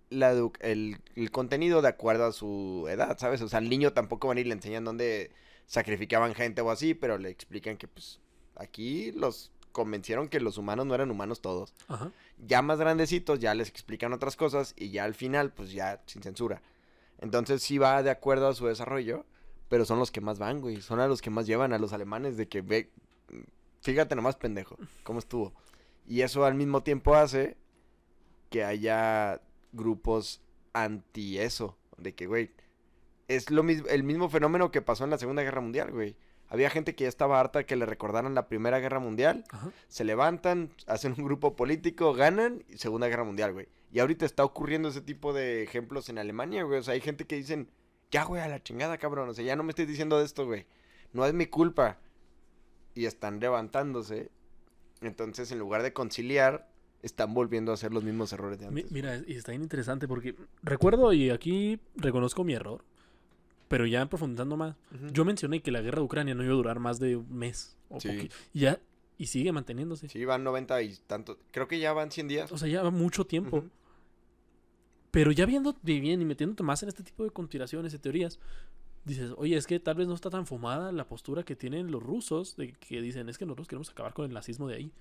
la 0.10 0.32
el, 0.60 0.97
el 1.16 1.32
contenido 1.32 1.82
de 1.82 1.88
acuerdo 1.88 2.26
a 2.26 2.32
su 2.32 2.86
edad, 2.89 3.18
¿sabes? 3.18 3.41
O 3.41 3.49
sea, 3.49 3.60
al 3.60 3.70
niño 3.70 3.93
tampoco 3.93 4.28
van 4.28 4.38
y 4.38 4.43
le 4.43 4.54
enseñan 4.54 4.86
dónde 4.86 5.32
sacrificaban 5.66 6.36
gente 6.36 6.62
o 6.62 6.70
así, 6.70 6.93
pero 6.93 7.18
le 7.18 7.30
explican 7.30 7.78
que 7.78 7.88
pues 7.88 8.20
aquí 8.56 9.12
los 9.14 9.51
convencieron 9.74 10.30
que 10.30 10.39
los 10.39 10.57
humanos 10.57 10.86
no 10.86 10.95
eran 10.95 11.11
humanos 11.11 11.41
todos. 11.41 11.74
Ajá. 11.89 12.11
Ya 12.47 12.61
más 12.61 12.80
grandecitos 12.80 13.39
ya 13.39 13.53
les 13.53 13.67
explican 13.67 14.13
otras 14.13 14.38
cosas 14.38 14.74
y 14.78 14.91
ya 14.91 15.03
al 15.03 15.15
final 15.15 15.51
pues 15.51 15.74
ya 15.74 16.01
sin 16.05 16.24
censura. 16.24 16.61
Entonces 17.19 17.61
sí 17.61 17.78
va 17.78 18.01
de 18.03 18.09
acuerdo 18.09 18.47
a 18.47 18.53
su 18.53 18.67
desarrollo, 18.67 19.26
pero 19.67 19.84
son 19.84 19.99
los 19.99 20.11
que 20.11 20.21
más 20.21 20.39
van, 20.39 20.61
güey. 20.61 20.82
Son 20.82 20.99
a 20.99 21.07
los 21.07 21.21
que 21.21 21.30
más 21.30 21.45
llevan 21.47 21.74
a 21.74 21.80
los 21.80 21.91
alemanes 21.91 22.38
de 22.38 22.47
que 22.47 22.61
ve, 22.61 22.89
fíjate 23.82 24.15
nomás 24.15 24.36
pendejo, 24.36 24.78
cómo 25.03 25.19
estuvo. 25.19 25.53
Y 26.07 26.21
eso 26.21 26.45
al 26.45 26.55
mismo 26.55 26.84
tiempo 26.84 27.15
hace 27.15 27.57
que 28.49 28.63
haya 28.63 29.41
grupos 29.71 30.41
anti 30.74 31.39
eso, 31.39 31.78
de 31.97 32.13
que, 32.13 32.28
güey, 32.28 32.51
es 33.28 33.49
lo 33.49 33.63
mismo, 33.63 33.88
el 33.88 34.03
mismo 34.03 34.30
fenómeno 34.30 34.71
que 34.71 34.82
pasó 34.82 35.03
en 35.03 35.09
la 35.09 35.17
Segunda 35.17 35.43
Guerra 35.43 35.61
Mundial, 35.61 35.91
güey. 35.91 36.15
Había 36.54 36.70
gente 36.70 36.93
que 36.95 37.06
ya 37.06 37.10
estaba 37.10 37.39
harta 37.39 37.66
que 37.66 37.76
le 37.76 37.86
recordaran 37.88 38.36
la 38.36 38.47
Primera 38.47 38.80
Guerra 38.80 38.99
Mundial 38.99 39.43
Ajá. 39.49 39.72
se 39.88 40.04
levantan, 40.04 40.70
hacen 40.88 41.16
un 41.18 41.26
grupo 41.26 41.56
político, 41.56 42.14
ganan, 42.14 42.64
y 42.70 42.78
Segunda 42.78 43.08
Guerra 43.08 43.24
Mundial, 43.24 43.54
güey. 43.54 43.68
Y 43.91 43.99
ahorita 43.99 44.26
está 44.26 44.43
ocurriendo 44.45 44.89
ese 44.89 45.01
tipo 45.01 45.34
de 45.34 45.64
ejemplos 45.64 46.10
en 46.10 46.20
Alemania, 46.20 46.62
güey. 46.64 46.80
O 46.80 46.84
sea, 46.84 46.93
hay 46.93 47.01
gente 47.01 47.26
que 47.26 47.36
dicen, 47.36 47.70
ya, 48.12 48.24
güey, 48.26 48.41
a 48.41 48.47
la 48.47 48.62
chingada, 48.62 48.97
cabrón. 48.99 49.30
O 49.30 49.34
sea, 49.34 49.43
ya 49.43 49.56
no 49.56 49.64
me 49.64 49.72
estés 49.72 49.88
diciendo 49.88 50.20
de 50.20 50.26
esto, 50.26 50.45
güey. 50.45 50.66
No 51.12 51.26
es 51.26 51.34
mi 51.34 51.47
culpa. 51.47 51.97
Y 52.95 53.06
están 53.06 53.39
levantándose. 53.39 54.30
Entonces, 55.01 55.51
en 55.51 55.60
lugar 55.60 55.82
de 55.84 55.91
conciliar, 55.93 56.70
están 57.01 57.34
volviendo 57.34 57.72
a 57.72 57.74
hacer 57.74 57.91
los 57.91 58.04
mismos 58.04 58.32
errores 58.32 58.60
de 58.60 58.70
Mi- 58.72 58.82
antes. 58.82 58.91
Mira, 58.91 59.18
y 59.28 59.34
está 59.36 59.51
bien 59.51 59.64
interesante 59.64 60.08
porque 60.08 60.36
recuerdo, 60.62 61.12
y 61.14 61.30
aquí 61.32 61.80
reconozco 61.95 62.43
mi 62.43 62.54
error, 62.54 62.84
pero 63.74 63.88
ya 63.88 64.05
profundizando 64.05 64.55
más, 64.55 64.76
yo 65.13 65.26
mencioné 65.26 65.63
que 65.63 65.71
la 65.71 65.82
guerra 65.82 65.97
de 65.97 66.05
Ucrania 66.05 66.36
no 66.36 66.43
iba 66.43 66.53
a 66.53 66.55
durar 66.55 66.78
más 66.80 66.99
de 66.99 67.15
un 67.15 67.36
mes. 67.36 67.76
O 67.89 67.99
Sí. 67.99 68.30
ya, 68.53 68.80
y 69.17 69.26
sigue 69.26 69.51
manteniéndose. 69.51 70.09
Sí, 70.09 70.24
van 70.26 70.43
90 70.43 70.80
y 70.84 70.95
tanto. 71.07 71.39
Creo 71.49 71.67
que 71.67 71.80
ya 71.80 71.91
van 71.91 72.11
100 72.11 72.28
días. 72.28 72.51
O 72.51 72.57
sea, 72.59 72.67
ya 72.67 72.84
va 72.84 72.91
mucho 72.91 73.26
tiempo. 73.26 73.65
Pero 75.09 75.32
ya 75.32 75.47
viendo 75.47 75.76
bien 75.82 76.21
y 76.21 76.24
metiéndote 76.24 76.61
más 76.61 76.84
en 76.84 76.89
este 76.89 77.01
tipo 77.01 77.24
de 77.24 77.32
conspiraciones 77.32 77.95
y 77.95 77.97
teorías, 77.97 78.38
dices, 79.05 79.34
oye, 79.38 79.57
es 79.57 79.65
que 79.65 79.80
tal 79.80 79.95
vez 79.95 80.07
no 80.07 80.13
está 80.13 80.30
tan 80.30 80.45
fumada 80.45 80.91
la 80.91 81.07
postura 81.07 81.41
que 81.41 81.55
tienen 81.55 81.89
los 81.89 82.03
rusos, 82.03 82.55
de 82.55 82.74
que 82.74 83.01
dicen, 83.01 83.28
es 83.28 83.39
que 83.39 83.47
nosotros 83.47 83.67
queremos 83.67 83.89
acabar 83.89 84.13
con 84.13 84.26
el 84.26 84.34
nazismo 84.34 84.67
de 84.67 84.76
ahí. 84.76 84.91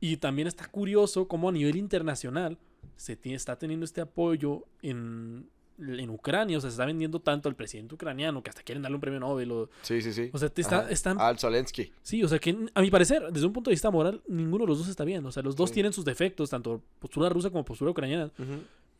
Y 0.00 0.18
también 0.18 0.48
está 0.48 0.66
curioso 0.66 1.28
cómo 1.28 1.48
a 1.48 1.52
nivel 1.52 1.76
internacional 1.76 2.58
se 2.96 3.18
está 3.22 3.56
teniendo 3.56 3.84
este 3.86 4.02
apoyo 4.02 4.66
en, 4.82 5.48
en 5.78 6.10
Ucrania. 6.10 6.58
O 6.58 6.60
sea, 6.60 6.70
se 6.70 6.74
está 6.74 6.86
vendiendo 6.86 7.20
tanto 7.20 7.48
al 7.48 7.54
presidente 7.56 7.94
ucraniano 7.94 8.42
que 8.42 8.50
hasta 8.50 8.62
quieren 8.62 8.82
darle 8.82 8.96
un 8.96 9.00
premio 9.00 9.20
Nobel. 9.20 9.50
O, 9.52 9.70
Sí, 9.82 10.00
sí, 10.02 10.12
sí. 10.12 10.30
o 10.32 10.38
sea, 10.38 10.48
te 10.48 10.60
está, 10.62 10.88
están... 10.90 11.20
Al 11.20 11.38
Zelensky. 11.38 11.92
Sí, 12.02 12.22
o 12.22 12.28
sea, 12.28 12.38
que 12.38 12.56
a 12.74 12.80
mi 12.80 12.90
parecer, 12.90 13.30
desde 13.32 13.46
un 13.46 13.52
punto 13.52 13.70
de 13.70 13.74
vista 13.74 13.90
moral, 13.90 14.22
ninguno 14.28 14.64
de 14.64 14.68
los 14.68 14.78
dos 14.78 14.88
está 14.88 15.04
bien. 15.04 15.24
O 15.26 15.32
sea, 15.32 15.42
los 15.42 15.56
dos 15.56 15.70
Sí. 15.70 15.74
tienen 15.74 15.92
sus 15.92 16.04
defectos, 16.04 16.50
tanto 16.50 16.82
postura 16.98 17.28
rusa 17.28 17.50
como 17.50 17.64
postura 17.64 17.90
ucraniana. 17.90 18.30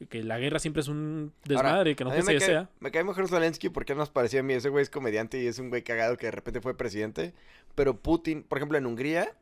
Que 0.09 0.25
la 0.25 0.39
guerra 0.41 0.59
siempre 0.59 0.81
es 0.81 0.89
un 0.89 1.33
Ahora, 1.51 1.63
desmadre, 1.63 1.95
que 1.97 2.05
no 2.05 2.11
se 2.11 2.17
me 2.19 2.25
cae- 2.25 2.35
desea. 2.35 2.69
Me 2.81 2.91
cae 2.91 3.05
mejor 3.05 3.29
Zelensky 3.29 3.69
porque 3.69 3.95
nos 3.95 4.11
parecía 4.11 4.41
a 4.41 4.43
mí. 4.43 4.53
Ese 4.53 4.69
güey 4.69 4.83
es 4.83 4.91
comediante 4.91 5.41
y 5.41 5.47
es 5.47 5.61
un 5.61 5.69
güey 5.71 5.83
cagado 5.85 6.17
que 6.17 6.27
de 6.27 6.33
repente 6.33 6.61
fue 6.61 6.77
presidente. 6.77 7.33
Pero 7.77 7.97
Putin, 7.97 8.43
por 8.43 8.59
ejemplo, 8.59 8.77
en 8.77 8.87
Hungría, 8.87 9.33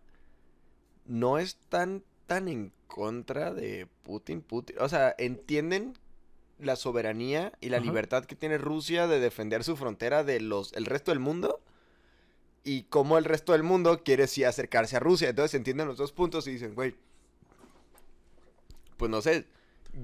no 1.06 1.38
es 1.38 1.56
tan, 1.70 2.02
tan 2.26 2.48
en 2.48 2.72
contra 2.86 3.52
de 3.54 3.88
Putin. 4.02 4.42
Putin. 4.42 4.76
O 4.80 4.88
sea, 4.90 5.14
entienden 5.18 5.94
la 6.58 6.76
soberanía 6.76 7.52
y 7.60 7.68
la 7.68 7.78
Ajá. 7.78 7.86
libertad 7.86 8.24
que 8.24 8.36
tiene 8.36 8.58
Rusia 8.58 9.06
de 9.06 9.20
defender 9.20 9.64
su 9.64 9.76
frontera 9.76 10.24
de 10.24 10.40
los 10.40 10.72
el 10.74 10.86
resto 10.86 11.10
del 11.10 11.20
mundo. 11.20 11.60
Y 12.64 12.84
cómo 12.84 13.18
el 13.18 13.24
resto 13.24 13.52
del 13.52 13.64
mundo 13.64 14.02
quiere 14.04 14.28
sí 14.28 14.44
acercarse 14.44 14.96
a 14.96 15.00
Rusia. 15.00 15.28
Entonces 15.28 15.54
entienden 15.54 15.88
los 15.88 15.96
dos 15.96 16.12
puntos 16.12 16.46
y 16.46 16.52
dicen, 16.52 16.76
güey, 16.76 16.94
pues 18.96 19.10
no 19.10 19.20
sé, 19.20 19.46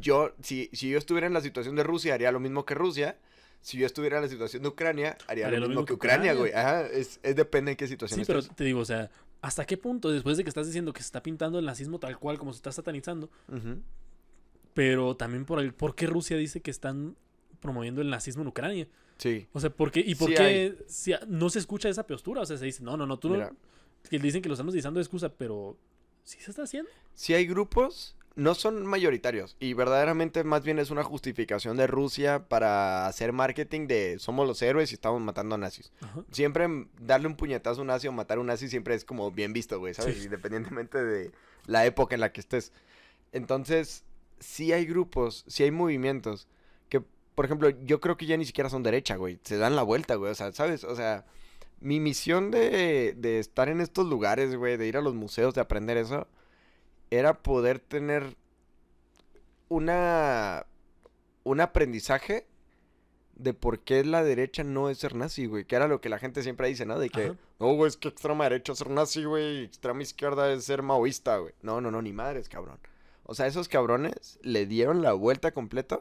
yo, 0.01 0.33
si, 0.43 0.69
si 0.73 0.91
yo 0.91 0.99
estuviera 0.99 1.27
en 1.27 1.33
la 1.33 1.41
situación 1.41 1.77
de 1.77 1.85
Rusia, 1.85 2.15
haría 2.15 2.33
lo 2.33 2.41
mismo 2.41 2.65
que 2.65 2.75
Rusia. 2.75 3.17
Si 3.61 3.79
yo 3.79 3.87
estuviera 3.87 4.17
en 4.17 4.23
la 4.23 4.29
situación 4.29 4.63
de 4.63 4.69
Ucrania, 4.69 5.17
haría, 5.27 5.51
lo, 5.51 5.69
mismo 5.69 5.85
que 5.85 5.93
Ucrania, 5.93 6.35
güey. 6.35 6.53
Ajá, 6.53 6.87
es, 6.87 7.19
es 7.23 7.35
depende 7.35 7.73
en 7.73 7.77
qué 7.77 7.89
situación 7.89 8.21
Sí, 8.21 8.25
pero 8.27 8.43
te 8.43 8.65
digo, 8.65 8.81
o 8.81 8.85
sea, 8.85 9.11
¿hasta 9.41 9.65
qué 9.65 9.77
punto, 9.77 10.11
después 10.11 10.37
de 10.37 10.45
que 10.45 10.49
estás 10.49 10.67
diciendo 10.67 10.93
que 10.93 11.01
se 11.01 11.07
está 11.07 11.23
pintando 11.23 11.59
el 11.59 11.65
nazismo 11.65 11.99
tal 11.99 12.19
cual 12.19 12.39
como 12.39 12.53
se 12.53 12.59
está 12.59 12.71
satanizando, 12.73 13.31
Ujú. 13.49 13.81
Pero 14.79 15.17
también 15.17 15.45
por 15.45 15.59
el 15.59 15.75
por 15.75 15.97
qué 15.97 16.07
Rusia 16.07 16.37
dice 16.37 16.61
que 16.61 16.71
están 16.71 17.17
promoviendo 17.59 18.01
el 18.01 18.11
nazismo 18.11 18.43
en 18.43 18.49
Ucrania? 18.49 18.87
Sí. 19.17 19.49
O 19.53 19.59
sea, 19.59 19.71
¿por 19.71 19.91
qué? 19.91 19.99
¿Y 19.99 20.15
por 20.15 20.29
Sí 20.29 20.37
qué 20.37 20.77
si 20.87 21.15
no 21.27 21.51
se 21.51 21.59
escucha 21.59 21.89
esa 21.89 22.07
postura? 22.07 22.43
O 22.43 22.47
sea, 22.47 22.57
se 22.57 22.65
dice, 22.65 22.85
no, 22.85 22.97
no, 22.97 23.05
no, 23.05 23.19
tú 23.19 23.31
Mira, 23.31 23.51
no. 23.51 23.57
Que 24.09 24.21
dicen 24.21 24.41
que 24.41 24.49
lo 24.49 24.55
estamos 24.55 24.71
utilizando 24.71 24.99
de 24.99 25.03
excusa, 25.03 25.31
pero 25.31 25.77
¿sí 26.23 26.39
se 26.41 26.53
está 26.53 26.63
haciendo? 26.63 26.89
si 27.15 27.35
hay 27.35 27.45
grupos, 27.45 28.15
no 28.37 28.55
son 28.55 28.87
mayoritarios. 28.87 29.57
Y 29.59 29.73
verdaderamente 29.73 30.45
más 30.45 30.63
bien 30.63 30.79
es 30.79 30.93
una 30.93 31.03
justificación 31.03 31.77
de 31.77 31.89
Rusia 31.89 32.49
para 32.49 33.09
hacer 33.09 33.33
marketing 33.33 33.89
de 33.89 34.21
somos 34.21 34.47
los 34.47 34.63
héroes 34.63 34.93
y 34.93 34.95
estamos 34.95 35.21
matando 35.21 35.57
a 35.57 35.59
nazis. 35.59 35.91
Ajá. 36.03 36.23
Siempre 36.31 36.69
darle 37.01 37.27
un 37.27 37.35
puñetazo 37.35 37.81
a 37.81 37.83
un 37.83 37.89
nazi 37.89 38.07
o 38.07 38.13
matar 38.13 38.39
a 38.39 38.43
un 38.43 38.47
nazi 38.47 38.69
siempre 38.69 38.95
es 38.95 39.05
como 39.05 39.33
bien 39.33 39.53
visto, 39.53 39.81
güey, 39.81 39.93
¿sabes? 39.93 40.19
Sí. 40.19 40.25
Independientemente 40.27 41.03
de 41.03 41.33
la 41.67 41.85
época 41.85 42.15
en 42.15 42.21
la 42.21 42.31
que 42.31 42.41
estés. 42.41 42.73
Entonces, 43.33 44.05
sí 44.41 44.73
hay 44.73 44.87
grupos, 44.87 45.45
sí 45.47 45.63
hay 45.63 45.71
movimientos 45.71 46.49
que, 46.89 47.03
por 47.35 47.45
ejemplo, 47.45 47.71
yo 47.71 48.01
creo 48.01 48.17
que 48.17 48.27
ya 48.27 48.37
ni 48.37 48.45
siquiera 48.45 48.71
son 48.71 48.83
derecha, 48.83 49.17
güey. 49.17 49.39
Se 49.43 49.57
dan 49.59 49.77
la 49.77 49.83
vuelta, 49.83 50.17
güey. 50.17 50.33
O 50.33 50.35
sea, 50.35 50.53
¿sabes? 50.53 50.85
O 50.85 50.97
sea, 50.97 51.27
mi 51.81 52.01
misión 52.01 52.51
de, 52.51 53.15
de 53.17 53.39
estar 53.39 53.69
en 53.69 53.81
estos 53.81 54.07
lugares, 54.07 54.57
güey, 54.57 54.77
de 54.77 54.87
ir 54.87 54.97
a 54.97 55.03
los 55.03 55.15
museos, 55.15 55.55
de 55.55 55.61
aprender 55.61 55.97
eso, 55.97 56.27
era 57.11 57.43
poder 57.43 57.79
tener 57.79 58.37
una 59.69 60.67
un 61.45 61.61
aprendizaje 61.61 62.47
de 63.37 63.55
por 63.55 63.81
qué 63.81 64.05
la 64.05 64.23
derecha 64.23 64.65
no 64.65 64.91
es 64.91 64.99
ser 64.99 65.15
nazi, 65.15 65.47
güey. 65.47 65.65
Que 65.65 65.77
era 65.77 65.89
lo 65.89 66.01
que 66.01 66.09
la 66.09 66.19
gente 66.19 66.43
siempre 66.43 66.69
dice, 66.69 66.85
¿no? 66.85 66.99
De 66.99 67.09
que, 67.09 67.27
Ajá. 67.27 67.37
no, 67.61 67.73
güey, 67.75 67.89
es 67.89 67.97
que 67.97 68.09
extrema 68.09 68.45
derecha 68.45 68.73
es 68.73 68.79
ser 68.79 68.91
nazi, 68.91 69.25
güey. 69.25 69.65
Extrema 69.65 70.03
izquierda 70.03 70.53
es 70.53 70.65
ser 70.65 70.83
maoísta, 70.83 71.39
güey. 71.39 71.55
No, 71.63 71.81
no, 71.81 71.91
no, 71.91 72.03
ni 72.03 72.13
madres, 72.13 72.49
cabrón. 72.49 72.79
O 73.31 73.35
sea, 73.35 73.47
esos 73.47 73.69
cabrones 73.69 74.39
le 74.43 74.67
dieron 74.67 75.03
la 75.03 75.13
vuelta 75.13 75.53
completa. 75.53 76.01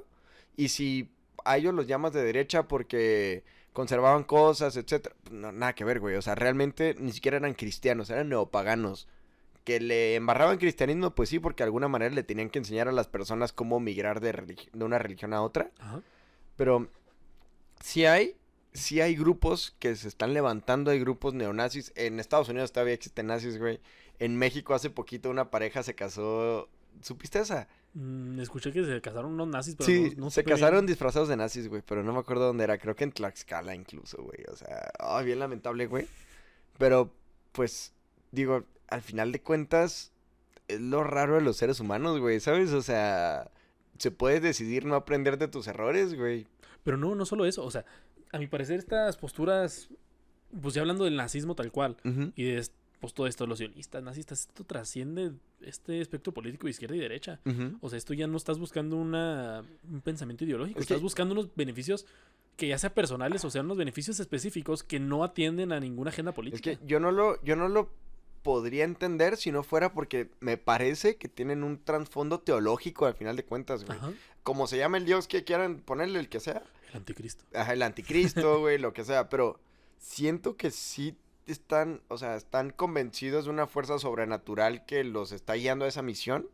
Y 0.55 0.69
si 0.69 1.11
a 1.45 1.57
ellos 1.57 1.73
los 1.73 1.85
llamas 1.87 2.13
de 2.13 2.23
derecha 2.23 2.67
porque 2.67 3.43
conservaban 3.73 4.23
cosas, 4.23 4.75
etcétera, 4.77 5.15
pues, 5.23 5.33
no, 5.33 5.51
nada 5.51 5.73
que 5.75 5.83
ver, 5.83 5.99
güey. 5.99 6.15
O 6.15 6.21
sea, 6.21 6.35
realmente 6.35 6.95
ni 6.97 7.11
siquiera 7.11 7.37
eran 7.37 7.53
cristianos, 7.53 8.09
eran 8.09 8.29
neopaganos. 8.29 9.07
Que 9.63 9.79
le 9.81 10.15
embarraban 10.15 10.57
cristianismo, 10.57 11.13
pues 11.13 11.27
sí, 11.29 11.39
porque 11.39 11.63
de 11.63 11.65
alguna 11.65 11.89
manera 11.89 12.15
le 12.15 12.23
tenían 12.23 12.49
que 12.49 12.59
enseñar 12.59 12.87
a 12.87 12.93
las 12.93 13.07
personas 13.07 13.51
cómo 13.51 13.79
migrar 13.81 14.21
de, 14.21 14.33
religi- 14.33 14.71
de 14.71 14.85
una 14.85 14.97
religión 14.97 15.33
a 15.33 15.41
otra. 15.41 15.69
Ajá. 15.79 16.01
Pero 16.55 16.87
sí 17.83 18.05
hay, 18.05 18.37
sí 18.73 19.01
hay 19.01 19.15
grupos 19.17 19.75
que 19.79 19.95
se 19.97 20.07
están 20.07 20.33
levantando, 20.33 20.89
hay 20.91 20.99
grupos 20.99 21.33
neonazis. 21.33 21.91
En 21.95 22.19
Estados 22.21 22.47
Unidos 22.49 22.71
todavía 22.71 22.93
existen 22.93 23.27
nazis, 23.27 23.59
güey. 23.59 23.79
En 24.19 24.37
México 24.37 24.73
hace 24.73 24.89
poquito 24.89 25.29
una 25.29 25.51
pareja 25.51 25.83
se 25.83 25.93
casó. 25.95 26.69
¿Supiste 27.01 27.39
esa? 27.39 27.67
Mm, 27.93 28.39
escuché 28.39 28.71
que 28.71 28.83
se 28.85 29.01
casaron 29.01 29.33
unos 29.33 29.47
nazis, 29.47 29.75
pero 29.75 29.87
Sí, 29.87 30.13
no, 30.17 30.25
no 30.25 30.29
se 30.29 30.43
bien. 30.43 30.55
casaron 30.55 30.85
disfrazados 30.85 31.29
de 31.29 31.37
nazis, 31.37 31.67
güey, 31.67 31.81
pero 31.85 32.03
no 32.03 32.13
me 32.13 32.19
acuerdo 32.19 32.45
dónde 32.45 32.63
era. 32.63 32.77
Creo 32.77 32.95
que 32.95 33.03
en 33.03 33.11
Tlaxcala 33.11 33.73
incluso, 33.75 34.21
güey. 34.21 34.39
O 34.51 34.55
sea, 34.55 34.91
bien 35.23 35.39
lamentable, 35.39 35.87
güey. 35.87 36.07
Pero, 36.77 37.11
pues, 37.51 37.93
digo, 38.31 38.63
al 38.87 39.01
final 39.01 39.31
de 39.31 39.41
cuentas, 39.41 40.11
es 40.67 40.81
lo 40.81 41.03
raro 41.03 41.35
de 41.35 41.41
los 41.41 41.57
seres 41.57 41.79
humanos, 41.79 42.19
güey, 42.19 42.39
¿sabes? 42.39 42.71
O 42.73 42.81
sea, 42.81 43.49
se 43.97 44.11
puede 44.11 44.39
decidir 44.39 44.85
no 44.85 44.95
aprender 44.95 45.37
de 45.37 45.47
tus 45.47 45.67
errores, 45.67 46.13
güey. 46.13 46.45
Pero 46.83 46.97
no, 46.97 47.15
no 47.15 47.25
solo 47.25 47.45
eso. 47.45 47.63
O 47.63 47.71
sea, 47.71 47.85
a 48.31 48.37
mi 48.37 48.47
parecer, 48.47 48.77
estas 48.79 49.17
posturas, 49.17 49.89
pues 50.61 50.73
ya 50.73 50.81
hablando 50.81 51.05
del 51.05 51.15
nazismo 51.15 51.55
tal 51.55 51.71
cual, 51.71 51.97
y 52.35 52.43
de 52.43 52.57
pues 52.99 53.13
todo 53.13 53.27
esto, 53.27 53.45
los 53.45 53.59
sionistas, 53.59 54.01
nazistas, 54.03 54.41
esto 54.41 54.63
trasciende 54.63 55.31
este 55.61 56.01
espectro 56.01 56.33
político 56.33 56.65
de 56.67 56.71
izquierda 56.71 56.95
y 56.95 56.99
derecha. 56.99 57.39
O 57.81 57.89
sea, 57.89 57.97
esto 57.97 58.13
ya 58.13 58.27
no 58.27 58.37
estás 58.37 58.57
buscando 58.59 58.95
una, 58.95 59.63
un 59.89 60.01
pensamiento 60.01 60.43
ideológico, 60.45 60.79
Es 60.79 60.85
que- 60.87 60.93
estás 60.93 61.01
buscando 61.03 61.33
unos 61.33 61.49
beneficios 61.55 62.05
que 62.55 62.67
ya 62.67 62.77
sean 62.79 62.93
personales 62.93 63.45
o 63.45 63.51
sean 63.51 63.65
unos 63.65 63.77
beneficios 63.77 64.19
específicos 64.19 64.83
que 64.83 64.99
no 64.99 65.23
atienden 65.23 65.71
a 65.71 65.79
ninguna 65.79 66.09
agenda 66.09 66.31
Es 66.31 66.35
política. 66.35 66.71
que 66.75 66.79
yo 66.87 66.99
no 66.99 67.11
lo, 67.11 67.39
yo 67.43 67.55
no 67.55 67.69
lo 67.69 67.91
podría 68.41 68.83
entender 68.83 69.37
si 69.37 69.51
no 69.51 69.61
fuera 69.61 69.93
porque 69.93 70.31
me 70.39 70.57
parece 70.57 71.17
que 71.17 71.27
tienen 71.27 71.63
un 71.63 71.83
trasfondo 71.83 72.39
teológico 72.39 73.05
al 73.05 73.13
final 73.13 73.35
de 73.35 73.43
cuentas, 73.45 73.83
güey. 73.85 73.97
Ajá, 73.99 74.11
Como 74.41 74.65
se 74.67 74.77
llama 74.77 74.97
el 74.97 75.05
dios 75.05 75.27
que 75.27 75.43
quieran 75.43 75.77
ponerle, 75.81 76.19
el 76.19 76.29
que 76.29 76.39
sea. 76.39 76.63
el 76.89 76.97
anticristo. 76.97 77.43
Ajá, 77.53 77.73
el 77.73 77.81
anticristo, 77.83 78.59
güey, 78.59 78.79
lo 78.79 78.91
que 78.93 79.03
sea, 79.03 79.29
pero 79.29 79.59
siento 79.99 80.55
que 80.55 80.71
sí 80.71 81.15
están, 81.51 82.01
o 82.07 82.17
sea, 82.17 82.35
están 82.35 82.69
convencidos 82.71 83.45
de 83.45 83.51
una 83.51 83.67
fuerza 83.67 83.99
sobrenatural 83.99 84.85
que 84.85 85.03
los 85.03 85.31
está 85.31 85.53
guiando 85.53 85.85
a 85.85 85.87
esa 85.87 86.01
misión, 86.01 86.47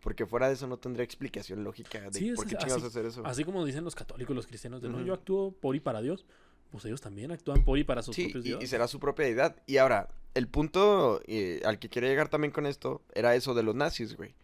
porque 0.00 0.26
fuera 0.26 0.48
de 0.48 0.54
eso 0.54 0.66
no 0.66 0.78
tendría 0.78 1.04
explicación 1.04 1.62
lógica 1.64 2.00
de 2.00 2.18
Sí, 2.18 2.32
por 2.34 2.46
qué 2.46 2.56
así- 2.56 2.64
chingados 2.64 2.84
hacer 2.84 3.06
eso. 3.06 3.22
Así 3.26 3.44
como 3.44 3.64
dicen 3.64 3.84
los 3.84 3.94
católicos, 3.94 4.34
los 4.34 4.46
cristianos, 4.46 4.82
de 4.82 4.88
no, 4.88 5.00
yo 5.02 5.14
actúo 5.14 5.52
por 5.52 5.76
y 5.76 5.80
para 5.80 6.00
Dios, 6.02 6.24
pues 6.70 6.84
ellos 6.86 7.00
también 7.00 7.30
actúan 7.30 7.64
por 7.64 7.78
y 7.78 7.84
para 7.84 8.02
sus 8.02 8.14
Sí, 8.16 8.24
propios 8.24 8.44
y, 8.44 8.48
dioses. 8.48 8.64
y 8.68 8.70
será 8.70 8.88
su 8.88 8.98
propia 8.98 9.26
deidad. 9.26 9.56
Y 9.66 9.76
ahora, 9.76 10.08
el 10.34 10.48
punto 10.48 11.20
eh, 11.26 11.60
al 11.64 11.78
que 11.78 11.88
quería 11.90 12.08
llegar 12.08 12.28
también 12.28 12.50
con 12.52 12.66
esto 12.66 13.02
era 13.14 13.34
eso 13.36 13.52
de 13.54 13.62
los 13.62 13.74
nazis, 13.74 14.16
güey. 14.16 14.34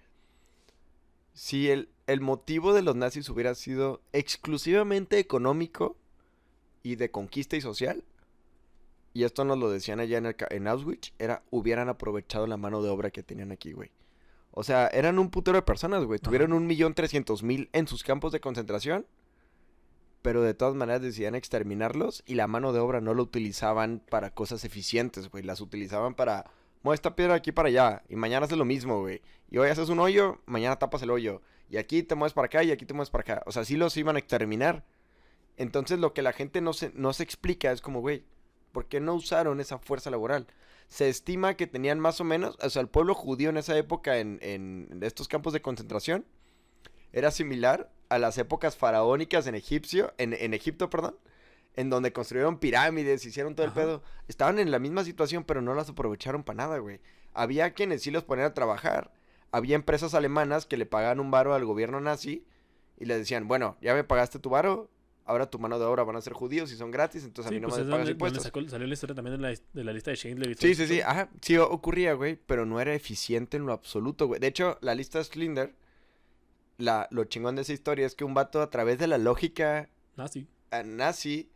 Si 1.33 1.71
el, 1.71 1.89
el 2.07 2.21
motivo 2.21 2.75
de 2.75 2.83
los 2.83 2.97
nazis 2.97 3.29
hubiera 3.29 3.55
sido 3.55 4.01
exclusivamente 4.13 5.19
económico 5.19 5.97
y 6.83 6.97
de 6.97 7.11
conquista 7.11 7.57
y 7.57 7.61
social, 7.61 8.05
y 9.13 9.25
esto 9.25 9.45
nos 9.45 9.59
lo 9.59 9.71
decían 9.71 10.01
allá 10.01 10.19
en, 10.19 10.27
el 10.27 10.37
en 10.51 10.69
Auschwitz, 10.69 11.13
era 11.19 11.43
hubieran 11.51 11.89
aprovechado 11.89 12.47
la 12.47 12.57
mano 12.57 12.83
de 12.83 12.91
obra 12.91 13.11
que 13.11 13.23
tenían 13.23 13.53
aquí, 13.53 13.73
güey. 13.73 13.91
O 14.51 14.63
sea, 14.65 14.89
eran 14.89 15.19
un 15.19 15.31
putero 15.31 15.57
de 15.57 15.63
personas, 15.63 16.05
güey. 16.05 16.19
Tuvieron 16.19 16.53
un 16.53 16.67
millón 16.67 16.95
trescientos 16.95 17.43
mil 17.43 17.69
en 17.73 17.87
sus 17.87 18.03
campos 18.03 18.33
de 18.33 18.41
concentración 18.41 19.07
pero 20.23 20.43
de 20.43 20.55
todas 20.55 20.75
maneras 20.75 21.03
decidían 21.03 21.35
exterminarlos 21.35 22.23
y 22.27 22.35
la 22.35 22.47
mano 22.47 22.73
de 22.73 22.81
obra 22.81 23.01
no 23.01 23.15
la 23.15 23.23
utilizaban 23.23 24.03
para 24.11 24.31
cosas 24.31 24.65
eficientes, 24.65 25.31
güey. 25.31 25.45
Las 25.45 25.61
utilizaban 25.61 26.15
para, 26.15 26.51
mueve 26.83 26.97
esta 26.97 27.15
piedra 27.15 27.35
de 27.35 27.39
aquí 27.39 27.53
para 27.53 27.69
allá 27.69 28.03
y 28.09 28.17
mañana 28.17 28.47
haces 28.47 28.59
lo 28.59 28.65
mismo, 28.65 29.01
güey. 29.01 29.23
Y 29.51 29.59
hoy 29.59 29.69
haces 29.69 29.89
un 29.89 30.01
hoyo, 30.01 30.41
mañana 30.47 30.79
tapas 30.79 31.03
el 31.03 31.11
hoyo. 31.11 31.41
Y 31.71 31.77
aquí 31.77 32.03
te 32.03 32.15
mueves 32.15 32.33
para 32.33 32.47
acá 32.47 32.63
y 32.65 32.71
aquí 32.71 32.85
te 32.85 32.95
mueves 32.95 33.11
para 33.11 33.23
acá. 33.23 33.43
O 33.47 33.53
sea, 33.53 33.65
sí 33.65 33.77
los 33.77 33.97
iban 33.97 34.17
a 34.17 34.19
exterminar. 34.19 34.85
Entonces 35.57 35.99
lo 35.99 36.13
que 36.15 36.23
la 36.23 36.33
gente 36.33 36.61
no 36.61 36.73
se, 36.73 36.91
no 36.95 37.13
se 37.13 37.23
explica 37.23 37.73
es 37.73 37.81
como, 37.81 38.01
güey, 38.01 38.25
¿por 38.73 38.87
qué 38.87 39.01
no 39.01 39.15
usaron 39.15 39.61
esa 39.61 39.79
fuerza 39.79 40.11
laboral? 40.11 40.47
Se 40.89 41.09
estima 41.09 41.55
que 41.55 41.67
tenían 41.67 42.01
más 42.01 42.21
o 42.21 42.25
menos, 42.25 42.57
o 42.61 42.71
sea, 42.71 42.83
el 42.83 42.89
pueblo 42.89 43.15
judío 43.15 43.51
en 43.51 43.59
esa 43.59 43.77
época 43.77 44.19
en, 44.19 44.39
en 44.41 45.01
estos 45.03 45.29
campos 45.29 45.53
de 45.53 45.61
concentración 45.61 46.25
era 47.13 47.31
similar 47.31 47.91
a 48.09 48.19
las 48.19 48.39
épocas 48.39 48.77
faraónicas 48.77 49.47
en 49.47 49.55
Egipcio, 49.55 50.15
en, 50.19 50.33
en 50.33 50.55
Egipto, 50.55 50.91
perdón, 50.91 51.17
en 51.77 51.91
donde 51.91 52.13
construyeron 52.13 52.59
pirámides, 52.59 53.25
hicieron 53.25 53.55
todo 53.55 53.67
el 53.67 53.73
pedo. 53.73 54.03
Estaban 54.27 54.59
en 54.59 54.71
la 54.71 54.79
misma 54.79 55.05
situación, 55.05 55.45
pero 55.45 55.63
no 55.63 55.75
las 55.75 55.89
aprovecharon 55.89 56.43
para 56.43 56.57
nada, 56.57 56.79
güey. 56.79 57.01
Había 57.35 57.73
quienes 57.75 58.03
sí 58.03 58.11
los 58.11 58.25
ponían 58.25 58.49
a 58.49 58.55
trabajar. 58.55 59.13
Había 59.53 59.77
empresas 59.77 60.15
alemanas 60.15 60.67
que 60.67 60.77
le 60.77 60.87
pagaban 60.87 61.21
un 61.21 61.31
varo 61.31 61.55
al 61.55 61.65
gobierno 61.65 62.01
nazi 62.01 62.45
y 62.99 63.05
le 63.05 63.17
decían, 63.17 63.49
bueno, 63.49 63.77
ya 63.81 63.95
me 63.95 64.05
pagaste 64.05 64.39
tu 64.39 64.51
varo, 64.51 64.91
ahora 65.29 65.49
tu 65.49 65.59
mano 65.59 65.79
de 65.79 65.85
obra 65.85 66.03
van 66.03 66.17
a 66.17 66.21
ser 66.21 66.33
judíos 66.33 66.73
y 66.73 66.77
son 66.77 66.91
gratis, 66.91 67.23
entonces 67.25 67.51
a 67.51 67.55
mí 67.55 67.61
no 67.61 67.69
pues 67.69 67.85
me 67.85 67.91
pagas 67.91 68.09
impuestos. 68.09 68.43
sacó- 68.43 68.69
salió 68.69 68.87
la 68.87 68.95
historia 68.95 69.15
también 69.15 69.37
de 69.41 69.43
la, 69.43 69.59
de 69.73 69.85
la 69.85 69.93
lista 69.93 70.11
de 70.11 70.17
Schindler 70.17 70.51
y 70.51 70.55
Sí, 70.55 70.75
sí, 70.75 70.87
sí, 70.87 71.01
ajá, 71.01 71.29
sí 71.41 71.57
ocurría, 71.59 72.15
güey, 72.15 72.39
pero 72.47 72.67
no 72.67 72.81
era 72.81 72.95
eficiente 72.95 73.57
en 73.57 73.67
lo 73.67 73.73
absoluto, 73.73 74.27
güey. 74.27 74.41
De 74.41 74.47
hecho, 74.49 74.79
la 74.81 74.95
lista 74.95 75.19
de 75.19 75.25
Schindler, 75.25 75.75
la, 76.77 77.09
lo 77.11 77.25
chingón 77.25 77.57
de 77.57 77.63
esa 77.63 77.73
historia 77.73 78.07
es 78.07 78.15
que 78.15 78.25
un 78.25 78.35
vato 78.35 78.63
a 78.63 78.71
través 78.71 78.99
de 78.99 79.07
la 79.07 79.19
lógica 79.19 79.89
eh, 80.71 80.83
nazi 80.85 81.51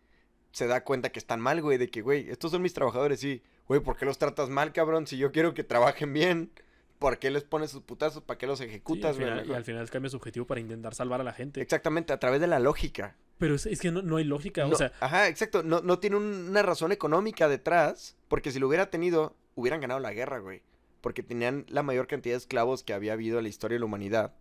se 0.53 0.67
da 0.67 0.85
cuenta 0.85 1.11
que 1.11 1.19
están 1.19 1.41
mal, 1.41 1.63
güey, 1.63 1.79
de 1.79 1.89
que, 1.89 2.03
güey, 2.03 2.29
estos 2.31 2.51
son 2.51 2.63
mis 2.63 2.75
trabajadores, 2.75 3.21
sí. 3.21 3.43
Güey, 3.69 3.81
¿por 3.81 3.97
qué 3.97 4.05
los 4.05 4.19
tratas 4.19 4.49
mal, 4.51 4.73
cabrón? 4.73 5.07
Si 5.07 5.17
yo 5.17 5.33
quiero 5.33 5.55
que 5.55 5.65
trabajen 5.65 6.13
bien, 6.13 6.51
¿por 6.99 7.19
qué 7.19 7.31
les 7.31 7.45
pones 7.45 7.71
sus 7.71 7.83
putazos? 7.83 8.23
¿Para 8.23 8.37
qué 8.37 8.47
los 8.47 8.59
Sí, 8.59 8.65
ejecutas, 8.65 9.17
güey? 9.19 9.49
y 9.49 9.53
al 9.55 9.65
final 9.65 9.89
cambia 9.89 10.11
su 10.11 10.17
objetivo 10.17 10.47
para 10.47 10.61
intentar 10.61 10.95
salvar 10.95 11.21
a 11.21 11.25
la 11.25 11.33
gente. 11.33 11.61
Exactamente, 11.63 12.13
a 12.13 12.19
través 12.19 12.41
de 12.41 12.49
la 12.49 12.59
lógica. 12.59 13.17
Pero 13.43 13.57
es, 13.57 13.67
es 13.67 13.81
que 13.81 13.91
no, 13.91 14.03
no 14.03 14.19
hay 14.19 14.25
lógica. 14.25 14.65
No, 14.65 14.71
o 14.71 14.77
sea, 14.77 14.93
ajá, 15.01 15.27
exacto. 15.27 15.65
No, 15.65 15.81
no 15.81 15.99
tiene 15.99 16.15
un- 16.15 16.47
una 16.51 16.63
razón 16.63 16.93
económica 16.93 17.49
detrás. 17.49 18.17
Porque 18.29 18.53
si 18.53 18.61
lo 18.61 18.69
hubiera 18.69 18.89
tenido, 18.89 19.35
hubieran 19.57 19.81
ganado 19.81 19.99
la 19.99 20.13
guerra, 20.13 20.39
güey. 20.39 20.63
Porque 21.01 21.25
tenían 21.25 21.67
la 21.69 21.83
mayor 21.83 22.07
cantidad 22.07 22.35
de 22.35 22.39
esclavos 22.39 22.85
que 22.85 22.93
había 22.93 23.15
habido 23.15 23.39
en 23.39 23.43
la 23.43 23.49
historia 23.49 23.75
de 23.75 23.81
la 23.81 23.87
humanidad. 23.87 24.33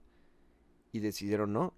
Y 0.92 1.00
decidieron 1.00 1.52
no. 1.52 1.74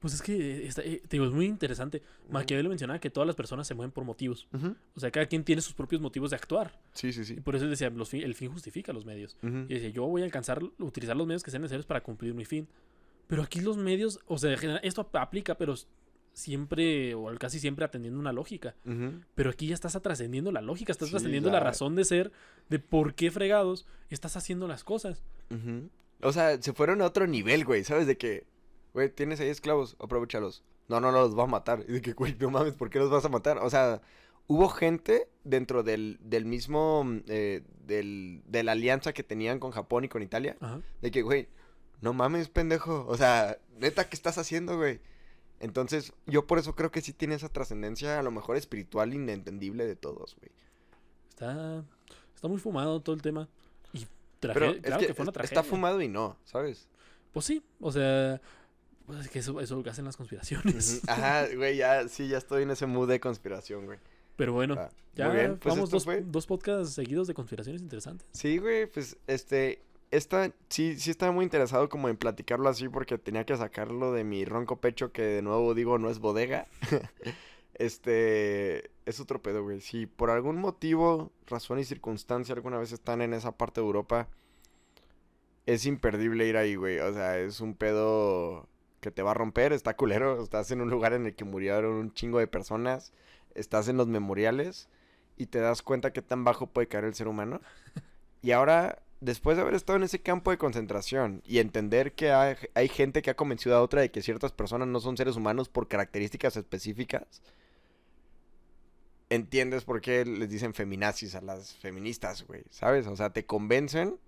pues 0.00 0.12
es 0.14 0.20
que 0.22 0.66
está- 0.66 0.82
eh, 0.82 1.00
te 1.00 1.16
digo, 1.16 1.24
es 1.24 1.32
muy 1.32 1.46
interesante. 1.46 2.02
Maquiavelo 2.30 2.68
mencionaba 2.68 3.00
que 3.00 3.08
todas 3.10 3.26
las 3.26 3.34
personas 3.34 3.66
se 3.66 3.74
mueven 3.74 3.90
por 3.90 4.04
motivos. 4.04 4.46
O 4.94 5.00
sea, 5.00 5.10
cada 5.10 5.24
quien 5.26 5.42
tiene 5.44 5.62
sus 5.62 5.72
propios 5.72 6.00
motivos 6.02 6.30
de 6.30 6.36
actuar. 6.36 6.78
Sí, 6.92 7.12
sí, 7.12 7.22
Y 7.22 7.24
sí. 7.24 7.34
por 7.40 7.56
eso 7.56 7.64
él 7.64 7.70
decía, 7.70 7.88
los 7.90 8.08
fin- 8.10 8.22
el 8.22 8.34
fin 8.34 8.52
justifica 8.52 8.92
los 8.92 9.04
medios. 9.06 9.36
Y 9.42 9.74
decía, 9.74 9.88
yo 9.88 10.04
voy 10.06 10.20
a 10.20 10.26
alcanzar, 10.26 10.62
utilizar 10.78 11.16
los 11.16 11.26
medios 11.26 11.42
que 11.42 11.50
sean 11.50 11.62
necesarios 11.62 11.86
para 11.86 12.02
cumplir 12.02 12.32
mi 12.34 12.44
fin. 12.44 12.68
Pero 13.26 13.42
aquí 13.42 13.60
los 13.60 13.76
medios, 13.76 14.20
o 14.26 14.38
sea, 14.38 14.52
en 14.52 14.58
general, 14.58 14.80
esto 14.84 15.00
ap- 15.00 15.16
aplica, 15.16 15.56
pero 15.58 15.74
siempre, 16.38 17.14
o 17.14 17.26
casi 17.38 17.58
siempre 17.60 17.84
atendiendo 17.84 18.18
una 18.20 18.32
lógica. 18.32 18.74
Pero 19.34 19.50
aquí 19.50 19.66
ya 19.66 19.74
estás 19.74 20.00
trascendiendo 20.00 20.52
la 20.52 20.60
lógica, 20.62 20.92
estás 20.92 21.08
Sí, 21.08 21.12
trascendiendo 21.12 21.50
la 21.50 21.58
la- 21.58 21.64
razón 21.64 21.94
de 21.96 22.04
ser, 22.04 22.32
de 22.68 22.78
por 22.78 23.14
qué 23.14 23.30
fregados 23.30 23.86
estás 24.08 24.36
haciendo 24.36 24.66
las 24.68 24.84
cosas. 24.84 25.22
O 26.22 26.32
sea, 26.32 26.60
se 26.60 26.72
fueron 26.72 27.02
a 27.02 27.06
otro 27.06 27.26
nivel, 27.26 27.64
güey. 27.64 27.84
¿Sabes? 27.84 28.06
De 28.06 28.16
que, 28.16 28.44
güey, 28.94 29.08
tienes 29.10 29.40
ahí 29.40 29.48
esclavos, 29.48 29.96
aprovechalos. 30.00 30.62
No, 30.88 31.00
no, 31.00 31.12
no, 31.12 31.18
los 31.20 31.38
va 31.38 31.44
a 31.44 31.46
matar. 31.46 31.84
Y 31.88 31.92
de 31.92 32.00
que, 32.00 32.12
güey, 32.14 32.34
no 32.38 32.50
mames, 32.50 32.74
¿por 32.74 32.88
qué 32.90 32.98
los 32.98 33.10
vas 33.10 33.24
a 33.24 33.28
matar? 33.28 33.58
O 33.58 33.68
sea, 33.70 34.00
hubo 34.46 34.68
gente 34.68 35.28
dentro 35.44 35.82
del, 35.82 36.18
del 36.22 36.44
mismo, 36.46 37.04
mm, 37.04 37.20
eh, 37.28 37.62
del, 37.86 38.42
de 38.46 38.62
la 38.62 38.72
alianza 38.72 39.12
que 39.12 39.22
tenían 39.22 39.58
con 39.60 39.70
Japón 39.70 40.04
y 40.04 40.08
con 40.08 40.22
Italia. 40.22 40.56
De 41.02 41.10
que, 41.10 41.22
güey, 41.22 41.48
no 42.00 42.12
mames, 42.14 42.48
pendejo. 42.48 43.04
O 43.08 43.16
sea, 43.16 43.58
neta, 43.78 44.08
¿qué 44.08 44.16
estás 44.16 44.38
haciendo, 44.38 44.76
güey? 44.76 45.00
Entonces, 45.60 46.12
yo 46.26 46.46
por 46.46 46.58
eso 46.58 46.74
creo 46.74 46.90
que 46.90 47.00
sí 47.00 47.12
tiene 47.12 47.34
esa 47.34 47.48
trascendencia, 47.48 48.18
a 48.18 48.22
lo 48.22 48.30
mejor 48.30 48.56
espiritual, 48.56 49.12
inentendible 49.12 49.86
de 49.86 49.96
todos, 49.96 50.36
güey. 50.36 50.50
Está, 51.30 51.84
está 52.34 52.48
muy 52.48 52.58
fumado 52.58 53.00
todo 53.00 53.14
el 53.16 53.22
tema. 53.22 53.48
Y 53.92 54.06
traje- 54.40 54.54
Pero 54.54 54.66
es 54.66 54.96
que, 54.98 55.06
que, 55.08 55.14
fue 55.14 55.22
una 55.24 55.30
es- 55.30 55.34
tragedia. 55.34 55.60
está 55.60 55.62
fumado 55.62 56.00
y 56.00 56.08
no, 56.08 56.36
¿sabes? 56.44 56.86
Pues 57.32 57.44
sí, 57.46 57.62
o 57.80 57.90
sea, 57.92 58.40
pues 59.06 59.20
es 59.20 59.28
que 59.30 59.38
eso, 59.40 59.52
eso 59.60 59.74
es 59.74 59.78
lo 59.78 59.82
que 59.82 59.90
hacen 59.90 60.04
las 60.04 60.16
conspiraciones. 60.16 61.00
Ajá, 61.08 61.46
güey, 61.54 61.76
ya, 61.76 62.06
sí, 62.08 62.28
ya 62.28 62.38
estoy 62.38 62.62
en 62.62 62.70
ese 62.70 62.86
mood 62.86 63.08
de 63.08 63.18
conspiración, 63.20 63.86
güey. 63.86 63.98
Pero 64.36 64.52
bueno, 64.52 64.76
Ah, 64.78 64.88
ya 65.16 65.28
pues 65.60 65.74
vamos 65.74 65.90
dos, 65.90 66.04
fue- 66.04 66.20
dos 66.22 66.46
podcasts 66.46 66.94
seguidos 66.94 67.26
de 67.26 67.34
conspiraciones 67.34 67.82
interesantes. 67.82 68.28
Sí, 68.32 68.58
güey, 68.58 68.86
pues, 68.86 69.16
este, 69.26 69.82
esta, 70.10 70.52
sí, 70.68 70.98
sí 70.98 71.10
estaba 71.10 71.32
muy 71.32 71.44
interesado 71.44 71.88
como 71.88 72.08
en 72.08 72.16
platicarlo 72.16 72.68
así 72.68 72.88
porque 72.88 73.18
tenía 73.18 73.44
que 73.44 73.56
sacarlo 73.56 74.12
de 74.12 74.24
mi 74.24 74.44
ronco 74.44 74.80
pecho 74.80 75.12
que 75.12 75.22
de 75.22 75.42
nuevo 75.42 75.74
digo 75.74 75.98
no 75.98 76.10
es 76.10 76.18
bodega. 76.18 76.66
este, 77.74 78.90
es 79.06 79.20
otro 79.20 79.42
pedo, 79.42 79.62
güey. 79.62 79.80
Si 79.80 80.06
por 80.06 80.30
algún 80.30 80.56
motivo, 80.56 81.32
razón 81.46 81.78
y 81.78 81.84
circunstancia 81.84 82.54
alguna 82.54 82.78
vez 82.78 82.92
están 82.92 83.22
en 83.22 83.34
esa 83.34 83.52
parte 83.52 83.80
de 83.80 83.86
Europa, 83.86 84.28
es 85.66 85.86
imperdible 85.86 86.46
ir 86.46 86.56
ahí, 86.56 86.76
güey. 86.76 86.98
O 87.00 87.12
sea, 87.12 87.38
es 87.38 87.60
un 87.60 87.74
pedo 87.74 88.66
que 89.00 89.10
te 89.10 89.22
va 89.22 89.32
a 89.32 89.34
romper, 89.34 89.72
está 89.72 89.96
culero. 89.96 90.42
Estás 90.42 90.70
en 90.70 90.80
un 90.80 90.90
lugar 90.90 91.12
en 91.12 91.26
el 91.26 91.34
que 91.34 91.44
murieron 91.44 91.94
un 91.94 92.12
chingo 92.14 92.38
de 92.38 92.46
personas, 92.46 93.12
estás 93.54 93.88
en 93.88 93.96
los 93.96 94.08
memoriales 94.08 94.88
y 95.36 95.46
te 95.46 95.60
das 95.60 95.82
cuenta 95.82 96.12
que 96.12 96.22
tan 96.22 96.44
bajo 96.44 96.66
puede 96.68 96.88
caer 96.88 97.04
el 97.04 97.14
ser 97.14 97.28
humano. 97.28 97.60
Y 98.42 98.52
ahora, 98.52 99.02
después 99.20 99.56
de 99.56 99.62
haber 99.62 99.74
estado 99.74 99.96
en 99.96 100.04
ese 100.04 100.20
campo 100.20 100.50
de 100.50 100.58
concentración 100.58 101.42
y 101.44 101.58
entender 101.58 102.12
que 102.12 102.30
hay, 102.32 102.88
gente 102.88 103.22
que 103.22 103.30
ha 103.30 103.36
convencido 103.36 103.76
a 103.76 103.82
otra 103.82 104.00
de 104.00 104.10
que 104.10 104.22
ciertas 104.22 104.52
personas 104.52 104.88
no 104.88 105.00
son 105.00 105.16
seres 105.16 105.36
humanos 105.36 105.68
por 105.68 105.88
características 105.88 106.56
específicas, 106.56 107.42
entiendes 109.30 109.84
por 109.84 110.00
qué 110.00 110.24
les 110.24 110.48
dicen 110.48 110.74
feminazis 110.74 111.34
a 111.34 111.40
las 111.40 111.74
feministas, 111.74 112.46
güey, 112.46 112.62
¿sabes? 112.70 113.06
O 113.06 113.16
sea, 113.16 113.30
te 113.30 113.44
convencen 113.44 114.18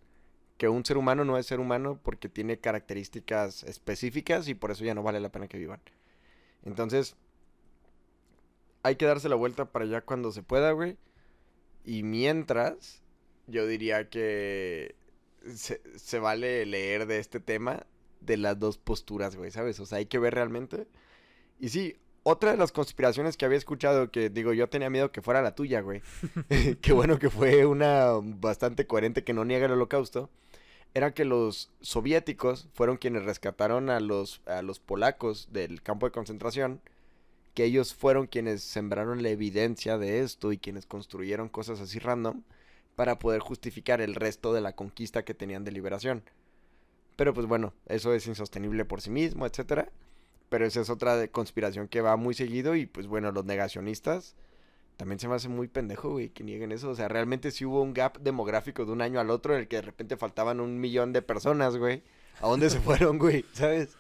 que 0.59 0.69
un 0.69 0.85
ser 0.85 0.99
humano 0.99 1.25
no 1.25 1.39
es 1.39 1.47
ser 1.47 1.61
humano 1.61 1.99
porque 2.03 2.29
tiene 2.29 2.59
características 2.59 3.63
específicas 3.63 4.47
y 4.49 4.55
por 4.55 4.71
eso 4.71 4.85
ya 4.85 4.95
no 4.95 5.03
vale 5.03 5.21
la 5.21 5.33
pena 5.33 5.49
que 5.49 5.57
vivan. 5.57 5.81
Entonces, 6.65 7.17
hay 8.83 8.97
que 8.97 9.07
darse 9.07 9.29
la 9.29 9.37
vuelta 9.37 9.73
para 9.73 9.87
allá 9.87 10.03
cuando 10.03 10.33
se 10.33 10.43
pueda, 10.43 10.73
güey. 10.73 10.99
Y 11.85 12.03
mientras, 12.03 13.03
yo 13.51 13.67
diría 13.67 14.09
que 14.09 14.95
se, 15.55 15.81
se 15.97 16.19
vale 16.19 16.67
leer 16.67 17.07
de 17.07 17.19
este 17.19 17.41
tema 17.41 17.87
de 18.21 18.37
las 18.37 18.59
dos 18.59 18.79
posturas, 18.79 19.37
güey, 19.37 19.51
¿sabes? 19.51 19.81
O 19.81 19.87
sea, 19.87 19.99
hay 19.99 20.07
que 20.07 20.19
ver 20.19 20.35
realmente. 20.35 20.87
Y 21.59 21.71
sí, 21.71 21.97
otra 22.23 22.53
de 22.53 22.57
las 22.57 22.73
conspiraciones 22.73 23.37
que 23.37 23.45
había 23.45 23.59
escuchado, 23.59 24.11
que 24.11 24.31
digo, 24.31 24.53
yo 24.53 24.69
tenía 24.69 24.91
miedo 24.91 25.13
que 25.13 25.23
fuera 25.23 25.43
la 25.43 25.55
tuya, 25.55 25.81
güey. 25.81 26.03
Qué 26.81 26.93
bueno 26.93 27.19
que 27.19 27.31
fue 27.31 27.67
una 27.67 28.13
bastante 28.23 28.87
coherente 28.87 29.25
que 29.25 29.33
no 29.33 29.45
niega 29.45 29.67
el 29.67 29.73
holocausto. 29.73 30.31
Era 30.93 31.15
que 31.15 31.25
los 31.25 31.71
soviéticos 31.81 32.69
fueron 32.75 32.97
quienes 32.97 33.25
rescataron 33.25 33.91
a 33.91 34.01
los, 34.01 34.43
a 34.47 34.61
los 34.63 34.81
polacos 34.81 35.49
del 35.53 35.83
campo 35.83 36.07
de 36.07 36.13
concentración. 36.13 36.81
Que 37.55 37.65
ellos 37.65 37.95
fueron 37.95 38.27
quienes 38.27 38.63
sembraron 38.63 39.23
la 39.23 39.31
evidencia 39.31 39.99
de 39.99 40.21
esto 40.21 40.53
y 40.53 40.59
quienes 40.59 40.87
construyeron 40.87 41.49
cosas 41.49 41.81
así 41.81 41.99
random 41.99 42.43
para 43.01 43.19
poder 43.19 43.41
justificar 43.41 44.03
el 44.03 44.15
resto 44.15 44.53
de 44.53 44.61
la 44.61 44.75
conquista 44.75 45.25
que 45.25 45.33
tenían 45.33 45.65
de 45.65 45.73
liberación. 45.73 46.23
Pero 47.17 47.33
pues 47.33 47.47
bueno, 47.47 47.73
eso 47.87 48.13
es 48.13 48.27
insostenible 48.27 48.85
por 48.85 49.01
sí 49.01 49.09
mismo, 49.09 49.47
etcétera. 49.47 49.91
Pero 50.51 50.67
esa 50.67 50.83
es 50.83 50.91
otra 50.91 51.17
de 51.17 51.31
conspiración 51.31 51.89
que 51.89 52.03
va 52.03 52.17
muy 52.17 52.35
seguido 52.35 52.75
y 52.75 52.85
pues 52.85 53.07
bueno, 53.07 53.33
los 53.33 53.47
negacionistas 53.47 54.37
también 54.99 55.19
se 55.19 55.29
me 55.29 55.35
hace 55.35 55.49
muy 55.49 55.67
pendejo, 55.67 56.11
güey, 56.11 56.29
que 56.29 56.45
nieguen 56.45 56.73
eso. 56.73 56.91
O 56.91 56.95
sea, 56.95 57.09
realmente 57.09 57.53
sí 57.53 57.65
hubo 57.65 57.81
un 57.81 57.95
gap 57.95 58.19
demográfico 58.19 58.85
de 58.85 58.93
un 58.93 59.01
año 59.01 59.19
al 59.19 59.31
otro 59.31 59.55
en 59.55 59.61
el 59.61 59.69
que 59.69 59.77
de 59.77 59.83
repente 59.83 60.19
faltaban 60.19 60.61
un 60.61 60.79
millón 60.79 61.15
de 61.15 61.23
personas, 61.23 61.79
güey. 61.79 62.03
¿A 62.43 62.49
dónde 62.49 62.69
se 62.69 62.81
fueron, 62.81 63.19
güey? 63.19 63.47
¿Sabes? 63.55 63.97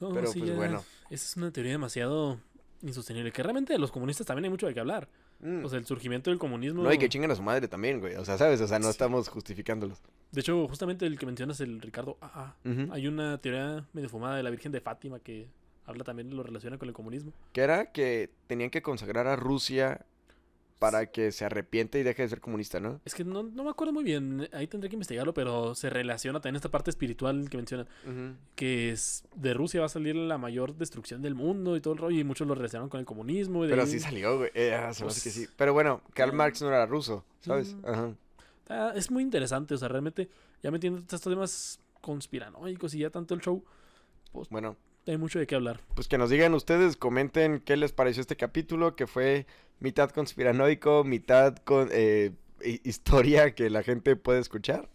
No, 0.00 0.14
Pero 0.14 0.28
sí, 0.28 0.38
pues 0.38 0.50
ya, 0.50 0.56
bueno. 0.56 0.82
Esa 1.10 1.26
es 1.26 1.36
una 1.36 1.50
teoría 1.50 1.72
demasiado 1.72 2.40
insostenible. 2.80 3.32
Que 3.32 3.42
realmente 3.42 3.74
de 3.74 3.78
los 3.78 3.92
comunistas 3.92 4.26
también 4.26 4.46
hay 4.46 4.50
mucho 4.50 4.66
de 4.66 4.72
qué 4.72 4.80
hablar. 4.80 5.10
Mm. 5.44 5.62
O 5.64 5.68
sea, 5.68 5.78
el 5.78 5.84
surgimiento 5.84 6.30
del 6.30 6.38
comunismo. 6.38 6.82
No, 6.82 6.92
y 6.92 6.96
que 6.98 7.08
chingan 7.08 7.30
a 7.30 7.36
su 7.36 7.42
madre 7.42 7.68
también, 7.68 8.00
güey. 8.00 8.14
O 8.16 8.24
sea, 8.24 8.38
¿sabes? 8.38 8.60
O 8.62 8.66
sea, 8.66 8.78
no 8.78 8.88
estamos 8.88 9.28
justificándolos. 9.28 10.00
De 10.32 10.40
hecho, 10.40 10.66
justamente 10.66 11.04
el 11.06 11.18
que 11.18 11.26
mencionas, 11.26 11.60
el 11.60 11.80
Ricardo 11.82 12.16
AA, 12.22 12.56
Ujú. 12.64 12.92
hay 12.92 13.06
una 13.06 13.38
teoría 13.38 13.86
medio 13.92 14.08
fumada 14.08 14.36
de 14.36 14.42
la 14.42 14.50
Virgen 14.50 14.72
de 14.72 14.80
Fátima 14.80 15.20
que 15.20 15.48
habla 15.86 16.02
también 16.02 16.34
lo 16.34 16.42
relaciona 16.42 16.78
con 16.78 16.88
el 16.88 16.94
comunismo. 16.94 17.32
Que 17.52 17.60
era 17.60 17.92
que 17.92 18.30
tenían 18.46 18.70
que 18.70 18.80
consagrar 18.80 19.26
a 19.26 19.36
Rusia 19.36 20.06
para 20.78 21.06
que 21.06 21.32
se 21.32 21.44
arrepiente 21.44 21.98
y 21.98 22.02
deje 22.02 22.22
de 22.22 22.28
ser 22.28 22.40
comunista, 22.40 22.78
¿no? 22.80 23.00
Es 23.04 23.14
que 23.14 23.24
no, 23.24 23.42
no 23.42 23.64
me 23.64 23.70
acuerdo 23.70 23.92
muy 23.92 24.04
bien, 24.04 24.48
ahí 24.52 24.66
tendré 24.66 24.90
que 24.90 24.96
investigarlo, 24.96 25.32
pero 25.32 25.74
se 25.74 25.88
relaciona 25.88 26.40
también 26.40 26.56
esta 26.56 26.70
parte 26.70 26.90
espiritual 26.90 27.48
que 27.48 27.56
mencionan, 27.56 27.86
que 28.54 28.90
es, 28.90 29.24
de 29.34 29.54
Rusia 29.54 29.80
va 29.80 29.86
a 29.86 29.88
salir 29.88 30.14
la 30.16 30.36
mayor 30.36 30.74
destrucción 30.76 31.22
del 31.22 31.34
mundo 31.34 31.76
y 31.76 31.80
todo 31.80 31.94
el 31.94 32.00
rollo, 32.00 32.18
y 32.18 32.24
muchos 32.24 32.46
lo 32.46 32.54
relacionaron 32.54 32.90
con 32.90 33.00
el 33.00 33.06
comunismo. 33.06 33.64
Y 33.64 33.68
de 33.68 33.72
Pero 33.72 33.82
ahí- 33.84 33.90
sí 33.90 34.00
salió, 34.00 34.36
güey. 34.38 34.50
Eh, 34.54 34.74
ah, 34.74 34.88
me 34.90 34.94
que 34.96 35.02
Pues- 35.04 35.14
sí. 35.22 35.46
Pero 35.56 35.72
bueno, 35.72 36.02
Karl 36.12 36.32
Marx 36.32 36.60
no 36.60 36.68
era 36.68 36.84
ruso, 36.86 37.24
¿sabes? 37.40 37.76
Ajá. 37.84 38.12
Ah, 38.68 38.92
es 38.94 39.10
muy 39.10 39.22
interesante, 39.22 39.74
o 39.74 39.78
sea, 39.78 39.88
realmente 39.88 40.28
ya 40.62 40.70
metiendo 40.70 40.98
estos 40.98 41.20
temas 41.20 41.80
conspiranoicos 42.00 42.94
y 42.94 42.98
ya 42.98 43.10
tanto 43.10 43.34
el 43.34 43.40
show, 43.40 43.64
Bueno, 44.50 44.76
hay 45.06 45.16
mucho 45.18 45.38
de 45.38 45.46
qué 45.46 45.54
hablar. 45.54 45.80
pues 45.94 46.08
que 46.08 46.18
nos 46.18 46.30
digan 46.30 46.54
ustedes, 46.54 46.96
comenten 46.96 47.60
qué 47.60 47.76
les 47.76 47.92
pareció 47.92 48.20
este 48.20 48.36
capítulo, 48.36 48.96
que 48.96 49.06
fue 49.06 49.46
mitad 49.80 50.10
conspiranoico, 50.10 51.04
mitad 51.04 51.56
con 51.58 51.88
eh, 51.92 52.32
hi- 52.62 52.80
historia 52.84 53.54
que 53.54 53.70
la 53.70 53.82
gente 53.82 54.16
puede 54.16 54.40
escuchar. 54.40 54.88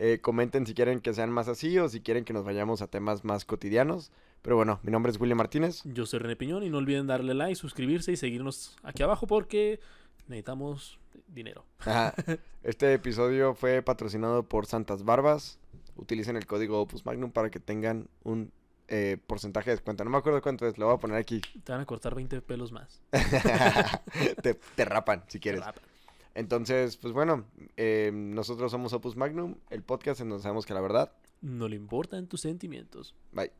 Eh, 0.00 0.20
comenten 0.20 0.64
si 0.64 0.74
quieren 0.74 1.00
que 1.00 1.12
sean 1.12 1.30
más 1.30 1.48
así 1.48 1.76
o 1.78 1.88
si 1.88 2.00
quieren 2.00 2.24
que 2.24 2.32
nos 2.32 2.44
vayamos 2.44 2.82
a 2.82 2.86
temas 2.86 3.24
más 3.24 3.44
cotidianos. 3.44 4.12
Pero 4.42 4.54
bueno, 4.54 4.78
mi 4.84 4.92
nombre 4.92 5.10
es 5.10 5.18
William 5.20 5.38
Martínez. 5.38 5.82
Yo 5.84 6.06
soy 6.06 6.20
René 6.20 6.36
Piñón 6.36 6.62
y 6.62 6.70
no 6.70 6.78
olviden 6.78 7.08
darle 7.08 7.34
like, 7.34 7.56
suscribirse 7.56 8.12
y 8.12 8.16
seguirnos 8.16 8.76
aquí 8.84 9.02
abajo 9.02 9.26
porque 9.26 9.80
necesitamos 10.28 10.98
dinero. 11.26 11.64
Ajá. 11.78 12.14
Este 12.62 12.92
episodio 12.92 13.54
fue 13.54 13.82
patrocinado 13.82 14.42
por 14.44 14.66
Santas 14.66 15.02
Barbas. 15.04 15.58
Utilicen 15.96 16.36
el 16.36 16.46
código 16.46 16.80
Opus 16.80 17.04
Magnum 17.06 17.30
para 17.32 17.50
que 17.50 17.58
tengan 17.60 18.08
un 18.22 18.52
eh, 18.88 19.18
porcentaje 19.26 19.70
de 19.70 19.76
descuento. 19.76 20.04
No 20.04 20.10
me 20.10 20.18
acuerdo 20.18 20.42
cuánto 20.42 20.66
es, 20.66 20.78
lo 20.78 20.86
voy 20.86 20.96
a 20.96 20.98
poner 20.98 21.16
aquí. 21.16 21.40
Te 21.64 21.72
van 21.72 21.82
a 21.82 21.86
cortar 21.86 22.14
20 22.14 22.40
pelos 22.42 22.72
más. 22.72 23.00
te, 24.42 24.54
te 24.54 24.84
rapan 24.84 25.24
si 25.28 25.38
quieres. 25.38 25.62
Entonces, 26.34 26.96
pues 26.96 27.12
bueno, 27.12 27.44
eh, 27.76 28.10
nosotros 28.12 28.70
somos 28.70 28.92
Opus 28.92 29.16
Magnum, 29.16 29.56
el 29.70 29.82
podcast 29.82 30.20
en 30.20 30.28
donde 30.28 30.42
sabemos 30.42 30.66
que 30.66 30.74
la 30.74 30.80
verdad. 30.80 31.12
No 31.40 31.68
le 31.68 31.76
importan 31.76 32.26
tus 32.26 32.42
sentimientos. 32.42 33.14
Bye. 33.32 33.52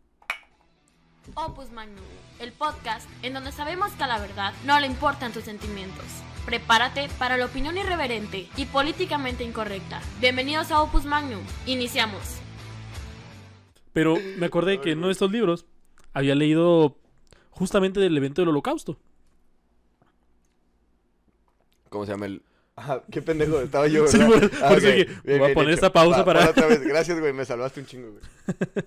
Opus 1.34 1.70
Magnum, 1.72 2.05
el 2.38 2.52
podcast 2.52 3.09
en 3.22 3.34
donde 3.34 3.52
sabemos 3.52 3.92
que 3.92 4.05
a 4.05 4.06
la 4.06 4.18
verdad 4.18 4.55
no 4.64 4.78
le 4.80 4.86
importan 4.86 5.32
tus 5.32 5.44
sentimientos. 5.44 6.06
Prepárate 6.46 7.09
para 7.18 7.36
la 7.36 7.46
opinión 7.46 7.76
irreverente 7.76 8.48
y 8.56 8.64
políticamente 8.66 9.44
incorrecta. 9.44 10.00
Bienvenidos 10.20 10.70
a 10.70 10.80
Opus 10.80 11.05
Magnum. 11.05 11.42
Iniciamos. 11.66 12.47
Pero 13.98 14.14
me 14.38 14.46
acordé 14.46 14.80
que 14.80 14.92
en 14.92 14.98
uno 14.98 15.08
de 15.08 15.12
estos 15.14 15.32
libros 15.32 15.66
había 16.12 16.36
leído 16.36 16.96
justamente 17.50 17.98
del 17.98 18.16
evento 18.16 18.42
del 18.42 18.50
holocausto. 18.50 18.96
¿Cómo 21.88 22.06
se 22.06 22.12
llama 22.12 22.26
el...? 22.26 22.42
Ah, 22.76 23.02
qué 23.10 23.20
pendejo, 23.22 23.60
estaba 23.60 23.88
yo, 23.88 24.06
Sí, 24.08 24.18
¿verdad? 24.18 24.38
por- 24.50 24.50
Ah, 24.62 24.68
por 24.68 24.78
eso 24.78 24.86
ok, 24.86 24.94
dije, 24.94 25.08
bien, 25.24 25.38
voy 25.40 25.50
a 25.50 25.54
poner 25.54 25.70
hecho. 25.70 25.74
esta 25.74 25.92
pausa 25.92 26.18
Va, 26.18 26.24
para- 26.24 26.40
va 26.44 26.50
otra 26.50 26.66
vez. 26.68 26.80
Gracias, 26.82 27.18
güey, 27.18 27.32
me 27.32 27.44
salvaste 27.44 27.80
un 27.80 27.86
chingo, 27.86 28.10
güey. 28.12 28.22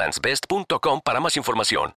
egglandsbest.com 0.01 1.01
para 1.03 1.19
más 1.19 1.37
información. 1.37 1.89